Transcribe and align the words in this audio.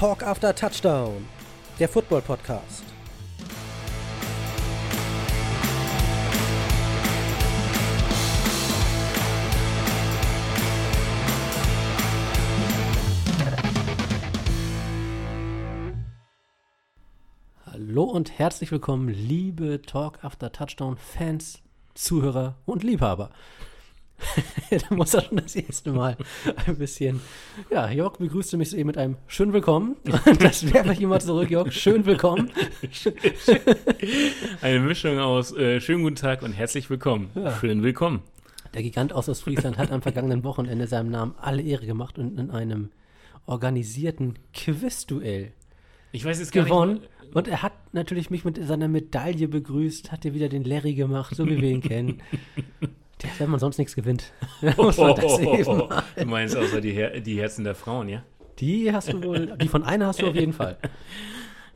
Talk 0.00 0.22
After 0.22 0.54
Touchdown, 0.54 1.28
der 1.78 1.86
Football 1.86 2.22
Podcast. 2.22 2.84
Hallo 17.66 18.04
und 18.04 18.38
herzlich 18.38 18.72
willkommen, 18.72 19.08
liebe 19.08 19.82
Talk 19.82 20.24
After 20.24 20.50
Touchdown 20.50 20.96
Fans, 20.96 21.60
Zuhörer 21.92 22.56
und 22.64 22.84
Liebhaber. 22.84 23.28
da 24.70 24.94
muss 24.94 25.14
er 25.14 25.22
schon 25.22 25.38
das 25.38 25.56
erste 25.56 25.92
Mal 25.92 26.16
ein 26.66 26.76
bisschen. 26.76 27.20
Ja, 27.70 27.90
Jörg 27.90 28.18
begrüßte 28.18 28.56
mich 28.56 28.76
eben 28.76 28.86
mit 28.86 28.98
einem 28.98 29.16
schön 29.26 29.52
willkommen. 29.52 29.96
Das 30.40 30.72
werfe 30.72 30.92
ich 30.92 31.00
immer 31.00 31.20
zurück, 31.20 31.50
Jörg. 31.50 31.72
Schön 31.72 32.06
willkommen. 32.06 32.50
Eine 34.62 34.80
Mischung 34.80 35.18
aus 35.18 35.52
äh, 35.56 35.80
schönen 35.80 36.02
guten 36.02 36.16
Tag 36.16 36.42
und 36.42 36.52
herzlich 36.52 36.90
willkommen. 36.90 37.30
Ja. 37.34 37.58
Schön 37.58 37.82
willkommen. 37.82 38.22
Der 38.74 38.82
Gigant 38.82 39.12
aus 39.12 39.28
Ostfriesland 39.28 39.78
hat 39.78 39.90
am 39.90 40.02
vergangenen 40.02 40.44
Wochenende 40.44 40.86
seinem 40.86 41.10
Namen 41.10 41.34
alle 41.40 41.62
Ehre 41.62 41.86
gemacht 41.86 42.18
und 42.18 42.38
in 42.38 42.50
einem 42.50 42.90
organisierten 43.46 44.38
Quizduell 44.54 45.52
Ich 46.12 46.24
weiß 46.24 46.38
jetzt 46.38 46.52
gar 46.52 46.64
gewonnen. 46.64 46.94
nicht. 46.94 47.08
Und 47.32 47.46
er 47.48 47.62
hat 47.62 47.72
natürlich 47.92 48.30
mich 48.30 48.44
mit 48.44 48.64
seiner 48.64 48.88
Medaille 48.88 49.46
begrüßt, 49.48 50.10
hat 50.10 50.24
dir 50.24 50.34
wieder 50.34 50.48
den 50.48 50.64
Larry 50.64 50.94
gemacht, 50.94 51.36
so 51.36 51.46
wie 51.46 51.60
wir 51.60 51.70
ihn 51.70 51.80
kennen. 51.80 52.22
Der, 53.22 53.30
wenn 53.38 53.50
man 53.50 53.60
sonst 53.60 53.78
nichts 53.78 53.94
gewinnt. 53.94 54.32
muss 54.76 54.96
man 54.96 55.14
das 55.14 55.38
eben 55.38 55.64
mal. 55.76 56.02
Du 56.16 56.26
meinst 56.26 56.56
außer 56.56 56.80
die, 56.80 56.92
Her 56.92 57.20
die 57.20 57.38
Herzen 57.38 57.64
der 57.64 57.74
Frauen, 57.74 58.08
ja? 58.08 58.22
Die 58.58 58.92
hast 58.92 59.12
du 59.12 59.22
wohl, 59.22 59.56
die 59.60 59.68
von 59.68 59.82
einer 59.84 60.06
hast 60.06 60.20
du 60.20 60.26
auf 60.26 60.34
jeden 60.34 60.52
Fall. 60.52 60.76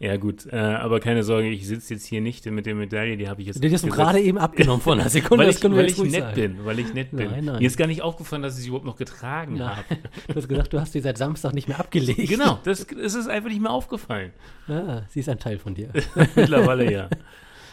Ja, 0.00 0.16
gut. 0.16 0.46
Äh, 0.52 0.56
aber 0.56 0.98
keine 1.00 1.22
Sorge, 1.22 1.48
ich 1.48 1.66
sitze 1.66 1.94
jetzt 1.94 2.04
hier 2.06 2.20
nicht 2.20 2.44
mit 2.46 2.66
der 2.66 2.74
Medaille, 2.74 3.16
die 3.16 3.28
habe 3.28 3.40
ich 3.40 3.46
jetzt. 3.46 3.62
Die 3.62 3.72
hast 3.72 3.84
du 3.84 3.88
gerade 3.88 4.20
eben 4.20 4.38
abgenommen 4.38 4.82
von 4.82 4.98
einer 5.00 5.08
Sekunde. 5.08 5.44
Weil 5.44 5.46
das 5.46 5.56
ich, 5.56 5.62
können 5.62 5.76
wir 5.76 5.84
weil 5.84 5.90
ich 5.90 5.98
nett 5.98 6.12
sagen. 6.12 6.34
bin, 6.34 6.64
weil 6.64 6.78
ich 6.80 6.92
nett 6.92 7.10
bin. 7.12 7.30
Nein, 7.30 7.44
nein. 7.44 7.58
Mir 7.60 7.66
ist 7.66 7.78
gar 7.78 7.86
nicht 7.86 8.02
aufgefallen, 8.02 8.42
dass 8.42 8.56
ich 8.58 8.64
sie 8.64 8.68
überhaupt 8.68 8.86
noch 8.86 8.96
getragen 8.96 9.64
habe. 9.64 9.84
Du 10.28 10.34
hast 10.34 10.48
gesagt, 10.48 10.72
du 10.72 10.80
hast 10.80 10.92
sie 10.92 11.00
seit 11.00 11.16
Samstag 11.16 11.54
nicht 11.54 11.68
mehr 11.68 11.78
abgelegt. 11.78 12.28
Genau, 12.28 12.58
das, 12.64 12.84
es 12.90 13.14
ist 13.14 13.28
einfach 13.28 13.48
nicht 13.48 13.62
mehr 13.62 13.70
aufgefallen. 13.70 14.32
Ah, 14.68 15.02
sie 15.08 15.20
ist 15.20 15.28
ein 15.28 15.38
Teil 15.38 15.58
von 15.58 15.74
dir. 15.74 15.90
Mittlerweile 16.34 16.92
ja. 16.92 17.08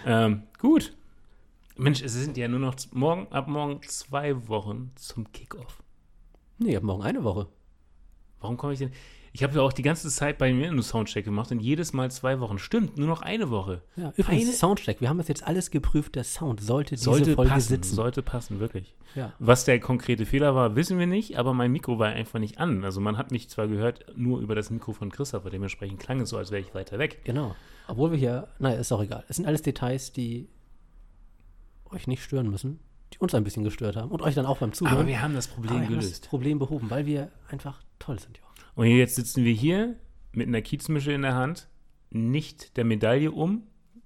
Ähm, 0.06 0.44
gut. 0.59 0.94
Mensch, 1.77 2.02
es 2.02 2.14
sind 2.14 2.38
ja 2.38 2.47
nur 2.47 2.59
noch 2.59 2.75
morgen, 2.91 3.27
ab 3.31 3.47
morgen 3.47 3.81
zwei 3.83 4.47
Wochen 4.47 4.91
zum 4.95 5.31
Kickoff. 5.31 5.81
Nee, 6.58 6.75
ab 6.78 6.83
morgen 6.83 7.03
eine 7.03 7.23
Woche. 7.23 7.47
Warum 8.39 8.58
komme 8.58 8.73
ich 8.73 8.80
denn? 8.80 8.91
Ich 9.33 9.44
habe 9.44 9.55
ja 9.55 9.61
auch 9.61 9.72
die 9.72 9.81
ganze 9.81 10.09
Zeit 10.09 10.38
bei 10.38 10.52
mir 10.53 10.69
nur 10.73 10.83
Soundcheck 10.83 11.23
gemacht 11.23 11.52
und 11.52 11.61
jedes 11.61 11.94
Mal 11.94 12.11
zwei 12.11 12.41
Wochen. 12.41 12.59
Stimmt, 12.59 12.97
nur 12.97 13.08
noch 13.08 13.22
eine 13.22 13.50
Woche. 13.50 13.81
Ja, 13.95 14.11
übrigens, 14.17 14.44
Eine- 14.47 14.53
Soundcheck. 14.53 15.00
Wir 15.00 15.08
haben 15.08 15.19
das 15.19 15.30
jetzt 15.30 15.44
alles 15.47 15.72
geprüft. 15.72 16.16
Der 16.16 16.25
Sound 16.25 16.59
sollte 16.59 16.95
diese 16.95 17.05
Sollte 17.05 17.36
Folge 17.36 17.50
passen, 17.52 17.69
sitzen. 17.69 17.95
sollte 17.95 18.22
passen, 18.23 18.59
wirklich. 18.59 18.94
Ja. 19.16 19.31
Was 19.39 19.63
der 19.63 19.80
konkrete 19.80 20.25
Fehler 20.25 20.53
war, 20.53 20.75
wissen 20.75 21.00
wir 21.00 21.08
nicht, 21.08 21.38
aber 21.38 21.53
mein 21.53 21.72
Mikro 21.72 21.97
war 21.97 22.09
einfach 22.09 22.39
nicht 22.39 22.58
an. 22.58 22.83
Also 22.83 23.00
man 23.00 23.17
hat 23.17 23.31
mich 23.31 23.50
zwar 23.50 23.69
gehört, 23.69 24.06
nur 24.17 24.41
über 24.41 24.53
das 24.53 24.69
Mikro 24.69 24.91
von 24.91 25.09
Christopher, 25.11 25.50
dementsprechend 25.50 26.00
klang 26.00 26.19
es 26.19 26.30
so, 26.30 26.38
als 26.38 26.52
wäre 26.52 26.61
ich 26.61 26.75
weiter 26.75 27.00
weg. 27.00 27.22
Genau. 27.23 27.56
Obwohl 27.88 28.11
wir 28.11 28.17
hier, 28.17 28.47
naja, 28.59 28.80
ist 28.81 28.91
auch 28.91 29.02
egal. 29.02 29.23
Es 29.30 29.38
sind 29.38 29.45
alles 29.45 29.61
Details, 29.61 30.11
die 30.11 30.50
euch 31.92 32.08
nicht 32.08 32.23
stören 32.23 32.50
müssen, 32.50 32.80
die 33.14 33.20
uns 33.20 33.34
ein 33.34 33.44
bisschen 33.44 33.64
gestört 33.64 33.95
haben 33.95 34.11
und 34.11 34.22
euch 34.22 34.36
dann 34.36 34.45
auch 34.45 34.58
beim 34.58 34.73
Zuhören. 34.73 34.97
Aber 34.97 35.08
wir 35.08 35.22
haben 35.22 35.34
das 35.34 35.47
Problem 35.47 35.81
wir 35.81 35.88
haben 35.88 35.96
das 35.96 36.06
gelöst. 36.06 36.29
Problem 36.29 36.59
behoben, 36.59 36.90
weil 36.90 37.06
wir 37.06 37.31
einfach 37.50 37.81
toll 38.00 38.19
sind, 38.19 38.38
ja. 38.38 38.44
Und 38.75 38.88
jetzt 38.88 39.16
sitzen 39.16 39.44
wir 39.44 39.53
hier 39.53 39.96
mit 40.31 40.47
einer 40.47 40.62
Kiezmische 40.62 41.12
in 41.12 41.24
der 41.24 41.35
Hand, 41.35 41.68
nicht 42.09 42.78
der 42.78 42.85
Medaille 42.85 43.31
um, 43.31 43.63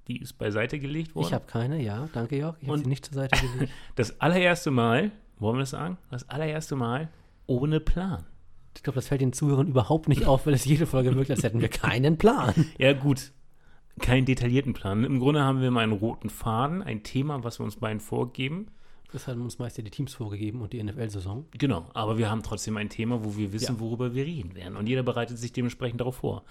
die 0.07 0.21
ist 0.21 0.33
beiseite 0.33 0.79
gelegt 0.79 1.15
worden. 1.15 1.27
Ich 1.27 1.33
habe 1.33 1.45
keine, 1.45 1.81
ja, 1.81 2.09
danke 2.13 2.37
Jörg. 2.37 2.57
Ich 2.59 2.67
habe 2.67 2.79
sie 2.79 2.87
nicht 2.87 3.05
zur 3.05 3.15
Seite 3.15 3.39
gelegt. 3.47 3.71
das 3.95 4.19
allererste 4.21 4.71
Mal, 4.71 5.11
wollen 5.39 5.55
wir 5.57 5.61
das 5.61 5.71
sagen? 5.71 5.97
Das 6.11 6.29
allererste 6.29 6.75
Mal 6.75 7.09
ohne 7.47 7.79
Plan. 7.79 8.25
Ich 8.75 8.83
glaube, 8.83 8.95
das 8.95 9.07
fällt 9.07 9.21
den 9.21 9.33
Zuhörern 9.33 9.67
überhaupt 9.67 10.09
nicht 10.09 10.25
auf, 10.25 10.45
weil 10.45 10.53
es 10.53 10.65
jede 10.65 10.85
Folge 10.85 11.15
wirkt, 11.15 11.31
als 11.31 11.43
hätten 11.43 11.61
wir 11.61 11.69
keinen 11.69 12.17
Plan. 12.17 12.53
Ja, 12.77 12.93
gut. 12.93 13.31
Keinen 13.99 14.25
detaillierten 14.25 14.73
Plan. 14.73 15.03
Im 15.03 15.19
Grunde 15.19 15.41
haben 15.43 15.61
wir 15.61 15.71
mal 15.71 15.81
einen 15.81 15.93
roten 15.93 16.29
Faden, 16.29 16.81
ein 16.83 17.03
Thema, 17.03 17.43
was 17.43 17.59
wir 17.59 17.63
uns 17.63 17.77
beiden 17.77 17.99
vorgeben. 18.01 18.67
Das 19.11 19.27
haben 19.27 19.41
uns 19.41 19.57
meist 19.59 19.77
ja 19.77 19.83
die 19.83 19.91
Teams 19.91 20.13
vorgegeben 20.13 20.61
und 20.61 20.73
die 20.73 20.83
NFL-Saison. 20.83 21.45
Genau, 21.57 21.85
aber 21.93 22.17
wir 22.17 22.29
haben 22.29 22.43
trotzdem 22.43 22.75
ein 22.75 22.89
Thema, 22.89 23.23
wo 23.23 23.37
wir 23.37 23.53
wissen, 23.53 23.75
Ja. 23.75 23.79
worüber 23.79 24.13
wir 24.13 24.25
reden 24.25 24.53
werden. 24.55 24.75
Und 24.75 24.87
jeder 24.89 25.03
bereitet 25.03 25.37
sich 25.37 25.53
dementsprechend 25.53 26.01
darauf 26.01 26.17
vor. 26.17 26.43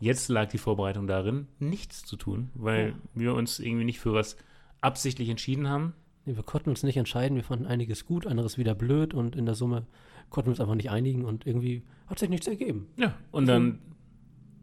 Jetzt 0.00 0.28
lag 0.28 0.48
die 0.48 0.58
Vorbereitung 0.58 1.06
darin, 1.06 1.46
nichts 1.60 2.02
zu 2.04 2.16
tun, 2.16 2.50
weil 2.54 2.88
Ja. 2.88 2.94
wir 3.14 3.34
uns 3.34 3.60
irgendwie 3.60 3.84
nicht 3.84 4.00
für 4.00 4.12
was 4.12 4.36
absichtlich 4.80 5.28
entschieden 5.28 5.68
haben. 5.68 5.92
Nee, 6.24 6.34
wir 6.34 6.42
konnten 6.42 6.70
uns 6.70 6.82
nicht 6.82 6.96
entscheiden. 6.96 7.36
Wir 7.36 7.44
fanden 7.44 7.66
einiges 7.66 8.04
gut, 8.06 8.26
anderes 8.26 8.58
wieder 8.58 8.74
blöd 8.74 9.14
und 9.14 9.36
in 9.36 9.46
der 9.46 9.54
Summe 9.54 9.86
konnten 10.30 10.48
wir 10.48 10.52
uns 10.52 10.60
einfach 10.60 10.74
nicht 10.74 10.90
einigen 10.90 11.24
und 11.24 11.46
irgendwie 11.46 11.82
hat 12.08 12.18
sich 12.18 12.30
nichts 12.30 12.46
ergeben. 12.48 12.88
Ja, 12.96 13.14
und 13.30 13.46
dann, 13.46 13.78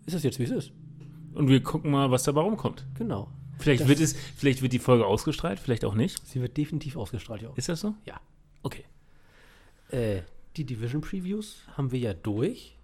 Ist 0.05 0.13
es 0.15 0.23
jetzt, 0.23 0.39
wie 0.39 0.43
es 0.43 0.51
ist? 0.51 0.71
Und 1.37 1.47
wir 1.47 1.61
gucken 1.63 1.91
mal, 1.91 2.11
was 2.11 2.23
dabei 2.23 2.41
rumkommt. 2.41 2.85
Genau. 2.97 3.29
Vielleicht 3.59 3.81
Das- 3.81 3.87
wird 3.87 3.99
es, 3.99 4.13
vielleicht 4.35 4.61
wird 4.61 4.73
die 4.73 4.79
Folge 4.79 5.05
ausgestrahlt, 5.05 5.59
vielleicht 5.59 5.85
auch 5.85 5.95
nicht. 5.95 6.25
Sie 6.27 6.41
wird 6.41 6.57
definitiv 6.57 6.95
ausgestrahlt, 6.97 7.41
Jörg. 7.41 7.57
Ist 7.57 7.69
das 7.69 7.79
so? 7.79 7.95
Ja. 8.05 8.19
Okay. 8.63 8.83
Äh, 9.89 10.21
die 10.57 10.63
Division 10.65 11.01
Previews 11.01 11.61
haben 11.75 11.91
wir 11.91 11.99
ja 11.99 12.13
durch. 12.13 12.75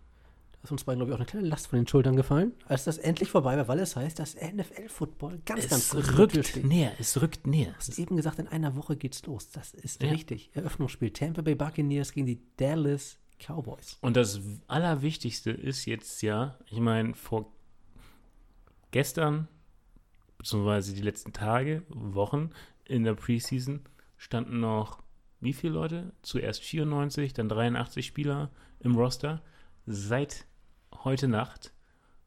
Da 0.54 0.60
ist 0.64 0.72
uns 0.72 0.84
beiden, 0.86 1.00
glaube 1.00 1.12
ich, 1.12 1.16
auch 1.16 1.20
eine 1.20 1.26
kleine 1.26 1.48
Last 1.48 1.68
von 1.68 1.78
den 1.78 1.88
Schultern 1.88 2.16
gefallen, 2.16 2.54
als 2.66 2.86
das 2.86 2.98
endlich 2.98 3.30
vorbei 3.30 3.58
war, 3.58 3.68
weil 3.68 3.80
es 3.80 3.96
heißt, 3.96 4.18
dass 4.18 4.36
NFL-Football 4.36 5.42
ganz, 5.46 5.68
ganz 5.68 5.84
Es 5.86 5.90
kurz 5.90 6.06
der 6.08 6.16
Tür 6.16 6.44
rückt 6.44 6.66
näher, 6.66 6.94
es 7.00 7.22
rückt 7.22 7.46
näher. 7.48 7.72
Du 7.72 7.78
hast 7.78 8.00
eben 8.00 8.16
gesagt, 8.16 8.40
in 8.40 8.48
einer 8.48 8.76
Woche 8.76 8.96
geht's 8.96 9.26
los. 9.26 9.50
Das 9.52 9.74
ist 9.74 10.02
Ja. 10.02 10.10
richtig. 10.12 10.50
Eröffnungsspiel 10.54 11.12
Tampa 11.12 11.42
Bay 11.42 11.56
Buccaneers 11.56 12.14
gegen 12.14 12.28
die 12.28 12.40
Dallas 12.58 13.18
Cowboys. 13.40 13.98
Und 14.02 14.16
das 14.16 14.40
Allerwichtigste 14.68 15.52
ist 15.52 15.86
jetzt 15.86 16.22
ja, 16.22 16.58
ich 16.68 16.80
meine, 16.80 17.14
vor 17.14 17.53
gestern, 18.94 19.50
beziehungsweise 20.38 20.94
die 20.94 21.02
letzten 21.02 21.34
Tage, 21.34 21.84
Wochen 21.90 22.52
in 22.86 23.04
der 23.04 23.16
Preseason 23.16 23.82
standen 24.16 24.62
noch 24.62 25.04
wie 25.42 25.52
viele 25.52 25.74
Leute? 25.74 26.14
Zuerst 26.22 26.64
94, 26.64 27.34
dann 27.34 27.50
83 27.50 28.06
Spieler 28.06 28.50
im 28.80 28.96
Roster. 28.96 29.42
Seit 29.86 30.46
heute 31.04 31.28
Nacht 31.28 31.74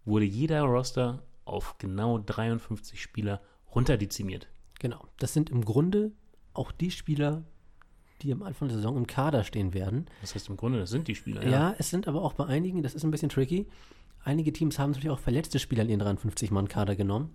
wurde 0.05 0.27
jeder 0.27 0.63
Roster 0.63 1.23
auf 1.47 1.79
genau 1.79 2.19
53 2.19 3.01
Spieler 3.01 3.41
runterdezimiert. 3.75 4.49
Genau. 4.79 5.03
Das 5.19 5.33
sind 5.33 5.49
im 5.49 5.65
Grunde 5.65 6.13
auch 6.53 6.73
die 6.73 6.91
Spieler, 6.91 7.45
die 8.21 8.33
am 8.33 8.43
Anfang 8.43 8.69
der 8.69 8.77
Saison 8.77 8.99
im 8.99 9.07
Kader 9.07 9.45
stehen 9.45 9.73
werden. 9.73 10.07
Das 10.21 10.35
heißt 10.35 10.51
im 10.51 10.59
Grunde, 10.59 10.79
das 10.81 10.91
sind 10.91 11.09
die 11.09 11.15
Spieler. 11.15 11.47
Ja, 11.47 11.75
es 11.79 11.89
sind 11.89 12.09
aber 12.09 12.23
auch 12.23 12.35
bei 12.35 12.45
einigen, 12.45 12.83
das 12.83 12.95
ist 12.95 13.05
ein 13.05 13.11
bisschen 13.11 13.31
tricky, 13.31 13.67
einige 14.27 14.53
Teams 14.53 14.79
haben 14.79 14.91
natürlich 14.91 15.11
auch 15.11 15.19
verletzte 15.21 15.59
Spieler 15.59 15.85
in 15.85 15.91
ihren 15.91 16.19
53-Mann-Kader 16.19 16.97
genommen, 16.97 17.31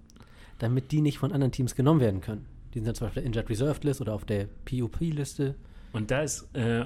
damit 0.59 0.91
die 0.91 1.01
nicht 1.01 1.17
von 1.17 1.31
anderen 1.31 1.51
Teams 1.51 1.75
genommen 1.75 1.99
werden 1.99 2.21
können. 2.21 2.45
Die 2.73 2.79
sind 2.79 2.87
dann 2.87 2.95
zum 2.95 3.07
Beispiel 3.07 3.21
auf 3.21 3.23
der 3.23 3.25
Injured 3.25 3.49
Reserved 3.49 3.83
List 3.83 4.01
oder 4.01 4.13
auf 4.13 4.25
der 4.25 4.47
PUP-Liste. 4.65 5.55
Und 5.93 6.11
da 6.11 6.21
ist, 6.21 6.53
äh, 6.55 6.85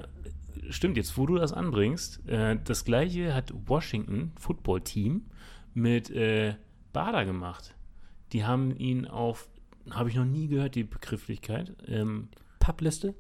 stimmt, 0.69 0.97
jetzt 0.97 1.17
wo 1.17 1.25
du 1.25 1.35
das 1.35 1.53
anbringst, 1.53 2.27
äh, 2.27 2.57
das 2.63 2.85
gleiche 2.85 3.33
hat 3.33 3.53
Washington 3.67 4.31
Football 4.39 4.81
Team 4.81 5.25
mit 5.73 6.09
äh, 6.09 6.55
Bader 6.93 7.25
gemacht. 7.25 7.75
Die 8.31 8.45
haben 8.45 8.75
ihn 8.77 9.05
auf, 9.07 9.49
habe 9.89 10.09
ich 10.09 10.15
noch 10.15 10.25
nie 10.25 10.47
gehört, 10.47 10.75
die 10.75 10.83
Begrifflichkeit. 10.83 11.75
Ähm, 11.87 12.29
PUP-Liste 12.59 13.15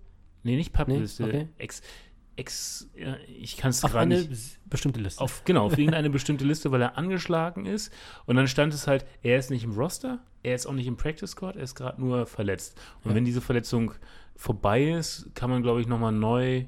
nee, 0.45 0.55
nicht 0.55 0.71
Pappliste, 0.71 1.23
Nee, 1.23 1.29
okay. 1.29 1.47
ex, 1.57 1.81
ex, 2.35 2.89
ich 3.27 3.57
kann 3.57 3.69
es 3.71 3.81
gerade 3.81 3.99
eine 3.99 4.21
nicht. 4.23 4.59
bestimmte 4.69 4.99
Liste. 4.99 5.21
Auf, 5.21 5.43
genau, 5.45 5.65
auf 5.65 5.77
irgendeine 5.77 6.09
bestimmte 6.09 6.45
Liste, 6.45 6.71
weil 6.71 6.81
er 6.81 6.97
angeschlagen 6.97 7.65
ist. 7.65 7.91
Und 8.25 8.35
dann 8.35 8.47
stand 8.47 8.73
es 8.73 8.87
halt, 8.87 9.05
er 9.21 9.37
ist 9.37 9.49
nicht 9.49 9.63
im 9.63 9.71
Roster, 9.71 10.19
er 10.43 10.55
ist 10.55 10.65
auch 10.65 10.73
nicht 10.73 10.87
im 10.87 10.97
Practice 10.97 11.31
Squad, 11.31 11.55
er 11.55 11.63
ist 11.63 11.75
gerade 11.75 11.99
nur 12.01 12.25
verletzt. 12.25 12.79
Und 13.03 13.11
Ja. 13.11 13.15
wenn 13.15 13.25
diese 13.25 13.41
Verletzung 13.41 13.93
vorbei 14.35 14.91
ist, 14.91 15.31
kann 15.35 15.49
man, 15.49 15.61
glaube 15.63 15.81
ich, 15.81 15.87
nochmal 15.87 16.11
neu 16.11 16.65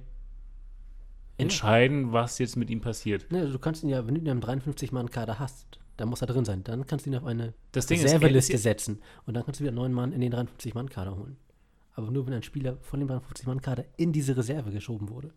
entscheiden, 1.37 2.13
was 2.13 2.39
jetzt 2.39 2.55
mit 2.55 2.69
ihm 2.69 2.81
passiert. 2.81 3.31
Ne, 3.31 3.41
also 3.41 3.53
du 3.53 3.59
kannst 3.59 3.83
ihn 3.83 3.89
ja, 3.89 4.05
wenn 4.07 4.15
du 4.15 4.21
ihn 4.21 4.27
im 4.27 4.39
53-Mann-Kader 4.39 5.37
hast, 5.39 5.79
dann 5.97 6.09
muss 6.09 6.21
er 6.21 6.27
drin 6.27 6.45
sein. 6.45 6.63
Dann 6.63 6.85
kannst 6.87 7.05
du 7.05 7.09
ihn 7.09 7.15
auf 7.15 7.25
eine 7.25 7.53
er 7.75 7.89
Reserveliste 7.89 8.57
setzen. 8.57 9.01
Und 9.25 9.33
dann 9.35 9.43
kannst 9.45 9.59
du 9.59 9.63
wieder 9.63 9.69
einen 9.71 9.77
neuen 9.77 9.93
Mann 9.93 10.13
in 10.13 10.21
den 10.21 10.33
53-Mann-Kader 10.33 11.15
holen. 11.15 11.37
Aber 11.93 12.11
nur, 12.11 12.25
wenn 12.27 12.33
ein 12.33 12.43
Spieler 12.43 12.77
von 12.81 12.99
dem 12.99 13.09
53-Mann-Kader 13.09 13.85
in 13.97 14.11
diese 14.13 14.37
Reserve 14.37 14.71
geschoben 14.71 15.09
wurde. 15.09 15.31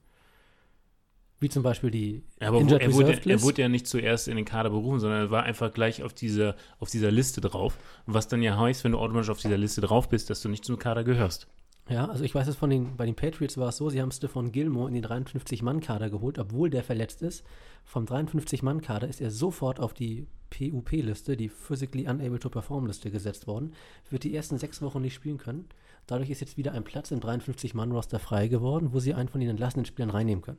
Wie 1.40 1.48
zum 1.48 1.62
Beispiel 1.62 1.90
die 1.90 2.22
Aber 2.38 2.60
Injured 2.60 2.82
er, 2.82 2.92
wurde, 2.92 3.20
er 3.24 3.42
wurde 3.42 3.62
ja 3.62 3.68
nicht 3.68 3.86
zuerst 3.86 4.28
in 4.28 4.36
den 4.36 4.44
Kader 4.44 4.68
berufen, 4.68 5.00
sondern 5.00 5.20
er 5.20 5.30
war 5.30 5.42
einfach 5.44 5.72
gleich 5.72 6.02
auf 6.02 6.12
dieser, 6.12 6.54
auf 6.78 6.90
dieser 6.90 7.10
Liste 7.10 7.40
drauf. 7.40 7.78
Was 8.04 8.28
dann 8.28 8.42
ja 8.42 8.58
heißt, 8.58 8.84
wenn 8.84 8.92
du 8.92 8.98
automatisch 8.98 9.30
auf 9.30 9.40
dieser 9.40 9.56
Liste 9.56 9.80
drauf 9.80 10.10
bist, 10.10 10.28
dass 10.28 10.42
du 10.42 10.50
nicht 10.50 10.66
zum 10.66 10.78
Kader 10.78 11.02
gehörst. 11.02 11.48
Ja, 11.88 12.06
also 12.06 12.22
ich 12.22 12.34
weiß 12.34 12.46
es 12.46 12.56
von 12.56 12.70
den, 12.70 12.96
bei 12.96 13.06
den 13.06 13.16
Patriots 13.16 13.56
war 13.56 13.70
es 13.70 13.78
so, 13.78 13.88
sie 13.90 14.00
haben 14.00 14.12
Stephon 14.12 14.52
Gilmore 14.52 14.88
in 14.88 14.94
den 14.94 15.04
53-Mann-Kader 15.04 16.10
geholt, 16.10 16.38
obwohl 16.38 16.70
der 16.70 16.84
verletzt 16.84 17.22
ist. 17.22 17.42
Vom 17.84 18.04
53-Mann-Kader 18.04 19.08
ist 19.08 19.20
er 19.20 19.30
sofort 19.30 19.80
auf 19.80 19.94
die 19.94 20.28
PUP-Liste, 20.50 21.36
die 21.36 21.48
Physically 21.48 22.06
Unable 22.06 22.38
to 22.38 22.50
Perform-Liste 22.50 23.10
gesetzt 23.10 23.46
worden. 23.46 23.72
Wird 24.10 24.24
die 24.24 24.36
ersten 24.36 24.58
sechs 24.58 24.82
Wochen 24.82 25.00
nicht 25.00 25.14
spielen 25.14 25.38
können. 25.38 25.68
Dadurch 26.06 26.30
ist 26.30 26.40
jetzt 26.40 26.56
wieder 26.56 26.72
ein 26.72 26.84
Platz 26.84 27.10
im 27.10 27.20
53-Mann-Roster 27.20 28.18
frei 28.18 28.48
geworden, 28.48 28.90
wo 28.92 29.00
sie 29.00 29.14
einen 29.14 29.28
von 29.28 29.40
den 29.40 29.50
entlassenen 29.50 29.86
Spielern 29.86 30.10
reinnehmen 30.10 30.42
können. 30.42 30.58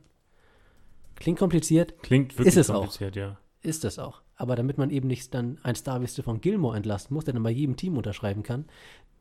Klingt 1.16 1.38
kompliziert, 1.38 2.02
Klingt 2.02 2.32
wirklich 2.32 2.48
Ist 2.48 2.56
es 2.56 2.70
auch. 2.70 2.80
kompliziert, 2.80 3.16
ja. 3.16 3.38
ist 3.60 3.84
es 3.84 3.98
auch. 3.98 4.22
Aber 4.36 4.56
damit 4.56 4.78
man 4.78 4.90
eben 4.90 5.08
nicht 5.08 5.32
dann 5.34 5.58
ein 5.62 5.74
Star 5.76 6.00
wie 6.02 6.08
Stephon 6.08 6.40
Gilmore 6.40 6.76
entlasten 6.76 7.14
muss, 7.14 7.24
der 7.24 7.34
dann 7.34 7.42
bei 7.42 7.50
jedem 7.50 7.76
Team 7.76 7.96
unterschreiben 7.96 8.42
kann, 8.42 8.66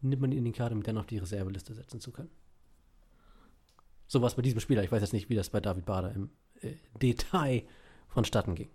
nimmt 0.01 0.21
man 0.21 0.31
ihn 0.31 0.39
in 0.39 0.45
den 0.45 0.53
Kader, 0.53 0.75
um 0.75 0.83
dann 0.83 0.97
auf 0.97 1.05
die 1.05 1.17
Reserveliste 1.19 1.73
setzen 1.75 1.99
zu 1.99 2.11
können. 2.11 2.29
So 4.07 4.21
war 4.21 4.27
es 4.27 4.35
bei 4.35 4.41
diesem 4.41 4.59
Spieler. 4.59 4.83
Ich 4.83 4.91
weiß 4.91 5.01
jetzt 5.01 5.13
nicht, 5.13 5.29
wie 5.29 5.35
das 5.35 5.49
bei 5.49 5.59
David 5.61 5.85
Bader 5.85 6.13
im 6.13 6.29
äh, 6.61 6.73
Detail 7.01 7.63
vonstatten 8.07 8.55
ging. 8.55 8.69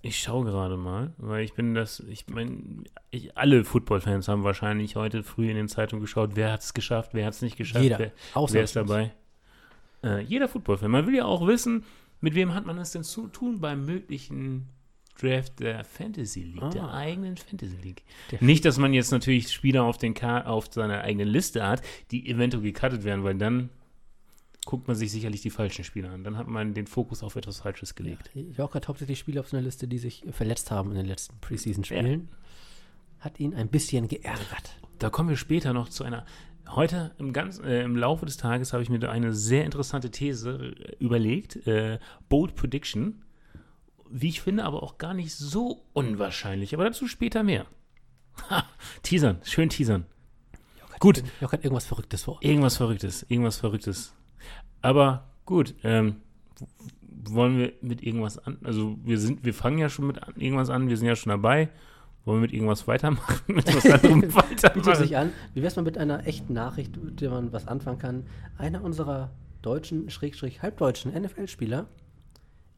Ich 0.00 0.20
schaue 0.20 0.44
gerade 0.44 0.76
mal, 0.76 1.12
weil 1.16 1.44
ich 1.44 1.54
bin 1.54 1.74
das, 1.74 1.98
ich 2.00 2.28
meine, 2.28 2.84
alle 3.34 3.64
Football-Fans 3.64 4.28
haben 4.28 4.44
wahrscheinlich 4.44 4.94
heute 4.94 5.24
früh 5.24 5.50
in 5.50 5.56
den 5.56 5.66
Zeitungen 5.66 6.00
geschaut, 6.02 6.36
wer 6.36 6.52
hat 6.52 6.60
es 6.60 6.72
geschafft, 6.72 7.14
wer 7.14 7.26
hat 7.26 7.34
es 7.34 7.42
nicht 7.42 7.56
geschafft, 7.56 7.82
Jeder. 7.82 7.98
wer, 7.98 8.12
wer 8.34 8.62
ist 8.62 8.76
dabei. 8.76 9.12
Äh, 10.02 10.20
jeder 10.22 10.48
Football-Fan. 10.48 10.90
Man 10.90 11.06
will 11.06 11.14
ja 11.16 11.24
auch 11.24 11.46
wissen, 11.46 11.84
mit 12.20 12.34
wem 12.34 12.54
hat 12.54 12.66
man 12.66 12.78
es 12.78 12.92
denn 12.92 13.04
zu 13.04 13.28
tun 13.28 13.60
beim 13.60 13.84
möglichen 13.84 14.68
Draft 15.20 15.58
der 15.58 15.84
Fantasy 15.84 16.42
League, 16.44 16.70
der 16.70 16.84
Ah. 16.84 16.94
eigenen 16.98 17.36
Fantasy 17.36 17.76
League. 17.82 18.04
Der- 18.30 18.42
Nicht, 18.42 18.64
dass 18.64 18.78
man 18.78 18.94
jetzt 18.94 19.10
natürlich 19.10 19.50
Spieler 19.50 19.82
auf, 19.82 19.98
den 19.98 20.14
Ka 20.14 20.42
auf 20.42 20.72
seiner 20.72 21.00
eigenen 21.00 21.28
Liste 21.28 21.66
hat, 21.66 21.82
die 22.12 22.28
eventuell 22.30 22.62
gecuttet 22.62 23.02
werden, 23.02 23.24
weil 23.24 23.34
dann 23.36 23.70
guckt 24.64 24.86
man 24.86 24.96
sich 24.96 25.10
sicherlich 25.10 25.40
die 25.40 25.50
falschen 25.50 25.82
Spieler 25.82 26.10
an. 26.10 26.22
Dann 26.24 26.36
hat 26.36 26.46
man 26.46 26.74
den 26.74 26.86
Fokus 26.86 27.22
auf 27.24 27.34
etwas 27.36 27.60
Falsches 27.60 27.94
gelegt. 27.96 28.30
York 28.34 28.74
hat 28.74 28.86
hauptsächlich 28.86 29.18
Spieler 29.18 29.40
auf 29.40 29.48
seiner 29.48 29.62
Liste, 29.64 29.88
die 29.88 29.98
sich 29.98 30.22
verletzt 30.30 30.70
haben 30.70 30.90
in 30.90 30.96
den 30.98 31.06
letzten 31.06 31.38
Preseason-Spielen. 31.40 32.28
Hat 33.18 33.40
ihn 33.40 33.54
ein 33.54 33.68
bisschen 33.68 34.06
geärgert. 34.06 34.76
Da 35.00 35.10
kommen 35.10 35.30
wir 35.30 35.36
später 35.36 35.72
noch 35.72 35.88
zu 35.88 36.04
einer. 36.04 36.24
Heute 36.70 37.12
im, 37.18 37.32
ganz, 37.32 37.58
äh, 37.60 37.82
im 37.82 37.96
Laufe 37.96 38.26
des 38.26 38.36
Tages 38.36 38.72
habe 38.72 38.82
ich 38.82 38.90
mir 38.90 38.98
da 38.98 39.10
eine 39.10 39.32
sehr 39.32 39.64
interessante 39.64 40.10
These 40.10 40.74
äh, 40.76 40.96
überlegt. 40.98 41.66
Äh, 41.66 41.98
Bold 42.28 42.54
Prediction. 42.54 43.24
Wie 44.10 44.28
ich 44.28 44.40
finde, 44.40 44.64
aber 44.64 44.82
auch 44.82 44.98
gar 44.98 45.14
nicht 45.14 45.34
so 45.34 45.84
unwahrscheinlich. 45.92 46.74
Aber 46.74 46.84
dazu 46.84 47.06
später 47.08 47.42
mehr. 47.42 47.66
Ha, 48.50 48.64
teasern, 49.02 49.38
schön 49.42 49.68
teasern. 49.68 50.06
Gut, 51.00 51.22
York 51.40 51.52
hat 51.52 51.64
irgendwas 51.64 51.86
Verrücktes 51.86 52.24
vor. 52.24 52.38
irgendwas 52.40 52.76
Verrücktes, 52.76 53.24
irgendwas 53.28 53.58
Verrücktes. 53.58 54.14
Aber 54.82 55.30
gut, 55.44 55.74
ähm, 55.84 56.16
wollen 57.00 57.58
wir 57.58 57.72
mit 57.82 58.02
irgendwas 58.02 58.38
an? 58.38 58.58
Also 58.64 58.96
wir 59.04 59.18
sind, 59.18 59.44
wir 59.44 59.54
fangen 59.54 59.78
ja 59.78 59.88
schon 59.88 60.06
mit 60.06 60.22
an, 60.22 60.34
irgendwas 60.36 60.70
an, 60.70 60.88
wir 60.88 60.96
sind 60.96 61.06
ja 61.06 61.16
schon 61.16 61.30
dabei. 61.30 61.70
Wollen 62.28 62.42
wir 62.42 62.48
mit 62.48 62.52
irgendwas 62.52 62.86
weitermachen? 62.86 63.40
mit 63.54 63.74
was 63.74 63.86
anderem 63.90 64.20
Bietet 64.20 64.36
weitermachen? 64.36 64.94
sich 64.96 65.16
an. 65.16 65.32
Wie 65.54 65.62
wär's 65.62 65.76
mal 65.76 65.82
mit 65.82 65.96
einer 65.96 66.26
echten 66.26 66.52
Nachricht, 66.52 67.02
mit 67.02 67.22
der 67.22 67.30
man 67.30 67.54
was 67.54 67.66
anfangen 67.66 67.98
kann? 67.98 68.26
Einer 68.58 68.84
unserer 68.84 69.30
deutschen, 69.62 70.10
schrägstrich 70.10 70.60
halbdeutschen 70.60 71.10
NFL-Spieler, 71.10 71.88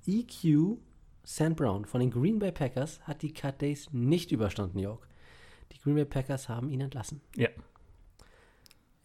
EQ 0.07 0.79
Sam 1.25 1.57
Brown 1.57 1.85
von 1.85 1.99
den 1.99 2.13
Green 2.13 2.39
Bay 2.39 2.53
Packers, 2.53 3.01
hat 3.09 3.23
die 3.23 3.33
Cut 3.33 3.61
Days 3.61 3.89
nicht 3.91 4.31
überstanden, 4.31 4.79
York. 4.79 5.09
Die 5.73 5.79
Green 5.79 5.97
Bay 5.97 6.05
Packers 6.05 6.49
haben 6.49 6.71
ihn 6.71 6.81
entlassen. 6.81 7.21
Ja. 7.35 7.49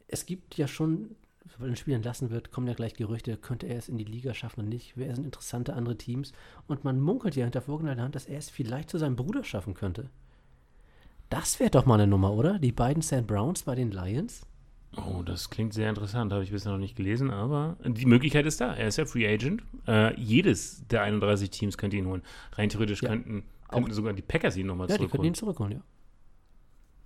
Es 0.07 0.27
gibt 0.27 0.57
ja 0.57 0.67
schon, 0.67 1.15
weil 1.57 1.69
ein 1.69 1.75
Spiel 1.75 1.95
entlassen 1.95 2.29
wird, 2.29 2.51
kommen 2.51 2.67
ja 2.67 2.75
gleich 2.75 2.93
Gerüchte, 2.93 3.35
könnte 3.37 3.65
er 3.65 3.79
es 3.79 3.89
in 3.89 3.97
die 3.97 4.03
Liga 4.03 4.35
schaffen 4.35 4.59
oder 4.59 4.69
nicht? 4.69 4.95
Wer 4.95 5.15
sind 5.15 5.25
interessante 5.25 5.73
andere 5.73 5.97
Teams? 5.97 6.33
Und 6.67 6.83
man 6.83 6.99
munkelt 6.99 7.35
ja 7.35 7.45
hinter 7.45 7.63
vorgehaltener 7.63 8.03
Hand, 8.03 8.13
dass 8.13 8.27
er 8.27 8.37
es 8.37 8.51
vielleicht 8.51 8.91
zu 8.91 8.99
seinem 8.99 9.15
Bruder 9.15 9.43
schaffen 9.43 9.73
könnte. 9.73 10.11
Das 11.29 11.59
wäre 11.59 11.71
doch 11.71 11.85
mal 11.85 11.95
eine 11.95 12.07
Nummer, 12.07 12.33
oder? 12.33 12.59
Die 12.59 12.71
beiden 12.71 13.01
Sam 13.01 13.25
Browns 13.25 13.63
bei 13.63 13.75
den 13.75 13.91
Lions? 13.91 14.45
Oh, 14.97 15.23
das 15.23 15.49
klingt 15.49 15.73
sehr 15.73 15.89
interessant. 15.89 16.31
Habe 16.31 16.43
ich 16.43 16.51
bisher 16.51 16.71
noch 16.71 16.77
nicht 16.79 16.95
gelesen, 16.95 17.29
aber 17.31 17.75
die 17.85 18.05
Möglichkeit 18.05 18.45
ist 18.45 18.61
da. 18.61 18.73
Er 18.73 18.87
ist 18.87 18.97
ja 18.97 19.05
Free 19.05 19.27
Agent. 19.27 19.61
Äh, 19.87 20.17
jedes 20.19 20.87
der 20.87 21.01
31 21.01 21.49
Teams 21.49 21.77
könnte 21.77 21.97
ihn 21.97 22.05
holen. 22.07 22.21
Rein 22.53 22.69
theoretisch 22.69 23.01
Ja. 23.01 23.09
könnten, 23.09 23.43
könnten 23.67 23.91
sogar 23.91 24.13
die 24.13 24.21
Packers 24.21 24.55
ihn 24.55 24.67
nochmal 24.67 24.89
Ja, 24.89 24.97
die 24.97 25.07
könnten 25.07 25.25
ihn 25.25 25.33
zurückholen. 25.33 25.81
zurückholen, 25.81 25.83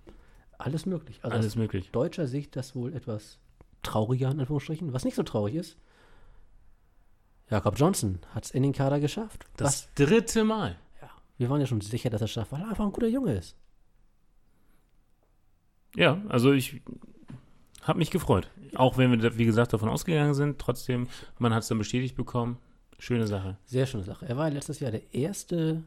ja. 0.06 0.12
Alles 0.58 0.86
möglich. 0.86 1.18
Also 1.22 1.34
Alles 1.34 1.46
aus 1.46 1.56
möglich. 1.56 1.90
deutscher 1.90 2.26
Sicht 2.26 2.54
das 2.54 2.76
wohl 2.76 2.94
etwas 2.94 3.38
trauriger, 3.82 4.30
in 4.30 4.38
Anführungsstrichen. 4.40 4.92
Was 4.92 5.04
nicht 5.04 5.14
so 5.16 5.22
traurig 5.22 5.54
ist, 5.54 5.76
Jakob 7.50 7.76
Johnson 7.78 8.20
hat 8.34 8.44
es 8.44 8.50
in 8.52 8.62
den 8.62 8.72
Kader 8.72 9.00
geschafft. 9.00 9.46
Das 9.56 9.88
dritte 9.94 10.44
Mal. 10.44 10.76
Was? 11.00 11.02
Ja, 11.02 11.10
wir 11.38 11.50
waren 11.50 11.60
ja 11.60 11.66
schon 11.66 11.80
sicher, 11.80 12.10
dass 12.10 12.20
er 12.20 12.26
es 12.26 12.30
schafft, 12.30 12.52
weil 12.52 12.60
er 12.60 12.68
einfach 12.68 12.84
ein 12.84 12.92
guter 12.92 13.08
Junge 13.08 13.34
ist. 13.34 13.56
Ja, 15.96 16.20
also 16.28 16.52
ich 16.52 16.80
habe 17.82 17.98
mich 17.98 18.10
gefreut. 18.10 18.50
Auch 18.74 18.98
wenn 18.98 19.20
wir, 19.20 19.38
wie 19.38 19.44
gesagt, 19.44 19.72
davon 19.72 19.88
ausgegangen 19.88 20.34
sind. 20.34 20.58
Trotzdem, 20.58 21.08
man 21.38 21.52
hat 21.52 21.62
es 21.62 21.68
dann 21.68 21.78
bestätigt 21.78 22.16
bekommen. 22.16 22.58
Schöne 22.98 23.26
Sache. 23.26 23.56
Sehr 23.64 23.86
schöne 23.86 24.04
Sache. 24.04 24.26
Er 24.26 24.36
war 24.36 24.50
letztes 24.50 24.80
Jahr 24.80 24.90
der 24.90 25.14
erste 25.14 25.82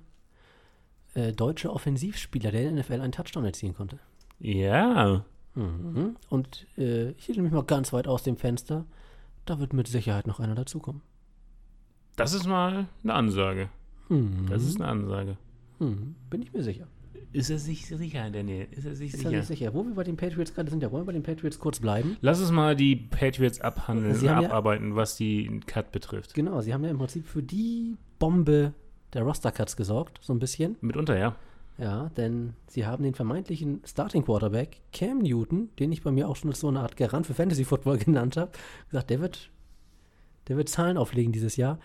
äh, 1.13 1.31
deutsche 1.31 1.71
Offensivspieler, 1.71 2.51
der 2.51 2.67
in 2.67 2.75
der 2.75 2.83
NFL 2.83 3.01
einen 3.01 3.11
Touchdown 3.11 3.45
erzielen 3.45 3.75
konnte. 3.75 3.99
Ja. 4.39 5.23
Mhm. 5.55 6.15
Und 6.29 6.65
äh, 6.77 7.11
ich 7.11 7.25
hielt 7.25 7.37
mich 7.37 7.51
mal 7.51 7.63
ganz 7.63 7.93
weit 7.93 8.07
aus 8.07 8.23
dem 8.23 8.37
Fenster. 8.37 8.85
Da 9.45 9.59
wird 9.59 9.73
mit 9.73 9.87
Sicherheit 9.87 10.25
noch 10.25 10.39
einer 10.39 10.55
dazukommen. 10.55 11.01
Das 12.15 12.33
ist 12.33 12.47
mal 12.47 12.87
eine 13.03 13.13
Ansage. 13.13 13.69
Mhm. 14.09 14.47
Das 14.49 14.63
ist 14.63 14.81
eine 14.81 14.89
Ansage. 14.89 15.37
Mhm. 15.79 16.15
Bin 16.29 16.41
ich 16.41 16.51
mir 16.53 16.63
sicher. 16.63 16.87
Ist 17.33 17.49
er 17.49 17.57
sich 17.59 17.85
sicher, 17.87 18.29
Daniel? 18.29 18.67
Ist 18.71 18.85
er 18.85 18.95
sich 18.95 19.07
Ist 19.13 19.15
er 19.15 19.29
sicher? 19.29 19.37
nicht 19.39 19.47
sicher. 19.47 19.73
Wo 19.73 19.83
wir 19.83 19.93
bei 19.95 20.03
den 20.03 20.15
Patriots 20.17 20.53
gerade 20.53 20.69
sind, 20.69 20.81
ja, 20.83 20.91
wollen 20.91 21.01
wir 21.03 21.07
bei 21.07 21.13
den 21.13 21.23
Patriots 21.23 21.59
kurz 21.59 21.79
bleiben? 21.79 22.15
Lass 22.21 22.39
uns 22.39 22.51
mal 22.51 22.75
die 22.75 22.95
Patriots 22.95 23.59
abhandeln, 23.59 24.15
Sie 24.15 24.29
haben 24.29 24.43
ja- 24.43 24.49
abarbeiten, 24.49 24.95
was 24.95 25.15
die 25.17 25.59
Cut 25.65 25.91
betrifft. 25.91 26.33
Genau, 26.33 26.61
sie 26.61 26.73
haben 26.73 26.83
ja 26.83 26.91
im 26.91 26.97
Prinzip 26.97 27.25
für 27.27 27.41
die 27.43 27.97
Bombe 28.19 28.73
der 29.13 29.23
Roster-Cuts 29.23 29.75
gesorgt, 29.75 30.19
so 30.21 30.31
ein 30.33 30.39
bisschen. 30.39 30.77
Mitunter, 30.81 31.17
ja. 31.17 31.35
Ja, 31.79 32.09
denn 32.17 32.53
sie 32.67 32.85
haben 32.85 33.03
den 33.03 33.15
vermeintlichen 33.15 33.81
Starting 33.83 34.23
Quarterback 34.23 34.77
Cam 34.91 35.17
Newton, 35.19 35.69
den 35.79 35.91
ich 35.91 36.03
bei 36.03 36.11
mir 36.11 36.29
auch 36.29 36.35
schon 36.35 36.51
als 36.51 36.59
so 36.59 36.67
eine 36.67 36.81
Art 36.81 36.97
Garant 36.97 37.25
für 37.25 37.33
Fantasy 37.33 37.65
Football 37.65 37.97
genannt 38.05 38.37
habe, 38.37 38.51
gesagt, 38.91 39.09
der 39.09 39.21
wird, 39.21 39.49
der 40.47 40.57
wird 40.57 40.69
Zahlen 40.69 40.97
auflegen 40.97 41.31
dieses 41.31 41.55
Jahr. 41.57 41.79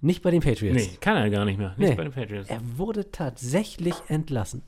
Nicht 0.00 0.22
bei 0.22 0.30
den 0.32 0.40
Patriots. 0.42 0.74
Nee, 0.90 0.96
kann 1.00 1.16
er 1.16 1.30
gar 1.30 1.44
nicht 1.44 1.58
mehr. 1.58 1.74
Nicht 1.76 1.90
Nee. 1.90 1.94
bei 1.94 2.02
den 2.04 2.12
Patriots. 2.12 2.48
Er 2.50 2.60
wurde 2.76 3.10
tatsächlich 3.12 3.94
entlassen. 4.08 4.62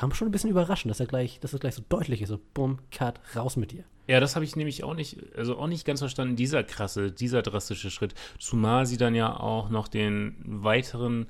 Kam 0.00 0.14
schon 0.14 0.28
ein 0.28 0.30
bisschen 0.30 0.48
überraschend, 0.48 0.90
dass 0.90 0.98
er 0.98 1.04
gleich, 1.04 1.40
dass 1.40 1.52
es 1.52 1.60
gleich 1.60 1.74
so 1.74 1.82
deutlich 1.86 2.22
ist. 2.22 2.30
So, 2.30 2.40
bumm, 2.54 2.78
cut, 2.90 3.20
raus 3.36 3.56
mit 3.56 3.72
dir. 3.72 3.84
Ja, 4.06 4.18
das 4.18 4.34
habe 4.34 4.46
ich 4.46 4.56
nämlich 4.56 4.82
auch 4.82 4.94
nicht, 4.94 5.18
also 5.36 5.58
auch 5.58 5.66
nicht 5.66 5.84
ganz 5.84 6.00
verstanden, 6.00 6.36
dieser 6.36 6.64
krasse, 6.64 7.12
dieser 7.12 7.42
drastische 7.42 7.90
Schritt. 7.90 8.14
Zumal 8.38 8.86
sie 8.86 8.96
dann 8.96 9.14
ja 9.14 9.38
auch 9.38 9.68
noch 9.68 9.88
den 9.88 10.36
weiteren 10.42 11.26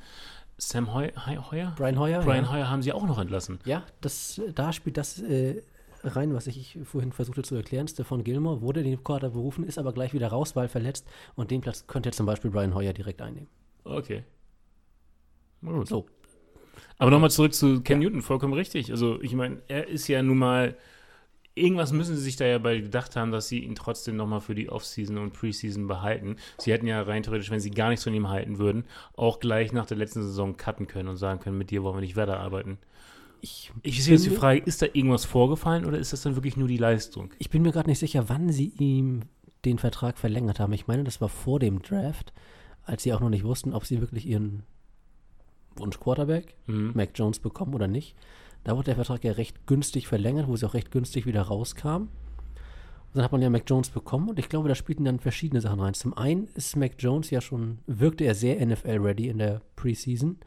Sam 0.57 0.95
Heu 0.95 1.11
Heu 1.27 1.39
Heuer? 1.51 1.75
Brian 1.77 1.99
Hoyer. 1.99 2.23
Brian 2.23 2.45
ja. 2.45 2.53
Heuer 2.53 2.71
haben 2.71 2.81
sie 2.81 2.93
auch 2.93 3.05
noch 3.09 3.19
entlassen. 3.19 3.59
Ja, 3.65 3.83
das, 4.03 4.41
da 4.55 4.73
spielt 4.73 4.99
das 4.99 5.19
äh, 5.21 5.65
rein, 6.05 6.33
was 6.33 6.47
ich 6.47 6.79
vorhin 6.85 7.11
versuchte 7.11 7.43
zu 7.43 7.57
erklären. 7.57 7.89
Stefan 7.89 8.23
Gilmore 8.23 8.61
wurde 8.61 8.83
in 8.83 8.87
den 8.87 9.03
Quarter 9.03 9.31
berufen, 9.31 9.65
ist 9.65 9.81
aber 9.81 9.93
gleich 9.93 10.15
wieder 10.15 10.29
raus, 10.29 10.55
weil 10.55 10.69
verletzt. 10.69 11.09
Und 11.35 11.51
den 11.51 11.61
Platz 11.61 11.89
könnte 11.89 12.11
jetzt 12.11 12.19
zum 12.19 12.27
Beispiel 12.27 12.53
Brian 12.53 12.73
Hoyer 12.77 12.93
direkt 12.93 13.21
einnehmen. 13.21 13.49
Okay. 13.83 14.23
Gut. 15.61 15.89
So. 15.89 16.07
Aber 17.01 17.11
nochmal 17.11 17.31
zurück 17.31 17.55
zu 17.55 17.81
Cam 17.83 17.99
Newton, 17.99 18.21
vollkommen 18.23 18.53
richtig. 18.53 18.91
Also, 18.91 19.21
ich 19.23 19.35
meine, 19.35 19.63
er 19.69 19.89
ist 19.89 20.07
ja 20.07 20.23
nun 20.23 20.39
mal. 20.39 20.77
Irgendwas 21.55 21.93
müssen 21.93 22.15
sie 22.15 22.23
sich 22.23 22.37
da 22.37 22.45
ja 22.47 22.59
bei 22.59 22.79
gedacht 22.79 23.17
haben, 23.17 23.33
dass 23.33 23.49
sie 23.49 23.59
ihn 23.59 23.75
trotzdem 23.75 24.17
nochmal 24.17 24.41
für 24.41 24.55
die 24.55 24.71
Offseason 24.71 25.19
und 25.19 25.33
Preseason 25.33 25.89
behalten. 25.89 26.37
Sie 26.59 26.73
hätten 26.73 26.87
ja 26.87 27.03
rein 27.03 27.23
theoretisch, 27.25 27.51
wenn 27.51 27.59
sie 27.59 27.71
gar 27.71 27.89
nichts 27.89 28.05
von 28.05 28.15
ihm 28.15 28.29
halten 28.29 28.59
würden, 28.59 28.85
auch 29.17 29.41
gleich 29.41 29.73
nach 29.73 29.85
der 29.87 29.97
letzten 29.97 30.23
Saison 30.23 30.57
cutten 30.57 30.87
können 30.87 31.09
und 31.09 31.17
sagen 31.17 31.41
können, 31.41 31.59
mit 31.59 31.71
dir 31.71 31.83
wollen 31.83 31.97
wir 31.97 32.01
nicht 32.03 32.17
weiterarbeiten. 32.17 32.79
Ich, 33.41 33.73
Ich 33.83 34.05
sehe 34.05 34.15
jetzt 34.15 34.27
die 34.27 34.31
Frage, 34.31 34.61
ist 34.61 34.81
da 34.81 34.87
irgendwas 34.93 35.25
vorgefallen 35.25 35.87
oder 35.87 35.99
ist 35.99 36.13
das 36.13 36.23
dann 36.23 36.37
wirklich 36.37 36.57
nur 36.57 36.69
die 36.69 36.77
Leistung? 36.77 37.31
ich 37.39 37.51
bin 37.51 37.63
mir 37.63 37.73
gerade 37.73 37.89
nicht 37.89 37.99
sicher, 37.99 38.29
wann 38.29 38.51
sie 38.53 38.73
ihm 38.79 39.23
den 39.65 39.79
Vertrag 39.79 40.19
verlängert 40.19 40.61
haben. 40.61 40.73
Ich 40.73 40.87
meine, 40.87 41.05
das 41.05 41.21
war 41.21 41.29
vor 41.29 41.59
dem 41.59 41.83
Draft, 41.83 42.33
als 42.85 43.03
sie 43.03 43.13
auch 43.13 43.21
noch 43.21 43.31
nicht 43.31 43.45
wussten, 43.45 43.73
ob 43.73 43.87
sie 43.87 44.01
wirklich 44.01 44.27
ihren 44.27 44.63
Wunsch-Quarterback, 45.81 46.55
Mhm. 46.67 46.93
Mac 46.95 47.11
Jones, 47.15 47.41
bekommen 47.41 47.75
oder 47.75 47.89
nicht. 47.89 48.15
Da 48.65 48.77
wurde 48.77 48.87
der 48.87 48.95
Vertrag 48.97 49.25
ja 49.25 49.33
recht 49.33 49.67
günstig 49.67 50.07
verlängert, 50.07 50.47
wo 50.47 50.57
sie 50.57 50.67
auch 50.67 50.75
recht 50.75 50.91
günstig 50.91 51.27
wieder 51.27 51.43
rauskam. 51.43 52.09
Und 53.13 53.17
dann 53.17 53.25
hat 53.25 53.33
man 53.33 53.43
ja 53.43 53.51
Mac 53.51 53.65
Jones 53.67 53.91
bekommen 53.91 54.29
und 54.29 54.39
ich 54.39 54.49
glaube, 54.49 54.69
da 54.69 54.75
spielten 54.77 55.05
dann 55.05 55.19
verschiedene 55.19 55.61
Sachen 55.61 55.81
rein. 55.81 55.95
Zum 55.95 56.17
einen 56.17 56.47
ist 56.55 56.77
Mac 56.77 56.93
Jones 56.99 57.31
ja 57.31 57.41
schon, 57.41 57.79
wirkte 57.87 58.23
er 58.25 58.37
sehr 58.37 58.65
NFL-ready 58.65 59.29
in 59.29 59.39
der 59.39 59.63
Preseason, 59.75 60.39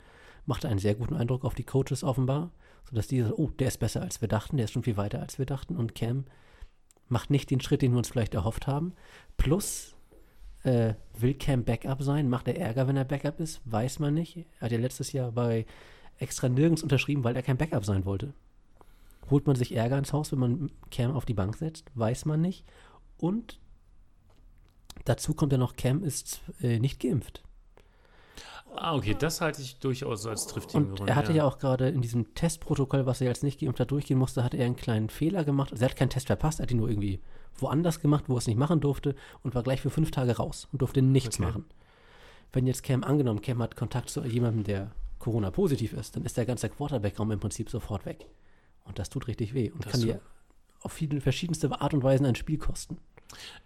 machte 0.45 0.69
einen 0.69 0.79
sehr 0.79 0.95
guten 0.95 1.15
Eindruck 1.15 1.43
auf 1.43 1.55
die 1.55 1.65
Coaches 1.65 2.03
offenbar, 2.05 2.51
sodass 2.87 3.07
die 3.07 3.21
so, 3.21 3.35
oh, 3.35 3.49
der 3.59 3.67
ist 3.67 3.79
besser 3.79 4.01
als 4.01 4.21
wir 4.21 4.29
dachten, 4.29 4.55
der 4.55 4.65
ist 4.65 4.71
schon 4.71 4.83
viel 4.83 4.95
weiter 4.95 5.19
als 5.21 5.37
wir 5.39 5.45
dachten 5.45 5.75
und 5.75 5.93
Cam 5.95 6.25
macht 7.09 7.29
nicht 7.31 7.51
den 7.51 7.59
Schritt, 7.59 7.81
den 7.81 7.91
wir 7.91 7.97
uns 7.97 8.09
vielleicht 8.09 8.33
erhofft 8.33 8.65
haben. 8.65 8.93
Plus, 9.35 9.95
äh, 10.63 10.93
will 11.17 11.33
Cam 11.33 11.63
Backup 11.63 12.01
sein? 12.01 12.29
Macht 12.29 12.47
er 12.47 12.57
Ärger, 12.57 12.87
wenn 12.87 12.97
er 12.97 13.05
Backup 13.05 13.39
ist? 13.39 13.61
Weiß 13.65 13.99
man 13.99 14.13
nicht. 14.13 14.37
Er 14.37 14.61
hat 14.61 14.71
ja 14.71 14.79
letztes 14.79 15.11
Jahr 15.11 15.31
bei 15.31 15.65
extra 16.17 16.49
nirgends 16.49 16.83
unterschrieben, 16.83 17.23
weil 17.23 17.35
er 17.35 17.43
kein 17.43 17.57
Backup 17.57 17.85
sein 17.85 18.05
wollte. 18.05 18.33
Holt 19.29 19.47
man 19.47 19.55
sich 19.55 19.75
Ärger 19.75 19.97
ins 19.97 20.13
Haus, 20.13 20.31
wenn 20.31 20.39
man 20.39 20.71
Cam 20.91 21.11
auf 21.11 21.25
die 21.25 21.33
Bank 21.33 21.57
setzt? 21.57 21.91
Weiß 21.95 22.25
man 22.25 22.41
nicht. 22.41 22.65
Und 23.17 23.59
dazu 25.05 25.33
kommt 25.33 25.51
ja 25.51 25.57
noch, 25.57 25.75
Cam 25.75 26.03
ist 26.03 26.41
äh, 26.61 26.79
nicht 26.79 26.99
geimpft. 26.99 27.43
Ah, 28.75 28.95
okay, 28.95 29.15
das 29.17 29.39
halte 29.41 29.61
ich 29.61 29.77
durchaus 29.79 30.25
als 30.25 30.47
triftigen 30.47 30.89
Und 30.91 30.95
Grund. 30.97 31.09
er 31.09 31.15
hatte 31.15 31.33
ja. 31.33 31.45
auch 31.45 31.59
gerade 31.59 31.89
in 31.89 32.01
diesem 32.01 32.33
Testprotokoll, 32.33 33.05
was 33.05 33.21
er 33.21 33.29
als 33.29 33.43
nicht 33.43 33.59
geimpfter 33.59 33.85
durchgehen 33.85 34.17
musste, 34.17 34.43
hatte 34.43 34.57
er 34.57 34.65
einen 34.65 34.75
kleinen 34.75 35.09
Fehler 35.09 35.43
gemacht. 35.43 35.71
Also 35.71 35.83
er 35.85 35.89
hat 35.89 35.95
keinen 35.95 36.09
Test 36.09 36.27
verpasst, 36.27 36.59
er 36.59 36.63
hat 36.63 36.71
ihn 36.71 36.77
nur 36.77 36.89
irgendwie 36.89 37.19
woanders 37.57 37.99
gemacht, 37.99 38.25
wo 38.27 38.33
er 38.35 38.39
es 38.39 38.47
nicht 38.47 38.57
machen 38.57 38.79
durfte 38.81 39.15
und 39.43 39.53
war 39.55 39.63
gleich 39.63 39.81
für 39.81 39.89
fünf 39.89 40.11
Tage 40.11 40.37
raus 40.37 40.67
und 40.71 40.81
durfte 40.81 41.01
nichts 41.01 41.37
Okay. 41.37 41.45
machen. 41.47 41.65
Wenn 42.51 42.67
jetzt 42.67 42.83
Cam 42.83 43.03
angenommen, 43.03 43.41
Cam 43.41 43.61
hat 43.61 43.75
Kontakt 43.75 44.09
zu 44.09 44.23
jemandem, 44.25 44.63
der 44.63 44.91
Corona-positiv 45.19 45.93
ist, 45.93 46.15
dann 46.15 46.25
ist 46.25 46.35
der 46.37 46.45
ganze 46.45 46.69
Quarterback-Raum 46.69 47.31
im 47.31 47.39
Prinzip 47.39 47.69
sofort 47.69 48.05
weg. 48.05 48.25
Und 48.83 48.99
das 48.99 49.09
tut 49.09 49.27
richtig 49.27 49.53
weh 49.53 49.71
und 49.71 49.85
Das 49.85 49.93
kann 49.93 50.01
dir 50.01 50.19
auf 50.81 50.91
viele 50.91 51.21
verschiedenste 51.21 51.71
Art 51.79 51.93
und 51.93 52.03
Weisen 52.03 52.25
ein 52.25 52.35
Spiel 52.35 52.57
kosten. 52.57 52.97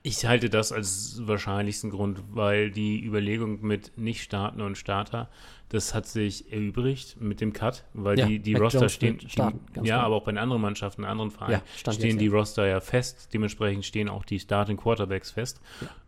Ich 0.04 0.26
halte 0.26 0.50
das 0.50 0.72
als 0.72 1.22
wahrscheinlichsten 1.26 1.90
Grund, 1.90 2.22
weil 2.30 2.72
die 2.72 3.04
Überlegung 3.04 3.62
mit 3.62 3.98
Nicht-Starten 3.98 4.62
und 4.62 4.78
Starter, 4.78 5.30
das 5.70 5.94
hat 5.94 6.06
sich 6.08 6.52
erübrigt 6.52 7.20
mit 7.20 7.42
dem 7.42 7.54
Cut, 7.54 7.84
weil 7.94 8.18
Ja, 8.20 8.26
die, 8.26 8.40
die 8.40 8.54
Roster 8.56 8.80
Jones 8.80 8.94
stehen, 8.94 9.20
starten, 9.30 9.60
ja, 9.76 9.82
klar. 9.84 10.04
aber 10.04 10.16
auch 10.16 10.24
bei 10.24 10.32
den 10.32 10.38
anderen 10.38 10.62
Mannschaften, 10.62 11.04
anderen 11.06 11.32
Vereinen, 11.32 11.62
Ja, 11.86 11.94
stehen 11.94 12.18
die 12.18 12.26
ja. 12.28 12.32
Roster 12.32 12.66
ja 12.68 12.80
fest, 12.80 13.30
dementsprechend 13.34 13.86
stehen 13.86 14.08
auch 14.10 14.24
die 14.26 14.40
Starting 14.40 14.78
Quarterbacks 14.78 15.32
fest. 15.32 15.60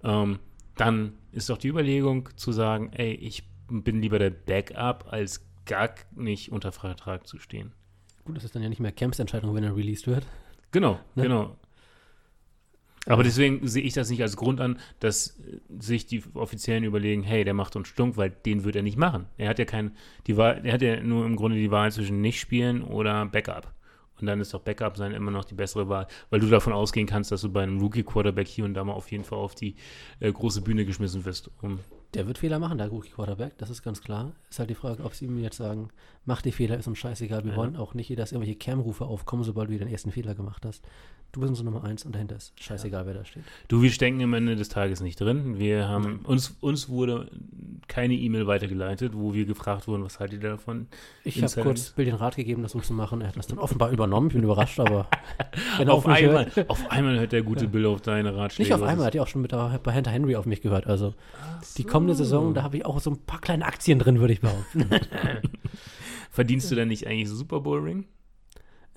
Ähm, 0.03 0.39
dann 0.75 1.13
ist 1.31 1.49
doch 1.49 1.57
die 1.57 1.67
Überlegung 1.67 2.29
zu 2.37 2.51
sagen, 2.53 2.91
ey, 2.93 3.11
ich 3.13 3.43
bin 3.69 4.01
lieber 4.01 4.17
der 4.19 4.29
Backup, 4.29 5.07
als 5.11 5.45
gar 5.65 5.89
nicht 6.15 6.51
unter 6.51 6.71
Vertrag 6.71 7.27
zu 7.27 7.37
stehen. 7.37 7.73
Gut, 8.25 8.37
das 8.37 8.43
ist 8.43 8.55
dann 8.55 8.63
ja 8.63 8.69
nicht 8.69 8.79
mehr 8.79 8.91
Camps 8.91 9.19
Entscheidung, 9.19 9.53
wenn 9.55 9.63
er 9.63 9.75
released 9.75 10.07
wird. 10.07 10.25
Genau, 10.71 10.99
Ne? 11.15 11.23
genau. 11.23 11.57
Aber 13.09 13.23
deswegen 13.23 13.67
sehe 13.67 13.83
ich 13.83 13.93
das 13.93 14.09
nicht 14.09 14.21
als 14.21 14.37
Grund 14.37 14.61
an, 14.61 14.77
dass 14.99 15.39
äh, 15.39 15.59
sich 15.79 16.05
die 16.05 16.23
Offiziellen 16.35 16.83
überlegen, 16.83 17.23
hey, 17.23 17.43
der 17.43 17.55
macht 17.55 17.75
uns 17.75 17.87
stunk, 17.87 18.17
weil 18.17 18.29
den 18.29 18.63
wird 18.63 18.75
er 18.75 18.83
nicht 18.83 18.97
machen. 18.97 19.25
Er 19.37 19.49
hat 19.49 19.59
ja 19.59 19.65
kein, 19.65 19.91
die 20.27 20.37
Wahl, 20.37 20.61
er 20.63 20.73
hat 20.73 20.81
ja 20.83 21.01
nur 21.01 21.25
im 21.25 21.35
Grunde 21.35 21.57
die 21.57 21.71
Wahl 21.71 21.91
zwischen 21.91 22.21
nicht 22.21 22.39
spielen 22.39 22.83
oder 22.83 23.25
Backup. 23.25 23.73
Und 24.21 24.27
dann 24.27 24.39
ist 24.41 24.53
doch 24.53 24.61
Backup 24.61 24.97
sein 24.97 25.13
immer 25.13 25.31
noch 25.31 25.45
die 25.45 25.55
bessere 25.55 25.89
Wahl, 25.89 26.07
weil 26.29 26.39
du 26.39 26.47
davon 26.47 26.73
ausgehen 26.73 27.07
kannst, 27.07 27.31
dass 27.31 27.41
du 27.41 27.49
bei 27.49 27.63
einem 27.63 27.79
Rookie-Quarterback 27.79 28.47
hier 28.47 28.65
und 28.65 28.73
da 28.73 28.83
mal 28.83 28.93
auf 28.93 29.11
jeden 29.11 29.23
Fall 29.23 29.39
auf 29.39 29.55
die 29.55 29.75
äh, 30.19 30.31
große 30.31 30.61
Bühne 30.61 30.85
geschmissen 30.85 31.25
wirst. 31.25 31.49
Um, 31.61 31.79
Der 32.13 32.27
wird 32.27 32.37
Fehler 32.37 32.59
machen, 32.59 32.77
der 32.77 32.89
Rookie 32.89 33.09
Quarterback, 33.09 33.57
das 33.57 33.69
ist 33.69 33.81
ganz 33.81 34.01
klar. 34.01 34.33
Ist 34.49 34.59
halt 34.59 34.69
die 34.69 34.75
Frage, 34.75 35.03
ob 35.03 35.15
sie 35.15 35.25
ihm 35.25 35.39
jetzt 35.39 35.57
sagen, 35.57 35.89
mach 36.29 36.41
die 36.41 36.51
Fehler, 36.53 36.77
ist 36.77 36.87
uns 36.87 36.97
scheißegal. 36.99 37.43
Wir 37.43 37.51
Ja. 37.51 37.57
wollen 37.57 37.75
auch 37.75 37.93
nicht, 37.93 38.17
dass 38.17 38.31
irgendwelche 38.31 38.57
Cam-Rufe 38.57 39.03
aufkommen, 39.05 39.43
sobald 39.43 39.69
du 39.69 39.77
den 39.77 39.89
ersten 39.89 40.11
Fehler 40.11 40.35
gemacht 40.35 40.65
hast. 40.65 40.85
Du 41.31 41.41
bist 41.41 41.49
unsere 41.51 41.65
Nummer 41.69 41.83
eins 41.83 42.05
und 42.05 42.15
dahinter 42.15 42.37
ist 42.37 42.53
scheißegal, 42.59 43.05
wer 43.05 43.13
da 43.13 43.23
steht. 43.23 43.43
du, 43.67 43.83
wir 43.83 43.91
stecken 43.91 44.19
am 44.23 44.33
Ende 44.33 44.55
des 44.55 44.67
Tages 44.69 44.99
nicht 44.99 45.21
drin. 45.21 45.59
Wir 45.59 45.87
haben, 45.87 46.21
uns, 46.23 46.55
uns 46.59 46.89
wurde 46.89 47.29
keine 47.87 48.15
E-Mail 48.15 48.47
weitergeleitet, 48.47 49.13
wo 49.15 49.31
wir 49.35 49.45
gefragt 49.45 49.87
wurden, 49.87 50.03
was 50.03 50.19
haltet 50.19 50.41
ihr 50.41 50.49
davon? 50.49 50.87
Ich 51.23 51.43
habe 51.43 51.61
kurz 51.61 51.91
Bill 51.91 52.05
den 52.05 52.15
Rat 52.15 52.35
gegeben, 52.35 52.63
das 52.63 52.71
so 52.71 52.79
zu 52.79 52.93
machen. 52.93 53.21
Er 53.21 53.27
hat 53.27 53.37
das 53.37 53.45
dann 53.45 53.59
offenbar 53.59 53.91
übernommen. 53.91 54.27
Ich 54.29 54.33
bin 54.33 54.43
überrascht, 54.43 54.79
aber 54.79 55.07
er 55.79 55.93
auf, 55.93 56.07
einmal, 56.07 56.47
hört- 56.55 56.67
auf 56.69 56.89
einmal 56.89 57.19
hört 57.19 57.31
der 57.31 57.43
gute 57.43 57.67
Bill 57.67 57.85
auf 57.85 58.01
deine 58.01 58.35
Ratschläge. 58.35 58.67
Nicht 58.69 58.73
auf 58.81 58.81
einmal, 58.87 59.05
hat 59.05 59.13
ja 59.13 59.21
auch 59.21 59.27
schon 59.27 59.43
mit 59.43 59.51
der, 59.51 59.79
bei 59.83 59.93
Hunter 59.93 60.09
Henry 60.09 60.35
auf 60.35 60.47
mich 60.47 60.61
gehört. 60.61 60.87
Also 60.87 61.13
Ach 61.39 61.63
die 61.77 61.83
kommende 61.83 62.15
so. 62.15 62.23
Saison, 62.23 62.55
da 62.55 62.63
habe 62.63 62.77
ich 62.77 62.85
auch 62.87 62.99
so 62.99 63.11
ein 63.11 63.17
paar 63.27 63.39
kleine 63.39 63.65
Aktien 63.65 63.99
drin, 63.99 64.19
würde 64.19 64.33
ich 64.33 64.41
behaupten. 64.41 64.85
Verdienst 66.31 66.69
du 66.71 66.75
denn 66.75 66.87
nicht 66.89 67.07
eigentlich 67.07 67.29
Super 67.29 67.59
Bowl 67.61 67.79
Ring? 67.81 68.05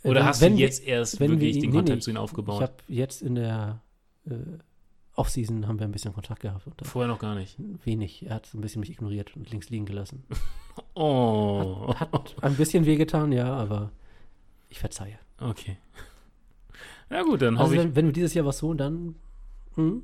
Oder 0.04 0.20
Wenn- 0.20 0.26
hast 0.26 0.42
du 0.42 0.46
wir- 0.50 0.56
jetzt 0.56 0.82
erst 0.84 1.20
wenn 1.20 1.30
wir 1.32 1.40
wirklich 1.40 1.56
ihn- 1.56 1.62
den 1.62 1.70
nee, 1.70 1.76
Kontakt 1.76 1.96
nee, 1.96 2.02
zu 2.02 2.10
ihm 2.10 2.16
Ich 2.16 2.20
aufgebaut? 2.22 2.62
habe 2.62 2.72
jetzt 2.88 3.22
in 3.22 3.34
der 3.36 3.80
äh, 4.28 4.34
Offseason 5.14 5.68
haben 5.68 5.78
wir 5.78 5.86
ein 5.86 5.92
bisschen 5.92 6.12
Kontakt 6.14 6.40
gehabt. 6.40 6.64
Vorher 6.84 7.08
noch 7.08 7.18
gar 7.18 7.34
nicht. 7.34 7.56
wenig. 7.84 8.24
Er 8.26 8.36
hat 8.36 8.46
so 8.46 8.56
ein 8.56 8.60
bisschen 8.62 8.80
mich 8.80 8.90
ignoriert 8.90 9.36
und 9.36 9.50
links 9.50 9.68
liegen 9.70 9.86
gelassen. 9.86 10.24
Oh, 10.94 11.94
Hat 11.96 12.34
ein 12.42 12.56
bisschen 12.56 12.86
wehgetan, 12.86 13.30
ja, 13.30 13.52
aber 13.54 13.90
ich 14.70 14.78
verzeihe. 14.78 15.18
okay. 15.38 15.76
Na 17.10 17.22
gut, 17.22 17.42
dann 17.42 17.56
Also 17.58 17.64
hoffe 17.64 17.74
ich, 17.74 17.80
wenn, 17.82 17.94
wenn 17.96 18.06
wir 18.06 18.12
dieses 18.14 18.32
Jahr 18.32 18.46
was 18.46 18.62
holen, 18.62 18.78
dann 18.78 19.14
hm, 19.74 20.02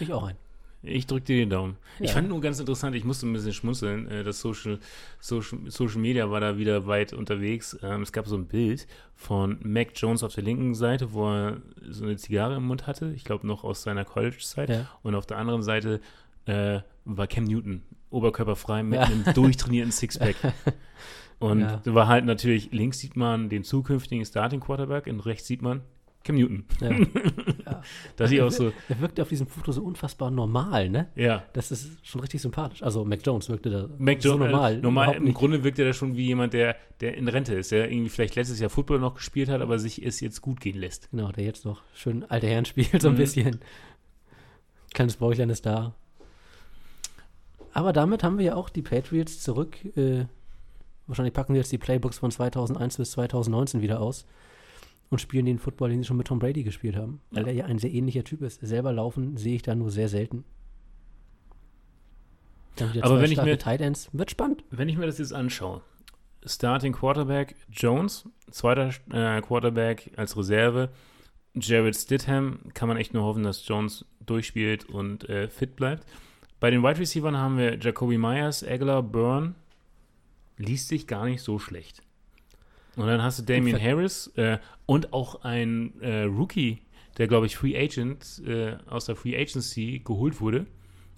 ich 0.00 0.10
auch 0.12 0.22
ein. 0.24 0.36
Ich 0.82 1.06
drücke 1.06 1.24
dir 1.26 1.36
den 1.36 1.50
Daumen. 1.50 1.76
Ich 2.00 2.08
Ja. 2.08 2.14
fand 2.14 2.28
nur 2.28 2.40
ganz 2.40 2.58
interessant, 2.58 2.96
ich 2.96 3.04
musste 3.04 3.26
ein 3.26 3.32
bisschen 3.32 3.52
schmunzeln, 3.52 4.08
äh, 4.08 4.24
das 4.24 4.40
Social, 4.40 4.78
Social, 5.20 5.58
Social 5.68 6.00
Media 6.00 6.30
war 6.30 6.40
da 6.40 6.58
wieder 6.58 6.86
weit 6.86 7.12
unterwegs. 7.12 7.78
Ähm, 7.82 8.02
es 8.02 8.12
gab 8.12 8.26
so 8.26 8.36
ein 8.36 8.46
Bild 8.46 8.86
von 9.14 9.58
Mac 9.62 9.90
Jones 9.94 10.22
auf 10.22 10.34
der 10.34 10.44
linken 10.44 10.74
Seite, 10.74 11.12
wo 11.12 11.28
er 11.32 11.62
so 11.88 12.04
eine 12.04 12.16
Zigarre 12.16 12.56
im 12.56 12.64
Mund 12.66 12.86
hatte, 12.86 13.12
ich 13.14 13.24
glaube 13.24 13.46
noch 13.46 13.62
aus 13.64 13.82
seiner 13.82 14.04
College-Zeit. 14.04 14.68
Ja. 14.70 14.88
Und 15.02 15.14
auf 15.14 15.26
der 15.26 15.38
anderen 15.38 15.62
Seite 15.62 16.00
äh, 16.46 16.80
war 17.04 17.26
Cam 17.28 17.44
Newton, 17.44 17.82
oberkörperfrei 18.10 18.82
mit 18.82 18.98
Ja. 18.98 19.06
einem 19.06 19.24
durchtrainierten 19.34 19.92
Sixpack. 19.92 20.36
Und 21.38 21.66
war 21.86 22.06
halt 22.06 22.24
natürlich, 22.24 22.70
links 22.70 23.00
sieht 23.00 23.16
man 23.16 23.48
den 23.48 23.64
zukünftigen 23.64 24.24
Starting 24.24 24.60
Quarterback 24.60 25.08
und 25.08 25.18
rechts 25.26 25.48
sieht 25.48 25.60
man 25.60 25.80
Cam 26.22 26.36
Newton. 26.36 26.64
Ja. 26.80 26.90
Da 28.16 28.26
sieht 28.26 28.40
auch 28.40 28.50
so, 28.50 28.72
Er 28.88 29.00
wirkte 29.00 29.22
auf 29.22 29.28
diesem 29.28 29.46
Foto 29.46 29.72
so 29.72 29.82
unfassbar 29.82 30.30
normal, 30.30 30.88
ne? 30.90 31.08
ja. 31.14 31.44
Das 31.52 31.70
ist 31.70 31.90
schon 32.02 32.20
richtig 32.20 32.40
sympathisch. 32.42 32.82
Also 32.82 33.04
Mac 33.04 33.20
Jones 33.24 33.48
wirkte 33.48 33.70
da 33.70 33.88
Mac 33.98 34.22
so 34.22 34.30
Jones, 34.30 34.50
normal. 34.50 34.74
äh, 34.74 34.78
normal 34.78 35.14
im. 35.16 35.32
Grunde 35.34 35.62
wirkt 35.64 35.78
er 35.78 35.86
da 35.86 35.92
schon 35.92 36.16
wie 36.16 36.26
jemand, 36.26 36.52
der, 36.52 36.76
der 37.00 37.16
in 37.16 37.28
Rente 37.28 37.54
ist, 37.54 37.72
der 37.72 37.90
irgendwie 37.90 38.08
vielleicht 38.10 38.34
letztes 38.36 38.60
Jahr 38.60 38.70
Football 38.70 38.98
noch 39.00 39.14
gespielt 39.14 39.48
hat, 39.48 39.60
aber 39.60 39.78
sich 39.78 40.04
es 40.04 40.20
jetzt 40.20 40.40
gut 40.42 40.60
gehen 40.60 40.78
lässt. 40.78 41.10
Genau, 41.10 41.32
der 41.32 41.44
jetzt 41.44 41.64
noch 41.64 41.82
schön 41.94 42.24
alte 42.28 42.46
Herren 42.46 42.64
spielt, 42.64 43.02
so 43.02 43.08
ein 43.08 43.14
Mhm. 43.14 43.18
bisschen. 43.18 43.60
Kleines 44.94 45.16
Bäuchlein 45.16 45.50
ist 45.50 45.64
da. 45.66 45.94
Aber 47.72 47.92
damit 47.92 48.22
haben 48.22 48.38
wir 48.38 48.44
ja 48.44 48.54
auch 48.54 48.68
die 48.68 48.82
Patriots 48.82 49.40
zurück. 49.40 49.76
Äh, 49.96 50.26
wahrscheinlich 51.06 51.32
packen 51.34 51.54
wir 51.54 51.60
jetzt 51.60 51.72
die 51.72 51.78
Playbooks 51.78 52.18
von 52.18 52.30
2001 52.30 52.98
bis 52.98 53.12
2019 53.12 53.80
wieder 53.80 54.00
aus 54.00 54.26
und 55.12 55.20
spielen 55.20 55.44
den 55.46 55.58
Football, 55.58 55.90
den 55.90 56.00
sie 56.02 56.06
schon 56.08 56.16
mit 56.16 56.26
Tom 56.26 56.38
Brady 56.38 56.62
gespielt 56.64 56.96
haben. 56.96 57.20
Weil 57.30 57.42
Ja. 57.42 57.48
er 57.48 57.54
ja 57.54 57.64
ein 57.66 57.78
sehr 57.78 57.92
ähnlicher 57.92 58.24
Typ 58.24 58.40
ist. 58.42 58.60
Selber 58.66 58.92
laufen 58.92 59.36
sehe 59.36 59.54
ich 59.54 59.62
da 59.62 59.74
nur 59.74 59.90
sehr 59.90 60.08
selten. 60.08 60.44
Aber 63.02 63.20
wenn 63.20 63.30
ich 63.30 63.40
mir- 63.42 63.58
Tight 63.58 63.80
Ends. 63.82 64.08
Wird 64.12 64.30
spannend. 64.30 64.64
Wenn 64.70 64.88
ich 64.88 64.96
mir 64.96 65.06
das 65.06 65.18
jetzt 65.18 65.32
anschaue, 65.34 65.82
Starting 66.44 66.92
Quarterback 66.94 67.54
Jones, 67.70 68.28
zweiter 68.50 68.88
äh, 69.12 69.40
Quarterback 69.42 70.10
als 70.16 70.36
Reserve, 70.36 70.88
Jared 71.54 71.94
Stidham, 71.94 72.60
kann 72.72 72.88
man 72.88 72.96
echt 72.96 73.12
nur 73.12 73.22
hoffen, 73.24 73.42
dass 73.42 73.66
Jones 73.68 74.06
durchspielt 74.24 74.86
und 74.86 75.28
äh, 75.28 75.48
fit 75.48 75.76
bleibt. 75.76 76.06
Bei 76.58 76.70
den 76.70 76.82
Wide 76.82 76.98
Receivers 76.98 77.34
haben 77.34 77.58
wir 77.58 77.78
Jacoby 77.78 78.16
Myers, 78.16 78.64
Aguilar, 78.64 79.02
Byrne, 79.02 79.54
liest 80.56 80.88
sich 80.88 81.06
gar 81.06 81.26
nicht 81.26 81.42
so 81.42 81.58
schlecht. 81.58 82.02
Und 82.96 83.06
dann 83.06 83.22
hast 83.22 83.38
du 83.38 83.42
Damian 83.42 83.78
Ver- 83.78 83.84
Harris 83.90 84.26
äh, 84.36 84.58
und 84.86 85.12
auch 85.12 85.42
ein 85.44 85.98
äh, 86.00 86.22
Rookie, 86.24 86.82
der, 87.18 87.26
glaube 87.28 87.46
ich, 87.46 87.56
Free 87.56 87.76
Agent 87.78 88.42
äh, 88.46 88.76
aus 88.88 89.06
der 89.06 89.16
Free 89.16 89.36
Agency 89.36 90.00
geholt 90.04 90.40
wurde. 90.40 90.66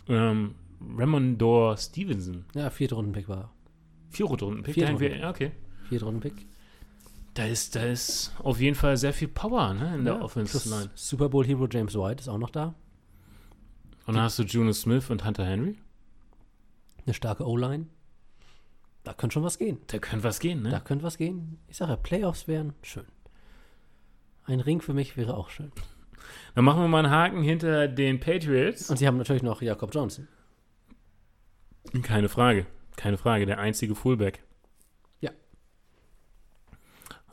Ähm, 0.09 0.55
Ramondor 0.97 1.77
Stevenson. 1.77 2.45
Ja, 2.55 2.71
vierte 2.71 2.95
Rundenpick 2.95 3.29
war 3.29 3.39
er. 3.39 3.51
Vier 4.11 4.27
Runden-Pick. 4.27 4.75
Vier 4.75 4.85
da 4.87 4.93
haben 4.93 5.01
wir- 5.01 5.09
Runden. 5.09 5.23
ja, 5.23 5.31
Okay. 5.31 5.51
Vierte 5.89 6.05
Rundenpick. 6.05 6.47
Da 7.35 7.47
ist, 7.47 7.75
da 7.75 7.83
ist 7.83 8.33
auf 8.39 8.61
jeden 8.61 8.77
Fall 8.77 8.97
sehr 8.97 9.13
viel 9.13 9.27
Power 9.27 9.75
ne, 9.75 9.97
in 9.97 10.05
der 10.05 10.15
Ja, 10.15 10.23
Offensive 10.23 10.61
plus 10.61 10.73
Line. 10.79 10.91
Super 10.95 11.29
Bowl 11.29 11.45
Hero 11.45 11.67
James 11.69 11.95
White 11.97 12.21
ist 12.21 12.29
auch 12.29 12.39
noch 12.39 12.51
da. 12.51 12.75
Und 14.07 14.15
dann 14.15 14.23
hast 14.23 14.39
du 14.39 14.45
Juno 14.45 14.73
Smith 14.73 15.11
und 15.11 15.25
Hunter 15.25 15.45
Henry. 15.45 15.77
Eine 17.05 17.15
starke 17.15 17.45
O-Line. 17.45 17.87
Da 19.05 19.13
könnte 19.13 19.35
schon 19.35 19.45
was 19.45 19.59
gehen. 19.59 19.79
Da 19.87 19.99
könnte 19.99 20.25
was 20.25 20.41
gehen, 20.41 20.63
ne? 20.63 20.71
Da 20.71 20.81
könnte 20.81 21.05
was 21.05 21.19
gehen. 21.19 21.59
Ich 21.69 21.77
sage 21.77 21.93
ja, 21.93 21.97
Playoffs 21.97 22.49
wären 22.49 22.73
schön. 22.83 23.05
Ein 24.47 24.61
Ring 24.61 24.81
für 24.81 24.95
mich 24.95 25.17
wäre 25.17 25.37
auch 25.37 25.51
schön. 25.51 25.71
Dann 26.55 26.65
machen 26.65 26.81
wir 26.81 26.89
mal 26.89 27.05
einen 27.05 27.11
Haken 27.11 27.43
hinter 27.43 27.87
den 27.87 28.19
Patriots. 28.19 28.89
Und 28.89 28.97
sie 28.97 29.07
haben 29.07 29.19
natürlich 29.19 29.43
noch 29.43 29.61
Jakob 29.61 29.95
Johnson. 29.95 30.27
Keine 32.03 32.31
Frage. 32.31 32.67
Keine 32.97 33.19
Frage. 33.19 33.45
Der 33.45 33.59
einzige 33.59 33.95
Fullback. 33.95 34.43
Ja. 35.21 35.31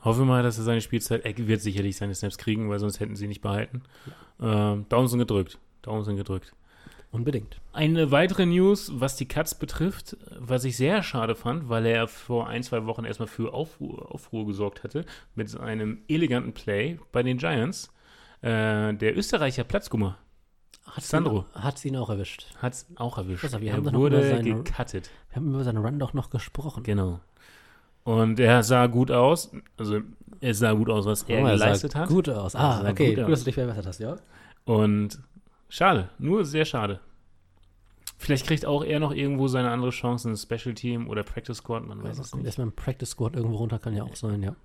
Hoffe 0.03 0.25
mal, 0.25 0.43
dass 0.43 0.57
er 0.57 0.65
seine 0.65 0.81
Spielzeit, 0.81 1.23
er 1.23 1.37
wird 1.47 1.61
sicherlich 1.61 1.95
seine 1.95 2.15
Snaps 2.15 2.37
kriegen, 2.37 2.69
weil 2.69 2.79
sonst 2.79 2.99
hätten 2.99 3.15
sie 3.15 3.25
ihn 3.25 3.29
nicht 3.29 3.41
behalten. 3.41 3.83
Ähm, 4.41 4.87
Daumen 4.89 5.07
sind 5.07 5.19
gedrückt. 5.19 5.57
Daumen 5.83 6.03
sind 6.03 6.17
gedrückt. 6.17 6.53
Unbedingt. 7.11 7.59
Eine 7.73 8.11
weitere 8.11 8.45
News, 8.45 8.89
was 8.95 9.17
die 9.17 9.27
Cuts 9.27 9.55
betrifft, 9.55 10.15
was 10.39 10.63
ich 10.63 10.77
sehr 10.77 11.03
schade 11.03 11.35
fand, 11.35 11.67
weil 11.67 11.85
er 11.85 12.07
vor 12.07 12.47
ein, 12.47 12.63
zwei 12.63 12.85
Wochen 12.85 13.03
erstmal 13.03 13.27
für 13.27 13.53
Aufruhr, 13.53 14.11
Aufruhr 14.13 14.45
gesorgt 14.47 14.83
hatte 14.85 15.05
mit 15.35 15.57
einem 15.59 15.99
eleganten 16.07 16.53
Play 16.53 16.99
bei 17.11 17.21
den 17.21 17.37
Giants. 17.37 17.91
Äh, 18.41 18.93
der 18.93 19.17
Österreicher 19.17 19.63
Platzgummer 19.65 20.17
Hat's 20.85 21.09
Sandro. 21.09 21.45
Ihn, 21.55 21.63
hat's 21.63 21.85
ihn 21.85 21.95
auch 21.97 22.09
erwischt. 22.09 22.47
hat 22.57 22.73
es 22.73 22.87
auch 22.95 23.17
erwischt. 23.17 23.43
Wir 23.59 23.71
er 23.73 23.93
wurde 23.93 24.27
seine- 24.27 24.63
gecuttet. 24.63 25.09
Wir 25.29 25.35
haben 25.35 25.49
über 25.53 25.63
seinen 25.63 25.77
Run 25.85 25.99
doch 25.99 26.13
noch 26.13 26.29
gesprochen. 26.29 26.83
Genau. 26.83 27.19
Und 28.03 28.39
er 28.39 28.63
sah 28.63 28.87
gut 28.87 29.11
aus. 29.11 29.51
Also, 29.77 29.99
er 30.39 30.53
sah 30.55 30.71
gut 30.73 30.89
aus, 30.89 31.05
was 31.05 31.23
er 31.23 31.41
Oh, 31.41 31.45
sah 31.45 31.51
geleistet 31.51 31.95
hat. 31.95 32.09
Gut 32.09 32.29
aus. 32.29 32.55
Er 32.55 32.59
Ah, 32.61 32.89
okay. 32.89 33.09
gut 33.09 33.15
Gut, 33.17 33.23
aus. 33.25 33.29
dass 33.31 33.39
du 33.41 33.45
dich 33.45 33.55
verbessert 33.55 33.85
hast, 33.85 33.99
ja? 33.99 34.15
Und 34.65 35.19
schade, 35.71 36.09
nur 36.19 36.45
sehr 36.45 36.65
schade. 36.65 36.99
Vielleicht 38.17 38.45
kriegt 38.45 38.65
auch 38.67 38.83
er 38.83 38.99
noch 38.99 39.13
irgendwo 39.13 39.47
seine 39.47 39.71
andere 39.71 39.89
Chance 39.89 40.29
in 40.29 40.37
Special 40.37 40.75
Team 40.75 41.09
oder 41.09 41.23
Practice 41.23 41.57
Squad, 41.57 41.87
man 41.87 42.03
weiß 42.03 42.17
Ja, 42.17 42.23
es 42.23 42.35
nicht. 42.35 42.45
erstmal 42.45 42.67
im 42.67 42.73
Practice 42.75 43.09
Squad 43.09 43.35
irgendwo 43.35 43.57
runter, 43.57 43.79
kann 43.79 43.95
ja 43.95 44.03
auch 44.03 44.15
sein, 44.15 44.43
ja. 44.43 44.55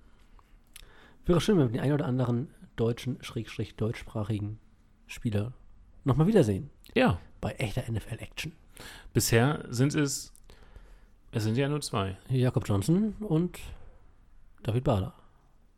Wäre 1.25 1.41
schön, 1.41 1.57
wenn 1.59 1.69
wir 1.69 1.73
den 1.73 1.81
einen 1.81 1.93
oder 1.95 2.05
anderen 2.07 2.49
deutschen, 2.77 3.17
schrägstrich 3.23 3.77
deutschsprachigen 3.77 4.59
Spieler 5.07 5.55
nochmal 6.05 6.27
wiedersehen. 6.27 6.69
Ja, 6.95 7.19
Bei 7.41 7.53
echter 7.53 7.83
NFL-Action. 7.91 8.53
bisher 9.15 9.65
sind 9.71 9.95
es, 9.95 10.33
es 11.33 11.43
sind 11.45 11.57
ja 11.57 11.69
nur 11.69 11.81
zwei. 11.81 12.17
Jakob 12.29 12.69
Johnson 12.69 13.15
und 13.21 13.59
David 14.63 14.85
Bader. 14.85 15.15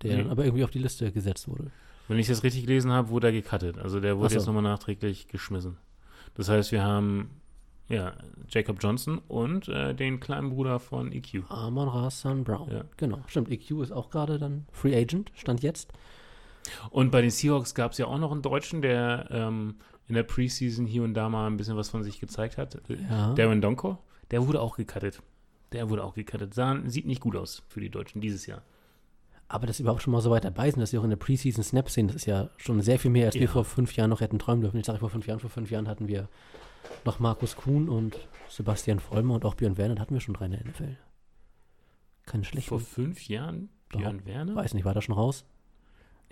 Der 0.03 0.15
Mhm. 0.15 0.19
dann 0.23 0.31
aber 0.31 0.45
irgendwie 0.45 0.65
auf 0.65 0.71
die 0.71 0.79
Liste 0.81 1.11
gesetzt 1.13 1.47
wurde. 1.49 1.71
Wenn 2.09 2.19
ich 2.19 2.27
das 2.27 2.43
richtig 2.43 2.63
gelesen 2.63 2.91
habe, 2.91 3.11
wurde 3.11 3.29
er 3.29 3.33
gecuttet. 3.33 3.79
Also 3.79 4.01
der 4.01 4.19
wurde 4.19 4.31
so. 4.31 4.37
jetzt 4.37 4.47
nochmal 4.47 4.63
nachträglich 4.63 5.29
geschmissen. 5.29 5.77
Das 6.35 6.49
heißt, 6.49 6.73
wir 6.73 6.83
haben 6.83 7.31
ja 7.89 8.15
Jacob 8.49 8.79
Johnson 8.81 9.19
und 9.29 9.69
äh, 9.69 9.95
den 9.95 10.21
kleinen 10.21 10.51
Bruder 10.51 10.79
von 10.79 11.13
EQ. 11.13 11.51
Amon 11.51 11.89
Rassan 11.89 12.45
Brown. 12.45 12.71
Ja. 12.71 12.85
Genau, 12.97 13.21
stimmt. 13.27 13.51
EQ 13.51 13.83
ist 13.83 13.93
auch 13.93 14.11
gerade 14.11 14.39
dann 14.39 14.67
Free 14.73 14.97
Agent, 14.97 15.33
stand 15.35 15.63
jetzt. 15.63 15.93
Und 16.91 17.11
bei 17.11 17.21
den 17.21 17.31
Seahawks 17.31 17.75
gab 17.75 17.93
es 17.93 17.99
ja 17.99 18.07
auch 18.07 18.19
noch 18.19 18.33
einen 18.33 18.43
Deutschen, 18.43 18.83
der 18.83 19.29
ähm, 19.31 19.77
in 20.07 20.15
der 20.15 20.23
Preseason 20.23 20.87
hier 20.87 21.03
und 21.03 21.15
da 21.15 21.29
mal 21.29 21.47
ein 21.47 21.57
bisschen 21.57 21.77
was 21.77 21.91
von 21.91 22.03
sich 22.03 22.21
gezeigt 22.21 22.59
hat. 22.59 22.79
Ja. 22.89 23.35
Darren 23.35 23.61
Donko, 23.61 23.99
der 24.31 24.47
wurde 24.47 24.61
auch 24.61 24.77
gecuttet. 24.77 25.23
Der 25.73 25.91
wurde 25.91 26.05
auch 26.05 26.15
gecuttet. 26.15 26.55
Sah, 26.55 26.79
sieht 26.87 27.07
nicht 27.07 27.21
gut 27.21 27.37
aus 27.37 27.63
für 27.69 27.81
die 27.81 27.91
Deutschen 27.91 28.21
dieses 28.21 28.47
Jahr. 28.47 28.63
Aber 29.51 29.67
dass 29.67 29.79
sie 29.79 29.83
überhaupt 29.83 30.03
schon 30.03 30.13
mal 30.13 30.21
so 30.21 30.31
weit 30.31 30.45
dabei 30.45 30.71
sind, 30.71 30.81
dass 30.81 30.91
sie 30.91 30.99
auch 30.99 31.05
in 31.05 31.11
der 31.11 31.17
Preseason 31.17 31.65
Snaps 31.65 31.95
sehen, 31.95 32.07
das 32.09 32.17
ist 32.17 32.27
ja 32.27 32.51
schon 32.59 32.83
sehr 32.83 32.99
viel 32.99 33.11
mehr, 33.11 33.27
als 33.27 33.35
wir 33.35 33.43
Ja. 33.43 33.49
vor 33.49 33.65
fünf 33.65 33.97
Jahren 33.97 34.11
noch 34.11 34.21
hätten 34.21 34.39
träumen 34.39 34.61
dürfen. 34.61 34.79
Ich 34.79 34.85
sage 34.87 34.99
vor 34.99 35.09
fünf 35.11 35.27
Jahren, 35.27 35.41
vor 35.41 35.49
fünf 35.51 35.71
Jahren 35.71 35.89
hatten 35.89 36.07
wir 36.07 36.29
noch 37.07 37.19
Markus 37.19 37.57
Kuhn 37.57 37.89
und 37.89 38.17
Sebastian 38.51 39.01
Vollmer 39.01 39.35
und 39.35 39.45
auch 39.47 39.55
Björn 39.55 39.79
Werner, 39.79 39.95
da 39.95 40.03
hatten 40.03 40.15
wir 40.15 40.21
schon 40.21 40.35
drei 40.35 40.47
in 40.47 40.51
der 40.53 40.61
NFL. 40.67 40.97
Keine 42.27 42.45
schlechten. 42.45 42.69
Vor 42.69 42.81
fünf 42.81 43.27
Jahren 43.29 43.71
Doch. 43.89 43.99
Björn 44.01 44.27
Werner? 44.27 44.55
Weiß 44.55 44.75
nicht, 44.75 44.85
war 44.85 44.93
da 44.93 45.01
schon 45.01 45.15
raus? 45.15 45.47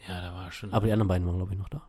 Ja, 0.07 0.21
da 0.21 0.35
war 0.35 0.53
schon. 0.53 0.73
Aber 0.75 0.85
die 0.87 0.93
anderen 0.93 1.09
beiden 1.09 1.27
waren, 1.27 1.37
glaube 1.39 1.55
ich, 1.55 1.59
noch 1.59 1.71
da. 1.71 1.89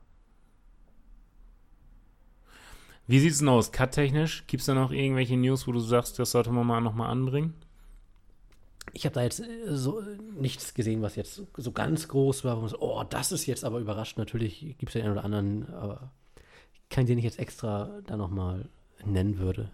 Wie 3.06 3.20
sieht's 3.20 3.40
denn 3.40 3.50
aus? 3.50 3.72
Cut-technisch? 3.72 4.46
Gibt 4.48 4.62
es 4.62 4.68
da 4.68 4.74
noch 4.74 4.92
irgendwelche 4.92 5.38
News, 5.38 5.68
wo 5.68 5.72
du 5.72 5.80
sagst, 5.80 6.20
das 6.20 6.32
sollte 6.32 6.52
man 6.52 6.66
mal 6.68 6.82
nochmal 6.82 7.10
anbringen? 7.10 7.54
Ich 8.94 9.06
habe 9.06 9.14
da 9.14 9.22
jetzt 9.24 9.40
äh, 9.42 9.46
so 9.68 10.00
äh, 10.00 10.18
nichts 10.40 10.74
gesehen, 10.74 11.02
was 11.02 11.16
jetzt 11.16 11.42
so- 11.58 11.72
ganz 11.72 12.08
groß 12.08 12.44
war, 12.46 12.58
wo 12.58 12.62
man 12.62 12.70
so, 12.70 12.80
oh, 12.80 13.04
das 13.04 13.32
ist 13.32 13.46
jetzt 13.46 13.64
aber 13.66 13.80
überrascht. 13.80 14.18
Natürlich 14.18 14.60
gibt 14.78 14.88
es 14.90 14.94
den 14.94 15.04
einen 15.04 15.12
oder 15.14 15.26
anderen, 15.26 15.72
aber 15.74 16.12
keinen, 16.90 17.06
den 17.08 17.18
ich 17.18 17.24
jetzt 17.26 17.40
extra 17.40 18.00
da 18.06 18.16
nochmal 18.18 18.70
nennen 19.06 19.38
würde. 19.40 19.70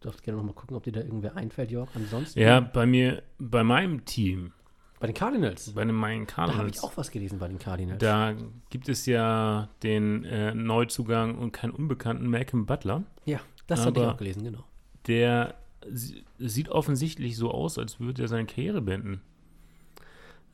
Du 0.00 0.08
darfst 0.08 0.22
gerne 0.22 0.38
nochmal 0.38 0.54
gucken, 0.54 0.76
ob 0.76 0.82
dir 0.84 0.92
da 0.92 1.00
irgendwer 1.00 1.36
einfällt, 1.36 1.70
Jörg. 1.70 1.88
Ansonsten 1.94 2.38
Ja, 2.40 2.60
bei 2.60 2.86
mir, 2.86 3.22
bei 3.38 3.62
meinem 3.64 4.04
Team, 4.04 4.52
bei 5.00 5.06
den 5.08 5.14
Cardinals. 5.14 5.72
bei 5.74 5.84
den 5.84 5.94
meinen 5.94 6.26
Da 6.26 6.36
habe 6.36 6.48
ich 6.50 6.54
Cardinals, 6.56 6.82
auch 6.84 6.96
was 6.96 7.10
gelesen 7.10 7.38
bei 7.38 7.48
den 7.48 7.58
Cardinals. 7.58 7.98
da 8.00 8.34
gibt 8.70 8.88
es 8.88 9.04
ja 9.06 9.68
den 9.82 10.24
äh, 10.24 10.54
Neuzugang 10.54 11.36
und 11.36 11.52
keinen 11.52 11.72
Unbekannten, 11.72 12.26
Malcolm 12.28 12.64
Butler. 12.66 13.04
ja, 13.26 13.40
das 13.66 13.84
hatte 13.84 14.00
ich 14.00 14.06
auch 14.06 14.16
gelesen, 14.16 14.44
genau. 14.44 14.64
Der 15.06 15.54
sieht 15.90 16.68
offensichtlich 16.68 17.36
so 17.36 17.50
aus, 17.50 17.78
als 17.78 18.00
würde 18.00 18.22
er 18.22 18.28
seine 18.28 18.46
Karriere 18.46 18.82
beenden. 18.82 19.22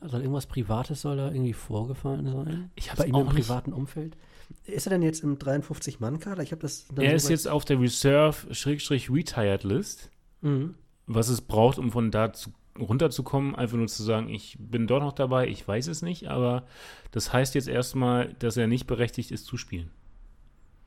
Soll 0.05 0.21
irgendwas 0.21 0.47
Privates 0.47 1.03
soll 1.03 1.16
da 1.16 1.31
irgendwie 1.31 1.53
vorgefallen 1.53 2.27
sein? 2.27 2.71
Ich 2.75 2.90
hab's 2.90 3.01
Bei 3.01 3.07
ihm 3.07 3.14
im 3.14 3.27
privaten 3.27 3.73
Umfeld? 3.73 4.16
Ist 4.64 4.87
er 4.87 4.90
denn 4.90 5.03
jetzt 5.03 5.23
im 5.23 5.38
53-Mann-Kader? 5.38 6.42
Ich 6.42 6.51
habe 6.53 6.62
das 6.62 6.87
Er 6.97 7.14
ist 7.14 7.29
jetzt 7.29 7.47
auf 7.47 7.64
der 7.64 7.81
Reserve-Retired-List. 7.81 10.11
Mhm. 10.40 10.75
Was 11.07 11.29
es 11.29 11.40
braucht, 11.40 11.79
um 11.79 11.92
von 11.92 12.11
da 12.11 12.33
zu, 12.33 12.51
runterzukommen, 12.79 13.55
einfach 13.55 13.77
nur 13.77 13.87
zu 13.87 14.03
sagen, 14.03 14.29
ich 14.29 14.57
bin 14.59 14.87
doch 14.87 15.01
noch 15.01 15.12
dabei, 15.12 15.49
ich 15.49 15.66
weiß 15.66 15.88
es 15.88 16.03
nicht, 16.03 16.29
aber 16.29 16.64
das 17.11 17.33
heißt 17.33 17.55
jetzt 17.55 17.68
erstmal, 17.68 18.35
dass 18.35 18.57
er 18.57 18.66
nicht 18.66 18.87
berechtigt 18.87 19.31
ist 19.31 19.47
zu 19.47 19.57
spielen. 19.57 19.90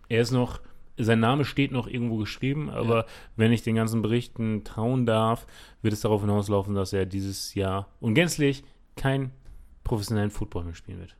Er 0.09 0.21
ist 0.21 0.31
noch, 0.31 0.61
sein 0.97 1.19
Name 1.19 1.45
steht 1.45 1.71
noch 1.71 1.87
irgendwo 1.87 2.17
geschrieben, 2.17 2.69
aber 2.69 3.05
wenn 3.35 3.51
ich 3.51 3.63
den 3.63 3.75
ganzen 3.75 4.01
Berichten 4.01 4.63
trauen 4.63 5.05
darf, 5.05 5.45
wird 5.81 5.93
es 5.93 6.01
darauf 6.01 6.21
hinauslaufen, 6.21 6.73
dass 6.75 6.93
er 6.93 7.05
dieses 7.05 7.53
Jahr 7.53 7.89
ungänzlich 7.99 8.63
kein 8.95 9.31
professionellen 9.83 10.31
Football 10.31 10.63
mehr 10.65 10.75
spielen 10.75 10.99
wird. 10.99 11.15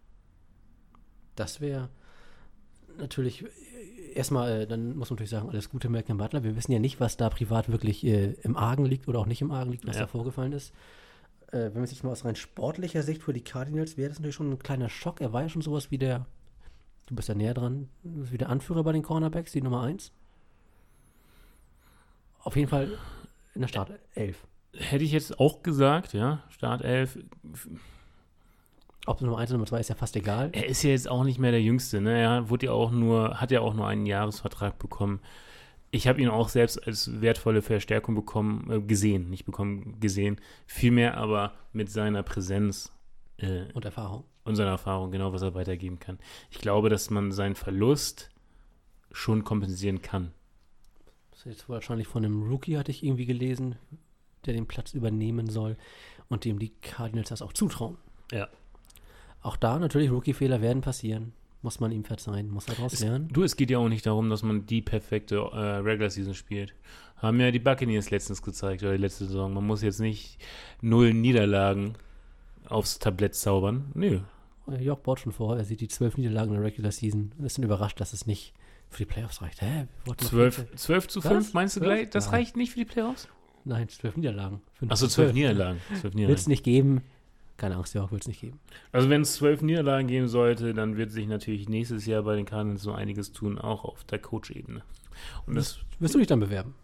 Das 1.36 1.60
wäre 1.60 1.90
natürlich 2.98 3.44
äh, 3.44 3.48
erstmal, 4.14 4.62
äh, 4.62 4.68
dann 4.68 4.96
muss 4.98 5.10
man 5.10 5.16
natürlich 5.16 5.30
sagen, 5.32 5.50
alles 5.50 5.70
Gute, 5.70 5.90
Malcolm 5.90 6.18
Butler. 6.18 6.44
Wir 6.44 6.56
wissen 6.56 6.72
ja 6.72 6.80
nicht, 6.80 7.00
was 7.00 7.18
da 7.18 7.30
privat 7.30 7.70
wirklich 7.70 8.06
äh, 8.06 8.34
im 8.44 8.56
Argen 8.56 8.86
liegt 8.86 9.08
oder 9.08 9.20
auch 9.20 9.26
nicht 9.26 9.42
im 9.42 9.52
Argen 9.52 9.72
liegt, 9.72 9.86
was 9.86 9.96
Ja. 9.98 10.04
da 10.04 10.08
vorgefallen 10.08 10.54
ist. 10.54 10.74
Äh, 11.52 11.66
wenn 11.74 11.80
man 11.80 11.88
sich 11.88 12.04
mal 12.04 12.12
aus 12.12 12.24
rein 12.26 12.36
sportlicher 12.36 13.04
Sicht 13.04 13.22
für 13.22 13.34
die 13.34 13.44
Cardinals 13.44 13.98
wäre 13.98 14.10
das 14.10 14.20
natürlich 14.20 14.36
schon 14.36 14.52
ein 14.52 14.60
kleiner 14.60 14.90
Schock. 14.90 15.20
Er 15.22 15.34
war 15.34 15.42
ja 15.44 15.50
schon 15.50 15.62
sowas 15.62 15.92
wie 15.92 15.98
der, 15.98 16.26
du 17.06 17.16
bist 17.16 17.30
ja 17.30 17.36
näher 17.36 17.54
dran, 17.54 17.90
wie 18.04 18.38
der 18.38 18.50
Anführer 18.50 18.84
bei 18.84 18.92
den 18.92 19.04
Cornerbacks, 19.04 19.52
die 19.52 19.62
Nummer 19.62 19.84
1. 19.84 20.12
Auf 22.40 22.56
jeden 22.56 22.70
Fall 22.70 22.98
in 23.54 23.62
der 23.62 23.68
Startelf. 23.68 24.48
Hätte 24.74 25.04
ich 25.04 25.12
jetzt 25.12 25.40
auch 25.40 25.64
gesagt, 25.64 26.14
ja, 26.14 26.44
Startelf. 26.50 27.18
Ob 29.08 29.22
Nummer 29.22 29.38
1 29.38 29.52
oder 29.52 29.58
Nummer 29.58 29.68
2 29.68 29.80
ist 29.80 29.90
ja 29.90 29.96
fast 29.96 30.16
egal. 30.16 30.50
Er 30.52 30.68
ist 30.68 30.84
ja 30.84 30.90
jetzt 30.90 31.10
auch 31.10 31.24
nicht 31.24 31.40
mehr 31.40 31.52
der 31.52 31.62
Jüngste, 31.62 32.02
ne? 32.02 32.20
Er 32.20 32.50
wurde 32.50 32.68
ja 32.68 32.72
auch 32.72 32.92
nur, 32.92 33.40
hat 33.40 33.52
ja 33.52 33.62
auch 33.62 33.74
nur 33.74 33.88
einen 33.88 34.06
Jahresvertrag 34.06 34.80
bekommen. 34.80 35.22
Ich 35.92 36.08
habe 36.08 36.22
ihn 36.22 36.28
auch 36.28 36.50
selbst 36.50 36.86
als 36.86 37.22
wertvolle 37.22 37.62
Verstärkung 37.62 38.16
bekommen, 38.16 38.70
äh, 38.70 38.82
gesehen, 38.82 39.30
nicht 39.30 39.46
bekommen, 39.46 40.00
gesehen. 40.00 40.42
Vielmehr 40.66 41.18
aber 41.18 41.54
mit 41.72 41.90
seiner 41.90 42.24
Präsenz 42.24 42.92
äh, 43.38 43.66
Und 43.74 43.86
Erfahrung. 43.86 44.24
und 44.44 44.56
seiner 44.56 44.72
Erfahrung, 44.72 45.12
genau, 45.12 45.34
was 45.34 45.42
er 45.42 45.54
weitergeben 45.56 46.00
kann. 46.00 46.20
Ich 46.52 46.60
glaube, 46.60 46.90
dass 46.90 47.10
man 47.10 47.32
seinen 47.32 47.56
Verlust 47.56 48.30
schon 49.12 49.44
kompensieren 49.44 50.02
kann. 50.02 50.32
Das 51.32 51.40
ist 51.40 51.46
jetzt 51.46 51.70
wahrscheinlich 51.70 52.08
von 52.08 52.24
einem 52.26 52.44
Rookie, 52.44 52.78
hatte 52.78 52.92
ich 52.92 53.04
irgendwie 53.04 53.26
gelesen, 53.26 53.76
der 54.46 54.54
den 54.54 54.68
Platz 54.68 54.94
übernehmen 54.94 55.50
soll 55.50 55.78
und 56.30 56.46
dem 56.46 56.60
die 56.60 56.70
Cardinals 56.82 57.30
das 57.30 57.42
auch 57.42 57.54
zutrauen. 57.54 57.98
Ja. 58.32 58.48
Auch 59.42 59.58
da 59.58 59.78
natürlich, 59.80 60.12
Rookie-Fehler 60.12 60.62
werden 60.62 60.82
passieren. 60.82 61.34
Muss 61.62 61.80
man 61.80 61.92
ihm 61.92 62.04
verzeihen, 62.04 62.50
muss 62.52 62.68
er 62.68 62.76
daraus 62.76 63.00
lernen. 63.00 63.28
du, 63.30 63.42
es 63.44 63.56
geht 63.56 63.72
ja 63.72 63.80
auch 63.80 63.90
nicht 63.90 64.06
darum, 64.06 64.30
dass 64.30 64.44
man 64.44 64.68
die 64.68 64.84
perfekte 64.84 65.38
äh, 65.38 65.78
Regular 65.78 66.12
Season 66.12 66.36
spielt. 66.36 66.76
Haben 67.18 67.40
ja 67.40 67.50
die 67.50 67.60
Buccaneers 67.60 68.12
letztens 68.12 68.44
gezeigt, 68.44 68.84
oder 68.84 68.92
die 68.92 69.02
letzte 69.02 69.26
Saison. 69.26 69.52
Man 69.52 69.66
muss 69.66 69.82
jetzt 69.82 70.00
nicht 70.00 70.38
null 70.82 71.12
Niederlagen 71.14 71.96
aufs 72.70 73.00
Tablett 73.00 73.36
zaubern. 73.36 73.92
Nö. 73.94 74.20
Äh, 74.70 74.84
Jörg 74.84 75.00
baut 75.00 75.20
schon 75.20 75.32
vor, 75.32 75.58
er 75.58 75.64
sieht 75.66 75.82
die 75.82 75.88
zwölf 75.88 76.18
Niederlagen 76.18 76.50
in 76.54 76.56
der 76.62 76.64
Regular 76.66 76.92
Season 76.92 77.32
und 77.38 77.46
ist 77.46 77.58
dann 77.58 77.66
überrascht, 77.66 78.00
dass 78.00 78.14
es 78.14 78.26
nicht 78.26 78.54
für 78.90 79.00
die 79.00 79.06
Playoffs 79.06 79.42
reicht. 79.42 79.62
Hä? 79.62 79.88
Wir 80.04 80.08
wollten 80.08 80.24
doch 80.24 80.30
12, 80.30 80.56
vierte- 80.56 80.76
12 80.76 81.08
zu 81.08 81.24
Was? 81.24 81.32
5, 81.32 81.54
meinst 81.54 81.76
du 81.76 81.80
Zwölf? 81.82 81.94
gleich? 82.00 82.10
Das 82.10 82.26
Nein. 82.26 82.34
reicht 82.36 82.56
nicht 82.58 82.72
für 82.72 82.80
die 82.80 82.86
Playoffs? 82.86 83.28
Nein, 83.68 83.90
zwölf 83.90 84.16
Niederlagen. 84.16 84.62
Achso, 84.90 85.08
12 85.08 85.34
Niederlagen. 85.34 85.80
12 85.90 86.04
Wird 86.04 86.14
es 86.14 86.16
Niederlagen. 86.16 86.50
nicht 86.50 86.64
geben. 86.64 87.02
Keine 87.58 87.78
Angst, 87.78 87.94
Jörg, 87.96 88.12
wird 88.12 88.22
es 88.22 88.28
nicht 88.28 88.42
geben. 88.42 88.60
Also 88.92 89.10
wenn 89.10 89.22
es 89.22 89.34
12 89.36 89.62
Niederlagen 89.64 90.08
geben 90.08 90.28
sollte, 90.28 90.74
dann 90.74 90.98
wird 90.98 91.12
sich 91.12 91.26
natürlich 91.26 91.68
nächstes 91.70 92.06
Jahr 92.06 92.22
bei 92.24 92.36
den 92.36 92.46
Cardinals 92.46 92.82
so 92.84 92.92
einiges 92.92 93.32
tun, 93.32 93.58
auch 93.58 93.86
auf 93.86 94.04
der 94.04 94.20
Coach-Ebene. 94.20 94.84
Und 95.48 95.56
das, 95.56 95.80
Wirst 96.00 96.14
du 96.14 96.20
dich 96.20 96.28
dann 96.28 96.42
bewerben? 96.42 96.76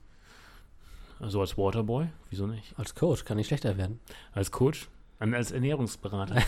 also 1.19 1.39
als 1.41 1.57
Waterboy, 1.57 2.07
wieso 2.29 2.47
nicht? 2.47 2.73
Als 2.79 2.95
Coach 2.95 3.25
kann 3.25 3.37
nicht 3.37 3.47
schlechter 3.47 3.77
werden. 3.77 3.99
Als 4.33 4.49
Coach? 4.51 4.87
An- 5.21 5.35
Als 5.35 5.51
Ernährungsberater. 5.51 6.41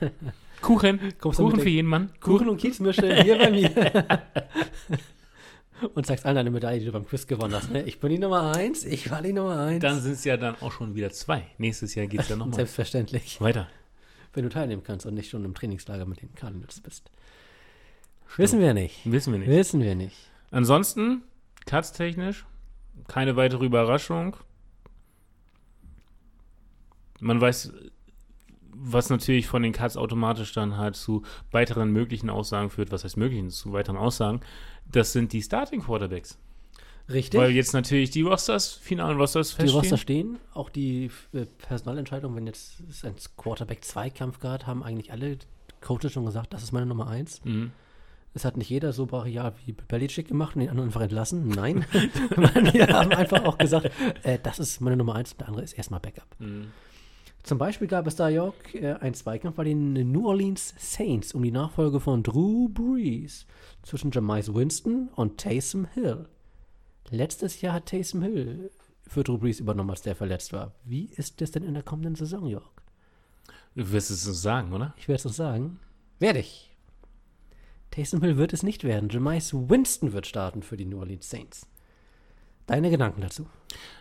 Kuchen. 0.62 0.98
Kommst 1.20 1.38
Kuchen 1.38 1.60
für 1.60 1.68
jeden 1.68 1.88
Mann. 1.88 2.10
Kuchen 2.20 2.48
und 2.48 2.56
Kiezmische 2.56 3.22
hier 3.22 3.36
bei 3.36 3.50
mir. 3.50 3.70
und 5.94 6.06
sagst 6.06 6.24
allen 6.24 6.36
deine 6.36 6.50
Medaille, 6.50 6.80
die 6.80 6.86
du 6.86 6.92
beim 6.92 7.04
Quiz 7.06 7.26
gewonnen 7.26 7.54
hast. 7.54 7.70
Ne? 7.70 7.82
Ich 7.82 8.00
bin 8.00 8.10
die 8.10 8.18
Nummer 8.18 8.56
eins, 8.56 8.84
ich 8.84 9.10
war 9.10 9.20
die 9.20 9.34
Nummer 9.34 9.60
eins. 9.60 9.82
Dann 9.82 10.00
sind 10.00 10.12
es 10.12 10.24
ja 10.24 10.38
dann 10.38 10.54
auch 10.62 10.72
schon 10.72 10.94
wieder 10.94 11.10
zwei. 11.10 11.42
Nächstes 11.58 11.94
Jahr 11.94 12.06
geht 12.06 12.20
es 12.20 12.30
ja 12.30 12.36
nochmal 12.36 12.54
Selbstverständlich. 12.54 13.40
weiter. 13.42 13.68
Wenn 14.32 14.44
du 14.44 14.48
teilnehmen 14.48 14.82
kannst 14.82 15.04
und 15.04 15.12
nicht 15.14 15.28
schon 15.28 15.44
im 15.44 15.54
Trainingslager 15.54 16.06
mit 16.06 16.22
den 16.22 16.34
Cardinals 16.34 16.80
bist. 16.80 17.10
Wissen 18.38 18.58
wir 18.58 18.72
nicht. 18.72 19.00
Wissen 19.04 19.34
wir 19.34 19.40
nicht. 19.40 19.50
Wissen 19.50 19.82
wir 19.82 19.94
nicht. 19.94 20.16
Ansonsten, 20.50 21.22
Cuts-technisch, 21.66 22.46
keine 23.06 23.36
weitere 23.36 23.66
Überraschung. 23.66 24.34
Man 27.20 27.40
weiß, 27.40 27.72
was 28.84 29.10
natürlich 29.10 29.46
von 29.46 29.62
den 29.62 29.72
Cuts 29.72 29.96
automatisch 29.96 30.52
dann 30.52 30.76
halt 30.76 30.96
zu 30.96 31.22
weiteren 31.50 31.90
möglichen 31.90 32.30
Aussagen 32.30 32.70
führt. 32.70 32.92
Was 32.92 33.04
heißt 33.04 33.16
möglichen? 33.16 33.50
Zu 33.50 33.72
weiteren 33.72 33.96
Aussagen. 33.96 34.40
Das 34.90 35.12
sind 35.12 35.32
die 35.32 35.42
Starting 35.42 35.82
Quarterbacks. 35.82 36.38
Richtig. 37.08 37.38
Weil 37.38 37.50
jetzt 37.50 37.74
natürlich 37.74 38.10
die 38.10 38.22
Rosters, 38.22 38.72
finalen 38.72 39.18
Rosters 39.18 39.50
die 39.50 39.56
feststehen. 39.56 39.80
Roster 39.80 39.98
stehen, 39.98 40.38
auch 40.54 40.70
die 40.70 41.10
äh, 41.32 41.44
Personalentscheidung, 41.58 42.34
wenn 42.34 42.46
jetzt 42.46 42.82
es 42.88 43.04
ein 43.04 43.14
Quarterback-Zweikampf 43.36 44.38
gab, 44.38 44.66
haben 44.66 44.82
eigentlich 44.82 45.12
alle 45.12 45.38
Coaches 45.80 46.12
schon 46.12 46.24
gesagt, 46.24 46.54
das 46.54 46.62
ist 46.62 46.72
meine 46.72 46.86
Nummer 46.86 47.08
eins. 47.08 47.44
Mhm. 47.44 47.72
Es 48.32 48.44
hat 48.44 48.56
nicht 48.56 48.70
jeder 48.70 48.92
so 48.92 49.06
brachial 49.06 49.52
wie 49.64 49.72
Belichick 49.72 50.28
gemacht 50.28 50.56
und 50.56 50.62
den 50.62 50.70
anderen 50.70 50.88
einfach 50.88 51.02
entlassen. 51.02 51.48
Nein. 51.48 51.84
Wir 52.72 52.88
haben 52.88 53.12
einfach 53.12 53.44
auch 53.44 53.58
gesagt, 53.58 53.90
äh, 54.24 54.38
das 54.42 54.58
ist 54.58 54.80
meine 54.80 54.96
Nummer 54.96 55.14
eins 55.14 55.32
und 55.32 55.40
der 55.40 55.48
andere 55.48 55.62
ist 55.62 55.74
erstmal 55.74 56.00
Backup. 56.00 56.26
Mhm. 56.38 56.72
Zum 57.44 57.58
Beispiel 57.58 57.88
gab 57.88 58.06
es 58.06 58.16
da 58.16 58.28
auch 58.40 58.54
äh, 58.72 58.94
einen 58.94 59.14
Zweikampf 59.14 59.56
bei 59.56 59.64
den 59.64 59.92
New 60.10 60.26
Orleans 60.26 60.74
Saints 60.78 61.34
um 61.34 61.42
die 61.42 61.50
Nachfolge 61.50 62.00
von 62.00 62.22
Drew 62.22 62.70
Brees 62.70 63.46
zwischen 63.82 64.10
Jamais 64.10 64.52
Winston 64.54 65.10
und 65.14 65.38
Taysom 65.38 65.84
Hill. 65.92 66.26
Letztes 67.10 67.60
Jahr 67.60 67.74
hat 67.74 67.86
Taysom 67.86 68.22
Hill 68.22 68.70
für 69.06 69.22
Drew 69.22 69.36
Brees 69.36 69.60
übernommen, 69.60 69.90
als 69.90 70.00
der 70.00 70.16
verletzt 70.16 70.54
war. 70.54 70.72
Wie 70.84 71.04
ist 71.04 71.42
das 71.42 71.50
denn 71.50 71.64
in 71.64 71.74
der 71.74 71.82
kommenden 71.82 72.14
Saison, 72.14 72.46
Jörg? 72.46 72.64
Du 73.74 73.92
wirst 73.92 74.10
es 74.10 74.26
uns 74.26 74.40
sagen, 74.40 74.72
oder? 74.72 74.94
Ich 74.96 75.06
werde 75.06 75.18
es 75.18 75.26
uns 75.26 75.36
sagen. 75.36 75.80
Werde 76.18 76.38
ich. 76.38 76.74
Taysom 77.90 78.22
Hill 78.22 78.38
wird 78.38 78.54
es 78.54 78.62
nicht 78.62 78.84
werden. 78.84 79.10
Jamais 79.10 79.52
Winston 79.52 80.14
wird 80.14 80.26
starten 80.26 80.62
für 80.62 80.78
die 80.78 80.86
New 80.86 80.98
Orleans 80.98 81.28
Saints. 81.28 81.66
Deine 82.66 82.90
Gedanken 82.90 83.20
dazu? 83.20 83.46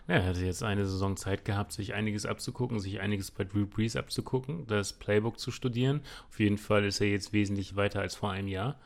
Ja, 0.08 0.16
er 0.16 0.26
hatte 0.26 0.46
jetzt 0.46 0.64
eine 0.64 0.86
Saison 0.86 1.18
Zeit 1.18 1.44
gehabt, 1.46 1.74
sich 1.74 1.94
einiges 1.94 2.26
abzugucken, 2.26 2.80
sich 2.80 3.02
einiges 3.02 3.32
bei 3.32 3.44
Drew 3.44 3.66
Brees 3.66 3.96
abzugucken, 3.96 4.68
das 4.68 4.94
Playbook 4.94 5.40
zu 5.40 5.52
studieren. 5.52 6.02
Auf 6.30 6.40
jeden 6.40 6.58
Fall 6.58 6.86
ist 6.86 7.02
er 7.02 7.08
jetzt 7.08 7.34
wesentlich 7.34 7.76
weiter 7.76 8.00
als 8.02 8.16
vor 8.16 8.32
einem 8.32 8.48
Jahr. 8.48 8.80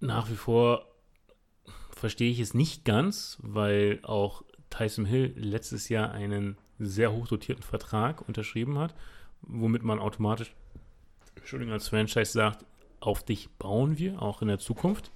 Nach 0.00 0.30
wie 0.30 0.36
vor 0.36 0.86
verstehe 1.90 2.30
ich 2.30 2.40
es 2.40 2.54
nicht 2.54 2.84
ganz, 2.84 3.38
weil 3.42 4.00
auch 4.02 4.42
Tyson 4.70 5.04
Hill 5.04 5.34
letztes 5.36 5.88
Jahr 5.88 6.12
einen 6.12 6.56
sehr 6.78 7.12
hochdotierten 7.12 7.62
Vertrag 7.62 8.26
unterschrieben 8.26 8.78
hat, 8.78 8.94
womit 9.42 9.82
man 9.82 9.98
automatisch, 9.98 10.54
Entschuldigung, 11.36 11.74
als 11.74 11.88
Franchise 11.88 12.32
sagt, 12.32 12.64
auf 13.00 13.22
dich 13.22 13.50
bauen 13.58 13.98
wir, 13.98 14.22
auch 14.22 14.42
in 14.42 14.48
der 14.48 14.58
Zukunft. 14.58 15.10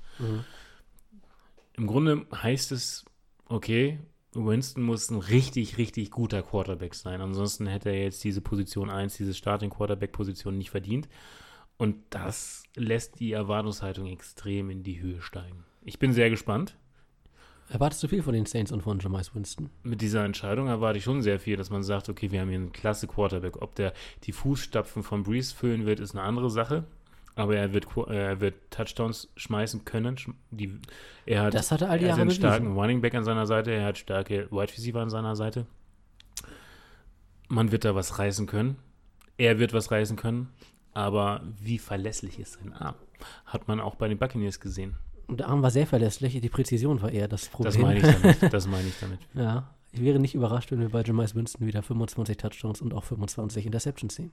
Im 1.77 1.87
Grunde 1.87 2.27
heißt 2.33 2.73
es, 2.73 3.05
okay, 3.47 3.99
Winston 4.33 4.83
muss 4.83 5.11
ein 5.11 5.19
richtig, 5.19 5.79
richtig 5.79 6.11
guter 6.11 6.43
Quarterback 6.43 6.95
sein. 6.95 7.21
Ansonsten 7.21 7.67
hätte 7.67 7.91
er 7.91 8.03
jetzt 8.03 8.23
diese 8.25 8.41
Position 8.41 8.91
1, 8.91 9.17
diese 9.17 9.35
Starting 9.35 9.71
Quarterback-Position 9.71 10.57
nicht 10.57 10.71
verdient. 10.71 11.09
Und 11.77 11.97
das 12.11 12.65
lässt 12.77 13.21
die 13.21 13.33
Erwartungshaltung 13.33 14.07
extrem 14.07 14.71
in 14.71 14.83
die 14.83 15.01
Höhe 15.01 15.21
steigen. 15.21 15.65
Ich 15.83 15.99
bin 15.99 16.13
sehr 16.13 16.31
gespannt. 16.31 16.77
Erwartest 17.69 18.03
du 18.03 18.09
viel 18.09 18.23
von 18.23 18.35
den 18.35 18.47
Saints 18.47 18.73
und 18.73 18.83
von 18.83 19.01
Jamais 19.01 19.35
Winston? 19.35 19.71
Mit 19.83 20.01
dieser 20.01 20.25
Entscheidung 20.25 20.69
erwarte 20.69 20.99
ich 20.99 21.05
schon 21.05 21.23
sehr 21.23 21.41
viel, 21.41 21.57
dass 21.57 21.71
man 21.71 21.83
sagt, 21.83 22.09
okay, 22.09 22.31
wir 22.31 22.41
haben 22.41 22.49
hier 22.49 22.59
einen 22.59 22.73
klasse 22.73 23.07
Quarterback. 23.07 23.63
Ob 23.63 23.75
der 23.75 23.95
die 24.25 24.33
Fußstapfen 24.33 25.03
von 25.03 25.23
Breeze 25.23 25.55
füllen 25.55 25.87
wird, 25.87 25.99
ist 25.99 26.13
eine 26.13 26.23
andere 26.23 26.51
Sache. 26.51 26.85
Aber 27.37 27.57
er 27.57 27.73
wird, 27.73 27.87
äh, 28.09 28.14
er 28.16 28.40
wird 28.40 28.55
Touchdowns 28.70 29.29
schmeißen 29.37 29.85
können. 29.85 30.16
Die, 30.51 30.79
er 31.27 31.42
hat, 31.42 31.55
Das 31.55 31.73
hat 31.73 31.83
er 31.83 31.90
all 31.90 31.99
die 31.99 32.05
er 32.05 32.12
hat 32.12 32.20
einen 32.20 32.29
bewiesen. 32.29 32.42
starken 32.42 32.73
Running 32.75 33.01
Back 33.01 33.14
an 33.14 33.25
seiner 33.25 33.47
Seite, 33.47 33.73
er 33.73 33.87
hat 33.87 33.99
starke 33.99 34.49
Wide 34.51 34.73
Receiver 34.73 35.01
an 35.01 35.11
seiner 35.11 35.35
Seite. 35.35 35.66
Man 37.49 37.73
wird 37.73 37.85
da 37.85 37.94
was 37.94 38.18
reißen 38.18 38.47
können. 38.47 38.77
Er 39.37 39.59
wird 39.59 39.73
was 39.73 39.90
reißen 39.90 40.16
können. 40.16 40.49
Aber 40.92 41.42
wie 41.61 41.79
verlässlich 41.79 42.38
ist 42.38 42.55
sein 42.55 42.73
Arm? 42.73 42.94
Hat 43.47 43.66
man 43.66 43.81
auch 43.81 43.97
bei 43.97 44.07
den 44.09 44.18
Buccaneers 44.18 44.61
gesehen. 44.61 44.94
Und 45.27 45.40
der 45.40 45.49
Arm 45.49 45.62
war 45.62 45.70
sehr 45.70 45.87
verlässlich, 45.87 46.40
die 46.40 46.49
Präzision 46.49 47.03
war 47.03 47.11
eher 47.11 47.27
das 47.29 47.49
Problem. 47.49 47.73
Das 47.73 47.83
meine 47.83 47.99
ich 47.99 48.05
damit. 48.05 48.42
Das 48.53 48.66
meine 48.68 48.87
ich 48.88 49.01
damit. 49.01 49.18
Ja, 49.35 49.70
ich 49.90 50.03
wäre 50.03 50.18
nicht 50.20 50.35
überrascht, 50.35 50.70
wenn 50.70 50.81
wir 50.81 50.90
bei 50.90 51.03
Jamais 51.03 51.35
Winston 51.35 51.66
wieder 51.66 51.83
25 51.83 52.37
Touchdowns 52.37 52.81
und 52.81 52.94
auch 52.94 53.05
25 53.05 53.66
Interceptions 53.66 54.14
sehen. 54.14 54.33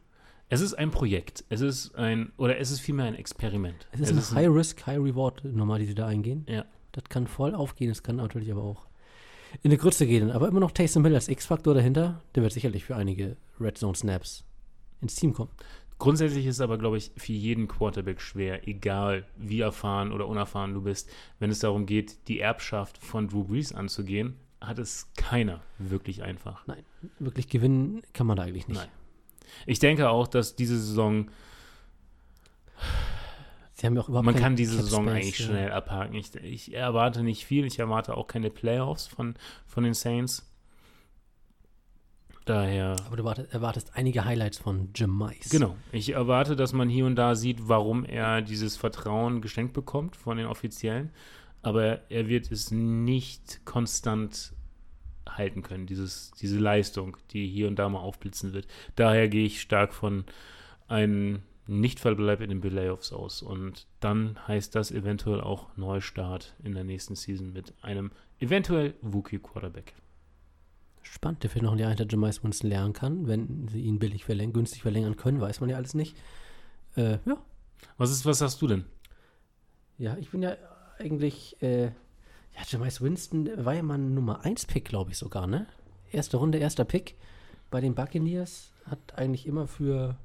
Es 0.51 0.59
ist 0.59 0.73
ein 0.73 0.91
Projekt. 0.91 1.45
Es 1.47 1.61
ist 1.61 1.95
ein, 1.95 2.33
oder 2.35 2.57
es 2.57 2.71
ist 2.71 2.81
vielmehr 2.81 3.05
ein 3.05 3.15
Experiment. 3.15 3.87
Es 3.93 4.01
ist 4.01 4.33
eine 4.33 4.41
High-Risk, 4.41 4.85
High-Reward-Nummer, 4.85 5.79
die 5.79 5.85
sie 5.85 5.95
da 5.95 6.07
eingehen. 6.07 6.45
Ja. 6.49 6.65
Das 6.91 7.05
kann 7.05 7.25
voll 7.25 7.55
aufgehen, 7.55 7.89
es 7.89 8.03
kann 8.03 8.17
natürlich 8.17 8.51
aber 8.51 8.61
auch 8.61 8.85
in 9.63 9.71
die 9.71 9.77
Grütze 9.77 10.05
gehen. 10.05 10.29
Aber 10.29 10.49
immer 10.49 10.59
noch 10.59 10.71
Taysom 10.71 11.05
Hill 11.05 11.15
als 11.15 11.29
X-Faktor 11.29 11.73
dahinter, 11.73 12.21
der 12.35 12.43
wird 12.43 12.51
sicherlich 12.51 12.83
für 12.83 12.97
einige 12.97 13.37
Red 13.61 13.77
Zone 13.77 13.95
Snaps 13.95 14.43
ins 14.99 15.15
Team 15.15 15.33
kommen. 15.33 15.51
Grundsätzlich 15.99 16.45
ist 16.45 16.55
es 16.55 16.61
aber, 16.61 16.77
glaube 16.77 16.97
ich, 16.97 17.11
für 17.15 17.31
jeden 17.31 17.69
Quarterback 17.69 18.19
schwer, 18.19 18.67
egal 18.67 19.25
wie 19.37 19.61
erfahren 19.61 20.11
oder 20.11 20.27
unerfahren 20.27 20.73
du 20.73 20.81
bist, 20.81 21.09
wenn 21.39 21.49
es 21.49 21.59
darum 21.59 21.85
geht, 21.85 22.27
die 22.27 22.41
Erbschaft 22.41 22.97
von 22.97 23.29
Drew 23.29 23.45
Brees 23.45 23.71
anzugehen, 23.73 24.35
hat 24.59 24.79
es 24.79 25.07
keiner 25.15 25.61
wirklich 25.79 26.23
einfach. 26.23 26.67
Nein, 26.67 26.83
wirklich 27.19 27.47
gewinnen 27.47 28.01
kann 28.11 28.27
man 28.27 28.35
da 28.35 28.43
eigentlich 28.43 28.67
nicht. 28.67 28.81
Nein. 28.81 28.89
Ich 29.65 29.79
denke 29.79 30.09
auch, 30.09 30.27
dass 30.27 30.55
diese 30.55 30.79
Saison, 30.79 31.29
Sie 33.73 33.85
haben 33.85 33.95
ja 33.95 34.01
auch 34.01 34.09
überhaupt 34.09 34.25
man 34.25 34.35
kann 34.35 34.55
diese 34.55 34.75
Cap 34.75 34.85
Saison 34.85 35.03
Space, 35.05 35.15
eigentlich 35.15 35.39
ja. 35.39 35.45
schnell 35.45 35.71
abhaken. 35.71 36.15
Ich, 36.15 36.35
ich 36.35 36.73
erwarte 36.73 37.23
nicht 37.23 37.45
viel, 37.45 37.65
ich 37.65 37.79
erwarte 37.79 38.15
auch 38.15 38.27
keine 38.27 38.49
Playoffs 38.49 39.07
von, 39.07 39.35
von 39.65 39.83
den 39.83 39.93
Saints. 39.93 40.47
Daher 42.45 42.95
Aber 43.05 43.17
du 43.17 43.23
wartest, 43.23 43.53
erwartest 43.53 43.91
einige 43.95 44.25
Highlights 44.25 44.57
von 44.57 44.89
Jamais. 44.95 45.49
Genau. 45.49 45.75
Ich 45.91 46.13
erwarte, 46.13 46.55
dass 46.55 46.73
man 46.73 46.89
hier 46.89 47.05
und 47.05 47.15
da 47.15 47.35
sieht, 47.35 47.69
warum 47.69 48.03
er 48.03 48.41
dieses 48.41 48.77
Vertrauen 48.77 49.41
geschenkt 49.41 49.73
bekommt 49.73 50.15
von 50.15 50.37
den 50.37 50.47
Offiziellen. 50.47 51.11
Aber 51.61 51.99
er 52.09 52.27
wird 52.27 52.51
es 52.51 52.71
nicht 52.71 53.63
konstant 53.65 54.53
halten 55.37 55.61
können, 55.63 55.85
dieses, 55.85 56.31
diese 56.31 56.59
Leistung, 56.59 57.17
die 57.31 57.47
hier 57.47 57.67
und 57.67 57.77
da 57.77 57.89
mal 57.89 57.99
aufblitzen 57.99 58.53
wird. 58.53 58.67
Daher 58.95 59.27
gehe 59.27 59.45
ich 59.45 59.61
stark 59.61 59.93
von 59.93 60.25
einem 60.87 61.41
Nichtverbleib 61.67 62.41
in 62.41 62.49
den 62.49 62.61
Playoffs 62.61 63.13
aus. 63.13 63.41
Und 63.41 63.87
dann 63.99 64.37
heißt 64.47 64.75
das 64.75 64.91
eventuell 64.91 65.41
auch 65.41 65.75
Neustart 65.77 66.55
in 66.63 66.73
der 66.73 66.83
nächsten 66.83 67.15
Season 67.15 67.53
mit 67.53 67.73
einem 67.81 68.11
eventuell 68.39 68.95
Wookie-Quarterback. 69.01 69.93
Spannend, 71.03 71.43
der 71.43 71.49
vielleicht 71.49 71.63
noch 71.63 71.73
ein 71.73 71.79
Jahr 71.79 71.89
hinter 71.89 72.07
Jamais 72.07 72.43
Winston 72.43 72.69
lernen 72.69 72.93
kann, 72.93 73.27
wenn 73.27 73.67
sie 73.67 73.81
ihn 73.81 73.99
billig 73.99 74.25
verlängern, 74.25 74.53
günstig 74.53 74.81
verlängern 74.81 75.15
können, 75.15 75.41
weiß 75.41 75.59
man 75.61 75.69
ja 75.69 75.77
alles 75.77 75.93
nicht. 75.93 76.15
Äh, 76.95 77.19
ja. 77.25 77.37
Was 77.97 78.11
ist, 78.11 78.25
was 78.25 78.41
hast 78.41 78.61
du 78.61 78.67
denn? 78.67 78.85
Ja, 79.97 80.17
ich 80.17 80.29
bin 80.29 80.43
ja 80.43 80.55
eigentlich, 80.99 81.61
äh, 81.61 81.91
ja, 82.55 82.61
Jamais 82.67 83.01
Winston 83.01 83.49
war 83.57 83.73
ja 83.73 83.83
mal 83.83 83.97
ein 83.97 84.13
Nummer 84.13 84.43
1 84.45 84.65
Pick, 84.65 84.85
glaube 84.85 85.11
ich 85.11 85.17
sogar, 85.17 85.47
ne? 85.47 85.67
Erste 86.11 86.37
Runde, 86.37 86.57
erster 86.57 86.85
Pick 86.85 87.15
bei 87.71 87.81
den 87.81 87.95
Buccaneers 87.95 88.71
hat 88.85 88.99
eigentlich 89.15 89.47
immer 89.47 89.67
für 89.67 90.17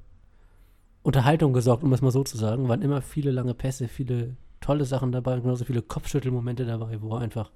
Unterhaltung 1.02 1.52
gesorgt, 1.52 1.84
um 1.84 1.92
es 1.92 2.02
mal 2.02 2.10
so 2.10 2.24
zu 2.24 2.36
sagen. 2.36 2.68
Waren 2.68 2.82
immer 2.82 3.00
viele 3.00 3.30
lange 3.30 3.54
Pässe, 3.54 3.88
viele 3.88 4.36
tolle 4.60 4.84
Sachen 4.84 5.12
dabei, 5.12 5.38
genauso 5.38 5.64
viele 5.64 5.80
Kopfschüttelmomente 5.80 6.66
dabei, 6.66 7.00
wo 7.00 7.14
er 7.14 7.20
einfach 7.20 7.52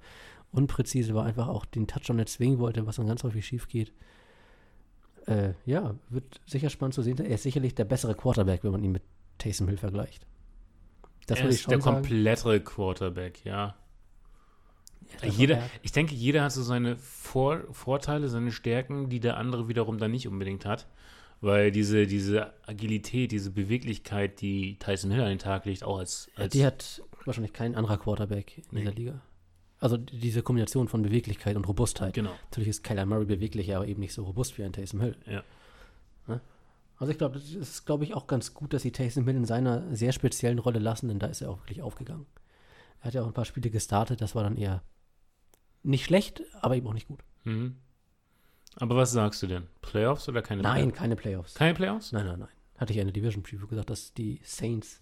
unpräzise 0.51 1.13
war, 1.13 1.25
einfach 1.25 1.49
auch 1.49 1.65
den 1.65 1.87
Touchdown 1.87 2.19
erzwingen 2.19 2.59
wollte, 2.59 2.87
was 2.87 2.95
dann 2.95 3.07
ganz 3.07 3.23
häufig 3.23 3.45
schief 3.45 3.67
geht. 3.67 3.91
Äh, 5.27 5.53
ja, 5.65 5.95
wird 6.09 6.41
sicher 6.45 6.69
spannend 6.69 6.93
zu 6.93 7.01
sehen. 7.01 7.17
Er 7.19 7.35
ist 7.35 7.43
sicherlich 7.43 7.75
der 7.75 7.85
bessere 7.85 8.15
Quarterback, 8.15 8.63
wenn 8.63 8.71
man 8.71 8.83
ihn 8.83 8.91
mit 8.91 9.03
Taysom 9.37 9.67
Hill 9.67 9.77
vergleicht. 9.77 10.25
Das 11.27 11.39
er 11.39 11.45
würde 11.45 11.53
ich 11.53 11.61
ist 11.61 11.69
der 11.69 11.73
schon 11.73 11.81
sagen. 11.81 11.95
komplette 11.97 12.61
Quarterback, 12.61 13.45
ja. 13.45 13.75
Ja, 15.21 15.27
Jeder, 15.29 15.57
er- 15.57 15.69
ich 15.83 15.91
denke, 15.91 16.15
jeder 16.15 16.43
hat 16.43 16.51
so 16.51 16.63
seine 16.63 16.95
Vor 16.97 17.61
Vorteile, 17.71 18.27
seine 18.29 18.51
Stärken, 18.51 19.09
die 19.09 19.19
der 19.19 19.37
andere 19.37 19.67
wiederum 19.67 19.97
dann 19.97 20.11
nicht 20.11 20.27
unbedingt 20.27 20.65
hat. 20.65 20.87
Weil 21.43 21.71
diese, 21.71 22.05
diese 22.05 22.53
Agilität, 22.67 23.31
diese 23.31 23.49
Beweglichkeit, 23.49 24.41
die 24.41 24.77
Tyson 24.77 25.09
Hill 25.09 25.21
an 25.21 25.29
den 25.29 25.39
Tag 25.39 25.65
legt, 25.65 25.83
auch 25.83 25.97
als, 25.97 26.29
als 26.35 26.53
Die 26.53 26.63
hat 26.63 27.01
wahrscheinlich 27.25 27.51
kein 27.53 27.73
anderer 27.75 27.97
Quarterback 27.97 28.59
in 28.59 28.63
Nee. 28.71 28.79
dieser 28.81 28.91
Liga. 28.93 29.21
Also 29.79 29.97
die- 29.97 30.19
diese 30.19 30.43
Kombination 30.43 30.87
von 30.87 31.01
Beweglichkeit 31.01 31.55
und 31.55 31.67
Robustheit. 31.67 32.13
genau. 32.13 32.31
Natürlich 32.45 32.69
ist 32.69 32.83
Kyler 32.83 33.07
Murray 33.07 33.25
beweglicher, 33.25 33.77
aber 33.77 33.87
eben 33.87 33.99
nicht 34.01 34.13
so 34.13 34.23
robust 34.23 34.55
wie 34.59 34.63
ein 34.63 34.71
Taysom 34.73 35.01
Hill. 35.01 35.15
Ja. 35.25 35.43
Ne? 36.27 36.41
Also 36.97 37.11
ich 37.11 37.17
glaube, 37.17 37.39
das 37.39 37.51
ist, 37.51 37.85
glaube 37.87 38.03
ich, 38.03 38.13
auch 38.13 38.27
ganz 38.27 38.53
gut, 38.53 38.73
dass 38.73 38.83
sie 38.83 38.91
Taysom 38.91 39.25
Hill 39.25 39.35
in 39.37 39.45
seiner 39.45 39.95
sehr 39.95 40.11
speziellen 40.11 40.59
Rolle 40.59 40.77
lassen, 40.77 41.07
denn 41.07 41.17
da 41.17 41.25
ist 41.25 41.41
er 41.41 41.49
auch 41.49 41.57
wirklich 41.63 41.81
aufgegangen. 41.81 42.27
Er 43.01 43.05
hat 43.05 43.13
ja 43.15 43.23
auch 43.23 43.27
ein 43.27 43.33
paar 43.33 43.45
Spiele 43.45 43.71
gestartet, 43.71 44.21
das 44.21 44.35
war 44.35 44.43
dann 44.43 44.57
eher 44.57 44.83
nicht 45.83 46.05
schlecht, 46.05 46.41
aber 46.61 46.75
eben 46.75 46.87
auch 46.87 46.93
nicht 46.93 47.07
gut. 47.07 47.19
Mhm. 47.43 47.75
Aber 48.75 48.95
was 48.95 49.11
sagst 49.11 49.41
du 49.43 49.47
denn? 49.47 49.63
Playoffs 49.81 50.29
oder 50.29 50.41
keine 50.41 50.61
Nein, 50.61 50.75
Playoffs? 50.83 50.97
keine 50.97 51.15
Playoffs. 51.15 51.53
Keine 51.55 51.73
Playoffs? 51.73 52.11
Nein, 52.11 52.25
nein, 52.25 52.39
nein. 52.39 52.49
Hatte 52.77 52.93
ich 52.93 52.97
ja 52.97 53.01
in 53.01 53.07
der 53.07 53.13
Division 53.13 53.43
Preview 53.43 53.67
gesagt, 53.67 53.89
dass 53.89 54.13
die 54.13 54.39
Saints 54.43 54.99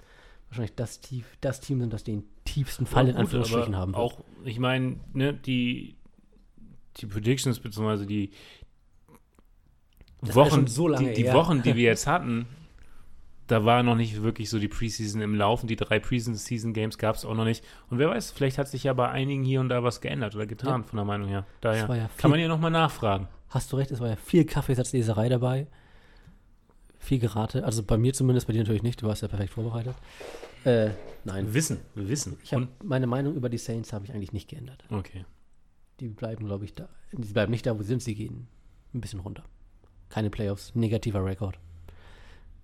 wahrscheinlich 0.49 0.75
das, 0.75 0.99
tief, 0.99 1.37
das 1.41 1.61
Team 1.61 1.79
sind, 1.79 1.93
das 1.93 2.03
den 2.03 2.23
tiefsten 2.45 2.85
Fall 2.87 3.03
Ja, 3.05 3.09
in 3.11 3.15
gut, 3.15 3.25
Anführungsstrichen 3.25 3.75
haben 3.75 3.93
wird. 3.93 4.01
Auch, 4.01 4.23
ich 4.43 4.57
meine, 4.59 4.97
ne, 5.13 5.33
die, 5.33 5.95
die 6.97 7.05
Predictions, 7.05 7.59
beziehungsweise 7.59 8.07
die, 8.07 8.31
Das 10.21 10.35
Wochen, 10.35 10.65
so 10.67 10.87
lange 10.87 11.13
die, 11.13 11.23
die. 11.23 11.31
Wochen, 11.33 11.61
die 11.61 11.75
wir 11.75 11.83
jetzt 11.89 12.07
hatten, 12.07 12.47
da 13.49 13.65
war 13.65 13.83
noch 13.83 13.95
nicht 13.95 14.21
wirklich 14.23 14.49
so 14.49 14.59
die 14.59 14.67
Preseason 14.67 15.21
im 15.21 15.35
Laufen. 15.35 15.67
Die 15.67 15.75
drei 15.75 15.99
Preseason-Games 15.99 16.97
gab 16.97 17.15
es 17.15 17.25
auch 17.25 17.33
noch 17.35 17.45
nicht. 17.45 17.63
Und 17.89 17.97
wer 17.99 18.09
weiß, 18.09 18.31
vielleicht 18.31 18.57
hat 18.57 18.67
sich 18.69 18.83
ja 18.85 18.93
bei 18.93 19.09
einigen 19.09 19.43
hier 19.43 19.59
und 19.59 19.69
da 19.69 19.83
was 19.83 19.99
geändert 20.01 20.35
oder 20.35 20.45
getan, 20.45 20.81
Ja. 20.81 20.87
von 20.87 20.97
der 20.97 21.05
Meinung 21.05 21.27
her. 21.27 21.45
Daher 21.61 21.89
war 21.89 21.97
ja 21.97 22.09
kann 22.17 22.31
man 22.31 22.39
ja 22.39 22.47
nochmal 22.47 22.71
nachfragen. 22.71 23.27
Hast 23.49 23.71
du 23.71 23.77
recht, 23.77 23.91
es 23.91 23.99
war 23.99 24.07
ja 24.09 24.15
viel 24.15 24.45
Kaffeesatzleserei 24.45 25.27
dabei. 25.29 25.67
Viel 26.99 27.19
Gerate. 27.19 27.63
Also 27.65 27.81
bei 27.83 27.97
mir 27.97 28.13
zumindest, 28.13 28.47
bei 28.47 28.53
dir 28.53 28.59
natürlich 28.59 28.83
nicht. 28.83 29.01
Du 29.01 29.07
warst 29.07 29.21
ja 29.21 29.27
perfekt 29.27 29.53
vorbereitet. 29.53 29.95
Äh, 30.65 30.89
nein. 31.23 31.53
Wissen, 31.53 31.79
wir 31.95 32.09
wissen. 32.09 32.37
Ich 32.43 32.53
hab, 32.53 32.67
meine 32.83 33.07
Meinung 33.07 33.35
über 33.35 33.49
die 33.49 33.57
Saints 33.57 33.93
habe 33.93 34.05
ich 34.05 34.13
eigentlich 34.13 34.33
nicht 34.33 34.49
geändert. 34.49 34.83
okay. 34.89 35.25
Die 35.99 36.07
bleiben, 36.07 36.45
glaube 36.45 36.63
ich, 36.63 36.73
da. 36.75 36.87
Die 37.11 37.33
bleiben 37.33 37.51
nicht 37.51 37.65
da, 37.65 37.77
wo 37.77 37.81
sie 37.81 37.89
sind. 37.89 38.01
Sie 38.01 38.15
gehen 38.15 38.47
ein 38.93 39.01
bisschen 39.01 39.19
runter. 39.19 39.43
Keine 40.07 40.29
Playoffs, 40.29 40.73
negativer 40.75 41.25
Rekord. 41.25 41.59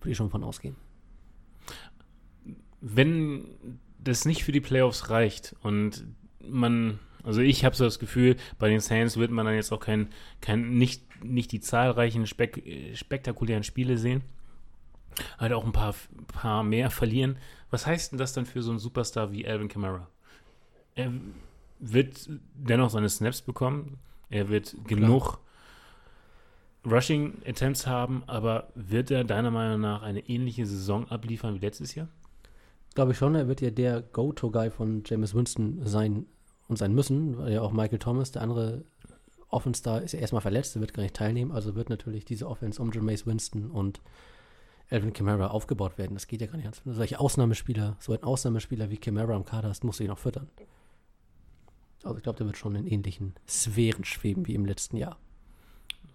Würde 0.06 0.12
ich 0.12 0.18
schon 0.18 0.30
von 0.30 0.44
ausgehen. 0.44 0.76
wenn 2.88 3.80
das 3.98 4.26
nicht 4.26 4.44
für 4.44 4.52
die 4.52 4.62
Playoffs 4.62 5.10
reicht 5.10 5.56
und 5.64 6.06
man, 6.40 7.00
also 7.24 7.42
ich 7.42 7.66
habe 7.66 7.76
so 7.76 7.84
das 7.84 7.98
Gefühl, 7.98 8.36
bei 8.60 8.70
den 8.70 8.80
Saints 8.80 9.18
wird 9.18 9.32
man 9.32 9.48
dann 9.48 9.56
jetzt 9.56 9.72
auch 9.72 9.80
kein, 9.80 10.10
kein 10.40 10.78
nicht, 10.78 11.04
nicht 11.24 11.52
die 11.52 11.60
zahlreichen 11.60 12.28
spek 12.28 12.64
spektakulären 12.94 13.64
Spiele 13.64 13.98
sehen, 13.98 14.22
halt 15.40 15.52
auch 15.52 15.66
ein 15.66 15.72
paar, 15.72 15.96
paar 16.28 16.64
mehr 16.64 16.92
verlieren. 16.92 17.38
Was 17.72 17.88
heißt 17.88 18.12
denn 18.12 18.20
das 18.20 18.34
dann 18.34 18.46
für 18.46 18.62
so 18.62 18.70
einen 18.70 18.80
Superstar 18.80 19.32
wie 19.32 19.48
Alvin 19.48 19.68
Kamara? 19.68 20.08
Er 20.94 21.12
wird 21.80 22.30
dennoch 22.54 22.92
seine 22.92 23.10
Snaps 23.10 23.42
bekommen, 23.42 23.98
er 24.30 24.50
wird 24.50 24.76
genug 24.88 25.40
Rushing 26.86 27.42
Attempts 27.46 27.88
haben, 27.88 28.24
aber 28.28 28.70
wird 28.76 29.12
er 29.12 29.24
deiner 29.24 29.52
Meinung 29.52 29.82
nach 29.82 30.02
eine 30.02 30.28
ähnliche 30.30 30.66
Saison 30.66 31.10
abliefern 31.10 31.56
wie 31.56 31.60
letztes 31.60 31.96
Jahr? 31.96 32.08
Glaube 32.94 33.12
ich 33.12 33.18
schon, 33.18 33.36
er 33.36 33.48
wird 33.48 33.62
ja 33.62 33.72
der 33.72 34.02
Go-To-Guy 34.02 34.70
von 34.72 35.04
Jameis 35.06 35.34
Winston 35.34 35.82
sein 35.84 36.26
und 36.68 36.78
sein 36.78 36.94
müssen, 36.94 37.38
weil 37.38 37.54
ja 37.54 37.62
auch 37.62 37.72
Michael 37.72 38.00
Thomas, 38.00 38.32
der 38.32 38.42
andere 38.42 38.86
Offenstar, 39.50 40.02
ist 40.02 40.14
ja 40.14 40.20
erstmal 40.20 40.42
verletzt, 40.42 40.76
der 40.76 40.82
wird 40.82 40.94
gar 40.94 41.04
nicht 41.04 41.16
teilnehmen, 41.16 41.52
also 41.52 41.76
wird 41.76 41.90
natürlich 41.90 42.26
diese 42.26 42.48
Offense 42.48 42.82
um 42.82 42.92
Jameis 42.92 43.26
Winston 43.26 43.70
und 43.72 44.02
Alvin 44.90 45.14
Kamara 45.14 45.48
aufgebaut 45.48 45.98
werden. 45.98 46.14
Das 46.14 46.28
geht 46.28 46.42
ja 46.42 46.48
gar 46.48 46.58
nicht. 46.58 46.86
Wenn 46.86 46.94
du 46.94 46.98
solche 46.98 47.20
Ausnahmespieler, 47.20 47.98
so 48.00 48.14
ein 48.14 48.24
Ausnahmespieler 48.24 48.90
wie 48.90 48.98
Kamara 48.98 49.34
am 49.34 49.46
Kader 49.46 49.70
hast, 49.70 49.84
musst 49.84 50.00
du 50.00 50.04
ihn 50.04 50.12
auch 50.12 50.20
füttern. 50.20 50.50
Also 52.04 52.18
ich 52.18 52.24
glaube, 52.24 52.38
der 52.38 52.46
wird 52.46 52.58
schon 52.58 52.76
in 52.76 52.86
ähnlichen 52.86 53.34
Sphären 53.48 54.06
schweben 54.06 54.46
wie 54.46 54.54
im 54.54 54.66
letzten 54.66 54.98
Jahr. 54.98 55.18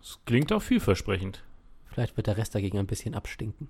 Das 0.00 0.18
klingt 0.24 0.52
auch 0.52 0.62
vielversprechend. 0.62 1.44
Vielleicht 1.86 2.16
wird 2.16 2.26
der 2.26 2.36
Rest 2.36 2.54
dagegen 2.54 2.78
ein 2.78 2.86
bisschen 2.86 3.14
abstinken. 3.14 3.68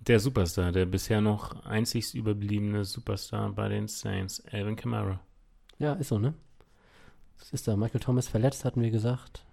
Der 0.00 0.20
Superstar, 0.20 0.70
der 0.72 0.84
bisher 0.84 1.20
noch 1.20 1.64
einzigst 1.64 2.14
überbliebene 2.14 2.84
Superstar 2.84 3.50
bei 3.52 3.68
den 3.68 3.88
Saints, 3.88 4.44
Alvin 4.50 4.76
Kamara. 4.76 5.20
Ja, 5.78 5.94
ist 5.94 6.08
so, 6.08 6.18
ne? 6.18 6.34
Das 7.38 7.52
ist 7.52 7.66
da. 7.66 7.76
Michael 7.76 8.00
Thomas 8.00 8.28
verletzt, 8.28 8.64
hatten 8.64 8.82
wir 8.82 8.90
gesagt. 8.90 9.46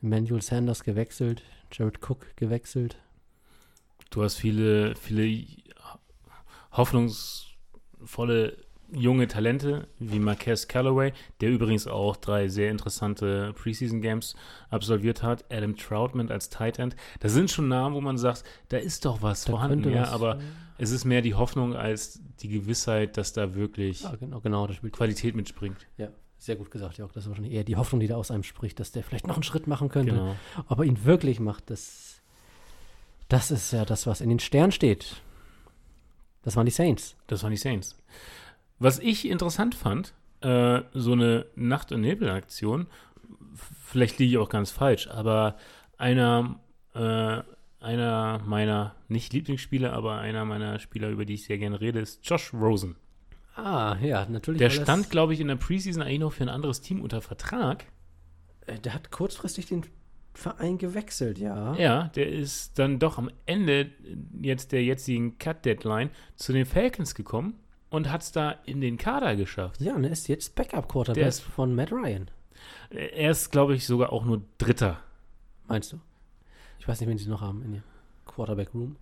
Emmanuel 0.00 0.42
Sanders 0.42 0.84
gewechselt. 0.84 1.42
Jared 1.70 1.98
Cook 2.02 2.36
gewechselt. 2.36 2.98
Du 4.10 4.22
hast 4.22 4.36
viele, 4.36 4.94
viele 4.94 5.46
hoffnungsvolle 6.72 8.56
junge 8.94 9.26
Talente 9.26 9.88
wie 9.98 10.18
Marquez 10.18 10.68
Callaway, 10.68 11.12
der 11.40 11.50
übrigens 11.50 11.86
auch 11.86 12.16
drei 12.16 12.48
sehr 12.48 12.70
interessante 12.70 13.52
Preseason-Games 13.54 14.34
absolviert 14.70 15.22
hat. 15.22 15.44
Adam 15.50 15.76
Troutman 15.76 16.30
als 16.30 16.48
Tight 16.50 16.78
End. 16.78 16.94
Das 17.20 17.32
sind 17.32 17.50
schon 17.50 17.68
Namen, 17.68 17.94
wo 17.94 18.00
man 18.00 18.18
sagt, 18.18 18.44
da 18.68 18.76
ist 18.76 19.04
doch 19.04 19.22
was 19.22 19.44
Da 19.44 19.52
vorhanden, 19.52 19.90
ja, 19.90 20.02
was- 20.02 20.10
aber 20.12 20.38
es 20.78 20.90
ist 20.90 21.04
mehr 21.04 21.22
die 21.22 21.34
Hoffnung 21.34 21.74
als 21.74 22.20
die 22.40 22.48
Gewissheit, 22.48 23.16
dass 23.16 23.32
da 23.32 23.54
wirklich 23.54 24.02
Ja, 24.02 24.14
genau, 24.16 24.40
genau, 24.40 24.66
das. 24.66 24.78
Qualität 24.92 25.34
mitspringt. 25.36 25.86
Ja, 25.96 26.08
sehr 26.38 26.56
gut 26.56 26.70
gesagt, 26.70 26.98
Jörg. 26.98 27.12
Das 27.12 27.24
ist 27.24 27.28
wahrscheinlich 27.28 27.54
eher 27.54 27.64
die 27.64 27.76
Hoffnung, 27.76 28.00
die 28.00 28.08
da 28.08 28.16
aus 28.16 28.30
einem 28.30 28.42
spricht, 28.42 28.80
dass 28.80 28.90
der 28.92 29.04
vielleicht 29.04 29.26
noch 29.26 29.34
einen 29.36 29.42
Schritt 29.44 29.66
machen 29.66 29.88
könnte. 29.88 30.12
Genau. 30.12 30.34
Ob 30.68 30.78
er 30.80 30.84
ihn 30.84 31.04
wirklich 31.04 31.38
macht, 31.40 31.70
das, 31.70 32.20
das 33.28 33.50
ist 33.50 33.72
ja 33.72 33.84
das, 33.84 34.06
was 34.06 34.20
in 34.20 34.28
den 34.28 34.38
Sternen 34.40 34.72
steht. 34.72 35.22
Das 36.42 36.56
waren 36.56 36.66
die 36.66 36.72
Saints. 36.72 37.14
Das 37.28 37.42
waren 37.44 37.52
die 37.52 37.56
Saints. 37.56 37.96
Was 38.82 38.98
ich 38.98 39.28
interessant 39.28 39.76
fand, 39.76 40.12
äh, 40.40 40.82
so 40.92 41.12
eine 41.12 41.46
Nacht- 41.54 41.92
und 41.92 42.00
Nebelaktion, 42.00 42.88
vielleicht 43.84 44.18
liege 44.18 44.32
ich 44.32 44.38
auch 44.38 44.48
ganz 44.48 44.72
falsch, 44.72 45.06
aber 45.06 45.56
einer, 45.98 46.58
äh, 46.92 47.42
einer 47.78 48.40
meiner, 48.44 48.96
nicht 49.06 49.32
Lieblingsspieler, 49.32 49.92
aber 49.92 50.18
einer 50.18 50.44
meiner 50.44 50.80
Spieler, 50.80 51.10
über 51.10 51.24
die 51.24 51.34
ich 51.34 51.44
sehr 51.44 51.58
gerne 51.58 51.80
rede, 51.80 52.00
ist 52.00 52.28
Josh 52.28 52.52
Rosen. 52.52 52.96
Ah, 53.54 53.96
ja, 54.02 54.26
natürlich. 54.28 54.58
Der 54.58 54.70
stand, 54.70 55.10
glaube 55.10 55.34
ich, 55.34 55.38
in 55.38 55.46
der 55.46 55.56
Preseason 55.56 56.02
eigentlich 56.02 56.18
noch 56.18 56.32
für 56.32 56.42
ein 56.42 56.48
anderes 56.48 56.80
Team 56.80 57.02
unter 57.02 57.22
Vertrag. 57.22 57.84
äh, 58.66 58.80
Der 58.80 58.94
hat 58.94 59.12
kurzfristig 59.12 59.66
den 59.66 59.84
Verein 60.34 60.78
gewechselt, 60.78 61.38
ja. 61.38 61.76
Ja, 61.76 62.08
der 62.16 62.28
ist 62.28 62.80
dann 62.80 62.98
doch 62.98 63.16
am 63.16 63.30
Ende 63.46 63.92
jetzt 64.40 64.72
der 64.72 64.82
jetzigen 64.82 65.38
Cut-Deadline 65.38 66.10
zu 66.34 66.52
den 66.52 66.66
Falcons 66.66 67.14
gekommen 67.14 67.61
und 67.92 68.10
hat 68.10 68.22
es 68.22 68.32
da 68.32 68.50
in 68.64 68.80
den 68.80 68.96
Kader 68.98 69.36
geschafft. 69.36 69.80
Ja, 69.80 69.94
und 69.94 70.04
er 70.04 70.10
ist 70.10 70.26
jetzt 70.28 70.54
Backup-Quarterback 70.54 71.26
ist- 71.26 71.40
von 71.42 71.74
Matt 71.74 71.92
Ryan. 71.92 72.30
Er 72.90 73.30
ist, 73.30 73.50
glaube 73.50 73.74
ich, 73.74 73.86
sogar 73.86 74.12
auch 74.12 74.24
nur 74.24 74.42
Dritter. 74.58 74.98
Meinst 75.66 75.92
du? 75.92 76.00
Ich 76.78 76.86
weiß 76.88 77.00
nicht, 77.00 77.08
wen 77.08 77.18
sie 77.18 77.28
noch 77.28 77.40
haben 77.40 77.62
in 77.62 77.72
der 77.72 77.82
Quarterback-Room. 78.26 78.96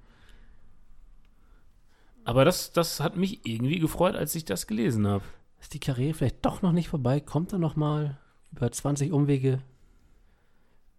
Aber 2.25 2.45
das, 2.45 2.73
das 2.73 3.01
hat 3.01 3.17
mich 3.17 3.45
irgendwie 3.47 3.79
gefreut, 3.79 4.15
als 4.15 4.35
ich 4.35 4.45
das 4.45 4.67
gelesen 4.67 5.07
habe. 5.07 5.25
Ist 5.61 5.75
die 5.75 5.81
Karriere 5.81 6.15
vielleicht 6.15 6.45
doch 6.45 6.63
noch 6.63 6.73
nicht 6.73 6.89
vorbei? 6.89 7.21
Kommt 7.21 7.53
da 7.53 7.59
noch 7.59 7.77
mal 7.77 8.19
über 8.53 8.71
20 8.71 9.13
Umwege? 9.13 9.63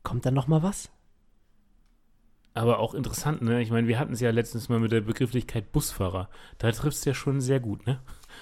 Kommt 0.04 0.26
da 0.26 0.32
noch 0.32 0.48
mal 0.48 0.64
was? 0.64 0.90
Aber 2.54 2.80
auch 2.80 2.94
interessant, 2.94 3.42
ne? 3.42 3.62
Ich 3.62 3.72
meine, 3.72 3.88
wir 3.88 3.98
hatten 3.98 4.14
es 4.14 4.20
ja 4.20 4.30
letztens 4.32 4.68
mal 4.68 4.80
mit 4.80 4.92
der 4.92 5.02
Begrifflichkeit 5.02 5.72
Busfahrer. 5.72 6.30
Da 6.58 6.72
trifft 6.72 6.98
es 6.98 7.06
ja 7.06 7.14
schon 7.14 7.40
sehr 7.40 7.60
gut, 7.62 7.86
ne? 7.88 8.00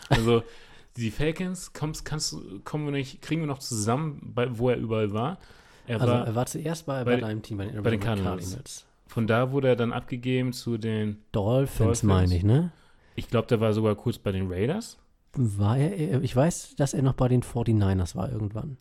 Also, 0.09 0.41
die 0.97 1.11
Falcons, 1.11 1.73
kommst, 1.73 2.05
kannst, 2.05 2.33
du- 2.33 2.59
kommen 2.63 2.85
wir 2.85 2.91
nicht, 2.91 3.21
kriegen 3.21 3.41
wir 3.41 3.47
noch 3.47 3.59
zusammen, 3.59 4.31
bei, 4.33 4.57
wo 4.57 4.69
er 4.69 4.77
überall 4.77 5.13
war. 5.13 5.37
Er 5.85 6.01
also 6.01 6.13
war 6.13 6.25
er 6.27 6.35
war 6.35 6.45
zuerst 6.47 6.85
bei, 6.87 7.03
bei- 7.03 7.15
bei 7.15 7.21
deinem 7.21 7.41
Team, 7.43 7.57
bei 7.57 7.65
den, 7.67 7.83
bei 7.83 7.91
den 7.91 8.01
Arizona 8.01 8.29
Cardinals. 8.31 8.85
von 9.07 9.27
da 9.27 9.51
wurde 9.51 9.67
er 9.69 9.75
dann 9.75 9.93
abgegeben 9.93 10.53
zu 10.53 10.77
den, 10.77 11.17
Dolphins, 11.31 11.77
Dolphins. 11.77 12.03
meine 12.03 12.35
ich, 12.35 12.43
ne? 12.43 12.71
ich 13.15 13.27
glaube, 13.27 13.47
der 13.47 13.59
war 13.59 13.73
sogar 13.73 13.95
kurz 13.95 14.17
bei 14.17 14.31
den 14.31 14.51
Raiders. 14.51 14.97
War 15.33 15.77
er, 15.77 16.21
ich 16.23 16.35
weiß, 16.35 16.75
dass 16.77 16.93
er 16.95 17.03
noch 17.03 17.13
bei 17.13 17.27
den 17.27 17.43
49ers 17.43 18.15
war 18.15 18.31
irgendwann. 18.31 18.77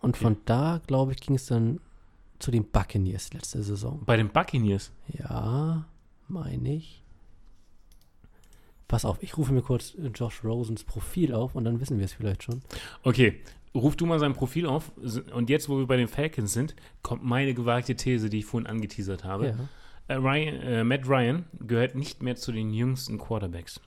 Und 0.00 0.16
Okay. 0.16 0.24
von 0.24 0.36
da, 0.46 0.80
glaube 0.86 1.12
ich, 1.12 1.20
ging 1.20 1.36
es 1.36 1.46
dann 1.46 1.80
zu 2.40 2.50
den 2.50 2.68
Buccaneers 2.68 3.32
letzte 3.32 3.62
Saison. 3.62 4.02
Bei 4.04 4.16
den 4.16 4.28
Buccaneers. 4.28 4.92
Ja, 5.08 5.86
meine 6.28 6.74
ich. 6.74 7.02
Pass 8.88 9.04
auf, 9.04 9.22
ich 9.22 9.36
rufe 9.38 9.52
mir 9.52 9.62
kurz 9.62 9.94
Josh 10.14 10.42
Rosens 10.42 10.82
Profil 10.82 11.32
auf 11.32 11.54
und 11.54 11.64
dann 11.64 11.80
wissen 11.80 11.98
wir 11.98 12.04
es 12.06 12.12
vielleicht 12.12 12.42
schon. 12.42 12.60
Okay, 13.04 13.40
ruf 13.72 13.94
du 13.94 14.04
mal 14.04 14.18
sein 14.18 14.32
Profil 14.32 14.66
auf. 14.66 14.90
Und 15.32 15.48
jetzt, 15.48 15.68
wo 15.68 15.78
wir 15.78 15.86
bei 15.86 15.96
den 15.96 16.08
Falcons 16.08 16.52
sind, 16.52 16.74
kommt 17.02 17.22
meine 17.24 17.54
gewagte 17.54 17.94
These, 17.94 18.30
die 18.30 18.38
ich 18.38 18.46
vorhin 18.46 18.66
angeteasert 18.66 19.22
habe. 19.22 19.48
Ja. 19.48 19.68
Äh, 20.08 20.14
Ryan, 20.14 20.54
äh, 20.62 20.84
Matt 20.84 21.06
Ryan 21.06 21.44
gehört 21.60 21.94
nicht 21.94 22.20
mehr 22.20 22.34
zu 22.34 22.50
den 22.50 22.72
jüngsten 22.72 23.18
Quarterbacks. 23.18 23.80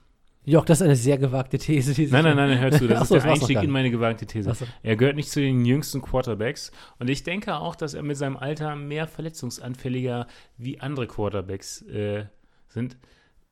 Jörg, 0.46 0.66
das 0.66 0.80
ist 0.80 0.84
eine 0.84 0.96
sehr 0.96 1.16
gewagte 1.16 1.58
These. 1.58 1.94
die 1.94 2.06
Nein, 2.06 2.24
nein, 2.24 2.36
nein, 2.36 2.58
hör 2.58 2.70
zu. 2.70 2.86
Das 2.86 3.02
Ach 3.02 3.06
so, 3.06 3.16
ist 3.16 3.24
das 3.24 3.24
der 3.24 3.32
noch 3.32 3.40
Einstieg 3.40 3.62
in 3.62 3.70
meine 3.70 3.90
gewagte 3.90 4.26
These. 4.26 4.50
Ach 4.50 4.54
so. 4.54 4.66
Er 4.82 4.96
gehört 4.96 5.16
nicht 5.16 5.30
zu 5.30 5.40
den 5.40 5.64
jüngsten 5.64 6.02
Quarterbacks. 6.02 6.70
Und 6.98 7.08
ich 7.08 7.22
denke 7.22 7.56
auch, 7.56 7.74
dass 7.74 7.94
er 7.94 8.02
mit 8.02 8.16
seinem 8.16 8.36
Alter 8.36 8.76
mehr 8.76 9.06
verletzungsanfälliger 9.06 10.26
wie 10.58 10.80
andere 10.80 11.06
Quarterbacks 11.06 11.82
äh, 11.82 12.26
sind, 12.68 12.98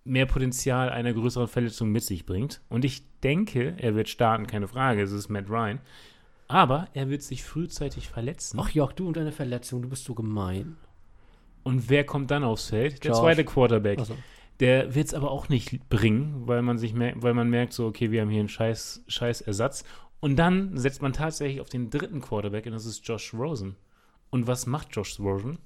mehr 0.04 0.26
Potenzial 0.26 0.90
einer 0.90 1.14
größeren 1.14 1.48
Verletzung 1.48 1.90
mit 1.90 2.02
sich 2.02 2.26
bringt. 2.26 2.60
Und 2.68 2.84
ich 2.84 3.04
denke, 3.20 3.74
er 3.78 3.94
wird 3.94 4.08
starten, 4.08 4.46
keine 4.46 4.68
Frage. 4.68 5.02
Es 5.02 5.12
ist 5.12 5.30
Matt 5.30 5.48
Ryan. 5.48 5.80
Aber 6.48 6.88
er 6.92 7.08
wird 7.08 7.22
sich 7.22 7.42
frühzeitig 7.42 8.08
verletzen. 8.10 8.58
Ach 8.60 8.68
Jörg, 8.68 8.92
du 8.92 9.08
und 9.08 9.16
deine 9.16 9.32
Verletzung, 9.32 9.80
du 9.80 9.88
bist 9.88 10.04
so 10.04 10.14
gemein. 10.14 10.76
Und 11.62 11.88
wer 11.88 12.04
kommt 12.04 12.30
dann 12.30 12.44
aufs 12.44 12.68
Feld? 12.68 13.02
Der 13.04 13.12
Josh. 13.12 13.20
zweite 13.20 13.44
Quarterback. 13.44 14.00
Also, 14.00 14.16
Der 14.60 14.94
wird 14.94 15.08
es 15.08 15.14
aber 15.14 15.30
auch 15.30 15.48
nicht 15.48 15.88
bringen, 15.88 16.46
weil 16.46 16.62
man 16.62 16.78
sich 16.78 16.94
mer 16.94 17.14
weil 17.16 17.34
man 17.34 17.50
merkt, 17.50 17.72
so, 17.72 17.86
okay, 17.86 18.10
wir 18.10 18.20
haben 18.20 18.30
hier 18.30 18.40
einen 18.40 18.48
scheiß, 18.48 19.04
scheiß 19.08 19.40
Ersatz. 19.42 19.84
Und 20.20 20.36
dann 20.36 20.76
setzt 20.78 21.02
man 21.02 21.12
tatsächlich 21.12 21.60
auf 21.60 21.68
den 21.68 21.90
dritten 21.90 22.20
Quarterback 22.20 22.66
und 22.66 22.72
das 22.72 22.86
ist 22.86 23.06
Josh 23.06 23.34
Rosen. 23.34 23.76
Und 24.30 24.46
was 24.46 24.66
macht 24.66 24.88
Josh 24.94 25.18
Rosen? 25.18 25.58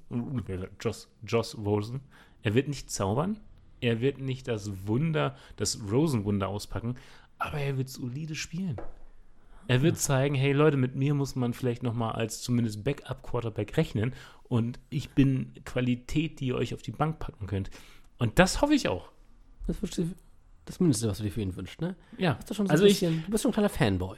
Josh, 0.79 1.07
Josh 1.25 1.55
Rosen? 1.55 2.01
Er 2.41 2.55
wird 2.55 2.67
nicht 2.67 2.89
zaubern, 2.89 3.39
er 3.81 4.01
wird 4.01 4.19
nicht 4.19 4.47
das 4.47 4.87
Wunder, 4.87 5.35
das 5.57 5.79
Rosen-Wunder 5.91 6.47
auspacken, 6.47 6.95
aber 7.37 7.59
er 7.59 7.77
wird 7.77 7.89
solide 7.89 8.35
spielen. 8.35 8.77
Er 9.67 9.81
wird 9.81 9.97
zeigen, 9.97 10.33
hey 10.33 10.53
Leute, 10.53 10.77
mit 10.77 10.95
mir 10.95 11.13
muss 11.13 11.35
man 11.35 11.53
vielleicht 11.53 11.83
noch 11.83 11.93
mal 11.93 12.11
als 12.11 12.41
zumindest 12.41 12.83
Backup-Quarterback 12.83 13.75
rechnen 13.75 14.13
und 14.43 14.79
ich 14.89 15.09
bin 15.09 15.53
Qualität, 15.65 16.39
die 16.39 16.47
ihr 16.47 16.55
euch 16.55 16.73
auf 16.73 16.81
die 16.81 16.91
Bank 16.91 17.19
packen 17.19 17.47
könnt. 17.47 17.69
Und 18.19 18.39
das 18.39 18.61
hoffe 18.61 18.73
ich 18.73 18.87
auch. 18.87 19.09
Das 19.67 19.77
ist 19.83 20.01
das 20.65 20.79
Mindeste, 20.79 21.07
was 21.07 21.17
du 21.17 21.23
dir 21.23 21.31
für 21.31 21.41
ihn 21.41 21.55
wünschst, 21.55 21.81
ne? 21.81 21.95
Ja, 22.17 22.33
Bist 22.33 22.49
du, 22.49 22.53
schon 22.53 22.67
so 22.67 22.71
also 22.71 22.83
ein 22.83 22.89
ich, 22.89 22.99
bisschen, 22.99 23.23
du 23.25 23.31
bist 23.31 23.41
schon 23.43 23.51
ein 23.51 23.53
kleiner 23.53 23.69
Fanboy. 23.69 24.17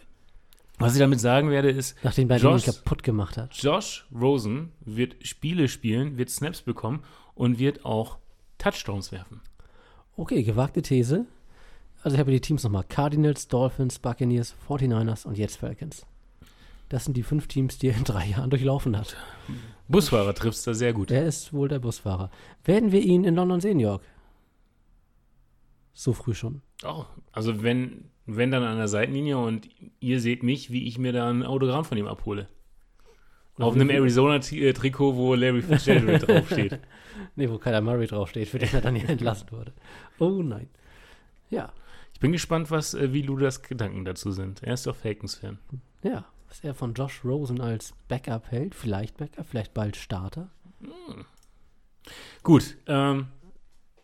was 0.77 0.93
ich 0.93 0.99
damit 0.99 1.19
sagen 1.19 1.49
werde, 1.49 1.69
ist, 1.69 1.95
Nachdem 2.03 2.29
ihn 2.31 2.37
Josh- 2.37 2.65
kaputt 2.65 3.03
gemacht 3.03 3.37
hat. 3.37 3.53
Josh 3.55 4.07
Rosen 4.13 4.71
wird 4.81 5.15
Spiele 5.27 5.67
spielen, 5.67 6.17
wird 6.17 6.29
Snaps 6.29 6.61
bekommen 6.61 7.03
und 7.35 7.59
wird 7.59 7.85
auch 7.85 8.17
Touchdowns 8.57 9.11
werfen. 9.11 9.41
Okay, 10.17 10.43
gewagte 10.43 10.81
These. 10.81 11.25
Also 12.03 12.15
ich 12.15 12.19
habe 12.19 12.31
die 12.31 12.39
Teams 12.41 12.63
nochmal. 12.63 12.83
Cardinals, 12.87 13.47
Dolphins, 13.47 13.99
Buccaneers, 13.99 14.55
49ers 14.67 15.25
und 15.27 15.37
jetzt 15.37 15.57
Falcons. 15.57 16.05
Das 16.89 17.05
sind 17.05 17.15
die 17.15 17.23
fünf 17.23 17.47
Teams, 17.47 17.77
die 17.77 17.89
er 17.89 17.97
in 17.97 18.03
drei 18.03 18.25
Jahren 18.25 18.49
durchlaufen 18.49 18.97
hat. 18.97 19.15
Busfahrer 19.87 20.33
triffst 20.33 20.65
da 20.67 20.73
sehr 20.73 20.91
gut. 20.93 21.11
Er 21.11 21.25
ist 21.25 21.53
wohl 21.53 21.67
der 21.67 21.79
Busfahrer. 21.79 22.31
Werden 22.65 22.91
wir 22.91 23.01
ihn 23.01 23.23
in 23.23 23.35
London 23.35 23.61
sehen, 23.61 23.79
Jörg? 23.79 24.01
So 25.93 26.13
früh 26.13 26.33
schon. 26.33 26.61
Oh, 26.83 27.05
also 27.31 27.61
wenn, 27.61 28.05
wenn 28.25 28.51
dann 28.51 28.63
an 28.63 28.77
der 28.77 28.87
Seitenlinie 28.87 29.37
und 29.37 29.69
ihr 29.99 30.19
seht 30.19 30.43
mich, 30.43 30.71
wie 30.71 30.87
ich 30.87 30.97
mir 30.97 31.11
da 31.11 31.29
ein 31.29 31.43
Autogramm 31.43 31.85
von 31.85 31.97
ihm 31.97 32.07
abhole. 32.07 32.47
Auf 33.57 33.75
einem 33.75 33.89
Arizona-Trikot, 33.89 35.15
wo 35.17 35.35
Larry 35.35 35.61
Fitzgerald 35.61 36.25
draufsteht. 36.27 36.79
Nee, 37.35 37.49
wo 37.49 37.57
Kyler 37.57 37.81
Murray 37.81 38.07
draufsteht, 38.07 38.47
für 38.47 38.57
den 38.57 38.69
er 38.73 38.79
dann 38.79 38.95
hier 38.95 39.09
entlassen 39.09 39.51
wurde. 39.51 39.73
Oh 40.17 40.41
nein. 40.41 40.69
Ja, 41.49 41.73
Ich 42.13 42.19
bin 42.21 42.31
gespannt, 42.31 42.71
was, 42.71 42.93
äh, 42.93 43.11
wie 43.11 43.21
Ludas 43.21 43.61
Gedanken 43.61 44.05
dazu 44.05 44.31
sind. 44.31 44.63
Er 44.63 44.75
ist 44.75 44.87
doch 44.87 44.95
Falcons-Fan. 44.95 45.59
ja. 46.03 46.25
Was 46.49 46.63
er 46.63 46.73
von 46.73 46.93
Josh 46.93 47.23
Rosen 47.23 47.61
als 47.61 47.93
Backup 48.07 48.51
hält, 48.51 48.75
vielleicht 48.75 49.17
Backup, 49.17 49.47
vielleicht 49.47 49.73
bald 49.73 49.95
Starter. 49.95 50.49
Gut, 52.43 52.75
ähm, 52.87 53.27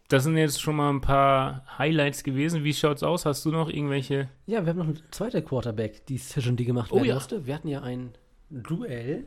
das 0.07 0.23
sind 0.23 0.37
jetzt 0.37 0.61
schon 0.61 0.75
mal 0.75 0.91
ein 0.91 1.01
paar 1.01 1.65
Highlights 1.79 2.23
gewesen. 2.23 2.63
Wie 2.63 2.73
schaut's 2.73 3.01
aus? 3.01 3.25
Hast 3.25 3.43
du 3.45 3.51
noch 3.51 3.69
irgendwelche? 3.69 4.29
Ja, 4.45 4.63
wir 4.63 4.69
haben 4.69 4.77
noch 4.77 4.85
eine 4.85 5.01
zweite 5.09 5.41
Quarterback-Decision, 5.41 6.55
die 6.55 6.65
gemacht 6.65 6.91
Oh 6.91 6.97
werden 6.97 7.07
ja. 7.07 7.13
musste. 7.15 7.45
Wir 7.47 7.55
hatten 7.55 7.67
ja 7.67 7.81
ein 7.81 8.13
Duell 8.51 9.25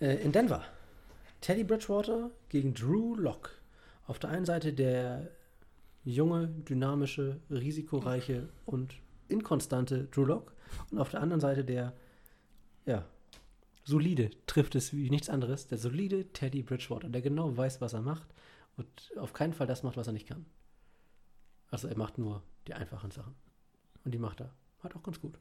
äh, 0.00 0.16
in 0.16 0.32
Denver. 0.32 0.64
Teddy 1.40 1.62
Bridgewater 1.62 2.30
gegen 2.48 2.74
Drew 2.74 3.14
Lock. 3.14 3.50
Auf 4.08 4.18
der 4.18 4.30
einen 4.30 4.44
Seite 4.44 4.72
der 4.72 5.30
junge, 6.04 6.48
dynamische, 6.48 7.38
risikoreiche 7.50 8.48
und 8.66 8.94
inkonstante 9.28 10.08
Drew 10.10 10.24
Lock. 10.24 10.52
Und 10.90 10.98
auf 10.98 11.10
der 11.10 11.20
anderen 11.20 11.40
Seite 11.40 11.64
der, 11.64 11.92
ja, 12.88 13.04
solide, 13.84 14.30
trifft 14.46 14.74
es 14.74 14.92
wie 14.92 15.10
nichts 15.10 15.28
anderes, 15.28 15.66
der 15.66 15.78
solide 15.78 16.32
Teddy 16.32 16.62
Bridgewater, 16.62 17.08
der 17.08 17.22
genau 17.22 17.56
weiß, 17.56 17.80
was 17.80 17.92
er 17.92 18.02
macht 18.02 18.28
und 18.76 19.12
auf 19.16 19.32
keinen 19.32 19.52
Fall 19.52 19.66
das 19.66 19.82
macht, 19.82 19.96
was 19.96 20.06
er 20.06 20.12
nicht 20.12 20.26
kann. 20.28 20.46
Also 21.70 21.88
er 21.88 21.96
macht 21.96 22.18
nur 22.18 22.42
die 22.66 22.74
einfachen 22.74 23.10
Sachen. 23.10 23.34
Und 24.04 24.12
die 24.12 24.18
macht 24.18 24.40
er. 24.40 24.54
Hat 24.82 24.96
auch 24.96 25.02
ganz 25.02 25.20
gut. 25.20 25.38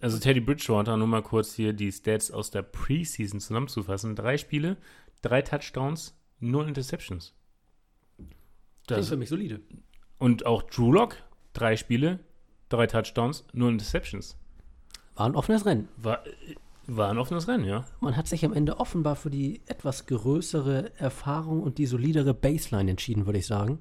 Also 0.00 0.18
Teddy 0.18 0.40
Bridgewater, 0.40 0.96
nur 0.96 1.06
mal 1.06 1.22
kurz 1.22 1.54
hier 1.54 1.72
die 1.72 1.90
Stats 1.92 2.30
aus 2.30 2.50
der 2.50 2.62
Preseason 2.62 3.40
zusammenzufassen. 3.40 4.14
Drei 4.16 4.36
Spiele, 4.38 4.76
drei 5.22 5.40
Touchdowns, 5.42 6.14
null 6.40 6.62
Das 6.64 6.68
Interceptions. 6.68 7.34
ist 8.18 8.26
Das, 8.88 9.08
für 9.08 9.16
mich 9.16 9.28
solide. 9.28 9.60
und 10.18 10.44
auch 10.46 10.62
Drew 10.64 10.92
Lock, 10.92 11.16
drei 11.52 11.76
Spiele, 11.76 12.20
drei 12.68 12.86
Touchdowns, 12.86 13.44
null 13.52 13.72
Interceptions. 13.72 14.36
War 15.16 15.26
ein 15.26 15.34
offenes 15.34 15.66
Rennen. 15.66 15.88
War, 15.96 16.22
war 16.86 17.10
ein 17.10 17.18
offenes 17.18 17.48
Rennen, 17.48 17.64
ja. 17.64 17.84
Man 18.00 18.16
hat 18.16 18.28
sich 18.28 18.44
am 18.44 18.52
Ende 18.52 18.78
offenbar 18.78 19.16
für 19.16 19.30
die 19.30 19.60
etwas 19.66 20.06
größere 20.06 20.92
Erfahrung 20.98 21.62
und 21.62 21.78
die 21.78 21.86
solidere 21.86 22.32
Baseline 22.34 22.90
entschieden, 22.90 23.26
würde 23.26 23.38
ich 23.38 23.46
sagen. 23.46 23.80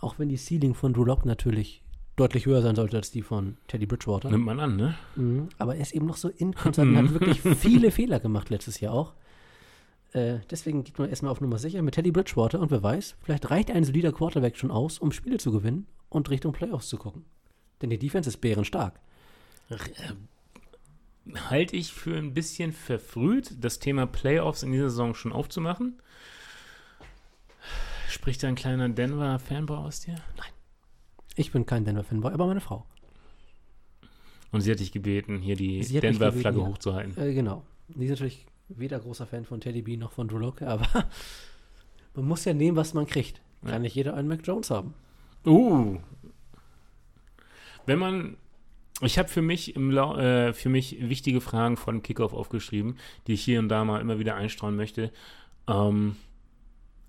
Auch 0.00 0.18
wenn 0.18 0.28
die 0.28 0.36
Ceiling 0.36 0.74
von 0.74 0.92
Drew 0.92 1.04
Lock 1.04 1.24
natürlich 1.24 1.82
deutlich 2.16 2.46
höher 2.46 2.62
sein 2.62 2.74
sollte 2.74 2.96
als 2.96 3.10
die 3.10 3.22
von 3.22 3.56
Teddy 3.68 3.86
Bridgewater. 3.86 4.30
Nimmt 4.30 4.44
man 4.44 4.60
an, 4.60 4.76
ne? 4.76 4.94
Mhm. 5.16 5.48
Aber 5.58 5.76
er 5.76 5.82
ist 5.82 5.92
eben 5.92 6.06
noch 6.06 6.16
so 6.16 6.28
inkonstant 6.28 6.90
und 6.90 6.96
hat 6.96 7.10
wirklich 7.20 7.40
viele 7.40 7.90
Fehler 7.90 8.20
gemacht 8.20 8.50
letztes 8.50 8.80
Jahr 8.80 8.94
auch. 8.94 9.14
Äh, 10.12 10.38
deswegen 10.50 10.82
geht 10.82 10.98
man 10.98 11.08
erstmal 11.08 11.30
auf 11.30 11.40
Nummer 11.40 11.58
sicher 11.58 11.82
mit 11.82 11.94
Teddy 11.94 12.10
Bridgewater 12.10 12.58
und 12.58 12.70
wer 12.70 12.82
weiß, 12.82 13.16
vielleicht 13.22 13.50
reicht 13.50 13.70
ein 13.70 13.84
solider 13.84 14.12
Quarterback 14.12 14.56
schon 14.56 14.70
aus, 14.72 14.98
um 14.98 15.12
Spiele 15.12 15.38
zu 15.38 15.52
gewinnen 15.52 15.86
und 16.08 16.28
Richtung 16.30 16.52
Playoffs 16.52 16.88
zu 16.88 16.96
gucken. 16.96 17.24
Denn 17.80 17.90
die 17.90 17.98
Defense 17.98 18.28
ist 18.28 18.38
bärenstark. 18.38 18.98
Halte 21.48 21.76
ich 21.76 21.92
für 21.92 22.16
ein 22.16 22.34
bisschen 22.34 22.72
verfrüht, 22.72 23.62
das 23.62 23.78
Thema 23.78 24.06
Playoffs 24.06 24.62
in 24.62 24.72
dieser 24.72 24.90
Saison 24.90 25.14
schon 25.14 25.32
aufzumachen. 25.32 26.00
Spricht 28.08 28.42
da 28.42 28.48
ein 28.48 28.54
kleiner 28.56 28.88
Denver-Fanboy 28.88 29.76
aus 29.76 30.00
dir? 30.00 30.16
Ich 31.36 31.52
bin 31.52 31.66
kein 31.66 31.84
Denver-Fanboy, 31.84 32.32
aber 32.32 32.46
meine 32.46 32.60
Frau. 32.60 32.84
Und 34.50 34.62
sie 34.62 34.72
hat 34.72 34.80
dich 34.80 34.90
gebeten, 34.90 35.38
hier 35.38 35.54
die 35.56 35.80
Denver-Flagge 35.80 36.58
ja. 36.58 36.66
hochzuhalten. 36.66 37.16
Äh, 37.16 37.34
genau. 37.34 37.64
Die 37.88 38.04
ist 38.04 38.10
natürlich 38.10 38.46
weder 38.68 38.98
großer 38.98 39.26
Fan 39.26 39.44
von 39.44 39.60
Teddy 39.60 39.82
B 39.82 39.96
noch 39.96 40.12
von 40.12 40.26
Drew 40.28 40.38
Lock, 40.38 40.62
aber 40.62 40.86
man 42.14 42.26
muss 42.26 42.44
ja 42.44 42.54
nehmen, 42.54 42.76
was 42.76 42.94
man 42.94 43.06
kriegt. 43.06 43.40
Kann 43.62 43.72
Ja. 43.72 43.78
nicht 43.78 43.94
jeder 43.94 44.14
einen 44.14 44.28
Mac 44.28 44.40
Jones 44.44 44.70
haben. 44.70 44.94
Uh. 45.46 45.98
Wenn 47.86 47.98
man. 47.98 48.36
Ich 49.02 49.18
habe 49.18 49.28
für 49.28 49.42
mich 49.42 49.76
im 49.76 49.90
Lau 49.90 50.16
äh, 50.16 50.52
für 50.52 50.68
mich 50.68 50.96
wichtige 51.00 51.40
Fragen 51.40 51.76
von 51.76 52.02
Kickoff 52.02 52.34
aufgeschrieben, 52.34 52.96
die 53.26 53.34
ich 53.34 53.42
hier 53.42 53.58
und 53.58 53.68
da 53.68 53.84
mal 53.84 54.00
immer 54.00 54.18
wieder 54.18 54.34
einstreuen 54.34 54.76
möchte. 54.76 55.10
Ähm, 55.68 56.16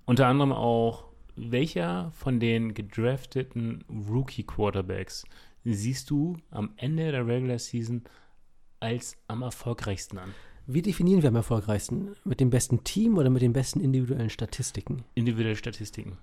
unter 0.06 0.26
anderem 0.26 0.52
auch, 0.52 1.04
welcher 1.36 2.10
von 2.12 2.40
den 2.40 2.74
gedrafteten 2.74 3.84
Rookie-Quarterbacks 3.88 5.24
siehst 5.64 6.10
du 6.10 6.36
am 6.50 6.72
Ende 6.76 7.12
der 7.12 7.26
Regular 7.26 7.58
Season 7.58 8.02
als 8.80 9.16
am 9.28 9.42
erfolgreichsten 9.42 10.18
an? 10.18 10.34
Wie 10.66 10.82
definieren 10.82 11.22
wir 11.22 11.28
am 11.28 11.36
erfolgreichsten? 11.36 12.14
Mit 12.24 12.40
dem 12.40 12.50
besten 12.50 12.84
Team 12.84 13.18
oder 13.18 13.30
mit 13.30 13.42
den 13.42 13.52
besten 13.52 13.80
individuellen 13.80 14.30
Statistiken? 14.30 15.04
individuelle 15.14 15.56
Statistiken. 15.56 16.18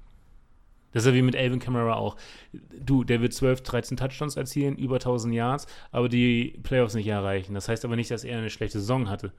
Das 0.91 1.04
ist 1.04 1.08
ja 1.08 1.13
wie 1.13 1.21
mit 1.21 1.36
Alvin 1.36 1.60
Kamara 1.60 1.95
auch. 1.95 2.17
Du, 2.52 3.04
der 3.04 3.21
wird 3.21 3.34
12, 3.34 3.62
13 3.62 3.97
Touchdowns 3.97 4.36
erzielen, 4.36 4.75
über 4.78 4.95
1000 4.95 5.34
Yards, 5.34 5.67
aber 5.91 6.10
die 6.10 6.60
Playoffs 6.63 6.95
nicht 6.95 7.08
erreichen. 7.08 7.54
Das 7.54 7.69
heißt 7.69 7.86
aber 7.86 7.95
nicht, 7.95 8.10
dass 8.12 8.23
er 8.23 8.39
eine 8.39 8.49
schlechte 8.49 8.80
Saison 8.80 9.10
hatte. 9.10 9.32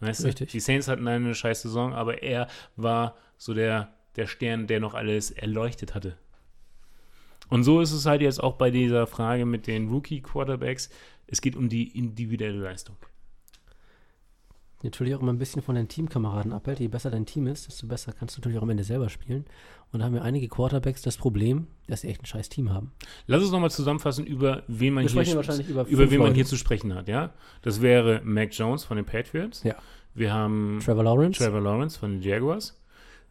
Weißt 0.00 0.24
Richtig. 0.24 0.48
du? 0.48 0.52
Die 0.52 0.60
Saints 0.60 0.88
hatten 0.88 1.06
eine 1.06 1.34
scheiß 1.34 1.62
Saison, 1.62 1.92
aber 1.92 2.22
er 2.22 2.48
war 2.76 3.16
so 3.36 3.52
der, 3.52 3.92
der 4.16 4.26
Stern, 4.26 4.66
der 4.66 4.80
noch 4.80 4.94
alles 4.94 5.30
erleuchtet 5.30 5.94
hatte. 5.94 6.16
Und 7.48 7.64
so 7.64 7.80
ist 7.80 7.92
es 7.92 8.06
halt 8.06 8.22
jetzt 8.22 8.42
auch 8.42 8.54
bei 8.54 8.70
dieser 8.70 9.06
Frage 9.06 9.44
mit 9.44 9.66
den 9.66 9.88
Rookie-Quarterbacks. 9.88 10.88
Es 11.26 11.40
geht 11.40 11.56
um 11.56 11.68
die 11.68 11.98
individuelle 11.98 12.58
Leistung. 12.58 12.96
Natürlich 14.82 15.14
auch 15.14 15.20
immer 15.20 15.32
ein 15.32 15.38
bisschen 15.38 15.60
von 15.62 15.74
deinen 15.74 15.88
Teamkameraden 15.88 16.52
abhält. 16.52 16.80
Je 16.80 16.88
besser 16.88 17.10
dein 17.10 17.26
Team 17.26 17.46
ist, 17.46 17.66
desto 17.66 17.86
besser 17.86 18.12
kannst 18.12 18.36
du 18.36 18.40
natürlich 18.40 18.58
auch 18.58 18.62
am 18.62 18.70
Ende 18.70 18.84
selber 18.84 19.08
spielen. 19.10 19.44
Und 19.92 20.00
da 20.00 20.06
haben 20.06 20.14
ja 20.14 20.22
einige 20.22 20.48
Quarterbacks 20.48 21.02
das 21.02 21.16
Problem, 21.16 21.66
dass 21.86 22.02
sie 22.02 22.08
echt 22.08 22.22
ein 22.22 22.26
scheiß 22.26 22.48
Team 22.48 22.72
haben. 22.72 22.92
Lass 23.26 23.42
uns 23.42 23.50
nochmal 23.50 23.70
zusammenfassen, 23.70 24.24
über 24.24 24.62
wen 24.68 24.94
man 24.94 25.04
Wir 25.04 25.22
hier 25.22 25.34
über 25.68 25.86
über 25.86 26.10
wen 26.10 26.20
man 26.20 26.34
hier 26.34 26.46
zu 26.46 26.56
sprechen 26.56 26.94
hat, 26.94 27.08
ja? 27.08 27.30
Das 27.62 27.82
wäre 27.82 28.22
Mac 28.24 28.54
Jones 28.54 28.84
von 28.84 28.96
den 28.96 29.04
Patriots. 29.04 29.62
Ja. 29.64 29.74
Wir 30.14 30.32
haben 30.32 30.80
Trevor 30.84 31.04
Lawrence, 31.04 31.38
Trevor 31.38 31.60
Lawrence 31.60 31.98
von 31.98 32.12
den 32.12 32.22
Jaguars. 32.22 32.80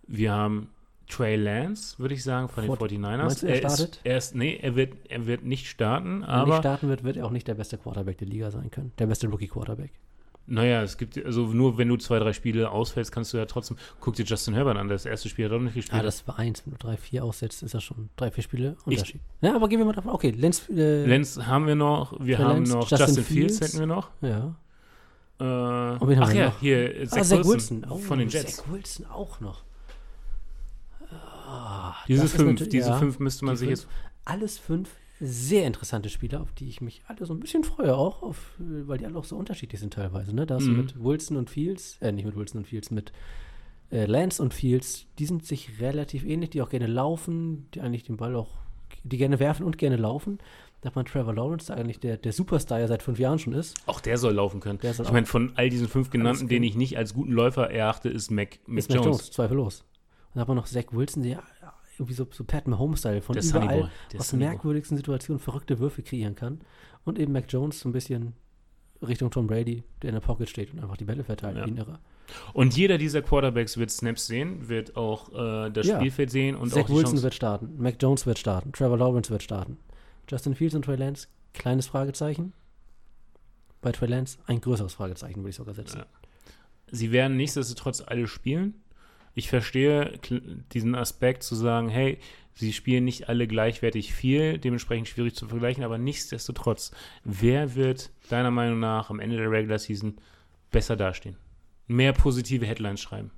Wir 0.07 0.31
haben 0.31 0.69
Trey 1.07 1.35
Lance, 1.35 1.97
würde 1.97 2.13
ich 2.13 2.23
sagen, 2.23 2.47
von 2.47 2.63
den 2.63 2.67
Fort- 2.67 2.91
49ers. 2.91 3.17
meinst 3.17 3.43
du, 3.43 3.47
er 3.47 3.53
ist, 3.53 3.59
startet? 3.59 3.99
er 4.03 4.17
ist, 4.17 4.35
nee, 4.35 4.59
er 4.61 4.75
wird, 4.75 4.93
er 5.09 5.25
wird 5.25 5.43
nicht 5.43 5.67
starten, 5.67 6.21
wenn 6.21 6.29
er 6.29 6.45
nicht 6.45 6.57
starten 6.57 6.87
wird, 6.87 7.03
wird 7.03 7.17
er 7.17 7.25
auch 7.25 7.31
nicht 7.31 7.47
der 7.47 7.55
beste 7.55 7.77
Quarterback 7.77 8.17
der 8.19 8.27
Liga 8.27 8.51
sein 8.51 8.69
können. 8.69 8.91
Der 8.99 9.07
beste 9.07 9.27
Rookie-Quarterback. 9.27 9.91
Naja, 10.49 10.81
es 10.83 10.97
gibt, 10.97 11.23
also 11.23 11.47
nur 11.47 11.77
wenn 11.77 11.87
du 11.87 11.97
zwei, 11.97 12.19
drei 12.19 12.33
Spiele 12.33 12.71
ausfällst, 12.71 13.11
kannst 13.11 13.33
du 13.33 13.37
ja 13.37 13.45
trotzdem, 13.45 13.77
guck 13.99 14.15
dir 14.15 14.25
Justin 14.25 14.53
Herbert 14.53 14.77
an, 14.77 14.87
das 14.87 15.05
erste 15.05 15.29
Spiel 15.29 15.45
hat 15.45 15.51
auch 15.51 15.59
nicht 15.59 15.75
gespielt. 15.75 15.99
Ah, 15.99 16.03
das 16.03 16.27
war 16.27 16.39
eins. 16.39 16.65
Wenn 16.65 16.73
du 16.73 16.77
drei, 16.79 16.97
vier 16.97 17.23
aussetzt, 17.23 17.63
ist 17.63 17.73
das 17.73 17.83
schon 17.83 18.09
drei, 18.15 18.31
vier 18.31 18.43
Spiele 18.43 18.75
Unterschied. 18.85 19.21
ja, 19.41 19.55
aber 19.55 19.69
gehen 19.69 19.79
wir 19.79 19.85
mal 19.85 19.93
davon. 19.93 20.11
Okay, 20.11 20.31
Lenz. 20.31 20.67
Äh, 20.69 21.05
Lance 21.05 21.45
haben 21.45 21.67
wir 21.67 21.75
noch, 21.75 22.13
wir 22.19 22.37
Trey 22.37 22.45
haben 22.45 22.63
noch 22.63 22.89
Justin 22.89 23.07
Justin, 23.07 23.23
Fields, 23.23 23.57
Fields. 23.57 23.73
hätten 23.73 23.79
wir 23.79 23.87
noch. 23.95 24.09
Ja. 24.21 24.55
Äh, 25.39 25.43
wen 25.43 26.19
haben 26.19 26.23
ach 26.23 26.33
ja, 26.33 26.45
noch? 26.47 26.59
hier, 26.59 26.99
äh, 26.99 27.07
Zach, 27.07 27.19
ah, 27.19 27.23
Zach 27.23 27.37
Wilson, 27.37 27.81
Wilson. 27.81 27.85
Oh, 27.89 27.97
von 27.97 28.19
den 28.19 28.29
Jets. 28.29 28.57
Zach 28.57 28.65
Wilson 28.71 29.05
auch 29.05 29.39
noch. 29.39 29.63
Ah, 31.11 31.95
Diese 32.07 32.27
fünf, 32.27 32.67
diese 32.69 32.89
ja, 32.89 32.97
fünf 32.97 33.19
müsste 33.19 33.45
man 33.45 33.55
sich 33.55 33.69
fünf. 33.69 33.79
jetzt 33.81 33.89
Alles 34.25 34.57
fünf 34.57 34.89
sehr 35.19 35.65
interessante 35.67 36.09
Spieler, 36.09 36.41
auf 36.41 36.51
die 36.53 36.67
ich 36.69 36.81
mich 36.81 37.01
alle 37.07 37.25
so 37.25 37.33
ein 37.33 37.39
bisschen 37.39 37.63
freue 37.63 37.95
auch, 37.95 38.21
auf, 38.23 38.53
weil 38.57 38.97
die 38.97 39.05
alle 39.05 39.17
auch 39.17 39.25
so 39.25 39.35
unterschiedlich 39.35 39.79
sind 39.79 39.93
teilweise. 39.93 40.33
Ne? 40.33 40.45
Da 40.45 40.55
hast 40.55 40.65
du 40.67 40.71
Mhm. 40.71 40.77
mit 40.77 41.03
Wilson 41.03 41.37
und 41.37 41.49
Fields, 41.49 41.97
äh, 42.01 42.11
nicht 42.11 42.25
mit 42.25 42.35
Wilson 42.35 42.59
und 42.61 42.65
Fields, 42.67 42.89
mit 42.91 43.11
äh, 43.91 44.05
Lance 44.05 44.41
und 44.41 44.53
Fields, 44.53 45.07
die 45.17 45.25
sind 45.25 45.45
sich 45.45 45.79
relativ 45.81 46.23
ähnlich, 46.23 46.51
die 46.51 46.61
auch 46.61 46.69
gerne 46.69 46.85
laufen, 46.87 47.67
die 47.73 47.81
eigentlich 47.81 48.03
den 48.03 48.17
Ball 48.17 48.35
auch, 48.35 48.49
die 49.03 49.17
gerne 49.17 49.39
werfen 49.39 49.65
und 49.65 49.77
gerne 49.77 49.97
laufen. 49.97 50.37
dass 50.81 50.95
man 50.95 51.03
Trevor 51.05 51.33
Lawrence, 51.33 51.67
der 51.67 51.75
eigentlich 51.75 51.99
der, 51.99 52.15
der 52.15 52.31
Superstar 52.31 52.79
ja 52.79 52.87
seit 52.87 53.03
fünf 53.03 53.19
Jahren 53.19 53.37
schon 53.37 53.51
ist, 53.51 53.75
Auch 53.85 53.99
der 53.99 54.17
soll 54.17 54.33
laufen 54.35 54.61
können. 54.61 54.79
Der 54.79 54.93
soll 54.93 55.05
ich 55.05 55.11
meine, 55.11 55.25
von 55.25 55.51
all 55.55 55.69
diesen 55.69 55.89
fünf 55.89 56.09
genannten, 56.09 56.47
den 56.47 56.63
ich 56.63 56.75
nicht 56.77 56.97
als 56.97 57.13
guten 57.13 57.33
Läufer 57.33 57.69
erachte, 57.69 58.07
ist 58.07 58.31
Mac, 58.31 58.59
Mac 58.65 58.77
ist 58.79 58.87
Mac 58.89 58.95
Jones. 58.95 59.05
Jones, 59.17 59.31
zweifellos. 59.31 59.79
Und 59.81 60.35
dann 60.35 60.41
hat 60.41 60.47
man 60.47 60.55
noch 60.55 60.67
Zach 60.67 60.85
Wilson, 60.91 61.23
der 61.23 61.31
ja, 61.31 61.43
irgendwie 61.99 62.13
so, 62.13 62.27
so 62.31 62.43
Pat 62.43 62.67
Mahomes-Style 62.67 63.21
von 63.21 63.33
Der 63.33 63.43
Sunny 63.43 63.65
überall 63.65 63.91
aus 64.17 64.33
merkwürdigsten 64.33 64.97
Situationen 64.97 65.39
verrückte 65.39 65.79
Würfe 65.79 66.01
kreieren 66.01 66.35
kann. 66.35 66.61
Und 67.05 67.19
eben 67.19 67.31
Mac 67.33 67.45
Jones 67.49 67.79
so 67.79 67.89
ein 67.89 67.91
bisschen 67.93 68.33
Richtung 69.01 69.31
Tom 69.31 69.47
Brady, 69.47 69.83
der 70.01 70.09
in 70.09 70.15
der 70.15 70.21
Pocket 70.21 70.49
steht 70.49 70.73
und 70.73 70.79
einfach 70.79 70.97
die 70.97 71.05
Bälle 71.05 71.23
verteilt 71.23 71.57
Ja. 71.57 71.65
wie 71.65 71.71
ein 71.71 71.77
Irrer. 71.77 71.99
Und 72.53 72.75
jeder 72.77 72.97
dieser 72.97 73.21
Quarterbacks 73.21 73.77
wird 73.77 73.89
Snaps 73.89 74.27
sehen, 74.27 74.67
wird 74.69 74.95
auch 74.95 75.29
äh, 75.33 75.69
das 75.71 75.87
Ja. 75.87 75.97
Spielfeld 75.97 76.29
sehen 76.29 76.55
und 76.55 76.69
Zach 76.71 76.83
auch 76.83 76.89
Wilson 76.89 77.03
Chance. 77.05 77.23
wird 77.23 77.33
starten, 77.33 77.73
Mac 77.77 77.95
Jones 77.99 78.25
wird 78.25 78.37
starten, 78.37 78.71
Trevor 78.71 78.97
Lawrence 78.97 79.29
wird 79.31 79.41
starten. 79.41 79.77
Justin 80.29 80.53
Fields 80.53 80.75
und 80.75 80.83
Trey 80.85 80.95
Lance, 80.95 81.27
kleines 81.53 81.87
Fragezeichen. 81.87 82.53
Bei 83.81 83.91
Trey 83.91 84.07
Lance 84.09 84.37
ein 84.45 84.61
größeres 84.61 84.93
Fragezeichen, 84.93 85.37
würde 85.37 85.49
ich 85.49 85.55
sogar 85.55 85.73
setzen. 85.73 85.99
Ja. 85.99 86.05
Sie 86.91 87.11
werden 87.11 87.37
nichtsdestotrotz 87.37 88.01
alle 88.05 88.27
spielen. 88.27 88.75
Ich 89.35 89.49
verstehe 89.49 90.19
diesen 90.73 90.95
Aspekt 90.95 91.43
zu 91.43 91.55
sagen, 91.55 91.89
hey, 91.89 92.19
sie 92.53 92.73
spielen 92.73 93.05
nicht 93.05 93.29
alle 93.29 93.47
gleichwertig 93.47 94.13
viel, 94.13 94.57
dementsprechend 94.57 95.07
schwierig 95.07 95.35
zu 95.35 95.47
vergleichen, 95.47 95.83
aber 95.83 95.97
nichtsdestotrotz, 95.97 96.91
wer 97.23 97.75
wird 97.75 98.11
deiner 98.29 98.51
Meinung 98.51 98.79
nach 98.79 99.09
am 99.09 99.19
Ende 99.19 99.37
der 99.37 99.51
Regular 99.51 99.79
Season 99.79 100.17
besser 100.71 100.95
dastehen? 100.95 101.37
Mehr 101.87 102.13
positive 102.13 102.65
Headlines 102.65 103.01
schreiben. 103.01 103.31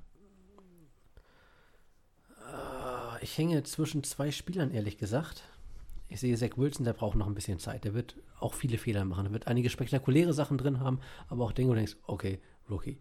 Ich 3.22 3.38
hänge 3.38 3.62
zwischen 3.62 4.02
zwei 4.02 4.32
Spielern, 4.32 4.72
ehrlich 4.72 4.98
gesagt. 4.98 5.44
Ich 6.08 6.20
sehe 6.20 6.36
Zach 6.36 6.58
Wilson, 6.58 6.84
der 6.84 6.92
braucht 6.92 7.16
noch 7.16 7.28
ein 7.28 7.34
bisschen 7.34 7.60
Zeit. 7.60 7.84
Der 7.84 7.94
wird 7.94 8.16
auch 8.40 8.52
viele 8.52 8.76
Fehler 8.76 9.04
machen. 9.04 9.26
Er 9.26 9.32
wird 9.32 9.46
einige 9.46 9.70
spektakuläre 9.70 10.34
Sachen 10.34 10.58
drin 10.58 10.80
haben, 10.80 10.98
aber 11.28 11.44
auch 11.44 11.52
Dinge, 11.52 11.68
wo 11.68 11.72
du 11.72 11.78
denkst, 11.78 11.96
okay, 12.06 12.40
Rookie. 12.68 12.98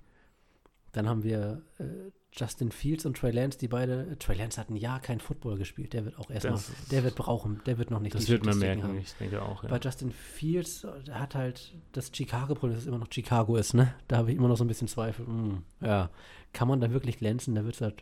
Dann 0.91 1.09
haben 1.09 1.23
wir 1.23 1.63
äh, 1.79 2.11
Justin 2.33 2.71
Fields 2.71 3.05
und 3.05 3.17
Trey 3.17 3.31
Lance, 3.31 3.57
die 3.57 3.67
beide. 3.67 4.17
Trey 4.17 4.37
Lance 4.37 4.59
hat 4.59 4.69
ein 4.69 4.77
Jahr 4.77 5.01
kein 5.01 5.19
Football 5.19 5.57
gespielt. 5.57 5.91
Der 5.91 6.05
wird 6.05 6.17
auch 6.17 6.29
erstmal, 6.29 6.59
der 6.89 7.03
wird 7.03 7.15
brauchen, 7.15 7.61
der 7.65 7.77
wird 7.77 7.91
noch 7.91 7.99
nicht 7.99 8.15
Das 8.15 8.29
wird 8.29 8.45
man 8.45 8.57
merken, 8.57 8.83
haben. 8.83 8.97
ich 8.97 9.13
denke 9.15 9.41
auch. 9.41 9.63
Bei 9.63 9.69
Ja. 9.75 9.79
Justin 9.81 10.11
Fields, 10.11 10.85
äh, 10.85 11.03
der 11.05 11.19
hat 11.19 11.35
halt 11.35 11.73
das 11.91 12.09
Chicago-Problem, 12.13 12.73
dass 12.73 12.83
es 12.83 12.87
immer 12.87 12.99
noch 12.99 13.11
Chicago 13.11 13.57
ist, 13.57 13.73
ne? 13.73 13.93
Da 14.07 14.17
habe 14.17 14.31
ich 14.31 14.37
immer 14.37 14.47
noch 14.47 14.55
so 14.55 14.63
ein 14.63 14.67
bisschen 14.67 14.87
Zweifel. 14.87 15.25
Hm, 15.27 15.63
ja, 15.81 16.09
kann 16.53 16.69
man 16.69 16.79
da 16.79 16.91
wirklich 16.91 17.17
glänzen? 17.17 17.53
Da 17.53 17.65
wird 17.65 17.75
es 17.75 17.81
halt 17.81 18.01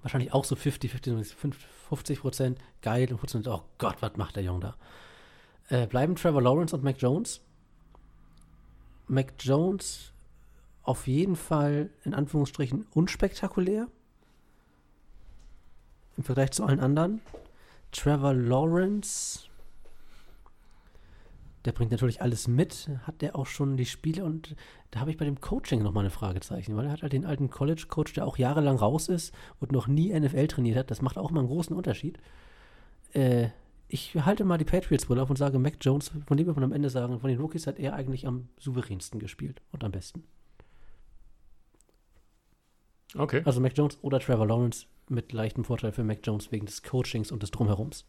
wahrscheinlich 0.00 0.32
auch 0.32 0.44
so 0.46 0.56
50, 0.56 0.90
50, 0.90 1.36
50 1.88 2.20
Prozent 2.20 2.58
geil 2.80 3.08
und 3.12 3.18
50 3.18 3.46
oh 3.48 3.62
Gott, 3.76 3.96
was 4.00 4.16
macht 4.16 4.36
der 4.36 4.42
Junge 4.42 4.60
da? 4.60 4.76
Äh, 5.68 5.86
bleiben 5.86 6.16
Trevor 6.16 6.40
Lawrence 6.40 6.74
und 6.74 6.82
Mac 6.82 6.96
Jones. 6.98 7.42
Mac 9.06 9.34
Jones 9.38 10.11
auf 10.82 11.06
jeden 11.06 11.36
Fall 11.36 11.90
in 12.04 12.14
Anführungsstrichen 12.14 12.86
unspektakulär 12.92 13.88
im 16.16 16.24
Vergleich 16.24 16.52
zu 16.52 16.64
allen 16.64 16.80
anderen. 16.80 17.20
Trevor 17.92 18.34
Lawrence, 18.34 19.40
der 21.64 21.72
bringt 21.72 21.90
natürlich 21.90 22.22
alles 22.22 22.48
mit, 22.48 22.90
hat 23.06 23.22
der 23.22 23.36
auch 23.36 23.46
schon 23.46 23.76
die 23.76 23.86
Spiele 23.86 24.24
und 24.24 24.56
da 24.90 25.00
habe 25.00 25.10
ich 25.10 25.16
bei 25.16 25.24
dem 25.24 25.40
Coaching 25.40 25.82
nochmal 25.82 26.02
eine 26.02 26.10
Fragezeichen, 26.10 26.76
weil 26.76 26.86
er 26.86 26.92
hat 26.92 27.02
halt 27.02 27.12
den 27.12 27.24
alten 27.24 27.50
College-Coach, 27.50 28.14
der 28.14 28.26
auch 28.26 28.38
jahrelang 28.38 28.76
raus 28.76 29.08
ist 29.08 29.32
und 29.60 29.72
noch 29.72 29.86
nie 29.86 30.18
NFL 30.18 30.48
trainiert 30.48 30.76
hat. 30.76 30.90
Das 30.90 31.02
macht 31.02 31.18
auch 31.18 31.30
immer 31.30 31.40
einen 31.40 31.48
großen 31.48 31.76
Unterschied. 31.76 32.18
Äh, 33.12 33.48
ich 33.88 34.14
halte 34.16 34.44
mal 34.44 34.56
die 34.56 34.64
Patriots-Brille 34.64 35.22
auf 35.22 35.28
und 35.28 35.36
sage, 35.36 35.58
Mac 35.58 35.74
Jones, 35.80 36.10
von 36.26 36.36
dem 36.36 36.46
wir 36.46 36.54
von 36.54 36.64
am 36.64 36.72
Ende 36.72 36.88
sagen, 36.88 37.20
von 37.20 37.28
den 37.28 37.38
Rookies 37.38 37.66
hat 37.66 37.78
er 37.78 37.94
eigentlich 37.94 38.26
am 38.26 38.48
souveränsten 38.58 39.20
gespielt 39.20 39.60
und 39.70 39.84
am 39.84 39.92
besten. 39.92 40.24
Okay. 43.16 43.42
Also 43.44 43.60
Mac 43.60 43.76
Jones 43.76 43.98
oder 44.02 44.20
Trevor 44.20 44.46
Lawrence 44.46 44.86
mit 45.08 45.32
leichtem 45.32 45.64
Vorteil 45.64 45.92
für 45.92 46.04
Mac 46.04 46.20
Jones 46.22 46.50
wegen 46.52 46.66
des 46.66 46.82
Coachings 46.82 47.30
und 47.30 47.42
des 47.42 47.50
Drumherums. 47.50 48.04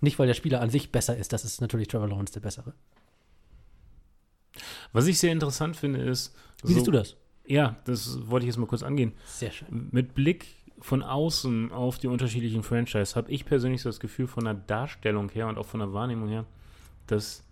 Nicht, 0.00 0.18
weil 0.18 0.26
der 0.26 0.34
Spieler 0.34 0.60
an 0.60 0.70
sich 0.70 0.90
besser 0.90 1.16
ist, 1.16 1.32
das 1.32 1.44
ist 1.44 1.60
natürlich 1.60 1.88
Trevor 1.88 2.08
Lawrence 2.08 2.32
der 2.32 2.40
bessere. 2.40 2.74
Was 4.92 5.06
ich 5.06 5.18
sehr 5.18 5.32
interessant 5.32 5.76
finde, 5.76 6.00
ist. 6.00 6.34
Wie 6.62 6.72
siehst 6.72 6.86
du 6.86 6.90
das? 6.90 7.16
Ja, 7.46 7.76
das 7.84 8.28
wollte 8.28 8.44
ich 8.44 8.48
jetzt 8.48 8.58
mal 8.58 8.66
kurz 8.66 8.82
angehen. 8.82 9.12
Sehr 9.26 9.50
schön. 9.50 9.88
Mit 9.90 10.14
Blick 10.14 10.46
von 10.80 11.02
außen 11.02 11.72
auf 11.72 11.98
die 11.98 12.08
unterschiedlichen 12.08 12.62
Franchise 12.62 13.14
habe 13.14 13.30
ich 13.30 13.44
persönlich 13.44 13.82
so 13.82 13.88
das 13.88 14.00
Gefühl 14.00 14.26
von 14.26 14.44
der 14.44 14.54
Darstellung 14.54 15.28
her 15.30 15.48
und 15.48 15.58
auch 15.58 15.66
von 15.66 15.80
der 15.80 15.92
Wahrnehmung 15.92 16.28
her, 16.28 16.44
dass 17.06 17.44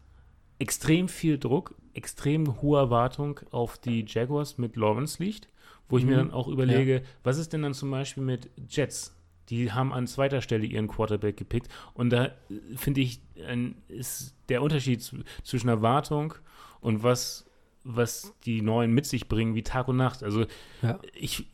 extrem 0.58 1.08
viel 1.08 1.38
Druck, 1.38 1.74
extrem 1.94 2.60
hohe 2.60 2.78
Erwartung 2.78 3.40
auf 3.50 3.78
die 3.78 4.04
Jaguars 4.06 4.58
mit 4.58 4.76
Lawrence 4.76 5.22
liegt, 5.22 5.48
wo 5.90 5.98
ich 5.98 6.04
mir 6.04 6.12
Mhm. 6.14 6.28
dann 6.28 6.30
auch 6.32 6.48
überlege, 6.48 7.02
was 7.24 7.36
ist 7.38 7.52
denn 7.52 7.62
dann 7.62 7.74
zum 7.74 7.90
Beispiel 7.90 8.22
mit 8.22 8.48
Jets? 8.68 9.14
Die 9.48 9.72
haben 9.72 9.92
an 9.92 10.06
zweiter 10.06 10.40
Stelle 10.40 10.64
ihren 10.64 10.86
Quarterback 10.88 11.36
gepickt 11.36 11.68
und 11.94 12.10
da 12.10 12.26
äh, 12.26 12.30
finde 12.76 13.00
ich, 13.00 13.20
ein, 13.46 13.74
ist 13.88 14.34
der 14.48 14.62
Unterschied 14.62 15.00
zw- 15.00 15.24
zwischen 15.42 15.68
Erwartung 15.68 16.34
und 16.80 17.02
was, 17.02 17.44
was 17.82 18.32
die 18.44 18.62
Neuen 18.62 18.92
mit 18.92 19.06
sich 19.06 19.28
bringen, 19.28 19.54
wie 19.54 19.62
Tag 19.62 19.88
und 19.88 19.96
Nacht. 19.96 20.22
Also 20.22 20.46
Ja. 20.82 20.98
ich, 21.14 21.48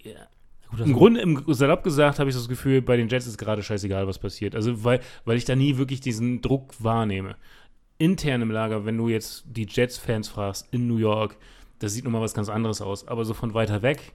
Gut, 0.68 0.80
das 0.80 0.86
im 0.88 0.92
Grunde, 0.94 1.20
im 1.20 1.42
salopp 1.54 1.84
gesagt, 1.84 2.18
habe 2.18 2.28
ich 2.28 2.34
das 2.36 2.48
Gefühl, 2.48 2.82
bei 2.82 2.96
den 2.96 3.08
Jets 3.08 3.26
ist 3.28 3.38
gerade 3.38 3.62
scheißegal, 3.62 4.06
was 4.08 4.18
passiert. 4.18 4.54
Also, 4.56 4.82
weil, 4.84 5.00
weil 5.24 5.36
ich 5.38 5.44
da 5.44 5.54
nie 5.54 5.78
wirklich 5.78 6.00
diesen 6.00 6.42
Druck 6.42 6.74
wahrnehme. 6.80 7.36
Intern 7.98 8.42
im 8.42 8.50
Lager, 8.50 8.84
wenn 8.84 8.98
du 8.98 9.08
jetzt 9.08 9.44
die 9.46 9.64
Jets-Fans 9.66 10.28
fragst, 10.28 10.66
in 10.72 10.86
New 10.88 10.98
York, 10.98 11.36
das 11.78 11.92
sieht 11.94 12.04
nochmal 12.04 12.20
was 12.20 12.34
ganz 12.34 12.48
anderes 12.48 12.82
aus. 12.82 13.06
Aber 13.08 13.24
so 13.24 13.32
von 13.32 13.54
weiter 13.54 13.80
weg. 13.82 14.12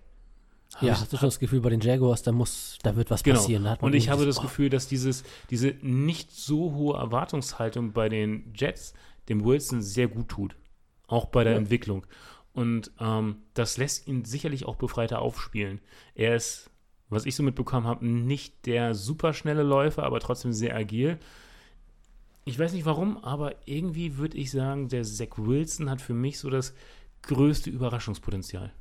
Hab 0.76 0.84
ja, 0.84 0.93
ich- 0.93 0.99
hast 0.99 1.11
du 1.13 1.17
schon 1.17 1.28
das 1.28 1.39
Gefühl, 1.39 1.61
bei 1.61 1.69
den 1.69 1.82
Jaguars, 1.82 2.24
da 2.24 2.32
muss, 2.32 2.78
da 2.84 2.95
wird 2.95 3.09
was 3.11 3.24
Genau. 3.24 3.38
passieren. 3.39 3.63
Da 3.65 3.72
hat 3.72 3.82
man 3.82 3.91
Und 3.91 3.97
ich 3.97 4.09
habe 4.09 4.26
das 4.26 4.39
oh, 4.39 4.43
Gefühl, 4.43 4.69
dass 4.69 4.88
dieses, 4.88 5.24
diese 5.49 5.76
nicht 5.82 6.32
so 6.32 6.74
hohe 6.74 6.97
Erwartungshaltung 6.97 7.91
bei 7.93 8.09
den 8.09 8.53
Jets 8.55 8.93
dem 9.30 9.43
Wilson 9.45 9.82
sehr 9.82 10.07
gut 10.07 10.30
tut. 10.30 10.55
Auch 11.07 11.26
bei 11.26 11.43
der 11.43 11.53
Ja. 11.53 11.59
Entwicklung. 11.59 12.05
Und 12.53 12.91
ähm, 12.99 13.38
das 13.53 13.78
lässt 13.78 14.07
ihn 14.07 14.26
sicherlich 14.26 14.65
auch 14.65 14.76
befreiter 14.76 15.22
aufspielen. 15.22 15.80
Er 16.15 16.36
ist, 16.36 16.69
was 17.09 17.26
ich 17.26 17.36
so 17.36 17.43
mitbekommen 17.43 17.86
habe, 17.88 18.05
nicht 18.05 18.65
der 18.65 18.93
superschnelle 18.95 19.63
Läufer, 19.63 20.03
aber 20.03 20.19
trotzdem 20.19 20.51
sehr 20.53 20.76
agil. 20.76 21.17
Ich 22.43 22.57
weiß 22.57 22.74
nicht 22.74 22.86
warum, 22.86 23.17
aber 23.24 23.55
irgendwie 23.67 24.17
würde 24.17 24.38
ich 24.38 24.51
sagen, 24.51 24.89
der 24.89 25.03
Zach 25.03 25.38
Wilson 25.38 25.89
hat 25.89 26.01
für 26.01 26.13
mich 26.13 26.39
so 26.39 26.49
das 26.49 26.74
größte 27.22 27.69
Überraschungspotenzial. 27.69 28.74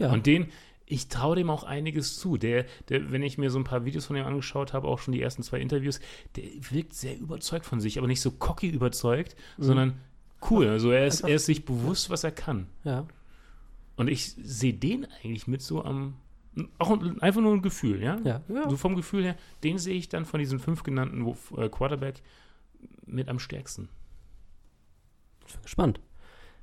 Ja, 0.00 0.12
Und 0.12 0.26
den, 0.26 0.48
ich 0.86 1.06
traue 1.08 1.36
dem 1.36 1.50
auch 1.50 1.62
einiges 1.62 2.16
zu. 2.18 2.36
Der, 2.36 2.64
der, 2.88 3.12
wenn 3.12 3.22
ich 3.22 3.38
mir 3.38 3.50
so 3.50 3.58
ein 3.58 3.64
paar 3.64 3.84
Videos 3.84 4.06
von 4.06 4.16
ihm 4.16 4.24
angeschaut 4.24 4.72
habe, 4.72 4.88
auch 4.88 4.98
schon 4.98 5.12
die 5.12 5.22
ersten 5.22 5.44
zwei 5.44 5.60
Interviews, 5.60 6.00
der 6.34 6.44
wirkt 6.70 6.94
sehr 6.94 7.16
überzeugt 7.16 7.64
von 7.66 7.80
sich, 7.80 7.96
aber 7.98 8.08
nicht 8.08 8.20
so 8.20 8.32
cocky 8.32 8.68
überzeugt, 8.70 9.36
Mhm. 9.56 9.62
sondern 9.62 10.00
cool. 10.50 10.66
Also 10.66 10.90
er 10.90 11.06
ist, 11.06 11.20
er 11.20 11.36
ist 11.36 11.46
sich 11.46 11.64
bewusst, 11.64 12.10
was 12.10 12.24
er 12.24 12.32
kann. 12.32 12.66
ja. 12.82 13.06
Und 13.96 14.08
ich 14.08 14.32
sehe 14.32 14.72
den 14.72 15.06
eigentlich 15.22 15.46
mit 15.46 15.60
so 15.60 15.84
am, 15.84 16.14
auch 16.78 16.90
ein- 16.90 17.20
einfach 17.20 17.42
nur 17.42 17.52
ein 17.52 17.60
Gefühl, 17.60 18.02
ja? 18.02 18.18
Ja, 18.24 18.40
ja. 18.48 18.70
So 18.70 18.78
vom 18.78 18.96
Gefühl 18.96 19.22
her, 19.24 19.36
den 19.62 19.76
sehe 19.76 19.94
ich 19.94 20.08
dann 20.08 20.24
von 20.24 20.40
diesen 20.40 20.58
fünf 20.58 20.82
genannten 20.82 21.26
äh, 21.58 21.68
Quarterback 21.68 22.22
mit 23.04 23.28
am 23.28 23.38
stärksten. 23.38 23.90
Ich 25.46 25.52
bin 25.52 25.62
gespannt. 25.62 26.00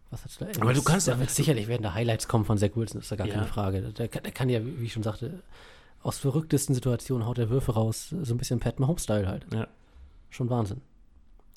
Was 0.10 0.24
hat's 0.24 0.38
da? 0.38 0.48
Aber 0.62 0.74
du 0.74 0.82
kannst- 0.84 1.08
da 1.08 1.20
wird 1.20 1.30
sicherlich 1.30 1.68
werden 1.68 1.84
da 1.84 1.94
Highlights 1.94 2.28
kommen 2.28 2.46
von 2.46 2.58
Zach 2.58 2.70
Wilson, 2.76 3.02
ist 3.02 3.12
da 3.12 3.16
gar 3.18 3.28
Ja. 3.28 3.34
keine 3.36 3.48
Frage. 3.48 3.82
Der, 3.94 4.08
kann- 4.08 4.24
der 4.24 4.32
kann 4.32 4.48
ja, 4.50 4.64
wie 4.66 4.86
ich 4.86 4.94
schon 4.94 5.04
sagte, 5.04 5.44
aus 6.02 6.18
verrücktesten 6.20 6.74
Situationen 6.76 7.26
haut 7.28 7.38
er 7.40 7.50
Würfe 7.50 7.74
raus, 7.74 8.10
so 8.22 8.34
ein 8.34 8.38
bisschen 8.38 8.60
Pat 8.60 8.80
Mahomes-Style 8.80 9.28
halt. 9.28 9.46
Ja. 9.54 9.68
Schon 10.30 10.50
Wahnsinn. 10.50 10.82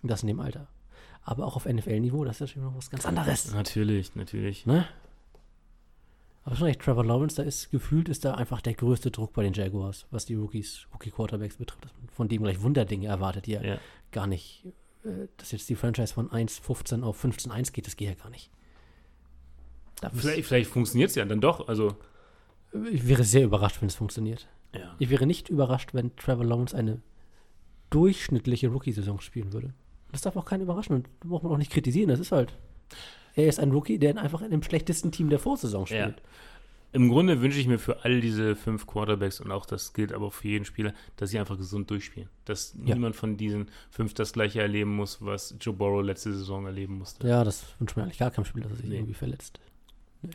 Das 0.03 0.23
in 0.23 0.29
dem 0.29 0.41
Alter. 0.41 0.67
Aber 1.23 1.45
auch 1.47 1.55
auf 1.57 1.67
NFL-Niveau, 1.67 2.25
das 2.25 2.37
ist 2.37 2.41
natürlich 2.41 2.65
noch 2.65 2.77
was 2.77 2.91
ganz 2.91 3.05
anderes. 3.07 3.53
Natürlich, 3.53 4.15
natürlich. 4.17 4.65
Ne? 4.67 4.87
Aber 6.45 6.57
schon 6.57 6.69
echt, 6.69 6.81
Trevor 6.81 7.05
Lawrence, 7.05 7.37
da 7.37 7.43
ist 7.43 7.71
gefühlt, 7.71 8.09
ist 8.09 8.25
da 8.25 8.35
einfach 8.35 8.63
der 8.63 8.73
größte 8.75 9.11
Druck 9.11 9.35
bei 9.35 9.43
den 9.43 9.53
Jaguars, 9.53 10.07
was 10.11 10.25
die 10.25 10.35
Rookies, 10.35 10.87
Rookie-Quarterbacks 10.95 11.57
betrifft. 11.57 11.85
Dass 11.85 11.93
man 12.01 12.09
Von 12.09 12.29
dem 12.29 12.43
gleich 12.43 12.63
Wunderdinge 12.63 13.07
erwartet, 13.07 13.47
die 13.47 13.53
ja, 13.53 13.63
Ja. 13.63 13.79
gar 14.11 14.27
nicht, 14.27 14.65
dass 15.37 15.53
jetzt 15.53 15.69
die 15.69 15.77
Franchise 15.77 16.13
von 16.13 16.31
1,15 16.31 17.03
auf 17.03 17.25
15,1 17.25 17.73
geht, 17.73 17.87
das 17.87 17.97
geht 17.97 18.09
ja 18.09 18.15
gar 18.15 18.31
nicht. 18.31 18.51
Da 20.01 20.11
Vielleicht, 20.11 20.47
vielleicht 20.47 20.71
funktioniert 20.71 21.11
es 21.11 21.17
ja 21.17 21.25
dann 21.25 21.41
doch. 21.41 21.69
Also, 21.69 21.97
ich 22.91 23.07
wäre 23.07 23.25
sehr 23.25 23.45
überrascht, 23.45 23.81
wenn 23.81 23.89
es 23.89 23.95
funktioniert. 23.95 24.49
ja. 24.75 24.95
Ich 24.99 25.11
wäre 25.11 25.27
nicht 25.27 25.49
überrascht, 25.49 25.95
wenn 25.95 26.15
Trevor 26.17 26.45
Lawrence 26.45 26.77
eine 26.77 27.03
durchschnittliche 27.91 28.69
Rookie-Saison 28.69 29.21
spielen 29.21 29.53
würde. 29.53 29.75
Das 30.13 30.23
darf 30.23 30.37
auch 30.37 30.45
keinen 30.45 30.63
überraschen 30.63 30.95
und 30.97 31.21
braucht 31.21 31.43
man 31.43 31.53
auch 31.53 31.59
nicht 31.59 31.73
kritisieren. 31.73 32.09
Das 32.09 32.21
ist 32.21 32.33
halt. 32.33 32.57
Er 33.35 33.47
ist 33.47 33.61
ein 33.61 33.71
Rookie, 33.71 33.99
der 33.99 34.17
einfach 34.19 34.43
in 34.43 34.51
dem 34.51 34.63
schlechtesten 34.63 35.13
Team 35.13 35.31
der 35.31 35.39
Vorsaison 35.39 35.87
Ja. 35.87 36.15
Im 36.93 37.09
Grunde 37.09 37.41
wünsche 37.41 37.61
ich 37.61 37.69
mir 37.69 37.79
für 37.79 38.05
all 38.05 38.21
diese 38.21 38.57
fünf 38.57 38.87
Quarterbacks 38.87 39.41
und 39.41 39.53
auch 39.53 39.65
das 39.65 39.93
gilt 39.93 40.13
aber 40.13 40.31
für 40.33 40.49
jeden 40.49 40.65
Spieler, 40.65 40.93
dass 41.17 41.31
sie 41.31 41.39
einfach 41.39 41.57
gesund 41.57 41.89
durchspielen. 41.91 42.29
Dass 42.47 42.75
Ja. 42.85 42.95
niemand 42.97 43.15
von 43.15 43.37
diesen 43.37 43.71
fünf 43.91 44.13
das 44.15 44.33
gleiche 44.33 44.61
erleben 44.61 44.97
muss, 44.97 45.25
was 45.25 45.55
Joe 45.61 45.73
Burrow 45.75 46.03
letzte 46.05 46.33
Saison 46.33 46.67
erleben 46.67 46.99
musste. 46.99 47.29
Ja, 47.29 47.45
das 47.45 47.65
wünscht 47.79 47.97
mir 47.97 48.03
eigentlich 48.03 48.19
gar 48.19 48.33
keinem 48.33 48.45
Spieler, 48.45 48.65
dass 48.65 48.73
er 48.73 48.77
sich 48.79 48.89
Nee. 48.89 48.97
irgendwie 48.97 49.15
verletzt. 49.15 49.61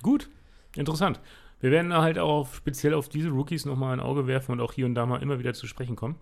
Gut, 0.01 0.29
interessant. 0.77 1.19
Wir 1.59 1.71
werden 1.71 1.93
halt 1.93 2.17
auch 2.19 2.29
auf, 2.41 2.55
speziell 2.55 2.93
auf 2.93 3.09
diese 3.09 3.29
Rookies 3.29 3.65
nochmal 3.65 3.93
ein 3.93 3.99
Auge 3.99 4.25
werfen 4.27 4.51
und 4.53 4.61
auch 4.61 4.71
hier 4.73 4.85
und 4.85 4.95
da 4.95 5.05
mal 5.05 5.21
immer 5.21 5.39
wieder 5.39 5.53
zu 5.53 5.67
sprechen 5.67 5.95
kommen. 5.95 6.15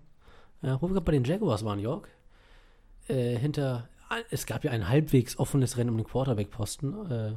Ja, 0.62 0.82
wo 0.82 0.88
wir 0.88 0.94
gerade 0.94 1.06
bei 1.06 1.12
den 1.12 1.24
Jaguars 1.26 1.64
waren, 1.66 1.80
York, 1.80 2.08
äh, 3.08 3.36
hinter, 3.38 3.88
es 4.32 4.46
gab 4.46 4.64
ja 4.64 4.72
ein 4.72 4.88
halbwegs 4.90 5.38
offenes 5.38 5.78
Rennen 5.78 5.90
um 5.92 5.98
den 5.98 6.06
Quarterback-Posten. 6.08 7.12
Äh, 7.12 7.32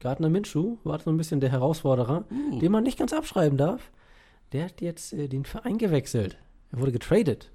Gardner 0.00 0.28
Minshew 0.28 0.76
war 0.84 0.98
so 1.00 1.10
ein 1.10 1.16
bisschen 1.16 1.40
der 1.40 1.50
Herausforderer, 1.50 2.24
Uh. 2.30 2.58
den 2.58 2.72
man 2.72 2.84
nicht 2.84 2.98
ganz 2.98 3.12
abschreiben 3.12 3.56
darf. 3.58 3.90
Der 4.52 4.66
hat 4.66 4.80
jetzt 4.80 5.12
äh, 5.12 5.28
den 5.28 5.44
Verein 5.44 5.78
gewechselt. 5.78 6.38
Er 6.72 6.78
wurde 6.80 6.92
getradet 6.92 7.50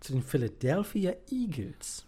zu 0.00 0.12
den 0.12 0.22
Philadelphia 0.22 1.14
Eagles, 1.30 2.04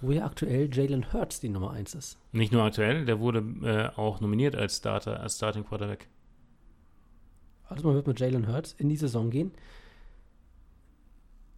wo 0.00 0.12
ja 0.12 0.24
aktuell 0.24 0.68
Jalen 0.72 1.12
Hurts 1.12 1.40
die 1.40 1.48
Nummer 1.48 1.72
1 1.72 1.94
ist. 1.94 2.18
Nicht 2.32 2.52
nur 2.52 2.62
aktuell, 2.62 3.04
der 3.04 3.18
wurde 3.18 3.38
äh, 3.64 3.98
auch 3.98 4.20
nominiert 4.20 4.54
als 4.54 4.76
Starter, 4.76 5.18
als 5.20 5.36
Starting 5.36 5.64
Quarterback. 5.64 6.06
Also 7.68 7.86
man 7.86 7.96
wird 7.96 8.06
mit 8.06 8.20
Jalen 8.20 8.46
Hurts 8.46 8.74
in 8.78 8.88
die 8.88 8.96
Saison 8.96 9.30
gehen 9.30 9.52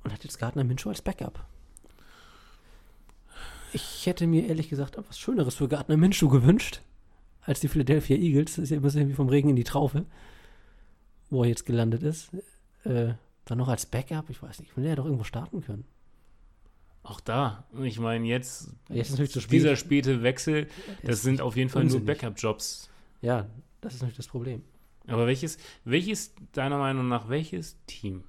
und 0.04 0.12
hat 0.12 0.24
jetzt 0.24 0.38
Gardner 0.38 0.64
Minshew 0.64 0.88
als 0.88 1.02
Backup. 1.02 1.44
Ich 3.72 4.06
hätte 4.06 4.26
mir 4.26 4.46
ehrlich 4.48 4.68
gesagt 4.68 4.96
etwas 4.96 5.18
Schöneres 5.18 5.54
für 5.54 5.68
Gardner 5.68 5.96
Minshew 5.96 6.28
gewünscht 6.28 6.80
als 7.42 7.60
die 7.60 7.68
Philadelphia 7.68 8.16
Eagles. 8.16 8.56
Das 8.56 8.64
ist 8.64 8.70
ja 8.70 8.76
immer 8.76 8.90
so 8.90 8.98
irgendwie 8.98 9.16
vom 9.16 9.28
Regen 9.28 9.48
in 9.48 9.56
die 9.56 9.64
Traufe, 9.64 10.04
wo 11.30 11.42
er 11.42 11.48
jetzt 11.48 11.66
gelandet 11.66 12.02
ist. 12.02 12.30
Äh, 12.84 13.14
dann 13.44 13.58
noch 13.58 13.68
als 13.68 13.86
Backup, 13.86 14.30
ich 14.30 14.42
weiß 14.42 14.60
nicht, 14.60 14.76
will 14.76 14.84
er 14.86 14.96
doch 14.96 15.04
irgendwo 15.04 15.24
starten 15.24 15.62
können. 15.62 15.84
Auch 17.02 17.20
da, 17.20 17.64
ich 17.82 17.98
meine, 17.98 18.26
jetzt, 18.26 18.74
Jetzt 18.88 19.06
ist 19.06 19.10
natürlich 19.12 19.32
zu 19.32 19.40
spät. 19.40 19.52
dieser 19.52 19.76
späte 19.76 20.22
Wechsel, 20.22 20.68
das 21.02 21.22
sind 21.22 21.40
auf 21.40 21.56
jeden 21.56 21.70
Fall 21.70 21.84
nur 21.84 21.94
unsinnig. 21.94 22.18
Backup-Jobs. 22.18 22.90
Ja, 23.22 23.46
das 23.80 23.94
ist 23.94 24.00
natürlich 24.02 24.18
das 24.18 24.28
Problem. 24.28 24.62
Aber 25.06 25.26
welches, 25.26 25.56
welches, 25.84 26.34
deiner 26.52 26.78
Meinung 26.78 27.08
nach, 27.08 27.28
welches 27.28 27.78
Team 27.86 28.24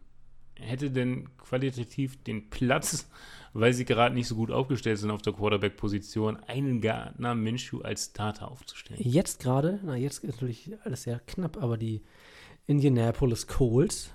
hätte 0.62 0.91
denn 0.91 1.30
qualitativ 1.38 2.24
den 2.24 2.49
Platz, 2.49 3.09
weil 3.53 3.74
sie 3.74 3.86
gerade 3.86 4.16
nicht 4.16 4.28
so 4.28 4.36
gut 4.36 4.51
aufgestellt 4.51 4.97
sind 4.97 5.12
auf 5.12 5.22
der 5.22 5.34
Quarterback-Position, 5.34 6.38
einen 6.47 6.82
Gardner 6.82 7.36
Minshew 7.36 7.82
als 7.82 8.05
Starter 8.05 8.49
aufzustellen? 8.49 8.99
Jetzt 9.03 9.41
gerade, 9.41 9.80
na 9.84 9.95
jetzt 9.95 10.24
ist 10.24 10.32
natürlich 10.32 10.72
alles 10.84 11.03
sehr 11.03 11.20
knapp, 11.20 11.62
aber 11.62 11.78
die 11.78 12.01
Indianapolis 12.68 13.47
Colts 13.47 14.12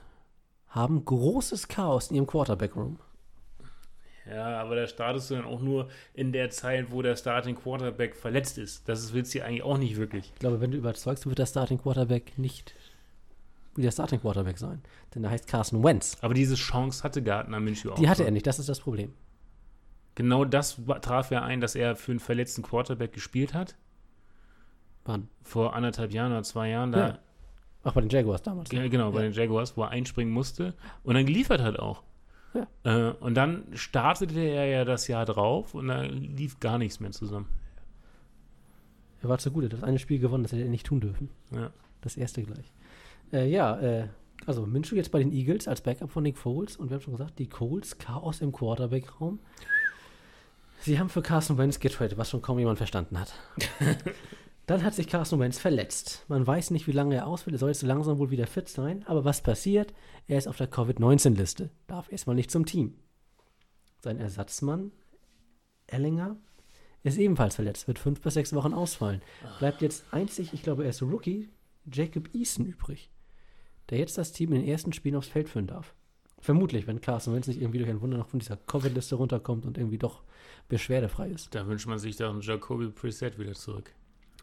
haben 0.69 1.05
großes 1.05 1.69
Chaos 1.69 2.11
in 2.11 2.17
ihrem 2.17 2.27
Quarterback-Room. 2.27 2.99
Ja, 4.29 4.61
aber 4.61 4.75
da 4.75 4.87
startest 4.87 5.31
du 5.31 5.35
dann 5.37 5.45
auch 5.45 5.61
nur 5.61 5.89
in 6.13 6.33
der 6.33 6.51
Zeit, 6.51 6.91
wo 6.91 7.01
der 7.01 7.17
Starting 7.17 7.55
Quarterback 7.55 8.17
verletzt 8.17 8.59
ist. 8.59 8.89
Das 8.89 9.13
willst 9.13 9.35
du 9.35 9.39
ja 9.39 9.45
eigentlich 9.45 9.63
auch 9.63 9.79
nicht 9.79 9.97
wirklich. 9.97 10.33
Ich 10.35 10.41
glaube, 10.41 10.61
wenn 10.61 10.73
du 10.73 10.79
überzeugst, 10.79 11.27
wird 11.27 11.39
der 11.39 11.47
Starting 11.47 11.79
Quarterback 11.79 12.37
nicht 12.37 12.75
wie 13.77 13.83
der 13.83 13.91
Starting 13.91 14.21
Quarterback 14.21 14.59
sein. 14.59 14.83
Denn 15.15 15.23
der 15.23 15.31
heißt 15.31 15.47
Carson 15.47 15.83
Wentz. 15.85 16.17
Aber 16.21 16.35
diese 16.35 16.55
Chance 16.55 17.03
hatte 17.03 17.23
Gardner 17.23 17.61
Minshew 17.61 17.91
auch. 17.93 17.95
Die 17.99 18.09
hatte 18.09 18.19
schon. 18.19 18.27
er 18.27 18.33
nicht, 18.33 18.47
das 18.47 18.59
ist 18.59 18.69
das 18.69 18.81
Problem. 18.81 19.13
Genau 20.15 20.45
das 20.45 20.81
traf 21.03 21.31
er 21.31 21.43
ein, 21.43 21.61
dass 21.61 21.75
er 21.75 21.95
für 21.97 22.13
einen 22.13 22.21
verletzten 22.21 22.63
Quarterback 22.63 23.13
gespielt 23.13 23.53
hat. 23.55 23.77
Wann? 25.05 25.29
Vor 25.43 25.75
anderthalb 25.77 26.13
Jahren 26.13 26.33
oder 26.33 26.43
zwei 26.43 26.71
Jahren. 26.71 26.93
Da, 26.93 27.09
Ja. 27.09 27.19
Ach, 27.85 27.93
bei 27.93 28.01
den 28.01 28.11
Jaguars 28.11 28.43
damals. 28.43 28.71
Ge- 28.71 28.89
Genau, 28.89 29.13
bei 29.13 29.23
Ja. 29.23 29.29
den 29.29 29.33
Jaguars, 29.33 29.77
wo 29.77 29.83
er 29.83 29.91
einspringen 29.91 30.33
musste 30.33 30.75
und 31.05 31.15
dann 31.15 31.27
geliefert 31.27 31.61
hat 31.61 31.79
auch. 31.79 32.03
Ja. 32.55 33.11
Äh, 33.11 33.13
und 33.21 33.35
dann 33.35 33.65
startete 33.75 34.41
er 34.41 34.65
ja 34.67 34.85
das 34.85 35.07
Jahr 35.07 35.25
drauf 35.27 35.75
und 35.75 35.89
da 35.89 36.03
lief 36.03 36.59
gar 36.59 36.79
nichts 36.79 36.99
mehr 36.99 37.11
zusammen. 37.13 37.47
Er 39.23 39.29
war 39.29 39.39
zu 39.39 39.51
gut, 39.51 39.65
er 39.65 39.67
hat 39.67 39.73
das 39.75 39.83
eine 39.85 39.99
Spiel 39.99 40.19
gewonnen, 40.19 40.43
das 40.45 40.53
hätte 40.53 40.63
er 40.63 40.69
nicht 40.71 40.87
tun 40.87 41.01
dürfen. 41.01 41.29
Ja. 41.53 41.71
Das 42.01 42.17
erste 42.17 42.43
gleich. 42.43 42.73
Äh, 43.33 43.49
ja, 43.49 43.79
äh, 43.81 44.09
also 44.47 44.67
Minshew 44.67 44.97
jetzt 44.97 45.11
bei 45.11 45.19
den 45.19 45.33
Eagles 45.33 45.67
als 45.67 45.81
Backup 45.81 46.11
von 46.11 46.23
Nick 46.23 46.39
Foles 46.39 46.77
und 46.77 46.91
wir 46.91 46.97
haben 46.97 47.03
schon 47.03 47.15
gesagt, 47.15 47.39
die 47.39 47.49
Colts, 47.49 47.99
Chaos 47.99 48.41
im 48.41 48.53
Quarterback-Raum. 48.53 49.41
Sie 50.81 50.99
haben 50.99 51.09
für 51.09 51.23
Carson 51.23 51.59
Wentz 51.59 51.81
getradet, 51.81 52.17
was 52.19 52.31
schon 52.31 52.43
kaum 52.43 52.59
jemand 52.59 52.79
verstanden 52.79 53.19
hat. 53.19 53.35
Dann 54.67 54.83
hat 54.83 54.95
sich 54.95 55.09
Carson 55.09 55.39
Wentz 55.41 55.59
verletzt. 55.59 56.25
Man 56.29 56.47
weiß 56.47 56.71
nicht, 56.73 56.87
wie 56.87 56.93
lange 56.93 57.15
er 57.15 57.27
ausfällt. 57.27 57.55
Er 57.55 57.59
soll 57.59 57.71
jetzt 57.71 57.81
so 57.81 57.87
langsam 57.87 58.19
wohl 58.19 58.31
wieder 58.31 58.49
fit 58.49 58.69
sein. 58.69 59.05
Aber 59.07 59.25
was 59.25 59.41
passiert? 59.41 59.95
Er 60.27 60.39
ist 60.39 60.49
auf 60.49 60.57
der 60.57 60.67
Covid-19-Liste. 60.67 61.71
Darf 61.87 62.11
erstmal 62.11 62.35
nicht 62.35 62.51
zum 62.51 62.67
Team. 62.67 62.95
Sein 64.01 64.19
Ersatzmann, 64.19 64.91
Ellinger, 65.87 66.37
ist 67.05 67.19
ebenfalls 67.19 67.55
verletzt. 67.55 67.87
Wird 67.87 68.01
fünf 68.01 68.21
bis 68.21 68.35
sechs 68.35 68.53
Wochen 68.55 68.75
ausfallen. 68.75 69.23
Bleibt 69.61 69.83
jetzt 69.83 70.05
einzig, 70.11 70.53
ich 70.53 70.63
glaube, 70.63 70.83
er 70.83 70.91
ist 70.91 71.03
Rookie, 71.03 71.49
Jacob 71.91 72.35
Eason 72.35 72.67
übrig. 72.67 73.11
Der 73.91 73.99
jetzt 73.99 74.19
das 74.19 74.33
Team 74.33 74.53
in 74.53 74.61
den 74.61 74.69
ersten 74.69 74.93
Spielen 74.93 75.17
aufs 75.17 75.29
Feld 75.29 75.49
führen 75.49 75.67
darf. 75.67 75.95
Vermutlich, 76.39 76.87
wenn 76.87 77.01
Carson 77.01 77.35
Wentz 77.35 77.47
nicht 77.47 77.61
irgendwie 77.61 77.79
durch 77.79 77.91
ein 77.91 78.01
Wunder 78.01 78.19
noch 78.19 78.29
von 78.29 78.41
dieser 78.41 78.57
Covid-Liste 78.57 79.15
runterkommt 79.17 79.65
und 79.65 79.79
irgendwie 79.79 79.99
doch 79.99 80.23
beschwerdefrei 80.69 81.29
ist. 81.29 81.55
Da 81.55 81.67
wünscht 81.67 81.87
man 81.87 81.99
sich 81.99 82.17
doch 82.17 82.43
Jacoby 82.43 82.89
Preset 82.89 83.39
wieder 83.39 83.55
zurück. 83.55 83.93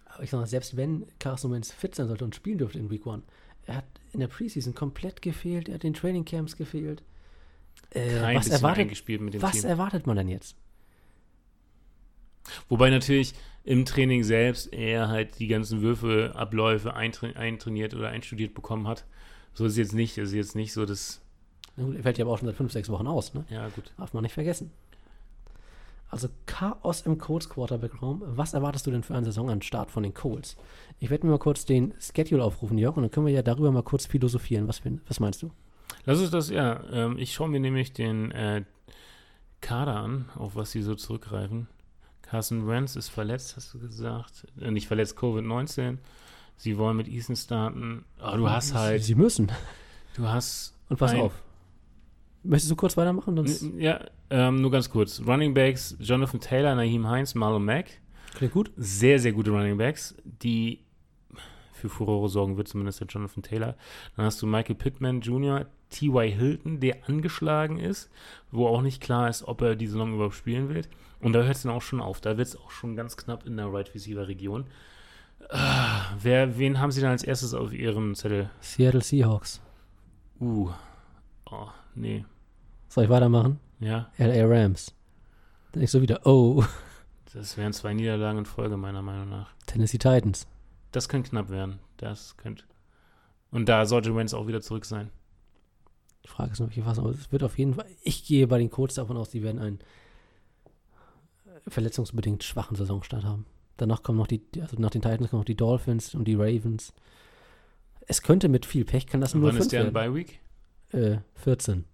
Aber 0.05 0.23
ich 0.23 0.29
sag 0.29 0.39
mal, 0.39 0.47
selbst 0.47 0.75
wenn 0.77 1.05
Carson 1.19 1.51
Wentz 1.51 1.71
fit 1.71 1.95
sein 1.95 2.07
sollte 2.07 2.25
und 2.25 2.35
spielen 2.35 2.57
dürfte 2.57 2.79
in 2.79 2.89
Week 2.89 3.05
One, 3.05 3.23
er 3.65 3.77
hat 3.77 3.85
in 4.11 4.19
der 4.19 4.27
Preseason 4.27 4.73
komplett 4.73 5.21
gefehlt, 5.21 5.69
er 5.69 5.75
hat 5.75 5.83
in 5.83 5.93
Training 5.93 6.25
Camps 6.25 6.55
gefehlt. 6.57 7.03
Äh, 7.91 8.19
Kein 8.19 8.37
was 8.37 8.49
erwartet, 8.49 8.81
eingespielt 8.83 9.21
mit 9.21 9.33
dem 9.35 9.41
was 9.41 9.53
Team. 9.53 9.65
erwartet 9.65 10.07
man 10.07 10.17
denn 10.17 10.27
jetzt? 10.27 10.55
Wobei 12.69 12.89
natürlich 12.89 13.33
im 13.63 13.85
Training 13.85 14.23
selbst 14.23 14.73
er 14.73 15.07
halt 15.07 15.39
die 15.39 15.47
ganzen 15.47 15.81
Würfelabläufe 15.81 16.93
eintra 16.93 17.27
eintrainiert 17.27 17.93
oder 17.93 18.09
einstudiert 18.09 18.53
bekommen 18.53 18.87
hat. 18.87 19.05
So 19.53 19.65
ist 19.65 19.73
es 19.73 19.77
jetzt 19.77 19.93
nicht. 19.93 20.17
Ist 20.17 20.33
jetzt 20.33 20.55
nicht 20.55 20.73
so, 20.73 20.85
dass. 20.85 21.21
Na 21.75 21.85
gut, 21.85 21.95
Er 21.95 22.03
fällt 22.03 22.17
ja 22.17 22.25
aber 22.25 22.33
auch 22.33 22.37
schon 22.37 22.47
seit 22.47 22.55
fünf, 22.55 22.71
sechs 22.71 22.89
Wochen 22.89 23.07
aus, 23.07 23.33
ne? 23.33 23.45
Ja, 23.49 23.67
gut. 23.69 23.91
Darf 23.97 24.13
man 24.13 24.23
nicht 24.23 24.33
vergessen. 24.33 24.71
Also 26.09 26.29
Chaos 26.45 27.01
im 27.01 27.17
Colts 27.17 27.49
Quarterback-Raum. 27.49 28.21
Was 28.25 28.53
erwartest 28.53 28.85
du 28.85 28.91
denn 28.91 29.01
für 29.01 29.15
einen 29.15 29.25
Saisonanstart 29.25 29.89
von 29.89 30.03
den 30.03 30.13
Colts? 30.13 30.57
Ich 30.99 31.09
werde 31.09 31.25
mir 31.25 31.31
mal 31.31 31.39
kurz 31.39 31.65
den 31.65 31.93
Schedule 31.99 32.43
aufrufen, 32.43 32.77
Jörg, 32.77 32.95
und 32.97 33.01
dann 33.03 33.09
können 33.09 33.25
wir 33.25 33.33
ja 33.33 33.41
darüber 33.41 33.71
mal 33.71 33.81
kurz 33.81 34.05
philosophieren. 34.05 34.67
Was, 34.67 34.81
was 35.07 35.19
meinst 35.19 35.41
du? 35.41 35.49
Lass 36.05 36.19
uns 36.19 36.29
das, 36.29 36.49
ja. 36.51 36.83
Ähm, 36.91 37.17
ich 37.17 37.33
schaue 37.33 37.49
mir 37.49 37.59
nämlich 37.59 37.93
den 37.93 38.29
äh, 38.31 38.63
Kader 39.61 39.95
an, 39.95 40.29
auf 40.35 40.55
was 40.55 40.71
sie 40.71 40.83
so 40.83 40.93
zurückgreifen. 40.93 41.67
Carson 42.21 42.67
Wentz 42.67 42.95
ist 42.95 43.09
verletzt, 43.09 43.55
hast 43.55 43.73
du 43.73 43.79
gesagt. 43.79 44.45
Äh, 44.61 44.69
nicht 44.69 44.87
verletzt, 44.87 45.17
Covid-19. 45.17 45.97
Sie 46.57 46.77
wollen 46.77 46.97
mit 46.97 47.07
Eason 47.07 47.35
starten. 47.35 48.05
Aber 48.19 48.37
du 48.37 48.49
hast 48.49 48.73
halt, 48.73 49.03
Sie 49.03 49.15
müssen. 49.15 49.51
du 50.15 50.27
hast. 50.27 50.73
Und 50.89 50.97
pass 50.97 51.11
ein- 51.11 51.21
auf. 51.21 51.33
Möchtest 52.43 52.71
du 52.71 52.75
kurz 52.75 52.97
weitermachen? 52.97 53.35
Sonst 53.37 53.65
Ja, 53.77 54.05
ähm, 54.29 54.61
nur 54.61 54.69
ganz 54.71 54.89
kurz. 54.89 55.21
Running 55.25 55.53
Backs, 55.53 55.95
Jonathan 55.99 56.39
Taylor, 56.41 56.75
Naheem 56.75 57.07
Heinz, 57.07 57.35
Marlon 57.35 57.63
Mack. 57.63 57.85
klingt 58.35 58.53
gut. 58.53 58.71
Sehr, 58.75 59.17
sehr 59.19 59.31
gute 59.31 59.51
Running 59.51 59.77
Backs, 59.77 60.15
die 60.23 60.79
für 61.71 61.87
Furore 61.89 62.27
sorgen 62.29 62.57
wird, 62.57 62.67
zumindest 62.67 62.99
der 62.99 63.07
Jonathan 63.07 63.43
Taylor. 63.43 63.75
Dann 64.15 64.25
hast 64.25 64.41
du 64.41 64.45
Michael 64.47 64.75
Pittman 64.75 65.21
Jr., 65.21 65.65
T.Y. 65.89 66.31
Hilton, 66.31 66.79
der 66.79 66.97
angeschlagen 67.07 67.77
ist, 67.77 68.09
wo 68.51 68.67
auch 68.67 68.81
nicht 68.81 69.01
klar 69.01 69.29
ist, 69.29 69.43
ob 69.47 69.61
er 69.61 69.75
die 69.75 69.87
Saison 69.87 70.13
überhaupt 70.15 70.35
spielen 70.35 70.67
wird. 70.73 70.89
Und 71.21 71.33
da 71.33 71.43
hört 71.43 71.55
es 71.55 71.61
dann 71.63 71.71
auch 71.71 71.81
schon 71.81 72.01
auf. 72.01 72.19
Da 72.19 72.37
wird 72.37 72.47
es 72.47 72.55
auch 72.57 72.71
schon 72.71 72.95
ganz 72.95 73.15
knapp 73.15 73.45
in 73.45 73.55
der 73.57 73.71
Right 73.71 73.93
Receiver 73.95 74.27
Region. 74.27 74.65
Ah, 75.49 76.15
wer, 76.19 76.57
wen 76.57 76.79
haben 76.79 76.91
sie 76.91 77.01
dann 77.01 77.11
als 77.11 77.23
erstes 77.23 77.53
auf 77.53 77.73
ihrem 77.73 78.15
Zettel? 78.15 78.49
Seattle 78.61 79.01
Seahawks. 79.01 79.61
Uh, 80.39 80.71
oh, 81.49 81.67
nee. 81.95 82.25
Soll 82.89 83.05
ich 83.05 83.09
weitermachen? 83.09 83.59
Ja, 83.79 84.11
LA 84.17 84.45
Rams. 84.45 84.93
Dann 85.71 85.83
ich 85.83 85.91
so 85.91 86.01
wieder, 86.01 86.25
oh, 86.25 86.63
das 87.33 87.57
wären 87.57 87.73
zwei 87.73 87.93
Niederlagen 87.93 88.39
in 88.39 88.45
Folge, 88.45 88.77
meiner 88.77 89.01
Meinung 89.01 89.29
nach. 89.29 89.51
Tennessee 89.65 89.97
Titans. 89.97 90.45
Das 90.91 91.09
könnte 91.09 91.31
knapp 91.31 91.49
werden. 91.49 91.79
Das 91.97 92.37
könnte. 92.37 92.63
Und 93.49 93.67
da 93.67 93.85
sollte 93.87 94.15
Wentz 94.15 94.35
auch 94.35 94.45
wieder 94.45 94.61
zurück 94.61 94.85
sein. 94.85 95.09
Die 96.23 96.27
Frage 96.27 96.51
ist 96.51 96.59
nur, 96.59 96.69
welche 96.69 96.83
Fassung. 96.83 97.05
Aber 97.05 97.13
es 97.13 97.31
wird 97.31 97.43
auf 97.43 97.57
jeden 97.57 97.73
Fall, 97.73 97.87
ich 98.03 98.25
gehe 98.25 98.47
bei 98.47 98.59
den 98.59 98.69
Colts 98.69 98.95
davon 98.95 99.17
aus, 99.17 99.31
die 99.31 99.41
werden 99.41 99.59
einen 99.59 99.79
verletzungsbedingt 101.67 102.43
schwachen 102.43 102.75
Saisonstart 102.75 103.23
haben. 103.23 103.45
Danach 103.77 104.03
kommen 104.03 104.17
noch 104.19 104.27
die, 104.27 104.41
also 104.61 104.77
nach 104.79 104.91
den 104.91 105.01
Titans 105.01 105.29
kommen 105.29 105.39
noch 105.41 105.45
die 105.45 105.55
Dolphins 105.55 106.13
und 106.15 106.25
die 106.25 106.35
Ravens. 106.35 106.93
Es 108.07 108.21
könnte 108.21 108.49
mit 108.49 108.65
viel 108.65 108.85
Pech, 108.85 109.07
kann 109.07 109.21
das 109.21 109.33
nur 109.33 109.43
wann 109.43 109.51
5 109.53 109.61
ist 109.61 109.71
der 109.71 109.81
in 109.87 109.93
werden. 109.93 110.13
Bye 110.13 110.15
Week? 110.15 110.39
Äh, 110.91 111.17
14. 111.35 111.85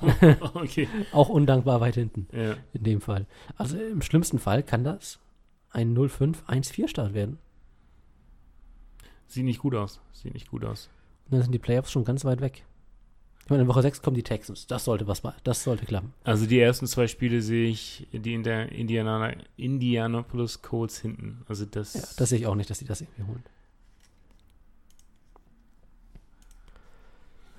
okay. 0.54 0.88
Auch 1.12 1.28
undankbar 1.28 1.80
weit 1.80 1.94
hinten, 1.94 2.26
Ja. 2.32 2.56
in 2.72 2.82
dem 2.82 3.00
Fall. 3.00 3.26
Also 3.56 3.78
im 3.78 4.02
schlimmsten 4.02 4.38
Fall 4.38 4.62
kann 4.62 4.84
das 4.84 5.18
ein 5.70 5.96
0-5, 5.96 6.44
1-4 6.46 6.88
Start 6.88 7.14
werden. 7.14 7.38
Sieht 9.28 9.44
nicht 9.44 9.60
gut 9.60 9.74
aus. 9.74 10.00
Sieht 10.12 10.34
nicht 10.34 10.50
gut 10.50 10.64
aus. 10.64 10.90
Und 11.26 11.34
dann 11.34 11.42
sind 11.42 11.52
die 11.52 11.58
Playoffs 11.58 11.90
schon 11.90 12.04
ganz 12.04 12.24
weit 12.24 12.40
weg. 12.40 12.64
Ich 13.44 13.50
meine, 13.50 13.62
in 13.62 13.68
Woche 13.68 13.82
6 13.82 14.02
kommen 14.02 14.14
die 14.14 14.22
Texans. 14.22 14.66
Das 14.66 14.84
sollte 14.84 15.06
was 15.08 15.22
mal. 15.22 15.34
Das 15.44 15.64
sollte 15.64 15.84
klappen. 15.84 16.12
Also 16.24 16.46
die 16.46 16.60
ersten 16.60 16.86
zwei 16.86 17.08
Spiele 17.08 17.42
sehe 17.42 17.68
ich 17.68 18.06
die 18.12 18.34
in 18.34 18.44
der 18.44 18.70
Indiana, 18.70 19.32
Indianapolis 19.56 20.62
Colts 20.62 20.98
hinten. 21.00 21.42
Also 21.48 21.64
das. 21.64 21.94
Ja, 21.94 22.02
das 22.16 22.28
sehe 22.28 22.38
ich 22.38 22.46
auch 22.46 22.54
nicht, 22.54 22.70
dass 22.70 22.78
die 22.78 22.84
das 22.84 23.00
irgendwie 23.00 23.24
holen. 23.24 23.42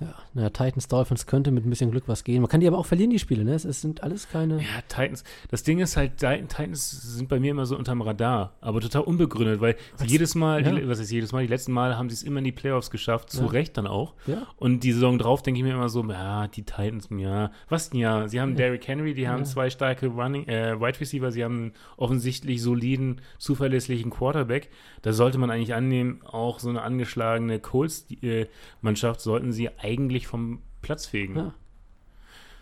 Ja, 0.04 0.16
naja, 0.34 0.49
Titans, 0.49 0.88
Dolphins 0.88 1.26
könnte 1.26 1.51
mit 1.51 1.66
ein 1.66 1.70
bisschen 1.70 1.91
Glück 1.91 2.04
was 2.08 2.24
gehen. 2.24 2.41
Man 2.41 2.49
kann 2.49 2.60
die 2.60 2.68
aber 2.68 2.78
auch 2.78 2.86
verlieren, 2.86 3.12
die 3.12 3.20
Spiele, 3.20 3.43
ne? 3.43 3.54
Es, 3.54 3.66
es 3.66 3.82
sind 3.82 4.04
alles 4.04 4.30
keine. 4.30 4.58
Ja, 4.58 4.82
Titans. 4.88 5.24
Das 5.49 5.64
Ding 5.64 5.80
ist 5.80 5.95
halt, 5.97 6.18
Titans 6.18 6.89
sind 7.16 7.30
bei 7.30 7.39
mir 7.39 7.51
immer 7.51 7.66
so 7.66 7.78
unterm 7.78 8.01
Radar, 8.01 8.54
aber 8.62 8.82
total 8.82 9.04
unbegründet, 9.04 9.62
weil 9.62 9.76
sie 9.95 10.08
jedes 10.08 10.36
Mal, 10.36 10.66
ja. 10.66 10.72
die, 10.72 10.88
was 10.88 10.99
ist 10.99 11.12
jedes 11.12 11.32
Mal, 11.32 11.43
die 11.43 11.47
letzten 11.47 11.72
Mal 11.72 11.97
haben 11.97 12.10
sie 12.10 12.16
es 12.16 12.24
immer 12.24 12.39
in 12.39 12.45
die 12.45 12.51
Playoffs 12.51 12.91
geschafft, 12.91 13.30
zu 13.30 13.43
Ja. 13.43 13.49
Recht 13.49 13.78
dann 13.78 13.88
auch. 13.88 14.14
Ja. 14.28 14.47
Und 14.58 14.84
die 14.84 14.91
Saison 14.91 15.18
drauf 15.18 15.41
denke 15.41 15.60
ich 15.60 15.64
mir 15.64 15.74
immer 15.74 15.89
so, 15.89 16.04
ja, 16.04 16.47
die 16.47 16.64
Titans, 16.64 17.08
ja, 17.12 17.51
was 17.70 17.89
denn 17.91 17.99
ja? 17.99 18.28
Sie 18.28 18.41
haben 18.41 18.51
Ja. 18.51 18.58
Derrick 18.58 18.88
Henry, 18.88 19.14
die 19.14 19.28
haben 19.28 19.45
zwei 19.45 19.70
starke 19.70 20.08
Running, 20.08 20.47
äh, 20.47 20.80
Wide 20.80 20.99
Receiver, 20.99 21.32
sie 21.32 21.43
haben 21.43 21.56
einen 21.56 21.74
offensichtlich 21.97 22.62
soliden, 22.62 23.22
zuverlässlichen 23.38 24.12
Quarterback. 24.12 24.70
Da 25.01 25.14
sollte 25.14 25.38
man 25.38 25.51
eigentlich 25.51 25.74
annehmen, 25.74 26.22
auch 26.26 26.60
so 26.60 26.70
eine 26.70 26.82
angeschlagene 26.82 27.60
Colts-Mannschaft 27.60 29.22
sollten 29.22 29.51
sie 29.51 29.70
eigentlich 29.78 29.93
vom 30.28 30.62
Platz 30.82 31.06
fegen. 31.06 31.36
Ja. 31.36 31.54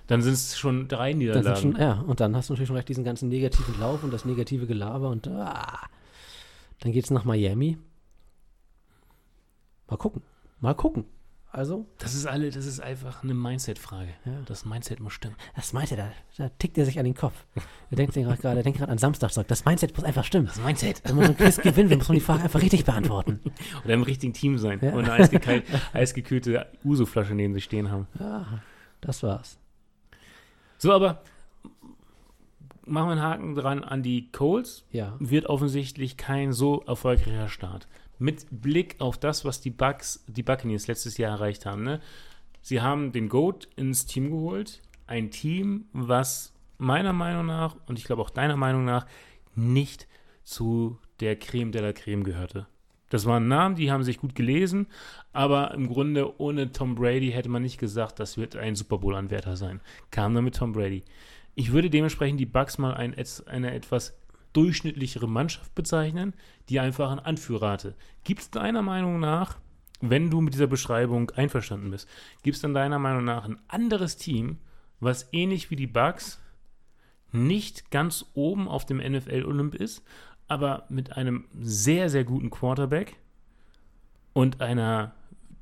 Dann 0.07 0.21
sind 0.21 0.34
es 0.34 0.57
schon 0.57 0.88
drei 0.88 1.13
Niederlagen. 1.13 1.55
schon, 1.55 1.75
ja, 1.77 2.01
und 2.01 2.19
dann 2.19 2.36
hast 2.36 2.49
du 2.49 2.53
natürlich 2.53 2.67
schon 2.67 2.75
recht 2.75 2.89
diesen 2.89 3.03
ganzen 3.03 3.29
negativen 3.29 3.79
Lauf 3.79 4.03
und 4.03 4.11
das 4.11 4.25
negative 4.25 4.67
Gelaber 4.67 5.09
und 5.09 5.27
ah, 5.27 5.88
dann 6.79 6.91
geht's 6.91 7.11
nach 7.11 7.23
Miami. 7.23 7.77
Mal 9.88 9.97
gucken. 9.97 10.21
Mal 10.59 10.73
gucken. 10.73 11.05
Also, 11.53 11.85
Das 11.97 12.13
ist 12.13 12.25
alle, 12.25 12.49
das 12.49 12.65
ist 12.65 12.79
einfach 12.79 13.23
eine 13.23 13.33
Mindset-Frage. 13.33 14.13
Ja. 14.23 14.31
Das 14.45 14.63
Mindset 14.63 15.01
muss 15.01 15.11
stimmen. 15.11 15.35
das 15.53 15.73
er, 15.73 15.97
da, 15.97 16.11
da 16.37 16.49
tickt 16.59 16.77
er 16.77 16.85
sich 16.85 16.97
an 16.97 17.03
den 17.03 17.13
Kopf. 17.13 17.33
Er 17.89 17.97
denkt 17.97 18.13
sich 18.13 18.23
gerade, 18.23 18.59
er 18.59 18.63
denkt 18.63 18.79
gerade 18.79 18.91
an 18.91 18.97
Samstag, 18.97 19.31
sagt, 19.31 19.51
das 19.51 19.65
Mindset 19.65 19.95
muss 19.97 20.05
einfach 20.05 20.23
stimmen. 20.23 20.45
Das 20.45 20.61
Mindset. 20.61 21.01
Wenn 21.03 21.17
man 21.17 21.25
so 21.25 21.31
ein 21.33 21.37
Quiz 21.37 21.57
gewinnen 21.57 21.89
will, 21.89 21.97
muss 21.97 22.07
man 22.07 22.15
die 22.15 22.23
Frage 22.23 22.43
einfach 22.43 22.61
richtig 22.61 22.85
beantworten. 22.85 23.41
Oder 23.83 23.95
im 23.95 24.03
richtigen 24.03 24.31
Team 24.31 24.57
sein. 24.57 24.79
Ja. 24.81 24.93
Und 24.93 25.09
eine 25.09 25.23
eisgekühlte, 25.23 25.81
eisgekühlte 25.93 26.67
Uso-Flasche 26.85 27.35
neben 27.35 27.53
sich 27.53 27.65
stehen 27.65 27.91
haben. 27.91 28.07
Ja, 28.17 28.61
das 29.01 29.21
war's. 29.21 29.57
So, 30.77 30.93
aber 30.93 31.21
machen 32.85 33.07
wir 33.07 33.11
einen 33.11 33.21
Haken 33.21 33.55
dran 33.55 33.83
an 33.83 34.03
die 34.03 34.31
Colts. 34.31 34.85
Ja. 34.91 35.15
Wird 35.19 35.47
offensichtlich 35.47 36.15
kein 36.15 36.53
so 36.53 36.81
erfolgreicher 36.83 37.49
Start. 37.49 37.87
Mit 38.22 38.45
Blick 38.51 38.95
auf 38.99 39.17
das, 39.17 39.45
was 39.45 39.61
die 39.61 39.72
Bucks, 39.72 40.24
die 40.28 40.43
Buccaneers 40.43 40.86
letztes 40.86 41.17
Jahr 41.17 41.32
erreicht 41.32 41.65
haben. 41.65 41.84
Ne? 41.84 41.99
Sie 42.61 42.80
haben 42.80 43.11
den 43.11 43.30
GOAT 43.30 43.67
ins 43.76 44.05
Team 44.05 44.30
geholt. 44.30 44.80
Ein 45.07 45.32
Team, 45.32 45.86
was 45.91 46.53
meiner 46.78 47.13
Meinung 47.13 47.47
nach 47.47 47.76
und 47.88 47.97
ich 47.97 48.05
glaube 48.05 48.22
auch 48.22 48.30
deiner 48.30 48.57
Meinung 48.57 48.86
nach 48.86 49.07
nicht 49.55 50.07
zu 50.43 50.99
der 51.19 51.36
Creme 51.36 51.72
de 51.72 51.82
la 51.82 51.93
Creme 51.93 52.24
gehörte. 52.24 52.67
Das 53.09 53.26
waren 53.26 53.47
Namen, 53.47 53.76
die 53.76 53.91
haben 53.91 54.03
sich 54.03 54.19
gut 54.19 54.36
gelesen, 54.36 54.86
aber 55.34 55.74
im 55.74 55.89
Grunde 55.89 56.39
ohne 56.39 56.72
Tom 56.72 56.93
Brady 56.93 57.32
hätte 57.32 57.49
man 57.49 57.63
nicht 57.63 57.80
gesagt, 57.80 58.19
das 58.19 58.38
wird 58.38 58.55
ein 58.55 58.76
Super 58.76 58.99
Bowl-Anwärter 58.99 59.57
sein. 59.57 59.82
Kam 60.11 60.36
dann 60.36 60.45
mit 60.45 60.55
Tom 60.55 60.74
Brady. 60.74 61.03
Ich 61.55 61.72
würde 61.74 61.89
dementsprechend 61.89 62.39
die 62.39 62.45
Bucks 62.45 62.78
mal 62.78 62.93
ein, 62.93 63.15
eine 63.47 63.74
etwas 63.74 64.15
durchschnittlichere 64.53 65.27
Mannschaft 65.27 65.73
bezeichnen, 65.75 66.33
die 66.69 66.79
einfach 66.79 67.09
einen 67.09 67.19
Anführer 67.19 67.71
hatte. 67.71 67.95
Gibt 68.23 68.41
es 68.41 68.51
deiner 68.51 68.81
Meinung 68.81 69.19
nach, 69.19 69.57
wenn 70.01 70.29
du 70.29 70.41
mit 70.41 70.53
dieser 70.53 70.67
Beschreibung 70.67 71.29
einverstanden 71.31 71.91
bist, 71.91 72.09
gibt 72.43 72.55
es 72.55 72.61
dann 72.61 72.73
deiner 72.73 72.99
Meinung 72.99 73.23
nach 73.23 73.45
ein 73.45 73.59
anderes 73.67 74.17
Team, 74.17 74.57
was 74.99 75.29
ähnlich 75.31 75.69
wie 75.69 75.75
die 75.75 75.87
Bucks 75.87 76.39
nicht 77.31 77.91
ganz 77.91 78.25
oben 78.33 78.67
auf 78.67 78.85
dem 78.85 78.97
NFL-Olymp 78.97 79.75
ist, 79.75 80.03
aber 80.47 80.85
mit 80.89 81.15
einem 81.15 81.45
sehr, 81.59 82.09
sehr 82.09 82.23
guten 82.23 82.49
Quarterback 82.49 83.15
und 84.33 84.59
einer 84.59 85.13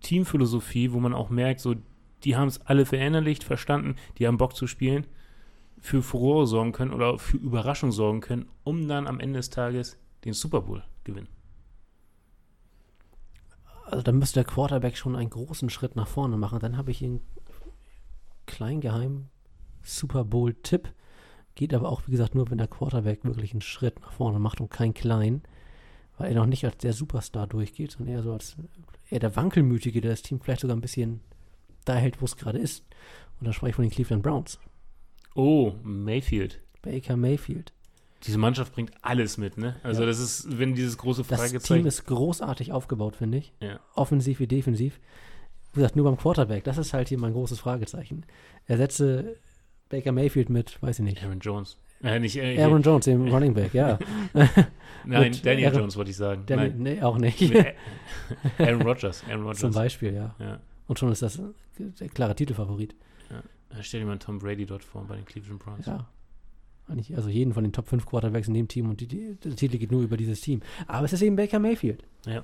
Teamphilosophie, 0.01 0.93
wo 0.93 0.99
man 0.99 1.13
auch 1.13 1.29
merkt, 1.29 1.59
so, 1.59 1.75
die 2.23 2.35
haben 2.35 2.47
es 2.47 2.61
alle 2.65 2.85
verinnerlicht, 2.85 3.43
verstanden, 3.43 3.95
die 4.17 4.27
haben 4.27 4.37
Bock 4.37 4.55
zu 4.55 4.67
spielen, 4.67 5.05
für 5.79 6.01
Furore 6.01 6.47
sorgen 6.47 6.71
können 6.71 6.93
oder 6.93 7.17
für 7.17 7.37
Überraschung 7.37 7.91
sorgen 7.91 8.21
können, 8.21 8.49
um 8.63 8.87
dann 8.87 9.07
am 9.07 9.19
Ende 9.19 9.39
des 9.39 9.49
Tages 9.49 9.97
den 10.25 10.33
Super 10.33 10.61
Bowl 10.61 10.83
gewinnen. 11.03 11.29
Also 13.85 14.03
da 14.03 14.11
müsste 14.11 14.35
der 14.35 14.51
Quarterback 14.51 14.97
schon 14.97 15.15
einen 15.15 15.31
großen 15.31 15.69
Schritt 15.69 15.95
nach 15.95 16.07
vorne 16.07 16.37
machen. 16.37 16.59
Dann 16.59 16.77
habe 16.77 16.91
ich 16.91 17.03
einen 17.03 17.21
kleinen 18.45 18.81
geheimen 18.81 19.29
Super 19.81 20.23
Bowl-Tipp. 20.23 20.93
Geht 21.55 21.73
aber 21.73 21.89
auch, 21.89 22.03
wie 22.05 22.11
gesagt, 22.11 22.35
nur, 22.35 22.49
wenn 22.51 22.59
der 22.59 22.67
Quarterback 22.67 23.25
wirklich 23.25 23.51
einen 23.51 23.61
Schritt 23.61 23.99
nach 24.01 24.11
vorne 24.11 24.37
macht 24.37 24.61
und 24.61 24.69
keinen 24.69 24.93
kleinen. 24.93 25.41
Weil 26.17 26.29
er 26.29 26.35
noch 26.35 26.45
nicht 26.45 26.65
als 26.65 26.77
der 26.77 26.93
Superstar 26.93 27.47
durchgeht, 27.47 27.91
sondern 27.91 28.15
eher 28.15 28.23
so 28.23 28.33
als 28.33 28.57
eher 29.09 29.19
der 29.19 29.35
Wankelmütige, 29.35 30.01
der 30.01 30.11
das 30.11 30.21
Team 30.21 30.39
vielleicht 30.39 30.61
sogar 30.61 30.77
ein 30.77 30.81
bisschen 30.81 31.21
da 31.85 31.95
hält, 31.95 32.21
wo 32.21 32.25
es 32.25 32.35
gerade 32.35 32.59
ist. 32.59 32.85
Und 33.39 33.47
da 33.47 33.53
spreche 33.53 33.69
ich 33.69 33.75
von 33.75 33.85
den 33.85 33.91
Cleveland 33.91 34.21
Browns. 34.21 34.59
Oh, 35.39 35.73
Mayfield. 35.83 36.59
Baker 36.81 37.15
Mayfield. 37.17 37.71
Diese 38.23 38.37
Mannschaft 38.37 38.73
bringt 38.73 38.91
alles 39.01 39.37
mit, 39.37 39.57
ne? 39.57 39.77
Also 39.83 40.01
Ja. 40.01 40.07
das 40.07 40.19
ist, 40.19 40.59
wenn 40.59 40.75
dieses 40.75 40.97
große 40.97 41.23
Das 41.23 41.39
Fragezeichen. 41.39 41.79
Team 41.81 41.85
ist 41.87 42.05
großartig 42.05 42.71
aufgebaut, 42.73 43.15
finde 43.15 43.37
ich. 43.37 43.53
Ja. 43.61 43.79
Offensiv 43.95 44.39
wie 44.41 44.47
defensiv. 44.47 44.99
Wie 45.73 45.77
gesagt, 45.79 45.95
nur 45.95 46.03
beim 46.05 46.17
Quarterback. 46.17 46.63
Das 46.65 46.77
ist 46.77 46.93
halt 46.93 47.07
hier 47.09 47.17
mein 47.19 47.31
großes 47.33 47.59
Fragezeichen. 47.59 48.25
Ersetze 48.65 49.37
Baker 49.87 50.11
Mayfield 50.11 50.49
mit, 50.49 50.81
weiß 50.83 50.99
ich 50.99 51.05
nicht. 51.05 51.23
Aaron 51.23 51.39
Jones. 51.39 51.77
Äh, 52.03 52.19
nicht, 52.19 52.35
äh, 52.37 52.61
Aaron 52.61 52.81
Jones, 52.81 53.05
dem 53.05 53.27
Running 53.27 53.53
Back, 53.53 53.73
ja. 53.73 53.99
Nein, 55.05 55.35
Daniel 55.43 55.67
Aaron- 55.67 55.79
Jones 55.81 55.97
wollte 55.97 56.11
ich 56.11 56.17
sagen. 56.17 56.45
Der, 56.47 56.57
Nein. 56.57 56.75
nee, 56.77 57.01
auch 57.01 57.17
nicht. 57.17 57.41
Aaron 58.57 58.81
Rodgers. 58.81 59.23
Aaron 59.27 59.41
Rodgers. 59.43 59.59
Zum 59.59 59.71
Beispiel, 59.71 60.13
ja. 60.13 60.35
Ja. 60.39 60.59
Und 60.87 60.99
schon 60.99 61.11
ist 61.11 61.21
das 61.21 61.41
der 61.77 62.09
klare 62.09 62.35
Titelfavorit. 62.35 62.95
Ja, 63.29 63.41
Stell 63.81 64.01
dir 64.01 64.05
mal 64.05 64.17
Tom 64.19 64.39
Brady 64.39 64.65
dort 64.65 64.83
vor 64.83 65.05
bei 65.05 65.15
den 65.15 65.25
Cleveland 65.25 65.59
Browns. 65.59 65.85
Ja. 65.85 66.07
Eigentlich, 66.87 67.15
also 67.15 67.29
jeden 67.29 67.53
von 67.53 67.63
den 67.63 67.71
Top 67.71 67.87
5 67.87 68.05
Quarterbacks 68.05 68.47
in 68.47 68.55
dem 68.55 68.67
Team 68.67 68.89
und 68.89 68.99
die, 68.99 69.07
die, 69.07 69.35
der 69.35 69.55
Titel 69.55 69.77
geht 69.77 69.91
nur 69.91 70.01
über 70.01 70.17
dieses 70.17 70.41
Team. 70.41 70.61
Aber 70.87 71.05
es 71.05 71.13
ist 71.13 71.21
eben 71.21 71.35
Baker 71.35 71.59
Mayfield. 71.59 72.03
Ja. 72.25 72.43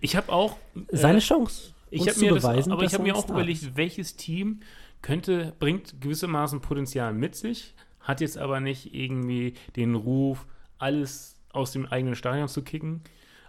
Ich 0.00 0.16
habe 0.16 0.32
auch. 0.32 0.56
äh, 0.88 0.96
Seine 0.96 1.20
Chance. 1.20 1.72
Ich 1.90 2.02
habe 2.02 2.12
zu 2.12 2.20
mir 2.24 2.34
das, 2.34 2.42
beweisen, 2.42 2.72
aber 2.72 2.84
ich 2.84 2.92
er 2.92 3.00
mir 3.00 3.16
auch 3.16 3.28
überlegt, 3.28 3.76
welches 3.76 4.16
Team 4.16 4.60
könnte, 5.02 5.54
bringt 5.58 6.00
gewissermaßen 6.00 6.60
Potenzial 6.60 7.12
mit 7.12 7.34
sich, 7.34 7.74
hat 8.00 8.20
jetzt 8.20 8.38
aber 8.38 8.60
nicht 8.60 8.94
irgendwie 8.94 9.54
den 9.76 9.94
Ruf, 9.94 10.46
alles 10.78 11.36
aus 11.52 11.72
dem 11.72 11.86
eigenen 11.86 12.14
Stadion 12.14 12.48
zu 12.48 12.62
kicken, 12.62 13.02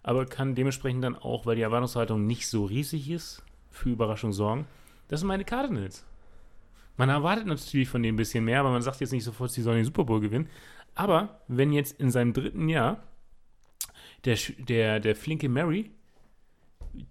aber 0.04 0.26
kann 0.26 0.56
dementsprechend 0.56 1.04
dann 1.04 1.16
auch, 1.16 1.46
weil 1.46 1.56
die 1.56 1.62
Erwartungshaltung 1.62 2.26
nicht 2.26 2.48
so 2.48 2.66
riesig 2.66 3.10
ist, 3.10 3.44
für 3.70 3.90
Überraschung 3.90 4.34
sorgen. 4.34 4.66
Das 5.08 5.20
sind 5.20 5.28
meine 5.28 5.46
Cardinals. 5.46 6.04
Man 7.02 7.10
erwartet 7.10 7.48
natürlich 7.48 7.90
von 7.90 8.04
denen 8.04 8.14
ein 8.14 8.18
bisschen 8.18 8.46
mehr, 8.46 8.60
aber 8.60 8.70
man 8.70 8.84
sagt 8.84 9.02
jetzt 9.02 9.12
nicht 9.12 9.24
sofort, 9.24 9.50
sie 9.50 9.64
sollen 9.64 9.78
den 9.78 9.86
Super 9.86 10.04
Bowl 10.04 10.20
gewinnen. 10.20 10.48
Aber 10.94 11.42
wenn 11.48 11.74
jetzt 11.74 12.00
in 12.00 12.12
seinem 12.12 12.32
dritten 12.32 12.70
Jahr 12.70 13.02
der, 14.24 14.38
der, 14.60 15.00
der 15.00 15.16
flinke 15.16 15.50
Mary 15.50 15.90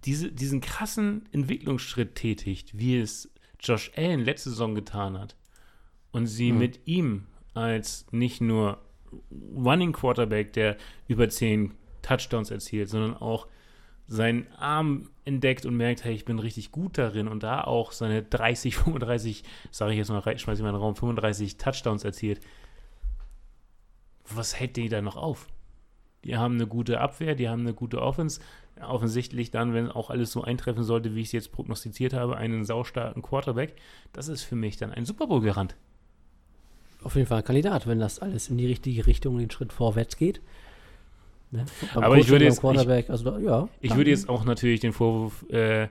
diese, 0.05 0.31
diesen 0.31 0.61
krassen 0.61 1.27
Entwicklungsschritt 1.33 2.15
tätigt, 2.15 2.77
wie 2.77 2.99
es 2.99 3.33
Josh 3.59 3.91
Allen 3.97 4.21
letzte 4.23 4.51
Saison 4.51 4.75
getan 4.75 5.19
hat, 5.19 5.35
und 6.13 6.25
sie 6.25 6.53
Mhm. 6.53 6.57
mit 6.57 6.79
ihm 6.85 7.27
als 7.53 8.05
nicht 8.11 8.39
nur 8.39 8.79
Running 9.29 9.91
Quarterback, 9.91 10.53
der 10.53 10.77
über 11.09 11.27
10 11.27 11.73
Touchdowns 12.01 12.49
erzielt, 12.49 12.87
sondern 12.87 13.17
auch 13.17 13.45
seinen 14.07 14.47
Arm 14.57 15.09
entdeckt 15.25 15.65
und 15.65 15.77
merkt, 15.77 16.03
hey, 16.03 16.13
ich 16.13 16.25
bin 16.25 16.39
richtig 16.39 16.71
gut 16.71 16.97
darin 16.97 17.27
und 17.27 17.43
da 17.43 17.63
auch 17.63 17.91
seine 17.91 18.23
30, 18.23 18.75
35, 18.75 19.43
sage 19.71 19.91
ich 19.93 19.97
jetzt 19.97 20.09
mal, 20.09 20.19
rei- 20.19 20.37
schmeiß 20.37 20.57
ich 20.57 20.63
mal 20.63 20.69
in 20.69 20.75
den 20.75 20.81
Raum, 20.81 20.95
35 20.95 21.57
Touchdowns 21.57 22.03
erzielt. 22.03 22.41
Was 24.33 24.59
hält 24.59 24.77
die 24.77 24.89
da 24.89 25.01
noch 25.01 25.17
auf? 25.17 25.47
Die 26.23 26.37
haben 26.37 26.55
eine 26.55 26.67
gute 26.67 27.01
Abwehr, 27.01 27.35
die 27.35 27.49
haben 27.49 27.61
eine 27.61 27.73
gute 27.73 28.01
Offense. 28.01 28.41
Offensichtlich 28.79 29.51
dann, 29.51 29.73
wenn 29.73 29.89
auch 29.89 30.09
alles 30.09 30.31
so 30.31 30.43
eintreffen 30.43 30.83
sollte, 30.83 31.15
wie 31.15 31.21
ich 31.21 31.27
es 31.27 31.31
jetzt 31.33 31.51
prognostiziert 31.51 32.13
habe, 32.13 32.37
einen 32.37 32.63
saustarken 32.63 33.21
Quarterback. 33.21 33.75
Das 34.13 34.27
ist 34.27 34.43
für 34.43 34.55
mich 34.55 34.77
dann 34.77 34.91
ein 34.91 35.05
Super 35.05 35.27
Bowl-Garant. 35.27 35.75
Auf 37.03 37.15
jeden 37.15 37.27
Fall 37.27 37.39
ein 37.39 37.43
Kandidat, 37.43 37.87
wenn 37.87 37.99
das 37.99 38.19
alles 38.19 38.49
in 38.49 38.57
die 38.57 38.67
richtige 38.67 39.07
Richtung, 39.07 39.37
den 39.39 39.49
Schritt 39.49 39.73
vorwärts 39.73 40.17
geht. 40.17 40.41
Ne? 41.51 41.65
Aber 41.95 42.15
ich 42.17 42.21
Coaching, 42.27 42.31
würde 42.31 42.45
beim 42.45 42.51
jetzt- 42.51 42.59
Quarterback, 42.61 43.09
also 43.09 43.37
ja. 43.39 43.67
Ich 43.81 43.95
würde 43.95 44.09
jetzt 44.09 44.29
auch 44.29 44.45
natürlich 44.45 44.79
den 44.79 44.93
Vorwurf 44.93 45.45
äh, 45.49 45.89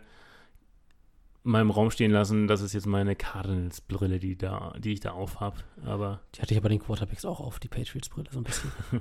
meinem 1.43 1.71
Raum 1.71 1.91
stehen 1.91 2.11
lassen, 2.11 2.47
das 2.49 2.61
ist 2.63 2.73
jetzt 2.73 2.87
meine 2.87 3.15
Cardinals-Brille, 3.17 4.19
die, 4.19 4.37
da, 4.37 4.75
die 4.79 4.93
ich 4.93 5.01
da 5.01 5.13
aufhab. 5.13 5.63
Aber 5.85 6.21
Die 6.35 6.41
hatte 6.43 6.55
ich 6.55 6.59
aber 6.59 6.69
den 6.71 6.79
Quarterbacks 6.81 7.25
auch 7.25 7.41
auf, 7.41 7.59
die 7.59 7.69
Patriots-Brille 7.69 8.29
so 8.33 8.39
ein 8.41 8.45
bisschen. 8.45 8.71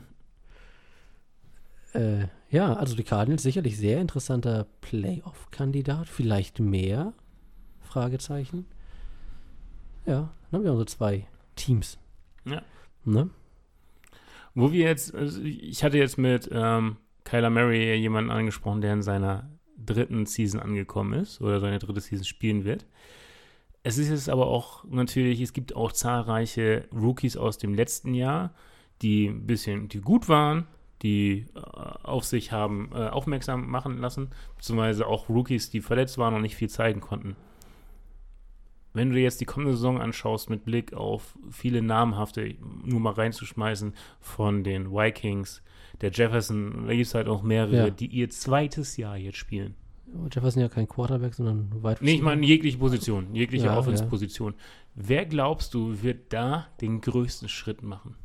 Äh, 1.94 2.28
ja, 2.52 2.74
also 2.74 2.96
die 2.96 3.04
Cardinals 3.04 3.42
sicherlich 3.42 3.76
sehr 3.76 4.00
interessanter 4.00 4.68
Playoff-Kandidat. 4.82 6.08
Vielleicht 6.08 6.60
mehr? 6.60 7.14
Fragezeichen. 7.82 8.68
Ja, 10.06 10.30
dann 10.52 10.60
haben 10.60 10.64
wir 10.66 10.72
unsere 10.72 10.86
zwei 10.86 11.26
Teams. 11.56 11.98
Ja. 12.46 12.62
Ne? 13.06 13.32
Wo 14.56 14.72
wir 14.72 14.86
jetzt, 14.86 15.14
also 15.14 15.42
ich 15.42 15.84
hatte 15.84 15.98
jetzt 15.98 16.18
mit 16.18 16.50
ähm, 16.52 16.98
Kyler 17.24 17.50
Murray 17.50 17.96
jemanden 17.96 18.32
angesprochen, 18.32 18.82
der 18.82 18.94
in 18.94 19.02
seiner 19.02 19.50
dritten 19.78 20.26
Season 20.26 20.60
angekommen 20.60 21.14
ist 21.14 21.42
oder 21.42 21.60
seine 21.60 21.80
dritte 21.80 22.02
Season 22.02 22.26
spielen 22.26 22.66
wird. 22.66 22.86
Es 23.84 23.98
ist 23.98 24.10
jetzt 24.10 24.30
aber 24.30 24.48
auch 24.48 24.84
natürlich, 24.86 25.40
es 25.42 25.54
gibt 25.54 25.76
auch 25.76 25.92
zahlreiche 25.92 26.88
Rookies 26.94 27.38
aus 27.38 27.58
dem 27.58 27.74
letzten 27.74 28.14
Jahr, 28.14 28.54
die 29.02 29.28
ein 29.28 29.48
bisschen, 29.48 29.88
die 29.88 30.02
gut 30.02 30.28
waren, 30.28 30.68
die 31.02 31.46
äh, 31.56 31.60
auf 32.04 32.26
sich 32.26 32.52
haben 32.52 32.90
äh, 32.94 33.08
aufmerksam 33.08 33.70
machen 33.70 33.98
lassen, 34.00 34.32
beziehungsweise 34.58 35.08
auch 35.08 35.30
Rookies, 35.30 35.70
die 35.70 35.82
verletzt 35.82 36.18
waren 36.18 36.34
und 36.34 36.42
nicht 36.42 36.58
viel 36.58 36.70
zeigen 36.70 37.00
konnten. 37.00 37.36
Wenn 39.00 39.10
du 39.12 39.16
dir 39.16 39.22
jetzt 39.24 39.40
die 39.40 39.46
kommende 39.46 39.72
Saison 39.74 40.02
anschaust, 40.02 40.50
mit 40.50 40.66
Blick 40.66 40.94
auf 40.94 41.38
viele 41.50 41.82
namhafte, 41.82 42.56
nur 42.84 43.00
mal 43.00 43.14
reinzuschmeißen, 43.14 43.94
von 44.20 44.64
den 44.66 44.92
Vikings, 44.92 45.62
der 46.02 46.12
Jefferson, 46.12 46.86
da 46.86 46.94
gibt 46.94 47.08
es 47.08 47.16
halt 47.16 47.28
auch 47.30 47.42
mehrere, 47.42 47.76
Ja. 47.78 47.90
die 47.90 48.08
ihr 48.08 48.30
zweites 48.30 48.98
Jahr 48.98 49.16
jetzt 49.18 49.38
spielen. 49.38 49.76
Jefferson 50.34 50.62
ja 50.62 50.68
kein 50.70 50.88
Quarterback, 50.88 51.34
sondern 51.34 51.70
weit 51.82 52.02
Nee, 52.02 52.16
ich 52.16 52.22
meine 52.22 52.46
jegliche 52.46 52.78
Position, 52.78 53.34
jegliche 53.34 53.68
Ja, 53.68 53.78
Offense-Position. 53.78 54.54
Wer 54.96 55.26
glaubst 55.26 55.74
du, 55.74 56.02
wird 56.02 56.34
da 56.34 56.68
den 56.82 57.00
größten 57.00 57.48
Schritt 57.48 57.82
machen? 57.84 58.16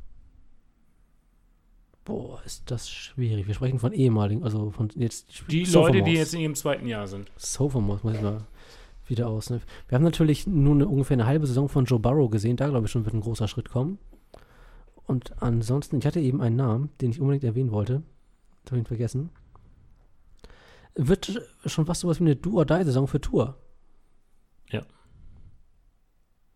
Boah, 2.04 2.42
ist 2.44 2.70
das 2.70 2.90
schwierig. 2.90 3.46
Wir 3.46 3.54
sprechen 3.54 3.78
von 3.78 3.92
ehemaligen, 3.92 4.42
also 4.44 4.70
von 4.70 4.90
jetzt 4.94 5.44
Die 5.50 5.64
Sophomores. 5.64 5.94
Leute, 5.94 6.04
die 6.10 6.16
jetzt 6.16 6.34
in 6.34 6.40
ihrem 6.40 6.54
zweiten 6.54 6.86
Jahr 6.86 7.06
sind. 7.06 7.30
Sophomores, 7.36 8.02
muss 8.02 8.14
ich 8.16 8.20
mal 8.22 8.44
wieder 9.06 9.28
aus. 9.28 9.50
Ne? 9.50 9.60
Wir 9.88 9.96
haben 9.96 10.04
natürlich 10.04 10.46
nur 10.46 10.74
eine, 10.74 10.88
ungefähr 10.88 11.14
eine 11.14 11.26
halbe 11.26 11.46
Saison 11.46 11.68
von 11.68 11.84
Joe 11.84 11.98
Burrow 11.98 12.30
gesehen. 12.30 12.56
Da 12.56 12.68
glaube 12.68 12.86
ich 12.86 12.92
schon, 12.92 13.04
wird 13.04 13.14
ein 13.14 13.20
großer 13.20 13.48
Schritt 13.48 13.68
kommen. 13.68 13.98
Und 15.06 15.42
ansonsten, 15.42 15.98
ich 15.98 16.06
hatte 16.06 16.20
eben 16.20 16.40
einen 16.40 16.56
Namen, 16.56 16.90
den 17.00 17.10
ich 17.10 17.20
unbedingt 17.20 17.44
erwähnen 17.44 17.72
wollte. 17.72 18.02
Das 18.64 18.72
habe 18.72 18.78
ich 18.78 18.84
ihn 18.84 18.88
vergessen. 18.88 19.30
Wird 20.94 21.42
schon 21.66 21.86
fast 21.86 22.00
sowas 22.00 22.20
wie 22.20 22.24
eine 22.24 22.36
Do-or-Die-Saison 22.36 23.06
für 23.06 23.20
Tour. 23.20 23.58
Ja. 24.70 24.82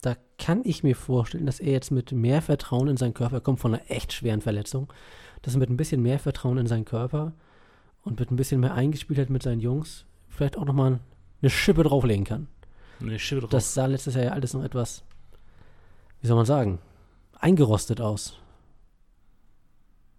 Da 0.01 0.17
kann 0.39 0.63
ich 0.65 0.83
mir 0.83 0.97
vorstellen, 0.97 1.47
dass 1.47 1.61
er 1.61 1.73
jetzt 1.73 1.91
mit 1.91 2.13
mehr 2.13 2.41
Vertrauen 2.41 2.89
in 2.89 2.97
seinen 2.97 3.15
Körper, 3.15 3.37
er 3.37 3.41
kommt 3.41 3.61
von 3.61 3.75
einer 3.75 3.91
echt 3.91 4.13
schweren 4.13 4.41
Verletzung, 4.41 4.93
dass 5.43 5.55
er 5.55 5.59
mit 5.59 5.71
ein 5.71 5.77
bisschen 5.77 6.03
mehr 6.03 6.19
Vertrauen 6.19 6.59
in 6.59 6.67
seinen 6.67 6.85
Körper 6.85 7.33
und 8.03 8.19
mit 8.21 8.31
ein 8.31 8.37
bisschen 8.37 8.61
mehr 8.61 8.75
Eingespieltheit 8.75 9.29
mit 9.29 9.43
seinen 9.43 9.61
Jungs 9.61 10.07
vielleicht 10.29 10.57
auch 10.57 10.65
nochmal 10.65 11.01
eine 11.41 11.51
Schippe 11.51 11.82
drauflegen 11.82 12.24
kann. 12.24 12.49
Eine 13.01 13.18
Schippe 13.18 13.43
drauf. 13.43 13.51
Das 13.51 13.74
sah 13.74 13.86
letztes 13.86 14.14
Jahr 14.14 14.24
ja 14.24 14.32
alles 14.32 14.55
noch 14.55 14.64
etwas, 14.64 15.05
wie 16.20 16.26
soll 16.26 16.36
man 16.36 16.47
sagen, 16.47 16.78
eingerostet 17.39 18.01
aus. 18.01 18.39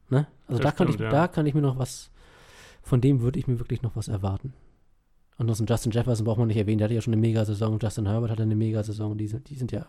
Ne? 0.09 0.27
Also 0.47 0.61
da 0.61 0.71
kann, 0.71 0.87
ich, 0.87 0.95
stimmt, 0.95 1.11
ja. 1.11 1.19
da 1.19 1.27
kann 1.27 1.45
ich 1.45 1.53
mir 1.53 1.61
noch 1.61 1.77
was, 1.77 2.09
von 2.81 3.01
dem 3.01 3.21
würde 3.21 3.39
ich 3.39 3.47
mir 3.47 3.59
wirklich 3.59 3.81
noch 3.81 3.95
was 3.95 4.07
erwarten. 4.07 4.53
Ansonsten 5.37 5.67
Justin 5.67 5.91
Jefferson 5.91 6.25
braucht 6.25 6.37
man 6.37 6.47
nicht 6.47 6.57
erwähnen, 6.57 6.79
der 6.79 6.85
hatte 6.85 6.95
ja 6.95 7.01
schon 7.01 7.13
eine 7.13 7.21
Mega-Saison. 7.21 7.79
Justin 7.79 8.07
Herbert 8.07 8.31
hatte 8.31 8.43
eine 8.43 8.55
Mega-Saison. 8.55 9.17
Die 9.17 9.27
sind, 9.27 9.49
die 9.49 9.55
sind 9.55 9.71
ja, 9.71 9.85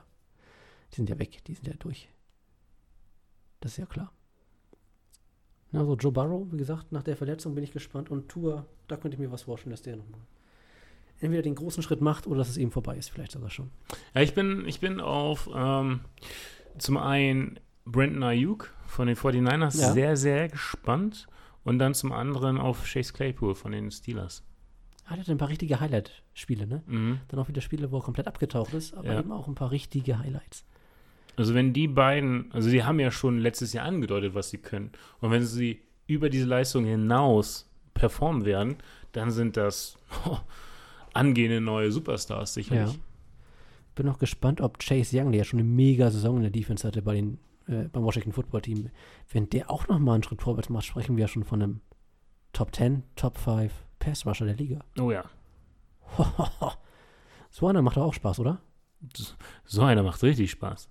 die 0.92 0.96
sind 0.96 1.10
ja 1.10 1.18
weg, 1.18 1.42
die 1.44 1.54
sind 1.54 1.66
ja 1.66 1.74
durch. 1.74 2.08
Das 3.58 3.72
ist 3.72 3.78
ja 3.78 3.86
klar. 3.86 4.12
Also 5.72 5.96
Joe 5.96 6.12
Burrow, 6.12 6.46
wie 6.52 6.56
gesagt, 6.56 6.92
nach 6.92 7.02
der 7.02 7.16
Verletzung 7.16 7.54
bin 7.54 7.64
ich 7.64 7.72
gespannt. 7.72 8.10
Und 8.10 8.28
Tour, 8.28 8.66
da 8.86 8.96
könnte 8.96 9.16
ich 9.16 9.20
mir 9.20 9.32
was 9.32 9.42
vorstellen, 9.42 9.72
dass 9.72 9.82
der 9.82 9.96
nochmal 9.96 10.20
entweder 11.20 11.42
den 11.42 11.54
großen 11.54 11.82
Schritt 11.82 12.00
macht 12.00 12.26
oder 12.26 12.38
dass 12.38 12.48
es 12.48 12.56
eben 12.56 12.70
vorbei 12.70 12.96
ist, 12.96 13.10
vielleicht 13.10 13.32
sogar 13.32 13.50
schon. 13.50 13.70
Ja, 14.14 14.22
ich 14.22 14.34
bin, 14.34 14.64
ich 14.66 14.80
bin 14.80 15.00
auf 15.00 15.48
ähm, 15.54 16.00
zum 16.78 16.96
einen 16.96 17.58
Brandon 17.84 18.22
Ayuk 18.22 18.72
von 18.86 19.06
den 19.06 19.16
49ers 19.16 19.80
Ja. 19.80 19.92
sehr, 19.92 20.16
sehr 20.16 20.48
gespannt. 20.48 21.26
Und 21.62 21.78
dann 21.78 21.92
zum 21.92 22.10
anderen 22.12 22.56
auf 22.56 22.84
Chase 22.90 23.12
Claypool 23.12 23.54
von 23.54 23.72
den 23.72 23.90
Steelers. 23.90 24.42
Ah, 25.04 25.10
der 25.10 25.20
hatte 25.20 25.32
ein 25.32 25.36
paar 25.38 25.50
richtige 25.50 25.78
Highlight-Spiele, 25.78 26.66
ne? 26.66 26.82
Mhm. 26.86 27.20
Dann 27.28 27.38
auch 27.38 27.48
wieder 27.48 27.60
Spiele, 27.60 27.90
wo 27.92 27.98
er 27.98 28.02
komplett 28.02 28.26
abgetaucht 28.26 28.72
ist, 28.72 28.94
aber 28.94 29.08
Ja. 29.12 29.18
eben 29.20 29.30
auch 29.30 29.46
ein 29.46 29.54
paar 29.54 29.70
richtige 29.70 30.18
Highlights. 30.18 30.64
Also 31.36 31.54
wenn 31.54 31.72
die 31.74 31.86
beiden, 31.86 32.50
also 32.52 32.70
die 32.70 32.82
haben 32.82 32.98
ja 32.98 33.10
schon 33.10 33.38
letztes 33.38 33.72
Jahr 33.74 33.84
angedeutet, 33.84 34.34
was 34.34 34.48
sie 34.50 34.58
können. 34.58 34.90
Und 35.20 35.30
wenn 35.32 35.44
sie 35.44 35.82
über 36.06 36.30
diese 36.30 36.46
Leistung 36.46 36.86
hinaus 36.86 37.68
performen 37.92 38.46
werden, 38.46 38.76
dann 39.12 39.30
sind 39.30 39.56
das 39.58 39.96
oh, 40.26 40.38
angehende 41.14 41.61
neue 41.61 41.92
Superstars 41.92 42.54
sicherlich. 42.54 42.94
Ja. 42.94 43.00
Bin 43.94 44.08
auch 44.08 44.18
gespannt, 44.18 44.61
ob 44.61 44.78
Chase 44.78 45.18
Young, 45.18 45.32
der 45.32 45.38
ja 45.38 45.44
schon 45.44 45.58
eine 45.58 45.68
mega 45.68 46.11
Saison 46.11 46.36
in 46.36 46.42
der 46.42 46.50
Defense 46.50 46.86
hatte 46.86 47.02
bei 47.02 47.14
den, 47.14 47.38
äh, 47.66 47.88
beim 47.88 48.02
Washington 48.04 48.32
Football 48.32 48.62
Team, 48.62 48.90
wenn 49.30 49.48
der 49.50 49.70
auch 49.70 49.88
nochmal 49.88 50.14
einen 50.14 50.22
Schritt 50.22 50.42
vorwärts 50.42 50.68
macht, 50.68 50.84
sprechen 50.84 51.16
wir 51.16 51.22
ja 51.22 51.28
schon 51.28 51.44
von 51.44 51.62
einem 51.62 51.80
Top 52.52 52.74
10, 52.74 53.02
Top 53.16 53.38
5 53.38 53.72
Pass 53.98 54.26
Rusher 54.26 54.46
der 54.46 54.56
Liga. 54.56 54.80
Oh 54.98 55.11
ja. 55.11 55.24
so 57.50 57.66
einer 57.66 57.82
macht 57.82 57.98
auch 57.98 58.14
Spaß, 58.14 58.40
oder? 58.40 58.61
So 59.64 59.82
einer 59.82 60.02
macht 60.02 60.22
richtig 60.22 60.50
Spaß. 60.50 60.88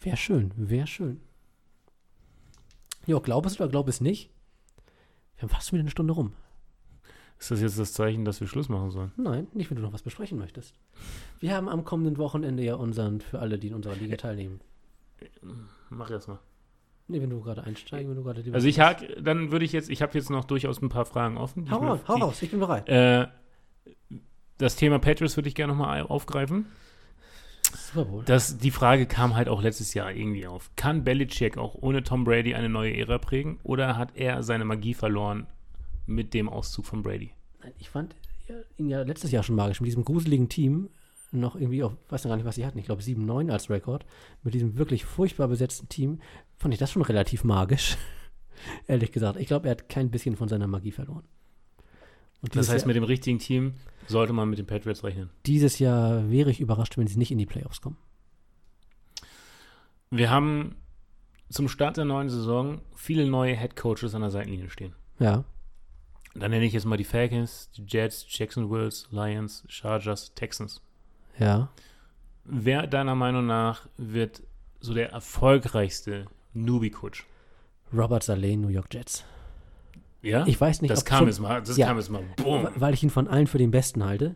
Wäre 0.00 0.16
schön, 0.16 0.52
wäre 0.56 0.86
schön. 0.86 1.20
Jo, 3.06 3.20
glaub 3.20 3.46
es 3.46 3.58
oder 3.58 3.68
glaub 3.68 3.88
es 3.88 4.00
nicht? 4.00 4.30
Wir 5.36 5.42
haben 5.42 5.48
fast 5.48 5.72
wieder 5.72 5.80
eine 5.80 5.90
Stunde 5.90 6.12
rum. 6.14 6.34
Ist 7.38 7.50
das 7.50 7.60
jetzt 7.60 7.78
das 7.78 7.92
Zeichen, 7.92 8.24
dass 8.24 8.40
wir 8.40 8.46
Schluss 8.46 8.68
machen 8.68 8.90
sollen? 8.90 9.12
Nein, 9.16 9.48
nicht, 9.52 9.70
wenn 9.70 9.76
du 9.76 9.82
noch 9.82 9.92
was 9.92 10.02
besprechen 10.02 10.38
möchtest. 10.38 10.74
Wir 11.40 11.54
haben 11.54 11.68
am 11.68 11.84
kommenden 11.84 12.16
Wochenende 12.16 12.62
ja 12.62 12.76
unseren, 12.76 13.20
für 13.20 13.40
alle, 13.40 13.58
die 13.58 13.68
in 13.68 13.74
unserer 13.74 13.96
Liga 13.96 14.16
teilnehmen. 14.16 14.60
Mach 15.90 16.10
erst 16.10 16.28
mal. 16.28 16.38
Nee, 17.06 17.20
wenn 17.20 17.30
du 17.30 17.42
gerade 17.42 17.64
einsteigen, 17.64 18.08
wenn 18.08 18.16
du 18.16 18.24
gerade 18.24 18.42
die 18.42 18.52
Also 18.52 18.66
ich 18.66 18.80
hake, 18.80 19.20
dann 19.20 19.52
würde 19.52 19.64
ich 19.64 19.72
jetzt, 19.72 19.90
ich 19.90 20.00
habe 20.00 20.14
jetzt 20.14 20.30
noch 20.30 20.44
durchaus 20.44 20.80
ein 20.80 20.88
paar 20.88 21.04
Fragen 21.04 21.36
offen. 21.36 21.70
Hau 21.70 21.78
raus, 21.78 22.00
hau 22.08 22.14
raus, 22.14 22.40
ich 22.40 22.50
bin 22.50 22.60
bereit. 22.60 22.88
Äh, 22.88 23.26
das 24.56 24.76
Thema 24.76 24.98
Patriots 24.98 25.36
würde 25.36 25.48
ich 25.48 25.54
gerne 25.54 25.74
nochmal 25.74 26.00
aufgreifen. 26.02 26.66
Super 27.76 28.08
Bowl. 28.08 28.22
Das, 28.24 28.56
die 28.56 28.70
Frage 28.70 29.06
kam 29.06 29.34
halt 29.34 29.48
auch 29.48 29.60
letztes 29.60 29.92
Jahr 29.92 30.12
irgendwie 30.12 30.46
auf. 30.46 30.70
Kann 30.76 31.04
Belichick 31.04 31.58
auch 31.58 31.74
ohne 31.74 32.02
Tom 32.02 32.24
Brady 32.24 32.54
eine 32.54 32.70
neue 32.70 32.96
Ära 32.96 33.18
prägen 33.18 33.58
oder 33.64 33.98
hat 33.98 34.16
er 34.16 34.42
seine 34.42 34.64
Magie 34.64 34.94
verloren 34.94 35.46
mit 36.06 36.34
dem 36.34 36.48
Auszug 36.48 36.86
von 36.86 37.02
Brady? 37.02 37.32
Nein, 37.62 37.72
Ich 37.78 37.88
fand 37.90 38.14
ihn 38.76 38.88
ja 38.90 39.02
letztes 39.02 39.30
Jahr 39.30 39.42
schon 39.42 39.56
magisch 39.56 39.80
mit 39.80 39.88
diesem 39.88 40.04
gruseligen 40.04 40.48
Team. 40.48 40.90
Noch 41.32 41.56
irgendwie 41.56 41.82
auf, 41.82 41.96
weiß 42.10 42.24
noch 42.24 42.30
gar 42.30 42.36
nicht, 42.36 42.44
was 42.44 42.54
sie 42.54 42.64
hatten. 42.66 42.78
Ich 42.78 42.84
glaube 42.84 43.02
7-9 43.02 43.50
als 43.50 43.70
Rekord. 43.70 44.04
Mit 44.42 44.54
diesem 44.54 44.76
wirklich 44.76 45.04
furchtbar 45.04 45.48
besetzten 45.48 45.88
Team 45.88 46.20
fand 46.58 46.74
ich 46.74 46.78
das 46.78 46.92
schon 46.92 47.02
relativ 47.02 47.42
magisch. 47.42 47.96
Ehrlich 48.86 49.10
gesagt. 49.10 49.38
Ich 49.40 49.48
glaube, 49.48 49.66
er 49.66 49.72
hat 49.72 49.88
kein 49.88 50.10
bisschen 50.10 50.36
von 50.36 50.48
seiner 50.48 50.66
Magie 50.68 50.92
verloren. 50.92 51.24
Und 52.42 52.54
Das 52.54 52.68
heißt, 52.68 52.82
Jahr, 52.82 52.86
mit 52.88 52.96
dem 52.96 53.04
richtigen 53.04 53.38
Team 53.38 53.74
sollte 54.06 54.32
man 54.34 54.50
mit 54.50 54.58
den 54.58 54.66
Patriots 54.66 55.02
rechnen. 55.02 55.30
dieses 55.46 55.78
Jahr 55.78 56.30
wäre 56.30 56.50
ich 56.50 56.60
überrascht, 56.60 56.98
wenn 56.98 57.06
sie 57.06 57.18
nicht 57.18 57.30
in 57.32 57.38
die 57.38 57.46
Playoffs 57.46 57.80
kommen. 57.80 57.96
Wir 60.10 60.30
haben 60.30 60.76
zum 61.48 61.68
Start 61.68 61.96
der 61.96 62.04
neuen 62.04 62.28
Saison 62.28 62.80
viele 62.94 63.26
neue 63.26 63.56
Head 63.56 63.76
Coaches 63.76 64.14
an 64.14 64.20
der 64.20 64.30
Seitenlinie 64.30 64.68
stehen. 64.70 64.94
Ja. 65.18 65.44
Dann 66.34 66.50
nenne 66.50 66.64
ich 66.64 66.72
jetzt 66.72 66.84
mal 66.84 66.96
die 66.96 67.04
Falcons, 67.04 67.70
die 67.76 67.84
Jets, 67.86 68.26
Jacksonville, 68.28 68.90
Lions, 69.10 69.64
Chargers, 69.68 70.34
Texans. 70.34 70.80
Ja. 71.38 71.68
Wer 72.44 72.86
deiner 72.86 73.14
Meinung 73.14 73.46
nach 73.46 73.86
wird 73.96 74.42
so 74.80 74.94
der 74.94 75.10
erfolgreichste 75.12 76.26
Newbie-Coach? 76.52 77.24
Robert 77.92 78.24
Saleh, 78.24 78.56
New 78.56 78.68
York 78.68 78.92
Jets. 78.92 79.24
Ja? 80.22 80.44
Ich 80.46 80.60
weiß 80.60 80.82
nicht, 80.82 80.90
das 80.90 81.00
ob 81.00 81.06
kam 81.06 81.18
schon- 81.20 81.28
jetzt 81.28 81.38
mal, 81.40 81.62
das 81.62 81.76
Ja. 81.76 81.86
kam 81.86 81.98
jetzt 81.98 82.10
mal, 82.10 82.22
boom. 82.36 82.68
weil 82.74 82.94
ich 82.94 83.02
ihn 83.02 83.10
von 83.10 83.28
allen 83.28 83.46
für 83.46 83.58
den 83.58 83.70
Besten 83.70 84.04
halte, 84.04 84.34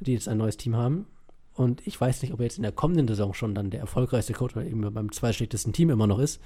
die 0.00 0.12
jetzt 0.12 0.28
ein 0.28 0.36
neues 0.36 0.56
Team 0.58 0.76
haben. 0.76 1.06
Und 1.54 1.86
ich 1.86 1.98
weiß 1.98 2.20
nicht, 2.20 2.34
ob 2.34 2.40
er 2.40 2.44
jetzt 2.44 2.58
in 2.58 2.62
der 2.62 2.72
kommenden 2.72 3.08
Saison 3.08 3.32
schon 3.32 3.54
dann 3.54 3.70
der 3.70 3.80
erfolgreichste 3.80 4.34
Coach 4.34 4.54
oder 4.56 4.66
eben 4.66 4.82
beim 4.92 5.10
zweitschlechtesten 5.10 5.72
Team 5.72 5.88
immer 5.88 6.06
noch 6.06 6.18
ist. 6.18 6.42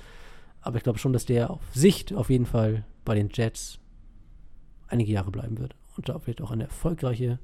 Aber 0.60 0.76
ich 0.76 0.84
glaube 0.84 1.00
schon, 1.00 1.12
dass 1.12 1.24
der 1.26 1.50
auf 1.50 1.60
Sicht 1.74 2.12
auf 2.12 2.30
jeden 2.30 2.46
Fall 2.46 2.84
bei 3.04 3.16
den 3.16 3.28
Jets 3.32 3.79
einige 4.90 5.12
Jahre 5.12 5.30
bleiben 5.30 5.58
wird. 5.58 5.74
Und 5.96 6.08
da 6.08 6.18
vielleicht 6.18 6.40
auch 6.42 6.50
eine 6.50 6.64
erfolgreiche 6.64 7.38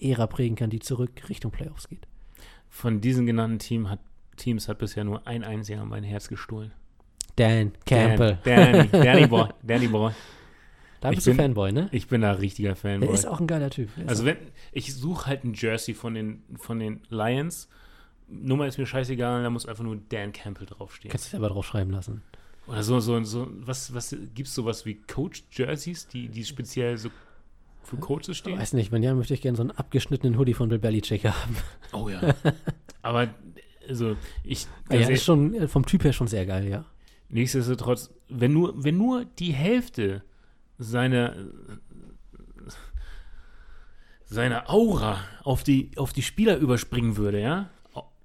Ära 0.00 0.26
prägen 0.26 0.56
kann, 0.56 0.70
die 0.70 0.80
zurück 0.80 1.28
Richtung 1.28 1.50
Playoffs 1.50 1.88
geht. 1.88 2.06
Von 2.68 3.00
diesen 3.00 3.26
genannten 3.26 3.58
Team 3.58 3.88
hat, 3.88 4.00
Teams 4.36 4.68
hat 4.68 4.78
bisher 4.78 5.04
nur 5.04 5.26
ein 5.26 5.44
einziger 5.44 5.84
mein 5.84 6.04
Herz 6.04 6.28
gestohlen. 6.28 6.72
Dan 7.36 7.72
Campbell. 7.86 8.38
Dan, 8.44 8.72
Danny, 8.72 8.88
Danny 8.92 9.26
Boy, 9.26 9.48
Danny 9.62 9.88
Boy. 9.88 10.12
da 11.00 11.10
bist 11.10 11.26
du 11.26 11.30
bin- 11.30 11.38
Fanboy, 11.38 11.72
ne? 11.72 11.88
Ich 11.92 12.08
bin 12.08 12.20
da 12.22 12.32
richtiger 12.32 12.68
Der 12.70 12.76
Fanboy. 12.76 13.12
ist 13.14 13.26
auch 13.26 13.40
ein 13.40 13.46
geiler 13.46 13.70
Typ. 13.70 13.90
Der 13.96 14.08
Also 14.08 14.24
wenn, 14.24 14.36
ich 14.72 14.94
suche 14.94 15.26
halt 15.26 15.44
ein 15.44 15.54
Jersey 15.54 15.94
von 15.94 16.14
den, 16.14 16.42
von 16.56 16.78
den 16.78 17.00
Lions. 17.08 17.68
Nummer 18.28 18.66
ist 18.66 18.76
mir 18.78 18.86
scheißegal, 18.86 19.42
da 19.44 19.50
muss 19.50 19.66
einfach 19.66 19.84
nur 19.84 19.96
Dan 20.08 20.32
Campbell 20.32 20.66
draufstehen. 20.66 21.10
kannst 21.12 21.26
du 21.26 21.30
selber 21.30 21.48
drauf 21.48 21.64
schreiben 21.66 21.92
lassen. 21.92 22.22
Oder 22.66 22.82
so, 22.82 22.98
so, 23.00 23.22
so, 23.22 23.48
was, 23.60 23.94
was 23.94 24.10
gibt 24.34 24.48
es 24.48 24.54
sowas 24.54 24.84
wie 24.84 24.94
Coach-Jerseys, 24.94 26.08
die, 26.08 26.28
die 26.28 26.44
speziell 26.44 26.96
so 26.96 27.10
für 27.84 27.96
Coaches 27.96 28.36
stehen? 28.36 28.58
Weiß 28.58 28.72
nicht, 28.72 28.90
wenn 28.90 29.02
ja, 29.02 29.14
möchte 29.14 29.34
ich 29.34 29.40
gerne 29.40 29.56
so 29.56 29.62
einen 29.62 29.70
abgeschnittenen 29.70 30.36
Hoodie 30.36 30.54
von 30.54 30.68
Bill 30.68 30.80
Belichick 30.80 31.24
haben. 31.24 31.56
Oh 31.92 32.08
ja. 32.08 32.34
Aber, 33.02 33.28
also, 33.88 34.16
ich. 34.42 34.66
Ja, 34.90 34.96
ja 34.96 35.08
ist 35.08 35.24
schon 35.24 35.54
äh, 35.54 35.68
vom 35.68 35.86
Typ 35.86 36.02
her 36.02 36.12
schon 36.12 36.26
sehr 36.26 36.44
geil, 36.44 36.66
ja. 36.66 36.84
Nichtsdestotrotz, 37.28 38.10
wenn 38.28 38.52
nur, 38.52 38.82
wenn 38.82 38.96
nur 38.96 39.24
die 39.24 39.52
Hälfte 39.52 40.22
seiner, 40.78 41.34
seiner 44.24 44.70
Aura 44.70 45.18
auf 45.42 45.62
die, 45.62 45.90
auf 45.96 46.12
die 46.12 46.22
Spieler 46.22 46.56
überspringen 46.56 47.16
würde, 47.16 47.40
ja, 47.40 47.70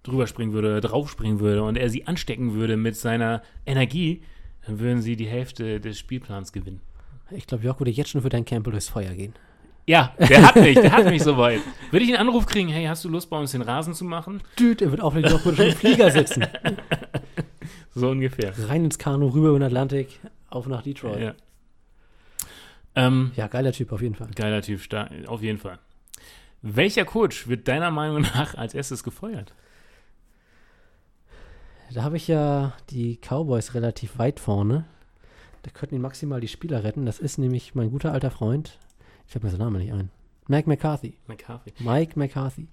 drüber 0.03 0.27
springen 0.27 0.53
würde, 0.53 0.81
draufspringen 0.81 1.39
würde 1.39 1.63
und 1.63 1.77
er 1.77 1.89
sie 1.89 2.07
anstecken 2.07 2.53
würde 2.53 2.77
mit 2.77 2.95
seiner 2.95 3.43
Energie, 3.65 4.23
dann 4.65 4.79
würden 4.79 5.01
sie 5.01 5.15
die 5.15 5.27
Hälfte 5.27 5.79
des 5.79 5.97
Spielplans 5.99 6.51
gewinnen. 6.53 6.81
Ich 7.31 7.47
glaube, 7.47 7.63
Jörg 7.63 7.79
würde 7.79 7.91
jetzt 7.91 8.09
schon 8.09 8.21
für 8.21 8.29
dein 8.29 8.45
Campbell 8.45 8.71
durchs 8.71 8.89
Feuer 8.89 9.13
gehen. 9.13 9.33
Ja, 9.87 10.13
der 10.19 10.43
hat 10.47 10.55
mich, 10.57 10.75
der 10.79 10.91
hat 10.91 11.05
mich 11.05 11.23
soweit. 11.23 11.59
Würde 11.89 12.05
ich 12.05 12.11
einen 12.11 12.27
Anruf 12.27 12.45
kriegen, 12.45 12.69
hey, 12.69 12.85
hast 12.85 13.03
du 13.03 13.09
Lust, 13.09 13.29
bei 13.29 13.39
uns 13.39 13.51
den 13.51 13.61
Rasen 13.63 13.93
zu 13.93 14.05
machen? 14.05 14.41
Düt, 14.59 14.81
er 14.81 14.91
wird 14.91 15.01
auflegen, 15.01 15.29
Jörg 15.31 15.43
würde 15.43 15.57
schon 15.57 15.67
im 15.67 15.75
Flieger 15.75 16.11
sitzen. 16.11 16.45
So 17.93 18.09
ungefähr. 18.09 18.53
Rein 18.69 18.85
ins 18.85 18.97
Kanu, 18.97 19.27
rüber 19.27 19.49
über 19.49 19.59
den 19.59 19.63
Atlantik, 19.65 20.19
auf 20.49 20.65
nach 20.65 20.81
Detroit. 20.81 21.19
Ja. 21.19 21.33
Ähm, 22.95 23.31
Ja, 23.35 23.47
geiler 23.47 23.73
Typ 23.73 23.91
auf 23.91 24.01
jeden 24.01 24.15
Fall. 24.15 24.29
geiler 24.35 24.61
Typ, 24.61 24.81
auf 25.27 25.41
jeden 25.41 25.57
Fall. 25.57 25.77
Welcher 26.61 27.03
Coach 27.05 27.47
wird 27.49 27.67
deiner 27.67 27.91
Meinung 27.91 28.21
nach 28.21 28.55
als 28.55 28.73
erstes 28.73 29.03
gefeuert? 29.03 29.53
Da 31.93 32.03
habe 32.03 32.17
ich 32.17 32.27
ja 32.27 32.73
die 32.89 33.17
Cowboys 33.17 33.73
relativ 33.73 34.17
weit 34.17 34.39
vorne. 34.39 34.85
Da 35.63 35.71
könnten 35.71 35.95
ihn 35.95 36.01
maximal 36.01 36.39
die 36.39 36.47
Spieler 36.47 36.83
retten. 36.83 37.05
Das 37.05 37.19
ist 37.19 37.37
nämlich 37.37 37.75
mein 37.75 37.91
guter 37.91 38.11
alter 38.13 38.31
Freund. 38.31 38.79
Ich 39.27 39.35
habe 39.35 39.45
mir 39.45 39.51
seinen 39.51 39.59
Namen 39.61 39.81
nicht 39.81 39.93
ein. 39.93 40.09
Mike 40.47 40.67
McCarthy. 40.69 41.15
McCarthy. 41.27 41.73
Mike 41.79 42.17
McCarthy. 42.17 42.67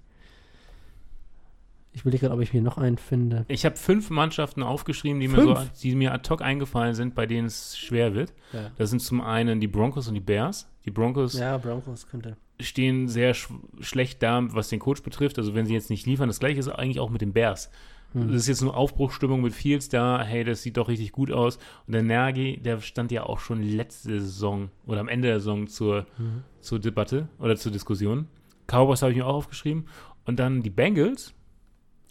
Ich 1.91 2.05
will 2.05 2.17
gerade, 2.17 2.33
ob 2.33 2.41
ich 2.41 2.53
mir 2.53 2.61
noch 2.61 2.77
einen 2.77 2.97
finde. 2.97 3.45
Ich 3.47 3.65
habe 3.65 3.75
fünf 3.75 4.09
Mannschaften 4.09 4.63
aufgeschrieben, 4.63 5.19
die 5.19 5.27
mir, 5.27 5.41
so, 5.41 5.57
die 5.81 5.95
mir 5.95 6.13
ad 6.13 6.29
hoc 6.29 6.41
eingefallen 6.41 6.93
sind, 6.93 7.15
bei 7.15 7.25
denen 7.25 7.47
es 7.47 7.77
schwer 7.77 8.13
wird. 8.13 8.33
Ja, 8.53 8.71
Das 8.77 8.89
sind 8.91 8.99
zum 9.01 9.21
einen 9.21 9.59
die 9.59 9.67
Broncos 9.67 10.07
und 10.07 10.13
die 10.13 10.19
Bears. 10.19 10.69
Die 10.85 10.91
Broncos 10.91 11.37
ja 11.37 11.57
Broncos 11.57 12.07
könnte. 12.07 12.37
stehen 12.59 13.07
sehr 13.07 13.33
sch 13.33 13.49
schlecht 13.79 14.21
da, 14.23 14.41
was 14.53 14.69
den 14.69 14.79
Coach 14.79 15.01
betrifft. 15.01 15.39
Also 15.39 15.55
wenn 15.55 15.65
sie 15.65 15.73
jetzt 15.73 15.89
nicht 15.89 16.05
liefern, 16.05 16.29
das 16.29 16.39
gleiche 16.39 16.59
ist 16.59 16.69
eigentlich 16.69 16.99
auch 16.99 17.09
mit 17.09 17.21
den 17.21 17.33
Bears. 17.33 17.69
Hm. 18.13 18.27
Das 18.27 18.41
ist 18.41 18.47
jetzt 18.47 18.61
nur 18.61 18.75
Aufbruchstimmung 18.75 19.41
mit 19.41 19.53
Fields 19.53 19.89
da. 19.89 20.21
Hey, 20.23 20.43
das 20.43 20.63
sieht 20.63 20.77
doch 20.77 20.87
richtig 20.87 21.11
gut 21.11 21.31
aus. 21.31 21.57
Und 21.85 21.93
der 21.93 22.03
Nagy, 22.03 22.57
der 22.57 22.79
stand 22.81 23.11
ja 23.11 23.23
auch 23.23 23.39
schon 23.39 23.61
letzte 23.61 24.19
Saison 24.19 24.69
oder 24.85 24.99
am 24.99 25.07
Ende 25.07 25.27
der 25.27 25.39
Saison 25.39 25.67
zur, 25.67 26.05
Mhm. 26.17 26.43
zur 26.59 26.79
Debatte 26.79 27.27
oder 27.39 27.55
zur 27.55 27.71
Diskussion. 27.71 28.27
Cowboys 28.67 29.01
habe 29.01 29.11
ich 29.11 29.17
mir 29.17 29.25
auch 29.27 29.35
aufgeschrieben. 29.35 29.85
Und 30.25 30.39
dann 30.39 30.61
die 30.61 30.69
Bengals. 30.69 31.33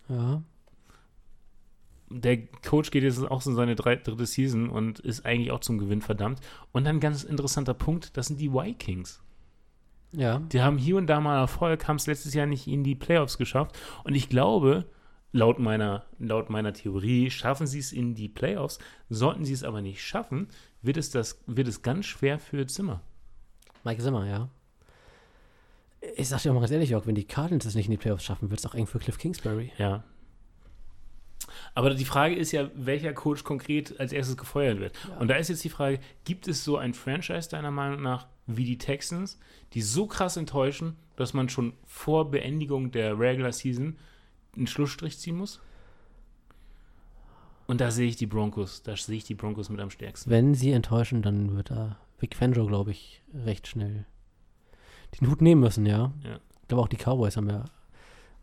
Ja. 0.09 0.43
Der 2.11 2.39
Coach 2.67 2.91
geht 2.91 3.03
jetzt 3.03 3.23
auch 3.31 3.43
so 3.43 3.51
in 3.51 3.57
seine 3.57 3.75
drei, 3.77 3.97
dritte 3.97 4.25
Season 4.25 4.71
und 4.71 4.99
ist 5.01 5.27
eigentlich 5.27 5.51
auch 5.51 5.61
zum 5.61 5.79
Gewinn 5.79 6.01
verdammt. 6.01 6.41
Und 6.73 6.85
dann 6.85 6.97
ein 6.97 7.01
ganz 7.01 7.23
interessanter 7.23 7.75
Punkt, 7.75 8.17
das 8.17 8.29
sind 8.29 8.41
die 8.41 8.53
Vikings. 8.53 9.23
Ja. 10.13 10.39
Die 10.39 10.63
haben 10.63 10.79
hier 10.79 10.97
und 10.97 11.07
da 11.07 11.21
mal 11.21 11.39
Erfolg, 11.39 11.87
haben 11.87 11.97
es 11.97 12.07
letztes 12.07 12.33
Jahr 12.33 12.47
nicht 12.47 12.67
in 12.67 12.83
die 12.83 12.95
Playoffs 12.95 13.37
geschafft. 13.37 13.79
Und 14.05 14.15
ich 14.15 14.31
glaube, 14.31 14.87
laut 15.33 15.59
meiner, 15.59 16.07
laut 16.19 16.51
meiner 16.51 16.73
Theorie, 16.73 17.31
schaffen 17.31 17.67
sie 17.67 17.79
es 17.79 17.93
in 17.93 18.15
die 18.15 18.29
Playoffs. 18.29 18.79
Sollten 19.09 19.45
sie 19.45 19.53
es 19.53 19.65
aber 19.65 19.83
nicht 19.83 20.03
schaffen, 20.03 20.49
wird 20.83 20.97
es, 20.97 21.11
das, 21.11 21.43
wird 21.47 21.69
es 21.69 21.83
ganz 21.83 22.07
schwer 22.07 22.39
für 22.39 22.67
Zimmer. 22.67 23.03
Mike 23.85 24.03
Zimmer, 24.03 24.27
ja. 24.27 24.49
Ich 26.17 26.29
sag 26.29 26.43
dir 26.43 26.51
auch 26.51 26.55
mal 26.55 26.61
ganz 26.61 26.71
ehrlich, 26.71 26.91
Jörg, 26.91 27.07
wenn 27.07 27.15
die 27.15 27.27
Cardinals 27.27 27.67
es 27.67 27.75
nicht 27.75 27.87
in 27.87 27.93
die 27.93 27.97
Playoffs 27.97 28.25
schaffen, 28.25 28.51
wird 28.51 28.61
es 28.61 28.67
auch 28.67 28.75
eng 28.75 28.87
für 28.87 28.99
Cliff 28.99 29.19
Kingsbury. 29.19 29.73
Ja. 29.79 30.05
Aber 31.75 31.95
die 31.95 32.05
Frage 32.05 32.35
ist 32.35 32.53
ja, 32.53 32.71
welcher 32.75 33.13
Coach 33.13 33.45
konkret 33.45 33.99
als 33.99 34.13
erstes 34.13 34.37
gefeuert 34.37 34.81
wird. 34.81 34.95
Ja. 35.09 35.17
Und 35.17 35.29
da 35.29 35.37
ist 35.37 35.49
jetzt 35.49 35.65
die 35.65 35.69
Frage, 35.69 36.01
gibt 36.25 36.49
es 36.49 36.65
so 36.65 36.77
ein 36.77 36.95
Franchise 36.95 37.49
deiner 37.49 37.71
Meinung 37.71 38.03
nach 38.03 38.27
wie 38.47 38.65
die 38.65 38.79
Texans, 38.79 39.39
die 39.75 39.83
so 39.83 40.07
krass 40.07 40.37
enttäuschen, 40.37 40.97
dass 41.17 41.35
man 41.35 41.49
schon 41.49 41.75
vor 41.85 42.31
Beendigung 42.31 42.91
der 42.91 43.19
Regular 43.19 43.53
Season 43.53 43.99
einen 44.59 44.67
Schlussstrich 44.67 45.19
ziehen 45.19 45.37
muss? 45.37 45.61
Und 47.67 47.81
da 47.81 47.91
sehe 47.91 48.09
ich 48.09 48.17
die 48.17 48.27
Broncos, 48.27 48.83
da 48.83 48.97
sehe 48.97 49.17
ich 49.17 49.25
die 49.25 49.35
Broncos 49.35 49.69
mit 49.69 49.81
am 49.81 49.91
stärksten. 49.91 50.31
Wenn 50.31 50.55
sie 50.55 50.73
enttäuschen, 50.73 51.23
dann 51.23 51.55
wird 51.57 51.71
da 51.71 51.99
Vic 52.19 52.35
Fangio, 52.35 52.67
glaube 52.67 52.91
ich, 52.93 53.23
recht 53.35 53.67
schnell 53.67 54.07
den 55.21 55.31
Hut 55.31 55.43
nehmen 55.43 55.61
müssen, 55.61 55.87
ja. 55.87 56.13
Ja. 56.25 56.39
Ich 56.63 56.69
glaube 56.69 56.83
auch 56.83 56.89
die 56.89 56.97
Cowboys 56.97 57.37
haben 57.37 57.49
ja 57.49 57.65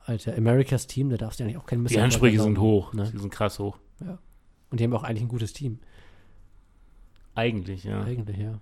alter 0.06 0.36
Americas 0.36 0.88
Team, 0.88 1.10
da 1.10 1.18
darfst 1.18 1.40
du 1.40 1.44
ja 1.44 1.48
eigentlich 1.48 1.62
auch 1.62 1.66
keinen 1.66 1.86
Die 1.86 2.00
Ansprüche 2.00 2.40
sind 2.40 2.60
hoch, 2.60 2.94
Ne? 2.94 3.10
die 3.12 3.18
sind 3.18 3.32
krass 3.32 3.60
hoch. 3.60 3.78
Und 4.70 4.80
die 4.80 4.84
haben 4.84 4.94
auch 4.94 5.04
eigentlich 5.04 5.24
ein 5.24 5.30
gutes 5.30 5.54
Team. 5.54 5.80
Eigentlich, 7.34 7.84
ja. 7.84 8.02
Eigentlich, 8.04 8.38
ja. 8.38 8.60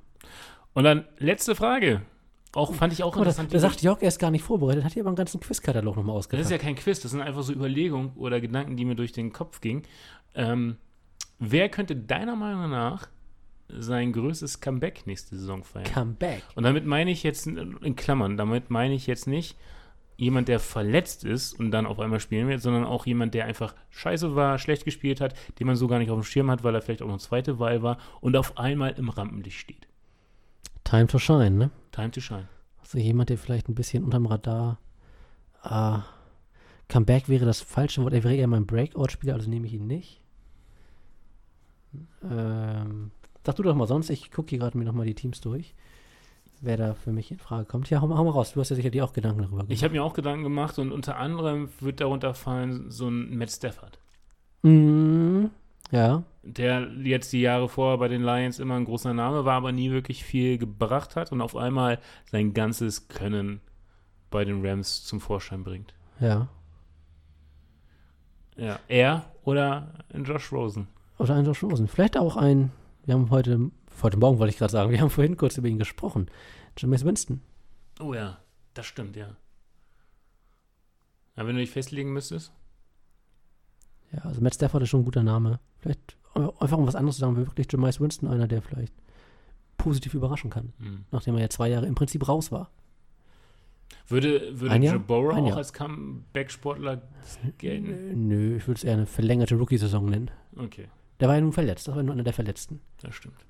Und 0.74 0.84
dann 0.84 1.06
letzte 1.18 1.56
Frage. 1.56 2.02
Auch 2.56 2.74
fand 2.74 2.94
ich 2.94 3.02
auch 3.04 3.14
Guck 3.14 3.22
mal, 3.22 3.26
da, 3.26 3.30
interessant. 3.32 3.54
da 3.54 3.60
sagt 3.60 3.82
Jörg, 3.82 4.02
er 4.02 4.08
ist 4.08 4.20
gar 4.20 4.30
nicht 4.30 4.44
vorbereitet, 4.44 4.84
hat 4.84 4.94
hier 4.94 5.02
aber 5.02 5.10
einen 5.10 5.16
ganzen 5.16 5.40
Quizkatalog 5.40 5.96
nochmal 5.96 6.22
Das 6.30 6.40
ist 6.40 6.52
ja 6.52 6.60
kein 6.60 6.76
Quiz, 6.76 7.00
das 7.00 7.12
sind 7.12 7.22
einfach 7.22 7.42
so 7.42 7.52
Überlegungen 7.52 8.12
oder 8.16 8.40
Gedanken, 8.40 8.78
die 8.78 8.86
mir 8.86 8.96
durch 8.96 9.12
den 9.12 9.34
Kopf 9.34 9.60
gingen. 9.60 9.84
Ähm, 10.36 10.78
wer 11.40 11.70
könnte 11.70 11.96
deiner 11.96 12.36
Meinung 12.36 12.70
nach 12.70 13.08
sein 13.70 14.14
größtes 14.14 14.62
Comeback 14.62 15.08
nächste 15.08 15.36
Saison 15.36 15.64
feiern? 15.64 15.86
Comeback. 15.86 16.44
Und 16.56 16.64
damit 16.64 16.86
meine 16.86 17.10
ich 17.10 17.24
jetzt, 17.24 17.48
in 17.48 17.96
Klammern, 17.96 18.38
damit 18.38 18.70
meine 18.70 18.94
ich 18.94 19.08
jetzt 19.08 19.28
nicht 19.28 19.58
jemand, 20.16 20.48
der 20.48 20.60
verletzt 20.60 21.24
ist 21.24 21.60
und 21.60 21.72
dann 21.72 21.88
auf 21.88 22.00
einmal 22.00 22.20
spielen 22.20 22.48
wird, 22.48 22.62
sondern 22.62 22.86
auch 22.86 23.08
jemand, 23.08 23.34
der 23.34 23.46
einfach 23.46 23.74
scheiße 23.90 24.36
war, 24.36 24.60
schlecht 24.60 24.86
gespielt 24.86 25.22
hat, 25.22 25.34
den 25.60 25.66
man 25.66 25.76
so 25.76 25.88
gar 25.88 25.98
nicht 25.98 26.12
auf 26.12 26.20
dem 26.20 26.24
Schirm 26.24 26.52
hat, 26.52 26.64
weil 26.64 26.76
er 26.76 26.82
vielleicht 26.82 27.02
auch 27.02 27.08
noch 27.08 27.18
zweite 27.18 27.58
Wahl 27.58 27.82
war 27.82 27.98
und 28.22 28.36
auf 28.36 28.58
einmal 28.58 28.92
im 28.92 29.10
Rampenlicht 29.10 29.58
steht. 29.58 29.88
Time 30.94 31.08
to 31.08 31.18
shine, 31.18 31.58
ne? 31.58 31.72
Time 31.92 32.12
to 32.12 32.22
shine. 32.22 32.48
Also 32.80 33.00
jemand, 33.00 33.32
der 33.32 33.40
vielleicht 33.40 33.68
ein 33.68 33.74
bisschen 33.74 34.04
unterm 34.04 34.28
Radar. 34.28 34.78
Ah, 35.64 36.04
Comeback 36.88 37.28
wäre 37.30 37.48
das 37.48 37.62
falsche 37.62 38.04
Wort. 38.04 38.14
Er 38.14 38.24
wäre 38.24 38.36
eher 38.36 38.46
mein 38.46 38.68
Breakout-Spieler, 38.68 39.34
also 39.34 39.50
nehme 39.50 39.66
ich 39.66 39.74
ihn 39.74 39.88
nicht. 39.88 40.22
Ähm, 42.30 43.10
sag 43.44 43.56
du 43.56 43.64
doch 43.64 43.74
mal 43.74 43.88
sonst, 43.88 44.12
ich 44.12 44.30
gucke 44.30 44.52
hier 44.52 44.60
gerade 44.60 44.78
mir 44.78 44.84
nochmal 44.84 45.08
die 45.08 45.16
Teams 45.16 45.42
durch. 45.42 45.74
Wer 46.62 46.78
da 46.78 46.94
für 46.94 47.12
mich 47.12 47.32
in 47.32 47.40
Frage 47.40 47.66
kommt. 47.66 47.90
Ja, 47.90 48.00
hau 48.00 48.06
mal, 48.06 48.20
hau 48.20 48.26
mal 48.26 48.30
raus. 48.30 48.54
Du 48.54 48.60
hast 48.60 48.70
ja 48.70 48.76
sicherlich 48.76 49.02
auch 49.02 49.14
Gedanken 49.14 49.40
darüber 49.40 49.58
gemacht. 49.58 49.72
Ich 49.72 49.84
habe 49.84 49.96
mir 49.96 50.04
auch 50.04 50.14
Gedanken 50.14 50.44
gemacht 50.44 50.78
und 50.78 50.92
unter 50.92 51.18
anderem 51.18 51.70
wird 51.80 52.02
darunter 52.02 52.36
fallen 52.36 52.92
so 52.92 53.10
ein 53.10 53.36
Matt 53.36 53.50
Stafford. 53.50 53.98
Mm, 54.62 55.46
ja, 55.94 56.24
der 56.42 56.90
jetzt 57.04 57.32
die 57.32 57.42
Jahre 57.42 57.70
vorher 57.70 58.00
bei 58.00 58.08
den 58.08 58.24
Lions 58.24 58.60
immer 58.60 58.76
ein 58.76 58.86
großer 58.86 59.14
Name 59.14 59.46
war, 59.46 59.54
aber 59.54 59.72
nie 59.72 59.92
wirklich 59.92 60.24
viel 60.24 60.58
gebracht 60.58 61.16
hat 61.16 61.32
und 61.32 61.40
auf 61.40 61.56
einmal 61.56 62.00
sein 62.26 62.54
ganzes 62.54 63.08
Können 63.08 63.62
bei 64.32 64.44
den 64.44 64.66
Rams 64.66 65.04
zum 65.06 65.22
Vorschein 65.22 65.64
bringt. 65.64 65.94
ja. 66.20 66.50
Ja, 68.56 68.80
er 68.88 69.26
oder 69.46 69.94
ein 70.14 70.26
Josh 70.26 70.52
Rosen. 70.52 70.88
Oder 71.18 71.34
ein 71.34 71.46
Josh 71.46 71.64
Rosen. 71.64 71.88
Vielleicht 71.88 72.18
auch 72.18 72.38
ein, 72.38 72.72
wir 73.04 73.16
haben 73.16 73.32
heute, 73.32 73.72
heute 74.04 74.18
Morgen 74.18 74.38
wollte 74.38 74.52
ich 74.52 74.60
gerade 74.60 74.72
sagen, 74.72 74.92
wir 74.92 75.02
haben 75.02 75.10
vorhin 75.10 75.38
kurz 75.38 75.58
über 75.58 75.68
ihn 75.68 75.80
gesprochen. 75.80 76.28
Jameis 76.78 77.04
Winston. 77.04 77.42
Oh 78.00 78.14
ja, 78.14 78.38
das 78.76 78.86
stimmt, 78.86 79.16
ja. 79.16 79.36
Aber 81.36 81.48
wenn 81.48 81.56
du 81.56 81.62
dich 81.62 81.72
festlegen 81.72 82.14
müsstest? 82.14 82.52
Ja, 84.14 84.20
also 84.26 84.42
Matt 84.42 84.56
Stafford 84.56 84.84
ist 84.84 84.90
schon 84.90 85.02
ein 85.02 85.06
guter 85.06 85.24
Name. 85.24 85.60
Vielleicht 85.80 86.18
einfach 86.36 86.78
um 86.78 86.88
was 86.88 86.96
anderes 86.96 87.16
zu 87.16 87.22
sagen, 87.22 87.36
wirklich 87.38 87.68
Jameis 87.72 88.00
Winston 88.00 88.30
einer, 88.30 88.48
der 88.48 88.62
vielleicht 88.62 88.94
positiv 89.78 90.14
überraschen 90.14 90.50
kann, 90.50 90.72
Hm. 90.80 91.06
nachdem 91.12 91.36
er 91.36 91.42
ja 91.42 91.50
zwei 91.50 91.70
Jahre 91.70 91.86
im 91.88 91.96
Prinzip 91.96 92.28
raus 92.28 92.52
war. 92.52 92.70
Würde, 94.08 94.60
würde? 94.60 94.76
Joe 94.76 95.00
Burrow 95.00 95.34
auch 95.36 95.56
als 95.56 95.72
Comeback-Sportler 95.74 97.02
gelten? 97.58 98.28
Nö, 98.28 98.58
ich 98.58 98.68
würde 98.68 98.78
es 98.78 98.84
eher 98.84 98.94
eine 98.94 99.06
verlängerte 99.06 99.56
Rookie-Saison 99.56 100.06
nennen. 100.10 100.32
Okay, 100.58 100.88
Der 101.20 101.28
war 101.28 101.36
ja 101.36 101.42
nun 101.42 101.54
verletzt, 101.54 101.88
das 101.88 101.96
war 101.96 102.04
nur 102.04 102.14
einer 102.14 102.24
der 102.24 102.34
Verletzten. 102.34 102.82
das 103.02 103.16
stimmt. 103.16 103.46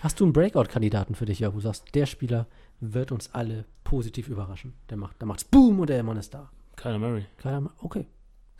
Hast 0.00 0.18
du 0.20 0.24
einen 0.24 0.32
Breakout-Kandidaten 0.32 1.14
für 1.14 1.26
dich, 1.26 1.40
ja, 1.40 1.50
wo 1.52 1.56
du 1.56 1.60
sagst, 1.62 1.94
der 1.94 2.06
Spieler 2.06 2.46
wird 2.80 3.12
uns 3.12 3.34
alle 3.34 3.66
positiv 3.84 4.28
überraschen. 4.28 4.72
Der 4.88 4.96
macht, 4.96 5.16
da 5.18 5.26
macht's 5.26 5.44
Boom 5.44 5.80
und 5.80 5.90
der 5.90 6.02
Mann 6.02 6.16
ist 6.16 6.32
da. 6.32 6.50
Kyler 6.76 6.98
Murray. 6.98 7.24
Ma- 7.44 7.72
okay. 7.78 8.06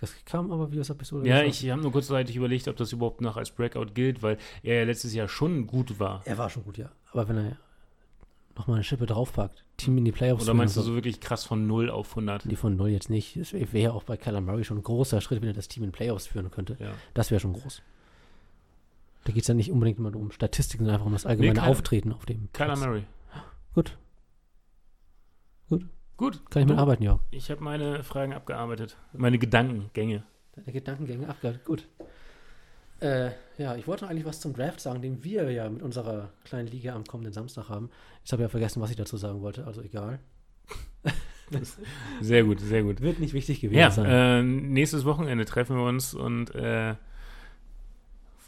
Das 0.01 0.15
kam 0.25 0.51
aber 0.51 0.73
wie 0.73 0.81
aus 0.81 0.87
der 0.87 0.95
Pistole. 0.95 1.29
Ja, 1.29 1.43
ich 1.43 1.69
habe 1.69 1.83
nur 1.83 1.93
kurzzeitig 1.93 2.35
überlegt, 2.35 2.69
ob 2.69 2.77
das 2.77 2.93
überhaupt 2.93 3.21
noch 3.21 3.37
als 3.37 3.51
Breakout 3.51 3.93
gilt, 3.93 4.23
weil 4.23 4.39
er 4.63 4.77
ja 4.79 4.85
letztes 4.85 5.13
Jahr 5.13 5.29
schon 5.29 5.67
gut 5.67 5.99
war. 5.99 6.23
Er 6.25 6.39
war 6.39 6.49
schon 6.49 6.65
gut, 6.65 6.79
ja. 6.79 6.91
Aber 7.13 7.29
wenn 7.29 7.37
er 7.37 7.57
nochmal 8.57 8.77
eine 8.77 8.85
Schippe 8.85 9.07
draufpackt, 9.07 9.65
Team 9.77 9.99
in 9.99 10.05
die 10.05 10.13
Playoffs 10.13 10.45
Oder 10.45 10.55
meinst 10.55 10.77
du 10.77 10.83
so 10.83 10.95
wirklich 10.95 11.21
krass 11.21 11.45
von 11.45 11.67
0 11.67 11.91
auf 11.91 12.11
100? 12.11 12.51
Die 12.51 12.57
von 12.57 12.77
null 12.77 12.89
jetzt 12.91 13.11
nicht. 13.11 13.37
Es 13.37 13.53
wäre 13.53 13.79
ja 13.79 13.93
auch 13.93 14.05
bei 14.05 14.17
Kyler 14.17 14.41
Murray 14.41 14.65
schon 14.65 14.79
ein 14.79 14.83
großer 14.83 15.21
Schritt, 15.21 15.41
wenn 15.43 15.49
er 15.49 15.55
das 15.55 15.69
Team 15.69 15.85
in 15.85 15.93
Playoffs 15.93 16.27
führen 16.27 16.51
könnte. 16.51 16.77
Ja. 16.81 16.93
Das 17.15 17.31
wäre 17.31 17.41
schon 17.41 17.53
groß. 17.53 17.83
Da 19.25 19.33
geht 19.33 19.43
es 19.43 19.49
ja 19.49 19.55
nicht 19.55 19.71
unbedingt 19.71 19.99
immer 19.99 20.15
um 20.17 20.31
Statistiken, 20.31 20.85
sondern 20.85 20.95
einfach 20.97 21.07
um 21.07 21.13
das 21.13 21.27
allgemeine 21.27 21.61
Kyler- 21.61 21.69
Auftreten 21.71 22.13
auf 22.13 22.25
dem 22.25 22.51
Kyler. 22.53 22.77
Murray. 22.77 23.05
Gut, 23.75 23.97
Gut. 25.69 25.87
Kann 26.51 26.63
ich 26.63 26.67
du? 26.69 26.75
mitarbeiten, 26.75 27.03
Jörg. 27.05 27.21
Ich 27.31 27.51
habe 27.51 27.63
meine 27.65 28.03
Fragen 28.05 28.33
abgearbeitet. 28.33 28.97
Meine 29.13 29.39
Gedankengänge. 29.39 30.23
Deine 30.55 30.73
Gedankengänge 30.73 31.29
abgehört. 31.29 31.65
Gut. 31.65 31.87
Äh, 33.01 33.31
ja, 33.57 33.77
ich 33.77 33.87
wollte 33.87 34.05
noch 34.05 34.11
eigentlich 34.11 34.27
was 34.27 34.41
zum 34.41 34.53
Draft 34.53 34.81
sagen, 34.81 35.01
den 35.01 35.25
wir 35.25 35.51
ja 35.51 35.69
mit 35.71 35.83
unserer 35.83 36.29
kleinen 36.45 36.69
Liga 36.69 36.95
am 36.95 37.05
kommenden 37.05 37.33
Samstag 37.33 37.69
haben. 37.71 37.89
Ich 38.25 38.33
habe 38.33 38.43
ja 38.43 38.49
vergessen, 38.49 38.83
was 38.83 38.91
ich 38.91 38.97
dazu 38.97 39.17
sagen 39.17 39.41
wollte, 39.41 39.67
also 39.67 39.81
egal. 39.83 40.19
Sehr 42.21 42.45
gut, 42.45 42.61
sehr 42.61 42.85
gut. 42.85 43.01
Wird 43.01 43.19
nicht 43.19 43.33
wichtig 43.33 43.61
gewesen 43.61 43.79
Ja, 43.81 43.91
sein. 43.91 44.07
äh, 44.07 44.43
nächstes 44.45 45.05
Wochenende 45.05 45.45
treffen 45.47 45.75
wir 45.77 45.85
uns 45.85 46.15
und 46.15 46.55
äh, 46.55 46.95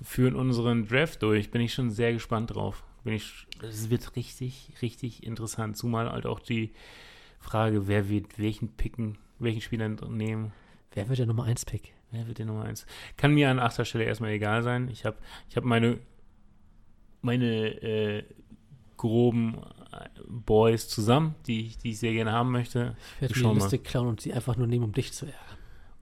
führen 0.02 0.36
unseren 0.36 0.86
Draft 0.86 1.20
durch. 1.22 1.50
Bin 1.50 1.60
ich 1.62 1.74
schon 1.74 1.90
sehr 1.90 2.12
gespannt 2.12 2.54
drauf. 2.54 2.84
Bin 3.02 3.14
ich, 3.14 3.48
es 3.60 3.90
wird 3.90 4.14
richtig, 4.14 4.74
richtig 4.82 5.24
interessant. 5.26 5.76
Zumal 5.76 6.12
halt 6.12 6.26
auch 6.26 6.38
die 6.38 6.70
Frage, 7.42 7.86
wer 7.88 8.08
wird 8.08 8.38
welchen 8.38 8.68
picken, 8.68 9.18
welchen 9.38 9.60
Spieler 9.60 9.88
nehmen. 9.88 10.52
Wer 10.94 11.08
wird 11.08 11.18
der 11.18 11.26
Nummer 11.26 11.44
1 11.44 11.64
Pick? 11.66 11.92
Wer 12.10 12.26
wird 12.28 12.38
der 12.38 12.46
Nummer 12.46 12.64
eins? 12.64 12.84
Kann 13.16 13.32
mir 13.32 13.50
an 13.50 13.58
achter 13.58 13.84
Stelle 13.86 14.04
erstmal 14.04 14.30
egal 14.32 14.62
sein. 14.62 14.88
Ich 14.88 15.06
habe 15.06 15.16
ich 15.48 15.56
hab 15.56 15.64
meine, 15.64 15.98
meine 17.22 17.46
äh, 17.82 18.24
groben 18.96 19.58
äh, 19.92 20.08
Boys 20.28 20.88
zusammen, 20.88 21.34
die, 21.46 21.66
ich- 21.66 21.78
die 21.78 21.90
ich 21.90 21.98
sehr 21.98 22.12
gerne 22.12 22.32
haben 22.32 22.50
möchte. 22.52 22.96
Ich 23.16 23.22
werde 23.22 23.34
die 23.34 23.42
mal. 23.42 23.54
Liste 23.54 23.78
klauen 23.78 24.08
und 24.08 24.20
sie 24.20 24.32
einfach 24.32 24.56
nur 24.56 24.66
nehmen, 24.66 24.84
um 24.84 24.92
dich 24.92 25.12
zu 25.12 25.26
ärgern. 25.26 25.38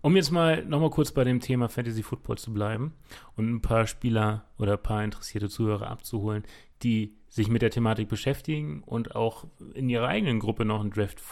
Um 0.03 0.17
jetzt 0.17 0.31
mal 0.31 0.65
nochmal 0.65 0.91
kurz 0.91 1.13
bei 1.13 1.25
dem 1.25 1.41
Thema 1.41 1.69
Fantasy 1.69 2.03
Football 2.03 2.39
zu 2.39 2.53
bleiben 2.55 2.95
und 3.37 3.51
ein 3.53 3.61
paar 3.61 3.87
Spieler 3.87 4.47
oder 4.59 4.73
ein 4.73 4.83
paar 4.83 5.05
interessierte 5.05 5.51
Zuhörer 5.51 5.89
abzuholen, 5.89 6.43
die 6.83 7.15
sich 7.31 7.49
mit 7.49 7.63
der 7.63 7.71
Thematik 7.71 8.09
beschäftigen 8.09 8.83
und 8.85 9.17
auch 9.17 9.45
in 9.75 9.89
ihrer 9.89 10.09
eigenen 10.09 10.39
Gruppe 10.41 10.65
noch 10.67 10.81
einen 10.81 10.91
Draft 10.91 11.23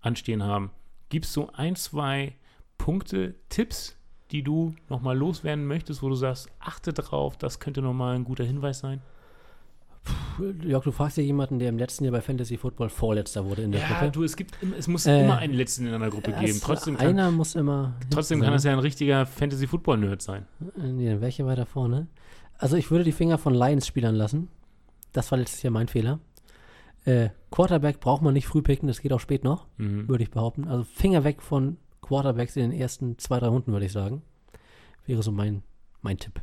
anstehen 0.00 0.42
haben. 0.42 0.70
Gibt 1.10 1.26
es 1.26 1.32
so 1.32 1.50
ein, 1.52 1.76
zwei 1.76 2.34
Punkte, 2.78 3.34
Tipps, 3.50 3.96
die 4.32 4.42
du 4.42 4.74
nochmal 4.88 5.16
loswerden 5.16 5.66
möchtest, 5.66 6.02
wo 6.02 6.08
du 6.08 6.14
sagst, 6.16 6.48
achte 6.58 6.92
drauf, 6.92 7.36
das 7.36 7.60
könnte 7.60 7.82
nochmal 7.82 8.16
ein 8.16 8.24
guter 8.24 8.42
Hinweis 8.44 8.80
sein? 8.80 9.00
Jörg, 10.62 10.84
du 10.84 10.90
fragst 10.92 11.16
ja 11.16 11.22
jemanden, 11.22 11.58
der 11.58 11.68
im 11.70 11.78
letzten 11.78 12.04
Jahr 12.04 12.12
bei 12.12 12.20
Fantasy 12.20 12.58
Football 12.58 12.88
Vorletzter 12.90 13.46
wurde 13.46 13.62
in 13.62 13.72
der 13.72 13.80
Ja, 13.80 13.88
Gruppe. 13.88 14.10
du, 14.10 14.24
es 14.24 14.36
gibt 14.36 14.54
es 14.76 14.86
muss 14.88 15.06
Äh, 15.06 15.24
immer 15.24 15.38
einen 15.38 15.54
Letzten 15.54 15.86
in 15.86 15.94
einer 15.94 16.10
Gruppe 16.10 16.32
Ja, 16.32 16.40
geben. 16.40 16.58
Trotzdem 16.62 16.96
kann, 16.98 17.06
einer 17.06 17.30
muss 17.30 17.54
immer. 17.54 17.94
trotzdem 18.10 18.40
kann 18.42 18.52
das 18.52 18.64
ja 18.64 18.72
ein 18.72 18.80
richtiger 18.80 19.24
Fantasy 19.24 19.66
Football 19.66 19.98
Nerd 19.98 20.20
sein. 20.20 20.46
Äh, 20.78 20.88
Nee, 20.92 21.20
welche 21.20 21.46
weiter 21.46 21.64
vorne? 21.64 22.08
Also 22.58 22.76
ich 22.76 22.90
würde 22.90 23.04
die 23.04 23.12
Finger 23.12 23.38
von 23.38 23.54
Lions-Spielern 23.54 24.14
lassen. 24.14 24.48
Das 25.14 25.30
war 25.30 25.38
letztes 25.38 25.62
Jahr 25.62 25.72
mein 25.72 25.88
Fehler. 25.88 26.18
Äh, 27.06 27.30
Quarterback 27.50 28.00
braucht 28.00 28.20
man 28.22 28.34
nicht 28.34 28.46
früh 28.46 28.60
picken, 28.62 28.86
das 28.88 29.00
geht 29.00 29.12
auch 29.12 29.20
spät 29.20 29.44
noch, 29.44 29.66
Mhm. 29.78 30.08
würde 30.08 30.24
ich 30.24 30.30
behaupten. 30.30 30.66
Also 30.68 30.84
Finger 30.84 31.24
weg 31.24 31.40
von 31.40 31.78
Quarterbacks 32.02 32.56
in 32.56 32.70
den 32.70 32.78
ersten 32.78 33.16
zwei, 33.18 33.38
drei 33.40 33.48
Runden, 33.48 33.72
würde 33.72 33.86
ich 33.86 33.92
sagen. 33.92 34.20
Wäre 35.06 35.22
so 35.22 35.32
mein, 35.32 35.62
mein 36.02 36.18
Tipp. 36.18 36.40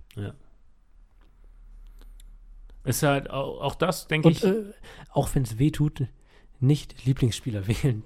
Ist 2.83 3.03
halt 3.03 3.29
auch, 3.29 3.61
auch 3.61 3.75
das, 3.75 4.07
denke 4.07 4.29
ich. 4.29 4.43
äh, 4.43 4.63
auch 5.11 5.29
wenn 5.35 5.43
es 5.43 5.59
weh 5.59 5.69
tut, 5.71 6.03
nicht 6.59 7.05
Lieblingsspieler 7.05 7.67
wählen. 7.67 8.03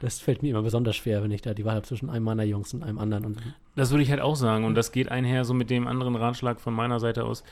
Das 0.00 0.20
fällt 0.20 0.42
mir 0.42 0.50
immer 0.50 0.62
besonders 0.62 0.96
schwer, 0.96 1.22
wenn 1.22 1.30
ich 1.30 1.40
da 1.40 1.54
die 1.54 1.64
Wahl 1.64 1.76
habe 1.76 1.86
zwischen 1.86 2.10
einem 2.10 2.24
meiner 2.26 2.42
Jungs 2.44 2.74
und 2.74 2.82
einem 2.82 2.98
anderen. 2.98 3.24
Und 3.24 3.42
Das 3.74 3.90
würde 3.90 4.02
ich 4.02 4.10
halt 4.10 4.20
auch 4.20 4.36
sagen. 4.36 4.64
Und 4.64 4.74
das 4.74 4.92
geht 4.92 5.08
einher 5.08 5.44
so 5.44 5.54
mit 5.54 5.70
dem 5.70 5.86
anderen 5.86 6.14
Ratschlag 6.14 6.60
von 6.60 6.74
meiner 6.74 7.00
Seite 7.00 7.24
aus. 7.24 7.42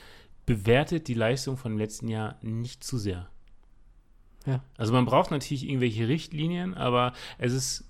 Bewertet 0.45 1.07
die 1.07 1.13
Leistung 1.13 1.57
von 1.57 1.73
dem 1.73 1.77
letzten 1.77 2.07
Jahr 2.07 2.37
nicht 2.41 2.83
zu 2.83 2.97
sehr. 2.97 3.29
Ja. 4.45 4.63
Also 4.77 4.93
man 4.93 5.05
braucht 5.05 5.31
natürlich 5.31 5.67
irgendwelche 5.67 6.07
Richtlinien, 6.07 6.73
aber 6.73 7.13
es 7.37 7.53
ist 7.53 7.85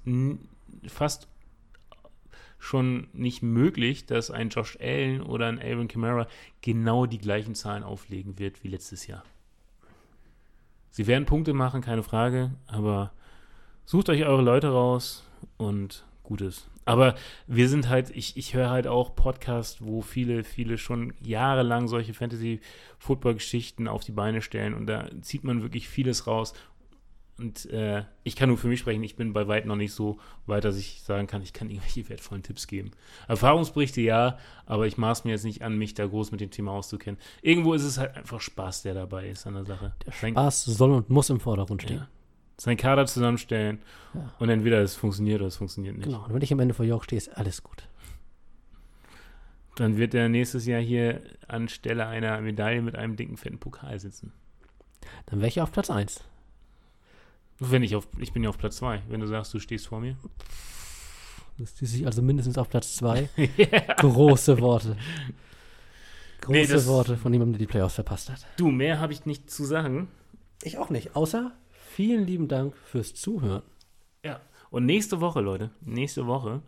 fast 0.87 1.27
schon 2.59 3.07
nicht 3.13 3.41
möglich, 3.41 4.05
dass 4.05 4.29
ein 4.29 4.49
Josh 4.49 4.77
Allen 4.79 5.21
oder 5.21 5.47
ein 5.47 5.59
Alvin 5.59 5.87
Kamara 5.87 6.27
genau 6.61 7.05
die 7.05 7.17
gleichen 7.17 7.55
Zahlen 7.55 7.83
auflegen 7.83 8.37
wird 8.37 8.63
wie 8.63 8.67
letztes 8.67 9.07
Jahr. 9.07 9.23
Sie 10.91 11.07
werden 11.07 11.25
Punkte 11.25 11.53
machen, 11.53 11.81
keine 11.81 12.03
Frage, 12.03 12.51
aber 12.67 13.11
sucht 13.85 14.09
euch 14.09 14.25
eure 14.25 14.41
Leute 14.41 14.69
raus 14.69 15.23
und 15.57 16.05
Gutes. 16.23 16.67
Aber 16.85 17.15
wir 17.47 17.69
sind 17.69 17.89
halt, 17.89 18.09
ich, 18.09 18.37
ich 18.37 18.53
höre 18.53 18.69
halt 18.69 18.87
auch 18.87 19.15
Podcasts, 19.15 19.81
wo 19.81 20.01
viele, 20.01 20.43
viele 20.43 20.77
schon 20.77 21.13
jahrelang 21.21 21.87
solche 21.87 22.13
Fantasy-Football-Geschichten 22.13 23.87
auf 23.87 24.03
die 24.03 24.11
Beine 24.11 24.41
stellen 24.41 24.73
und 24.73 24.87
da 24.87 25.09
zieht 25.21 25.43
man 25.43 25.61
wirklich 25.61 25.87
vieles 25.87 26.27
raus. 26.27 26.53
Und 27.37 27.65
äh, 27.71 28.03
ich 28.23 28.35
kann 28.35 28.49
nur 28.49 28.57
für 28.57 28.67
mich 28.67 28.79
sprechen, 28.79 29.03
ich 29.03 29.15
bin 29.15 29.33
bei 29.33 29.47
weitem 29.47 29.69
noch 29.69 29.75
nicht 29.75 29.93
so 29.93 30.19
weit, 30.45 30.63
dass 30.63 30.77
ich 30.77 31.01
sagen 31.01 31.25
kann, 31.25 31.41
ich 31.41 31.53
kann 31.53 31.69
irgendwelche 31.69 32.07
wertvollen 32.07 32.43
Tipps 32.43 32.67
geben. 32.67 32.91
Erfahrungsberichte 33.27 33.99
ja, 34.01 34.37
aber 34.67 34.85
ich 34.85 34.97
maß 34.97 35.23
mir 35.23 35.31
jetzt 35.31 35.45
nicht 35.45 35.63
an, 35.63 35.77
mich 35.77 35.95
da 35.95 36.05
groß 36.05 36.31
mit 36.31 36.39
dem 36.39 36.51
Thema 36.51 36.71
auszukennen. 36.71 37.19
Irgendwo 37.41 37.73
ist 37.73 37.83
es 37.83 37.97
halt 37.97 38.15
einfach 38.15 38.41
Spaß, 38.41 38.83
der 38.83 38.93
dabei 38.93 39.29
ist 39.29 39.47
an 39.47 39.55
der 39.55 39.65
Sache. 39.65 39.93
der 40.05 40.11
Spaß 40.11 40.65
soll 40.65 40.91
und 40.91 41.09
muss 41.09 41.31
im 41.31 41.39
Vordergrund 41.39 41.81
stehen. 41.81 41.97
ja. 41.97 42.07
Sein 42.61 42.77
Kader 42.77 43.07
zusammenstellen 43.07 43.81
Ja. 44.13 44.35
und 44.37 44.49
entweder 44.49 44.81
es 44.81 44.95
funktioniert 44.95 45.39
oder 45.41 45.47
es 45.47 45.55
funktioniert 45.55 45.95
nicht. 45.97 46.05
Genau. 46.05 46.23
Und 46.25 46.31
wenn 46.31 46.43
ich 46.43 46.53
am 46.53 46.59
Ende 46.59 46.75
vor 46.75 46.85
Jörg 46.85 47.03
stehe, 47.03 47.17
ist 47.17 47.35
alles 47.35 47.63
gut. 47.63 47.87
Dann 49.77 49.97
wird 49.97 50.13
er 50.13 50.29
nächstes 50.29 50.67
Jahr 50.67 50.79
hier 50.79 51.23
anstelle 51.47 52.05
einer 52.05 52.39
Medaille 52.39 52.83
mit 52.83 52.95
einem 52.95 53.15
dicken, 53.15 53.35
fetten 53.35 53.57
Pokal 53.57 53.99
sitzen. 53.99 54.31
Dann 55.25 55.39
wäre 55.39 55.47
ich 55.47 55.59
auf 55.59 55.71
Platz 55.71 55.89
1. 55.89 56.23
Wenn 57.57 57.81
ich 57.81 57.95
auf, 57.95 58.07
ich 58.19 58.31
bin 58.31 58.43
ja 58.43 58.49
auf 58.49 58.59
Platz 58.59 58.77
2, 58.77 59.01
wenn 59.09 59.21
du 59.21 59.25
sagst, 59.25 59.51
du 59.55 59.59
stehst 59.59 59.87
vor 59.87 59.99
mir. 59.99 60.15
Das 61.57 61.71
ist 61.81 61.91
sich 61.93 62.05
also 62.05 62.21
mindestens 62.21 62.59
auf 62.59 62.69
Platz 62.69 62.95
2. 62.97 63.27
Große 63.97 64.59
Worte. 64.61 64.97
Große 66.41 66.75
Nee, 66.75 66.85
Worte 66.85 67.17
von 67.17 67.33
jemandem, 67.33 67.53
der 67.53 67.59
die 67.65 67.71
Playoffs 67.71 67.95
verpasst 67.95 68.29
hat. 68.29 68.45
Du, 68.57 68.69
mehr 68.69 68.99
habe 68.99 69.13
ich 69.13 69.25
nicht 69.25 69.49
zu 69.49 69.65
sagen. 69.65 70.09
Ich 70.61 70.77
auch 70.77 70.91
nicht. 70.91 71.15
Außer 71.15 71.51
vielen 71.91 72.25
lieben 72.25 72.47
Dank 72.47 72.75
fürs 72.77 73.13
Zuhören. 73.13 73.63
Ja. 74.23 74.39
Und 74.69 74.85
nächste 74.85 75.19
Woche, 75.21 75.41
Leute, 75.41 75.71
nächste 75.81 76.25
Woche 76.27 76.61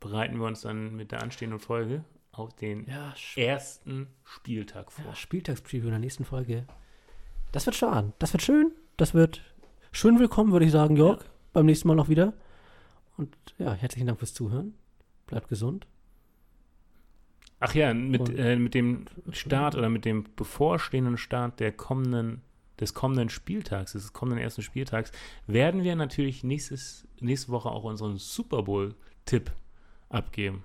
bereiten 0.00 0.38
wir 0.38 0.46
uns 0.46 0.60
dann 0.60 0.94
mit 0.96 1.10
der 1.12 1.22
anstehenden 1.22 1.58
Folge 1.58 2.04
auf 2.32 2.54
den 2.54 2.86
Ja, 2.86 3.14
Sch 3.16 3.36
ersten 3.38 4.06
Spieltag 4.24 4.92
vor. 4.92 5.04
ja 5.04 5.14
Spieltagspreview 5.14 5.84
in 5.86 5.90
der 5.90 5.98
nächsten 5.98 6.24
Folge. 6.24 6.66
Das 7.52 7.66
wird 7.66 7.76
schön. 7.76 8.12
Das 8.18 8.32
wird 8.32 8.42
schön. 8.42 8.72
Das 8.96 9.14
wird 9.14 9.40
schön 9.90 10.18
willkommen, 10.18 10.52
würde 10.52 10.66
ich 10.66 10.72
sagen, 10.72 10.96
Jörg. 10.96 11.24
Beim 11.52 11.66
nächsten 11.66 11.88
Mal 11.88 11.94
noch 11.94 12.08
wieder. 12.08 12.34
Und 13.16 13.34
ja, 13.58 13.72
herzlichen 13.72 14.06
Dank 14.06 14.18
fürs 14.18 14.34
Zuhören. 14.34 14.74
Bleibt 15.26 15.48
gesund. 15.48 15.86
Ach 17.60 17.74
ja, 17.74 17.92
mit, 17.92 18.28
äh, 18.38 18.56
mit 18.56 18.74
dem 18.74 19.06
Start 19.32 19.74
oder 19.74 19.88
mit 19.88 20.04
dem 20.04 20.24
bevorstehenden 20.36 21.16
Start 21.16 21.58
der 21.58 21.72
kommenden, 21.72 22.42
des 22.80 22.94
kommenden 22.94 23.28
Spieltags, 23.28 23.92
des 23.92 24.12
kommenden 24.12 24.42
ersten 24.42 24.62
Spieltags, 24.62 25.12
werden 25.46 25.82
wir 25.82 25.96
natürlich 25.96 26.44
nächstes, 26.44 27.06
nächste 27.20 27.50
Woche 27.50 27.70
auch 27.70 27.84
unseren 27.84 28.18
Super 28.18 28.62
Bowl-Tipp 28.62 29.50
abgeben. 30.08 30.62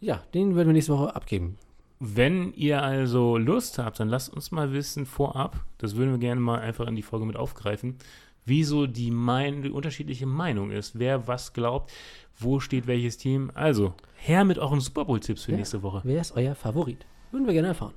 Ja, 0.00 0.22
den 0.34 0.56
werden 0.56 0.68
wir 0.68 0.74
nächste 0.74 0.92
Woche 0.92 1.14
abgeben. 1.14 1.56
Wenn 2.00 2.52
ihr 2.54 2.82
also 2.82 3.38
Lust 3.38 3.78
habt, 3.78 4.00
dann 4.00 4.08
lasst 4.08 4.32
uns 4.32 4.50
mal 4.50 4.72
wissen 4.72 5.06
vorab, 5.06 5.64
das 5.78 5.96
würden 5.96 6.10
wir 6.10 6.18
gerne 6.18 6.40
mal 6.40 6.58
einfach 6.58 6.86
in 6.86 6.96
die 6.96 7.02
Folge 7.02 7.24
mit 7.24 7.36
aufgreifen, 7.36 7.96
wieso 8.44 8.86
die, 8.86 9.10
mein, 9.10 9.62
die 9.62 9.70
unterschiedliche 9.70 10.26
Meinung 10.26 10.70
ist, 10.70 10.98
wer 10.98 11.28
was 11.28 11.52
glaubt, 11.52 11.92
wo 12.38 12.60
steht 12.60 12.86
welches 12.86 13.16
Team. 13.16 13.50
Also, 13.54 13.94
her 14.16 14.44
mit 14.44 14.58
euren 14.58 14.80
Super 14.80 15.04
Bowl-Tipps 15.04 15.44
für 15.44 15.52
Ja. 15.52 15.58
nächste 15.58 15.82
Woche. 15.82 16.00
Wer 16.04 16.20
ist 16.20 16.36
euer 16.36 16.54
Favorit? 16.54 17.06
Würden 17.30 17.46
wir 17.46 17.54
gerne 17.54 17.68
erfahren. 17.68 17.94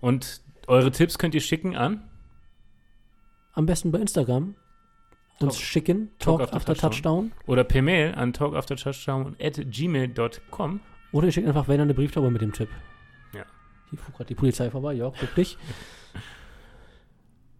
Und 0.00 0.40
eure 0.66 0.90
Tipps 0.90 1.18
könnt 1.18 1.34
ihr 1.34 1.40
schicken 1.40 1.76
an 1.76 2.02
Am 3.52 3.66
besten 3.66 3.90
bei 3.90 3.98
Instagram 3.98 4.54
uns 5.40 5.54
Talk- 5.56 5.62
schicken. 5.64 6.10
Talk 6.18 6.38
Talk, 6.38 6.52
after 6.54 6.56
after, 6.72 6.74
touchdown. 6.90 7.32
oder 7.46 7.64
per 7.64 7.82
Mail 7.82 8.14
an 8.14 8.32
talkaftertouchdown 8.32 9.36
at 9.40 9.60
gmail.com. 9.70 10.80
Oder 11.12 11.26
ihr 11.26 11.32
schickt 11.32 11.48
einfach 11.48 11.66
Werner 11.66 11.84
eine 11.84 11.94
Brieftaube 11.94 12.30
mit 12.30 12.42
dem 12.42 12.52
Tipp. 12.52 12.68
Ja. 13.34 13.44
Hier 13.90 13.98
fuhr 13.98 14.12
gerade 14.14 14.28
die 14.28 14.34
Polizei 14.34 14.70
vorbei. 14.70 14.92
Ja, 14.94 15.10
guck 15.18 15.34
dich. 15.34 15.56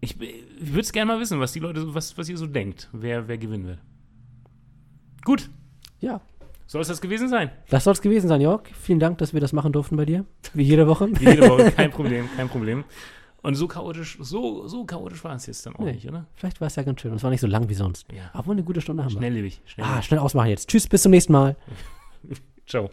Ich, 0.01 0.19
ich 0.21 0.45
würde 0.61 0.81
es 0.81 0.93
gerne 0.93 1.13
mal 1.13 1.21
wissen, 1.21 1.41
was 1.41 1.53
die 1.53 1.59
Leute, 1.61 1.81
so- 1.81 1.95
was, 1.95 2.17
was 2.17 2.29
ihr 2.29 2.37
so 2.39 2.47
denkt, 2.47 2.89
wer, 2.93 3.29
wer 3.29 3.37
gewinnen 3.39 3.67
will. 3.67 3.79
Gut, 5.25 5.51
Ja, 6.01 6.21
soll 6.67 6.81
es 6.81 6.89
das 6.89 7.01
gewesen 7.03 7.29
sein? 7.29 7.51
das 7.69 7.85
soll 7.85 7.93
es 7.93 8.01
gewesen 8.01 8.29
sein, 8.29 8.41
Jörg. 8.41 8.63
Vielen 8.75 9.01
Dank, 9.01 9.19
dass 9.19 9.35
wir 9.35 9.41
das 9.41 9.53
machen 9.53 9.73
durften 9.73 9.97
bei 9.97 10.07
dir. 10.07 10.25
Wie 10.55 10.63
jede 10.63 10.87
Woche. 10.87 11.09
Wie 11.21 11.25
jede 11.29 11.47
Woche, 11.49 11.71
kein 11.77 11.91
Problem, 11.91 12.29
kein 12.37 12.49
Problem. 12.49 12.85
Und 13.43 13.55
so 13.55 13.67
chaotisch, 13.69 14.19
so, 14.21 14.67
so 14.69 14.85
chaotisch 14.85 15.25
war 15.25 15.35
es 15.35 15.47
jetzt 15.47 15.65
dann 15.65 15.75
auch 15.77 15.81
Nee. 15.81 15.93
nicht, 15.93 16.07
oder? 16.09 16.27
Vielleicht 16.35 16.61
war 16.61 16.67
es 16.67 16.77
ja 16.77 16.83
ganz 16.83 17.01
schön. 17.01 17.11
Und 17.11 17.17
es 17.19 17.23
war 17.23 17.31
nicht 17.31 17.41
so 17.41 17.47
lang 17.47 17.69
wie 17.69 17.75
sonst. 17.75 18.07
Ja. 18.13 18.31
Aber 18.35 18.53
eine 18.53 18.63
gute 18.63 18.81
Stunde 18.81 19.03
haben 19.03 19.11
wir. 19.13 19.19
Schnelllebig, 19.19 19.61
schnelllebig. 19.65 19.99
Ah, 19.99 20.03
schnell 20.03 20.21
ausmachen 20.21 20.49
jetzt. 20.51 20.69
Tschüss, 20.69 20.87
bis 20.87 21.03
zum 21.03 21.11
nächsten 21.11 21.33
Mal. 21.33 21.57
Ciao. 22.67 22.91